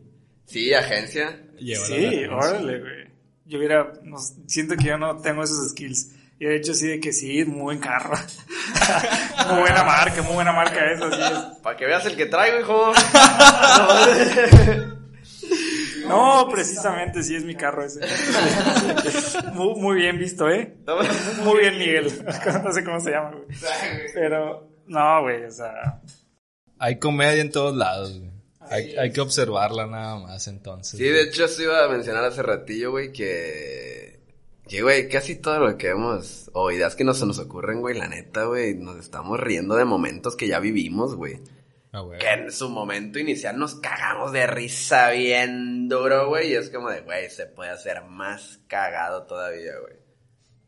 Sí, 0.45 0.73
agencia. 0.73 1.41
Llévalo 1.59 1.85
a 1.85 1.89
la 1.89 1.95
Sí, 1.97 2.05
agencia. 2.07 2.35
órale, 2.35 2.79
güey. 2.79 3.11
Yo 3.45 3.57
hubiera, 3.57 3.93
no, 4.03 4.17
siento 4.47 4.75
que 4.75 4.85
yo 4.85 4.97
no 4.97 5.17
tengo 5.17 5.43
esos 5.43 5.69
skills. 5.71 6.11
Y 6.41 6.45
de 6.45 6.55
hecho 6.55 6.73
sí 6.73 6.87
de 6.87 6.99
que 6.99 7.13
sí, 7.13 7.45
muy 7.45 7.61
buen 7.61 7.77
carro. 7.77 8.17
muy 9.47 9.59
buena 9.59 9.83
marca, 9.83 10.23
muy 10.23 10.33
buena 10.33 10.51
marca 10.51 10.91
eso, 10.91 11.11
sí 11.11 11.21
es. 11.21 11.59
Para 11.61 11.77
que 11.77 11.85
veas 11.85 12.03
el 12.07 12.15
que 12.15 12.25
traigo, 12.25 12.59
hijo. 12.59 12.91
No, 16.07 16.49
precisamente 16.51 17.23
sí 17.23 17.35
es 17.35 17.45
mi 17.45 17.55
carro 17.55 17.85
ese. 17.85 18.01
muy, 19.53 19.79
muy 19.79 19.95
bien 19.97 20.17
visto, 20.17 20.49
¿eh? 20.49 20.75
Muy 21.43 21.59
bien, 21.59 21.77
Miguel. 21.77 22.11
No 22.63 22.73
sé 22.73 22.83
cómo 22.83 22.99
se 22.99 23.11
llama, 23.11 23.31
güey. 23.31 23.45
Pero, 24.13 24.67
no, 24.87 25.21
güey, 25.21 25.45
o 25.45 25.51
sea... 25.51 26.01
Hay 26.79 26.99
comedia 26.99 27.41
en 27.41 27.51
todos 27.51 27.77
lados, 27.77 28.19
güey. 28.19 28.31
Hay, 28.61 28.97
hay 28.97 29.13
que 29.13 29.21
observarla 29.21 29.85
nada 29.85 30.17
más, 30.17 30.47
entonces. 30.47 30.97
Sí, 30.97 31.05
de 31.05 31.21
hecho, 31.21 31.47
se 31.47 31.63
iba 31.63 31.85
a 31.85 31.87
mencionar 31.87 32.25
hace 32.25 32.41
ratillo, 32.41 32.91
güey, 32.91 33.13
que... 33.13 34.00
Que, 34.71 34.81
güey, 34.83 35.09
casi 35.09 35.35
todo 35.35 35.59
lo 35.59 35.77
que 35.77 35.87
vemos, 35.89 36.49
o 36.53 36.71
ideas 36.71 36.95
que 36.95 37.03
no 37.03 37.13
se 37.13 37.25
nos 37.25 37.39
ocurren, 37.39 37.81
güey, 37.81 37.97
la 37.97 38.07
neta, 38.07 38.45
güey, 38.45 38.73
nos 38.73 38.95
estamos 38.95 39.37
riendo 39.37 39.75
de 39.75 39.83
momentos 39.83 40.37
que 40.37 40.47
ya 40.47 40.61
vivimos, 40.61 41.17
güey. 41.17 41.41
Ah, 41.91 41.99
güey. 41.99 42.19
Que 42.19 42.29
en 42.29 42.53
su 42.53 42.69
momento 42.69 43.19
inicial 43.19 43.59
nos 43.59 43.75
cagamos 43.75 44.31
de 44.31 44.47
risa 44.47 45.09
bien 45.11 45.89
duro, 45.89 46.29
güey, 46.29 46.51
y 46.51 46.55
es 46.55 46.69
como 46.69 46.89
de, 46.89 47.01
güey, 47.01 47.29
se 47.29 47.47
puede 47.47 47.69
hacer 47.69 48.05
más 48.05 48.61
cagado 48.67 49.23
todavía, 49.23 49.73
güey. 49.81 49.95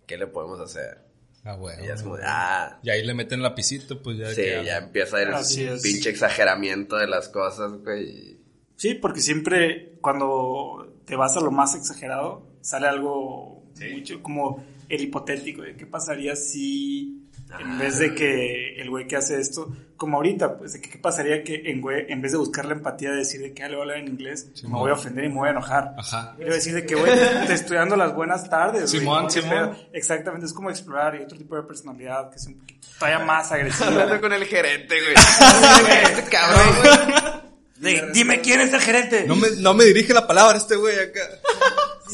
¿Qué 0.05 0.17
le 0.17 0.27
podemos 0.27 0.59
hacer? 0.59 0.97
Ah, 1.45 1.55
güey. 1.55 1.85
Y 1.85 1.87
es 1.87 2.03
como 2.03 2.17
ah, 2.23 2.79
Y 2.83 2.89
ahí 2.89 3.05
le 3.05 3.13
meten 3.13 3.41
lapicito, 3.41 4.03
pues 4.03 4.17
ya. 4.17 4.27
sí, 4.31 4.35
que- 4.41 4.65
ya 4.65 4.79
empieza 4.79 5.21
el 5.21 5.33
Así 5.33 5.63
es. 5.63 5.81
pinche 5.81 6.09
exageramiento 6.09 6.97
de 6.97 7.07
las 7.07 7.29
cosas, 7.29 7.71
güey. 7.81 8.37
Sí, 8.75 8.95
porque 8.95 9.21
siempre 9.21 9.97
cuando 10.01 10.93
te 11.05 11.15
vas 11.15 11.37
a 11.37 11.39
lo 11.39 11.51
más 11.51 11.73
exagerado, 11.73 12.51
sale 12.59 12.87
algo 12.87 13.62
mucho 13.93 14.21
como 14.21 14.63
el 14.89 15.01
hipotético 15.01 15.61
de 15.61 15.75
qué 15.75 15.85
pasaría 15.85 16.35
si 16.35 17.19
en 17.59 17.71
Ah. 17.71 17.77
vez 17.79 17.99
de 17.99 18.15
que 18.15 18.81
el 18.81 18.89
güey 18.89 19.07
que 19.07 19.15
hace 19.15 19.39
esto, 19.39 19.71
como 19.95 20.17
ahorita, 20.17 20.57
pues 20.57 20.73
de 20.73 20.81
que 20.81 20.89
qué 20.89 20.97
pasaría 20.97 21.43
que 21.43 21.63
en, 21.65 21.81
güey, 21.81 22.05
en 22.09 22.21
vez 22.21 22.31
de 22.31 22.37
buscar 22.37 22.65
la 22.65 22.73
empatía 22.73 23.11
de 23.11 23.17
decir 23.17 23.41
de 23.41 23.53
que 23.53 23.63
ah, 23.63 23.69
le 23.69 23.75
voy 23.75 23.81
a 23.81 23.83
hablar 23.83 23.97
en 23.99 24.07
inglés, 24.07 24.49
me 24.63 24.69
voy 24.69 24.89
a 24.89 24.93
ofender 24.93 25.25
y 25.25 25.29
me 25.29 25.35
voy 25.35 25.47
a 25.49 25.51
enojar. 25.51 25.93
Ajá. 25.97 26.33
Quiero 26.35 26.53
decir 26.53 26.73
de 26.73 26.85
que, 26.85 26.95
güey, 26.95 27.11
te, 27.47 27.53
estoy 27.53 27.77
dando 27.77 27.95
las 27.95 28.15
buenas 28.15 28.49
tardes. 28.49 28.89
Simón, 28.89 29.29
Simón. 29.29 29.77
Exactamente, 29.93 30.45
es 30.47 30.53
como 30.53 30.69
explorar 30.69 31.15
y 31.15 31.23
otro 31.23 31.37
tipo 31.37 31.55
de 31.55 31.63
personalidad 31.63 32.29
que 32.29 32.37
es 32.37 32.47
un 32.47 32.55
poquito 32.55 32.87
todavía 32.97 33.25
más 33.25 33.51
agresiva. 33.51 33.87
Hablando 33.87 34.21
con 34.21 34.33
el 34.33 34.45
gerente, 34.45 34.95
güey. 34.99 35.13
este 36.03 36.23
cabrón, 36.29 36.75
güey. 36.81 37.43
De, 37.77 38.11
dime 38.13 38.39
quién 38.41 38.61
es 38.61 38.73
el 38.73 38.79
gerente. 38.79 39.25
No 39.27 39.35
me, 39.35 39.49
no 39.57 39.73
me 39.73 39.83
dirige 39.83 40.13
la 40.13 40.25
palabra 40.25 40.57
este 40.57 40.75
güey 40.75 40.97
acá. 40.97 41.21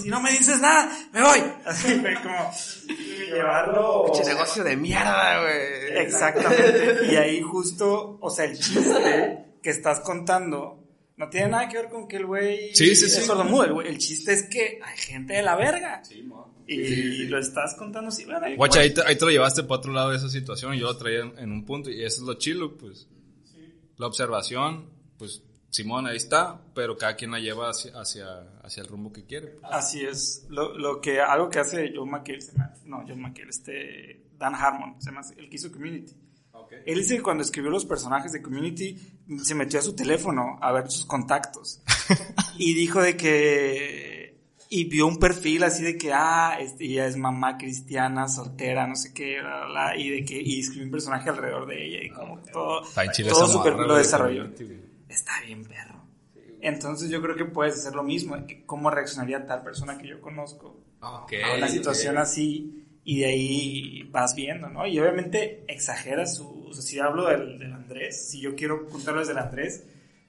Si 0.04 0.10
no 0.10 0.22
me 0.22 0.32
dices 0.32 0.60
nada, 0.60 0.90
me 1.14 1.22
voy. 1.22 1.40
Así, 1.66 1.96
güey, 2.00 2.16
como 2.16 2.52
llevarlo. 3.28 4.06
Pinche 4.12 4.26
negocio 4.30 4.64
de 4.64 4.76
mierda, 4.78 5.42
güey. 5.42 5.98
Exactamente. 6.06 7.08
Y 7.12 7.16
ahí 7.16 7.42
justo, 7.42 8.18
o 8.22 8.30
sea, 8.30 8.46
el 8.46 8.58
chiste 8.58 9.46
que 9.62 9.70
estás 9.70 10.00
contando 10.02 10.76
no 11.18 11.30
tiene 11.30 11.50
nada 11.50 11.68
que 11.68 11.78
ver 11.78 11.90
con 11.90 12.08
que 12.08 12.18
el 12.18 12.26
güey 12.26 12.74
Sí, 12.74 12.96
sí, 12.96 13.06
es 13.06 13.16
sí. 13.16 13.22
sordomudo. 13.22 13.82
El, 13.82 13.88
el 13.88 13.98
chiste 13.98 14.34
es 14.34 14.44
que 14.44 14.80
hay 14.84 14.98
gente 14.98 15.34
de 15.34 15.42
la 15.44 15.56
verga. 15.56 16.02
Y 16.68 17.24
lo 17.26 17.40
estás 17.40 17.74
contando 17.76 18.10
así, 18.10 18.26
bueno, 18.26 18.42
ahí- 18.46 18.56
Guacha, 18.56 18.82
ahí 18.82 18.94
te, 18.94 19.02
ahí 19.06 19.18
te 19.18 19.26
lo 19.26 19.32
llevaste 19.32 19.64
para 19.64 19.80
otro 19.80 19.92
lado 19.92 20.12
de 20.12 20.18
esa 20.18 20.30
situación 20.30 20.76
y 20.76 20.80
yo 20.80 20.86
lo 20.86 20.98
traía 20.98 21.22
en, 21.22 21.34
en 21.40 21.52
un 21.52 21.66
punto 21.66 21.90
y 21.90 22.04
eso 22.04 22.18
es 22.22 22.28
lo 22.28 22.36
chilo, 22.36 22.78
pues. 22.78 23.08
La 23.98 24.06
observación, 24.08 24.90
pues, 25.18 25.42
Simón 25.70 26.08
ahí 26.08 26.18
está, 26.18 26.60
pero 26.74 26.98
cada 26.98 27.16
quien 27.16 27.32
la 27.32 27.40
lleva 27.40 27.70
hacia, 27.70 27.92
hacia, 28.00 28.26
hacia 28.64 28.82
el 28.82 28.88
rumbo 28.90 29.14
que 29.14 29.26
quiere. 29.26 29.58
Así 29.64 30.02
es. 30.02 30.46
Lo, 30.50 30.78
lo 30.78 31.00
que, 31.00 31.20
algo 31.22 31.50
que 31.50 31.60
hace 31.60 31.92
John 31.96 32.10
McHale, 32.10 32.40
no, 32.86 33.04
John 33.08 33.22
McHale, 33.22 33.50
este, 33.50 34.24
Dan 34.38 34.56
Harmon, 34.56 35.00
se 35.02 35.12
hace- 35.12 35.36
el 35.40 35.50
que 35.50 35.56
hizo 35.58 35.72
Community. 35.72 36.14
Él 36.86 36.98
dice 37.00 37.18
que 37.18 37.24
cuando 37.24 37.44
escribió 37.44 37.70
los 37.72 37.86
personajes 37.86 38.32
de 38.32 38.42
Community, 38.42 38.96
se 39.44 39.56
metió 39.56 39.80
a 39.80 39.82
su 39.82 39.96
teléfono 39.96 40.58
a 40.62 40.72
ver 40.72 40.90
sus 40.90 41.06
contactos. 41.06 41.82
y 42.58 42.74
dijo 42.74 43.02
de 43.02 43.16
que, 43.18 44.38
y 44.70 44.84
vio 44.86 45.08
un 45.08 45.18
perfil 45.18 45.64
así 45.64 45.84
de 45.84 45.98
que, 45.98 46.12
ah, 46.14 46.58
este, 46.60 46.86
ella 46.86 47.08
es 47.08 47.16
mamá 47.18 47.58
cristiana, 47.58 48.28
soltera, 48.28 48.86
no 48.88 48.96
sé 48.96 49.14
qué, 49.14 49.40
bla, 49.42 49.66
bla, 49.66 49.98
y 49.98 50.10
de 50.10 50.26
que, 50.26 50.40
y 50.42 50.60
escribió 50.60 50.86
un 50.86 50.92
personaje 50.92 51.30
alrededor 51.30 51.66
de 51.68 51.86
ella 51.88 52.04
y 52.04 52.10
como 52.12 52.40
todo, 52.52 52.82
todo 53.34 53.46
morra, 53.58 53.88
lo 53.88 53.96
desarrolló. 53.98 54.44
Está 55.10 55.42
bien, 55.46 55.66
perro. 55.66 56.04
Entonces 56.62 57.10
yo 57.10 57.22
creo 57.22 57.36
que 57.36 57.46
puedes 57.46 57.76
hacer 57.76 57.96
lo 57.96 58.04
mismo, 58.04 58.36
cómo 58.66 58.90
reaccionaría 58.92 59.46
tal 59.46 59.64
persona 59.64 59.98
que 59.98 60.08
yo 60.08 60.22
conozco 60.22 60.84
Ok, 61.02 61.34
a 61.44 61.56
una 61.58 61.68
situación 61.70 62.18
así 62.18 62.86
y 63.06 63.20
de 63.20 63.26
ahí 63.26 64.04
vas 64.12 64.36
viendo, 64.36 64.70
¿no? 64.70 64.86
Y 64.86 65.00
obviamente 65.00 65.64
exagera 65.68 66.26
su, 66.26 66.68
o 66.68 66.74
sea, 66.74 66.84
si 66.84 67.00
hablo 67.00 67.28
del, 67.30 67.58
del 67.60 67.74
Andrés, 67.74 68.30
si 68.30 68.42
yo 68.42 68.56
quiero 68.56 68.86
contarles 68.88 69.28
del 69.30 69.38
Andrés, 69.38 69.86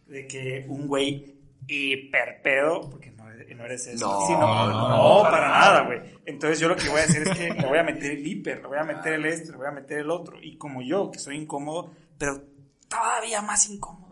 de 0.06 0.26
que 0.28 0.64
un 0.68 0.86
güey 0.86 1.34
hiperpedo, 1.66 2.88
porque 2.90 3.10
no, 3.10 3.28
eres- 3.30 3.56
no 3.56 3.64
eres 3.64 3.86
eso, 3.88 4.06
No, 4.06 4.26
sí, 4.26 4.32
no, 4.32 5.22
para 5.22 5.48
nada, 5.48 5.82
güey. 5.82 6.00
Entonces 6.26 6.58
yo 6.60 6.68
lo 6.68 6.76
que 6.76 6.88
voy 6.88 7.00
a 7.00 7.04
hacer 7.04 7.22
es 7.26 7.36
que 7.36 7.50
le 7.52 7.66
voy 7.66 7.78
a 7.78 7.82
meter 7.82 8.12
el 8.12 8.26
hiper, 8.26 8.60
le 8.62 8.68
voy 8.68 8.78
a 8.78 8.84
meter 8.84 9.14
el 9.14 9.26
este, 9.26 9.50
le 9.50 9.56
voy 9.58 9.66
a 9.66 9.72
meter 9.72 9.98
el 9.98 10.10
otro, 10.10 10.38
y 10.40 10.56
como 10.56 10.80
yo, 10.82 11.10
que 11.10 11.18
soy 11.18 11.36
incómodo, 11.36 11.92
pero 12.18 12.40
todavía 12.88 13.42
más 13.42 13.68
incómodo, 13.68 14.09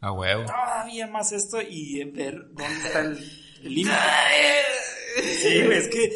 A 0.00 0.12
huevo. 0.12 0.44
todavía 0.46 1.06
más 1.06 1.32
esto 1.32 1.60
y 1.60 2.02
ver 2.04 2.46
dónde 2.52 2.86
está 2.86 3.00
el 3.00 3.18
límite. 3.62 3.96
Sí, 5.16 5.58
es 5.58 5.88
que 5.88 6.12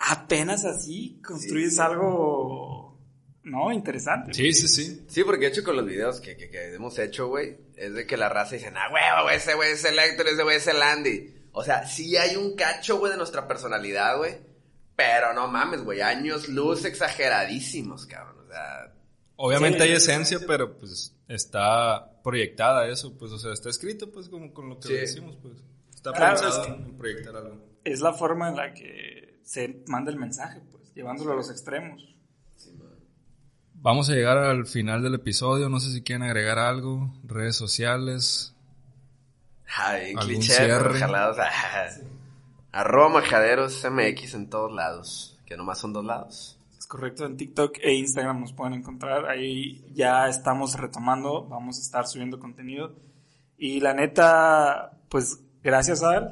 apenas 0.00 0.64
así 0.64 1.20
construyes 1.24 1.78
algo, 1.78 2.98
¿no? 3.44 3.72
Interesante. 3.72 4.34
Sí, 4.34 4.52
sí, 4.52 4.66
sí. 4.66 5.04
Sí, 5.08 5.22
porque 5.22 5.44
de 5.46 5.52
hecho 5.52 5.62
con 5.62 5.76
los 5.76 5.86
videos 5.86 6.20
que, 6.20 6.36
que, 6.36 6.50
que 6.50 6.74
hemos 6.74 6.98
hecho, 6.98 7.28
güey, 7.28 7.56
es 7.76 7.94
de 7.94 8.04
que 8.04 8.16
la 8.16 8.28
raza 8.28 8.56
dice, 8.56 8.72
ah, 8.74 8.88
huevo, 8.92 9.22
güey, 9.24 9.36
ese 9.36 9.54
güey 9.54 9.70
es 9.72 9.84
el 9.84 9.96
Héctor, 9.98 10.26
ese 10.26 10.42
güey 10.42 10.56
es 10.56 10.66
el 10.66 10.82
Andy. 10.82 11.32
O 11.52 11.62
sea, 11.62 11.86
sí 11.86 12.16
hay 12.16 12.34
un 12.34 12.56
cacho, 12.56 12.98
güey, 12.98 13.12
de 13.12 13.18
nuestra 13.18 13.46
personalidad, 13.46 14.16
güey. 14.18 14.34
Pero 14.96 15.32
no 15.34 15.46
mames, 15.46 15.84
güey, 15.84 16.00
años 16.00 16.48
luz 16.48 16.84
exageradísimos, 16.84 18.06
cabrón. 18.06 18.40
O 18.44 18.48
sea, 18.50 18.92
Obviamente 19.36 19.78
Sí, 19.78 19.84
hay 19.84 19.92
esencia, 19.92 20.40
pero 20.46 20.76
pues 20.78 21.11
está 21.28 22.20
proyectada 22.22 22.86
eso, 22.88 23.16
pues, 23.18 23.32
o 23.32 23.38
sea, 23.38 23.52
está 23.52 23.68
escrito 23.70 24.10
pues 24.12 24.28
como 24.28 24.52
con 24.52 24.68
lo 24.68 24.78
que 24.78 24.88
Sí. 24.88 24.94
decimos, 24.94 25.36
pues. 25.42 25.54
Está 25.94 26.12
Claro, 26.12 26.40
pensado 26.40 26.62
es 26.62 26.66
que- 26.68 26.72
en 26.74 26.96
proyectar 26.98 27.36
algo. 27.36 27.56
Es 27.84 28.00
la 28.00 28.12
forma 28.12 28.48
en 28.48 28.56
la 28.56 28.74
que 28.74 29.40
se 29.44 29.82
manda 29.88 30.10
el 30.10 30.18
mensaje, 30.18 30.60
pues, 30.70 30.92
llevándolo 30.94 31.32
a 31.32 31.36
los 31.36 31.50
extremos. 31.50 32.08
Vamos 33.74 34.08
a 34.10 34.12
llegar 34.14 34.38
al 34.38 34.66
final 34.66 35.02
del 35.02 35.14
episodio, 35.14 35.68
no 35.68 35.80
sé 35.80 35.90
si 35.92 36.02
quieren 36.02 36.22
agregar 36.22 36.58
algo, 36.58 37.12
redes 37.24 37.56
sociales. 37.56 38.54
ay, 39.76 40.10
¿Algún 40.16 40.36
cliché, 40.36 40.54
jalados. 40.68 41.38
Arroba 42.72 43.08
majaderos 43.20 43.84
MX 43.84 44.34
en 44.34 44.48
todos 44.50 44.72
lados. 44.72 45.38
Que 45.46 45.56
nomás 45.56 45.78
son 45.80 45.92
dos 45.92 46.04
lados. 46.04 46.58
Es 46.92 46.98
correcto, 46.98 47.24
en 47.24 47.38
TikTok 47.38 47.78
e 47.80 47.94
Instagram 47.94 48.40
nos 48.42 48.52
pueden 48.52 48.74
encontrar. 48.74 49.24
Ahí 49.24 49.82
ya 49.94 50.28
estamos 50.28 50.78
retomando, 50.78 51.46
vamos 51.48 51.78
a 51.78 51.80
estar 51.80 52.06
subiendo 52.06 52.38
contenido. 52.38 52.94
Y 53.56 53.80
la 53.80 53.94
neta, 53.94 54.98
pues 55.08 55.42
gracias 55.62 56.02
a 56.02 56.18
él 56.18 56.24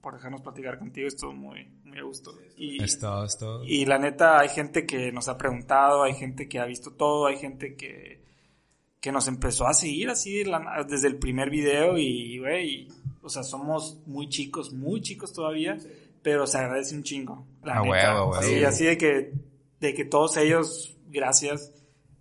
por 0.00 0.14
dejarnos 0.14 0.40
platicar 0.40 0.78
contigo, 0.78 1.08
estuvo 1.08 1.34
muy, 1.34 1.66
muy 1.84 1.98
a 1.98 2.04
gusto. 2.04 2.32
Y, 2.56 2.82
Está, 2.82 3.22
está. 3.26 3.44
y 3.66 3.84
la 3.84 3.98
neta, 3.98 4.38
hay 4.38 4.48
gente 4.48 4.86
que 4.86 5.12
nos 5.12 5.28
ha 5.28 5.36
preguntado, 5.36 6.02
hay 6.04 6.14
gente 6.14 6.48
que 6.48 6.58
ha 6.58 6.64
visto 6.64 6.92
todo, 6.92 7.26
hay 7.26 7.36
gente 7.36 7.76
que, 7.76 8.24
que 9.00 9.12
nos 9.12 9.28
empezó 9.28 9.66
a 9.66 9.74
seguir 9.74 10.08
así 10.08 10.42
desde 10.88 11.08
el 11.08 11.18
primer 11.18 11.50
video 11.50 11.98
y, 11.98 12.38
güey, 12.38 12.88
o 13.20 13.28
sea, 13.28 13.42
somos 13.42 14.00
muy 14.06 14.30
chicos, 14.30 14.72
muy 14.72 15.02
chicos 15.02 15.34
todavía, 15.34 15.76
pero 16.22 16.46
se 16.46 16.56
agradece 16.56 16.96
un 16.96 17.02
chingo. 17.02 17.46
La 17.62 17.74
A 17.74 17.82
neta. 17.82 17.90
huevo, 17.90 18.30
huevo. 18.30 18.42
Sí, 18.42 18.64
así 18.64 18.86
de 18.86 18.96
que, 18.96 19.47
de 19.80 19.94
que 19.94 20.04
todos 20.04 20.36
ellos, 20.36 20.96
gracias, 21.08 21.72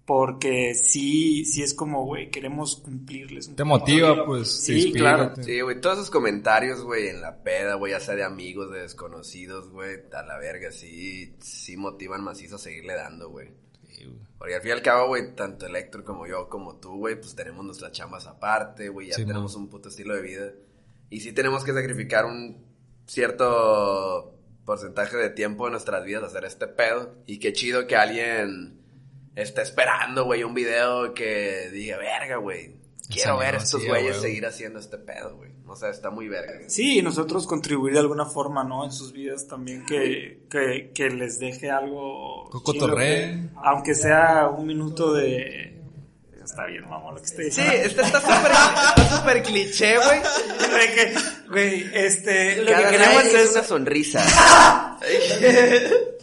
porque 0.06 0.74
sí, 0.74 1.44
sí 1.44 1.62
es 1.64 1.74
como, 1.74 2.06
güey, 2.06 2.32
queremos 2.32 2.78
cumplirles. 2.78 3.50
un 3.50 3.56
Te 3.58 3.66
motiva, 3.66 4.26
pues. 4.26 4.50
Sí, 4.50 4.76
inspira, 4.86 5.16
claro. 5.18 5.44
Sí, 5.44 5.60
güey, 5.60 5.82
todos 5.82 5.98
esos 5.98 6.10
comentarios, 6.10 6.82
güey, 6.84 7.10
en 7.10 7.20
la 7.20 7.44
peda, 7.44 7.76
güey, 7.76 7.92
ya 7.92 8.00
sea 8.00 8.16
de 8.16 8.24
amigos, 8.24 8.72
de 8.72 8.84
desconocidos, 8.84 9.70
güey, 9.70 9.98
a 10.14 10.24
la 10.24 10.38
verga, 10.38 10.72
sí, 10.72 11.36
sí 11.40 11.76
motivan 11.76 12.24
macizo 12.24 12.56
a 12.56 12.60
seguirle 12.60 12.96
dando, 12.96 13.30
güey. 13.30 13.50
Sí, 13.90 14.06
güey. 14.06 14.18
Porque 14.38 14.56
al 14.56 14.62
fin 14.62 14.70
y 14.70 14.74
al 14.74 14.82
cabo, 14.82 15.08
güey, 15.08 15.36
tanto 15.36 15.66
el 15.66 15.76
Héctor 15.76 16.06
como 16.06 16.26
yo, 16.26 16.48
como 16.48 16.78
tú, 16.78 16.98
güey, 17.00 17.20
pues 17.20 17.36
tenemos 17.36 17.66
nuestras 17.66 17.92
chambas 17.92 18.28
aparte, 18.28 18.88
güey, 18.88 19.08
ya 19.08 19.16
Sí, 19.16 19.26
tenemos 19.26 19.56
man. 19.56 19.64
un 19.64 19.70
puto 19.70 19.90
estilo 19.90 20.16
de 20.16 20.22
vida. 20.22 20.52
Y 21.10 21.20
sí 21.20 21.34
tenemos 21.34 21.66
que 21.66 21.74
sacrificar 21.74 22.26
un 22.26 22.64
cierto 23.08 24.37
porcentaje 24.68 25.16
de 25.18 25.30
tiempo 25.32 25.66
de 25.66 25.72
nuestras 25.72 26.04
vidas 26.04 26.24
hacer 26.24 26.44
este 26.46 26.68
pedo. 26.68 27.16
Y 27.26 27.40
qué 27.40 27.54
chido 27.54 27.88
que 27.88 27.96
alguien 27.96 28.78
esté 29.36 29.62
esperando, 29.62 30.26
güey, 30.26 30.44
un 30.44 30.54
video 30.54 31.14
que 31.14 31.70
diga, 31.72 31.98
verga, 31.98 32.36
güey, 32.36 32.76
quiero 33.10 33.38
ver 33.38 33.56
estos 33.56 33.82
güeyes 33.88 34.18
seguir 34.18 34.46
haciendo 34.46 34.78
este 34.80 34.98
pedo, 34.98 35.38
güey. 35.38 35.52
O 35.70 35.76
sea, 35.76 35.90
está 35.90 36.10
muy 36.10 36.28
verga. 36.28 36.54
Sí, 36.68 37.00
y 37.00 37.02
nosotros 37.02 37.46
contribuir 37.48 37.94
de 37.94 38.00
alguna 38.00 38.26
forma, 38.26 38.64
¿no? 38.64 38.84
En 38.86 38.92
sus 38.92 39.12
vidas 39.14 39.48
también 39.48 39.86
que, 39.86 40.44
que, 40.50 40.92
que 40.94 41.10
les 41.10 41.40
deje 41.40 41.70
algo. 41.70 42.50
Cotorreo. 42.50 43.28
chido, 43.32 43.50
que- 43.50 43.50
Aunque 43.64 43.96
sea 43.96 44.48
un 44.50 44.66
minuto 44.68 45.14
de. 45.14 45.77
Está 46.58 46.70
bien, 46.70 46.90
mamá, 46.90 47.12
lo 47.12 47.18
que 47.20 47.26
estoy 47.28 47.52
Sí, 47.52 47.62
diciendo. 47.62 47.86
este 47.88 48.02
está 48.02 48.20
súper 48.20 48.52
está 48.52 49.18
súper 49.20 49.44
cliché, 49.44 49.96
güey. 49.98 50.20
De 50.72 50.94
que, 50.96 51.16
güey, 51.50 51.92
este, 51.94 52.56
lo 52.64 52.66
que 52.76 52.84
queremos 52.90 53.26
es. 53.26 53.52
una 53.52 53.64
sonrisa. 53.64 54.98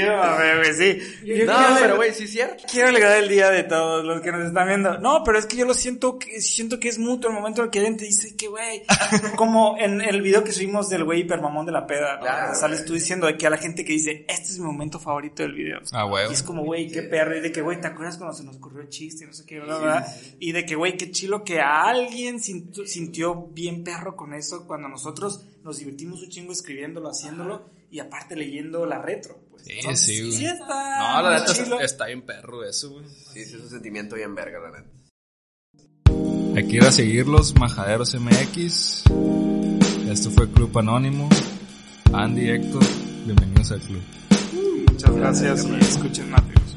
Sí, 0.00 0.56
güey, 0.58 0.72
sí. 0.74 1.16
Yo 1.24 1.46
no, 1.46 1.56
quiero- 1.56 1.76
pero 1.80 1.96
güey, 1.96 2.12
sí 2.14 2.24
es 2.24 2.30
cierto. 2.30 2.64
Quiero 2.70 2.88
alegrar 2.88 3.18
el 3.18 3.28
día 3.28 3.50
de 3.50 3.62
todos 3.64 4.04
los 4.04 4.20
que 4.20 4.32
nos 4.32 4.46
están 4.46 4.68
viendo. 4.68 4.98
No, 4.98 5.22
pero 5.24 5.38
es 5.38 5.46
que 5.46 5.56
yo 5.56 5.64
lo 5.64 5.74
siento 5.74 6.18
que 6.18 6.40
siento 6.40 6.78
que 6.80 6.88
es 6.88 6.98
mutuo 6.98 7.30
el 7.30 7.36
momento 7.36 7.62
en 7.64 7.70
que 7.70 7.78
alguien 7.78 7.96
te 7.96 8.04
dice 8.04 8.36
que 8.36 8.48
güey, 8.48 8.82
como 9.36 9.76
en 9.78 10.00
el 10.00 10.22
video 10.22 10.44
que 10.44 10.52
subimos 10.52 10.88
del 10.88 11.04
güey 11.04 11.20
hipermamón 11.20 11.66
de 11.66 11.72
la 11.72 11.86
peda, 11.86 12.16
¿no? 12.16 12.20
Claro, 12.22 12.54
sales 12.54 12.78
güey. 12.80 12.86
tú 12.88 12.94
diciendo 12.94 13.26
que 13.38 13.46
a 13.46 13.50
la 13.50 13.58
gente 13.58 13.84
que 13.84 13.92
dice, 13.92 14.24
"Este 14.28 14.48
es 14.52 14.58
mi 14.58 14.66
momento 14.66 14.98
favorito 14.98 15.42
del 15.42 15.52
video." 15.54 15.80
Ah, 15.92 16.06
huevo. 16.06 16.30
Y 16.30 16.34
es 16.34 16.42
como, 16.42 16.64
güey, 16.64 16.90
qué 16.90 17.02
perro. 17.02 17.36
Y 17.36 17.40
de 17.40 17.52
que, 17.52 17.62
güey, 17.62 17.80
¿te 17.80 17.86
acuerdas 17.88 18.16
cuando 18.16 18.34
se 18.36 18.44
nos 18.44 18.56
ocurrió 18.56 18.80
el 18.82 18.88
chiste? 18.88 19.24
Y 19.24 19.26
no 19.26 19.32
sé 19.32 19.44
qué, 19.46 19.60
bla, 19.60 19.78
bla? 19.78 20.06
Y 20.38 20.52
de 20.52 20.64
que, 20.64 20.74
güey, 20.74 20.96
qué 20.96 21.10
chilo 21.10 21.44
que 21.44 21.60
alguien 21.60 22.40
sintió, 22.40 22.86
sintió 22.86 23.46
bien 23.52 23.84
perro 23.84 24.16
con 24.16 24.34
eso 24.34 24.66
cuando 24.66 24.88
nosotros 24.88 25.44
nos 25.64 25.78
divertimos 25.78 26.22
un 26.22 26.28
chingo 26.28 26.52
escribiéndolo, 26.52 27.08
haciéndolo 27.08 27.68
y 27.90 27.98
aparte 28.00 28.36
leyendo 28.36 28.84
la 28.86 29.00
retro. 29.00 29.38
Pues. 29.50 29.64
Sí, 29.64 29.72
Entonces, 29.78 30.06
sí, 30.06 30.20
güey. 30.22 30.32
sí 30.32 30.46
está 30.46 31.20
No, 31.22 31.28
la 31.30 31.38
neta 31.40 31.52
chilo. 31.54 31.80
está 31.80 32.06
bien 32.06 32.22
perro 32.22 32.64
eso, 32.64 32.90
güey. 32.90 33.04
Sí, 33.08 33.44
sí, 33.44 33.54
es 33.56 33.60
un 33.62 33.70
sentimiento 33.70 34.16
bien 34.16 34.34
verga, 34.34 34.58
la 34.60 34.70
neta. 34.80 34.90
Hay 36.56 36.66
que 36.68 36.76
ir 36.76 36.84
a 36.84 36.92
seguirlos, 36.92 37.54
Majaderos 37.58 38.14
MX. 38.14 39.04
Esto 40.10 40.30
fue 40.30 40.50
Club 40.52 40.78
Anónimo. 40.78 41.28
Andy, 42.12 42.48
Héctor, 42.48 42.82
bienvenidos 43.24 43.72
al 43.72 43.80
club. 43.80 44.02
Muchas 44.90 45.14
gracias 45.16 45.66
y 45.66 45.74
escuchen 45.84 46.30
Matrix. 46.30 46.75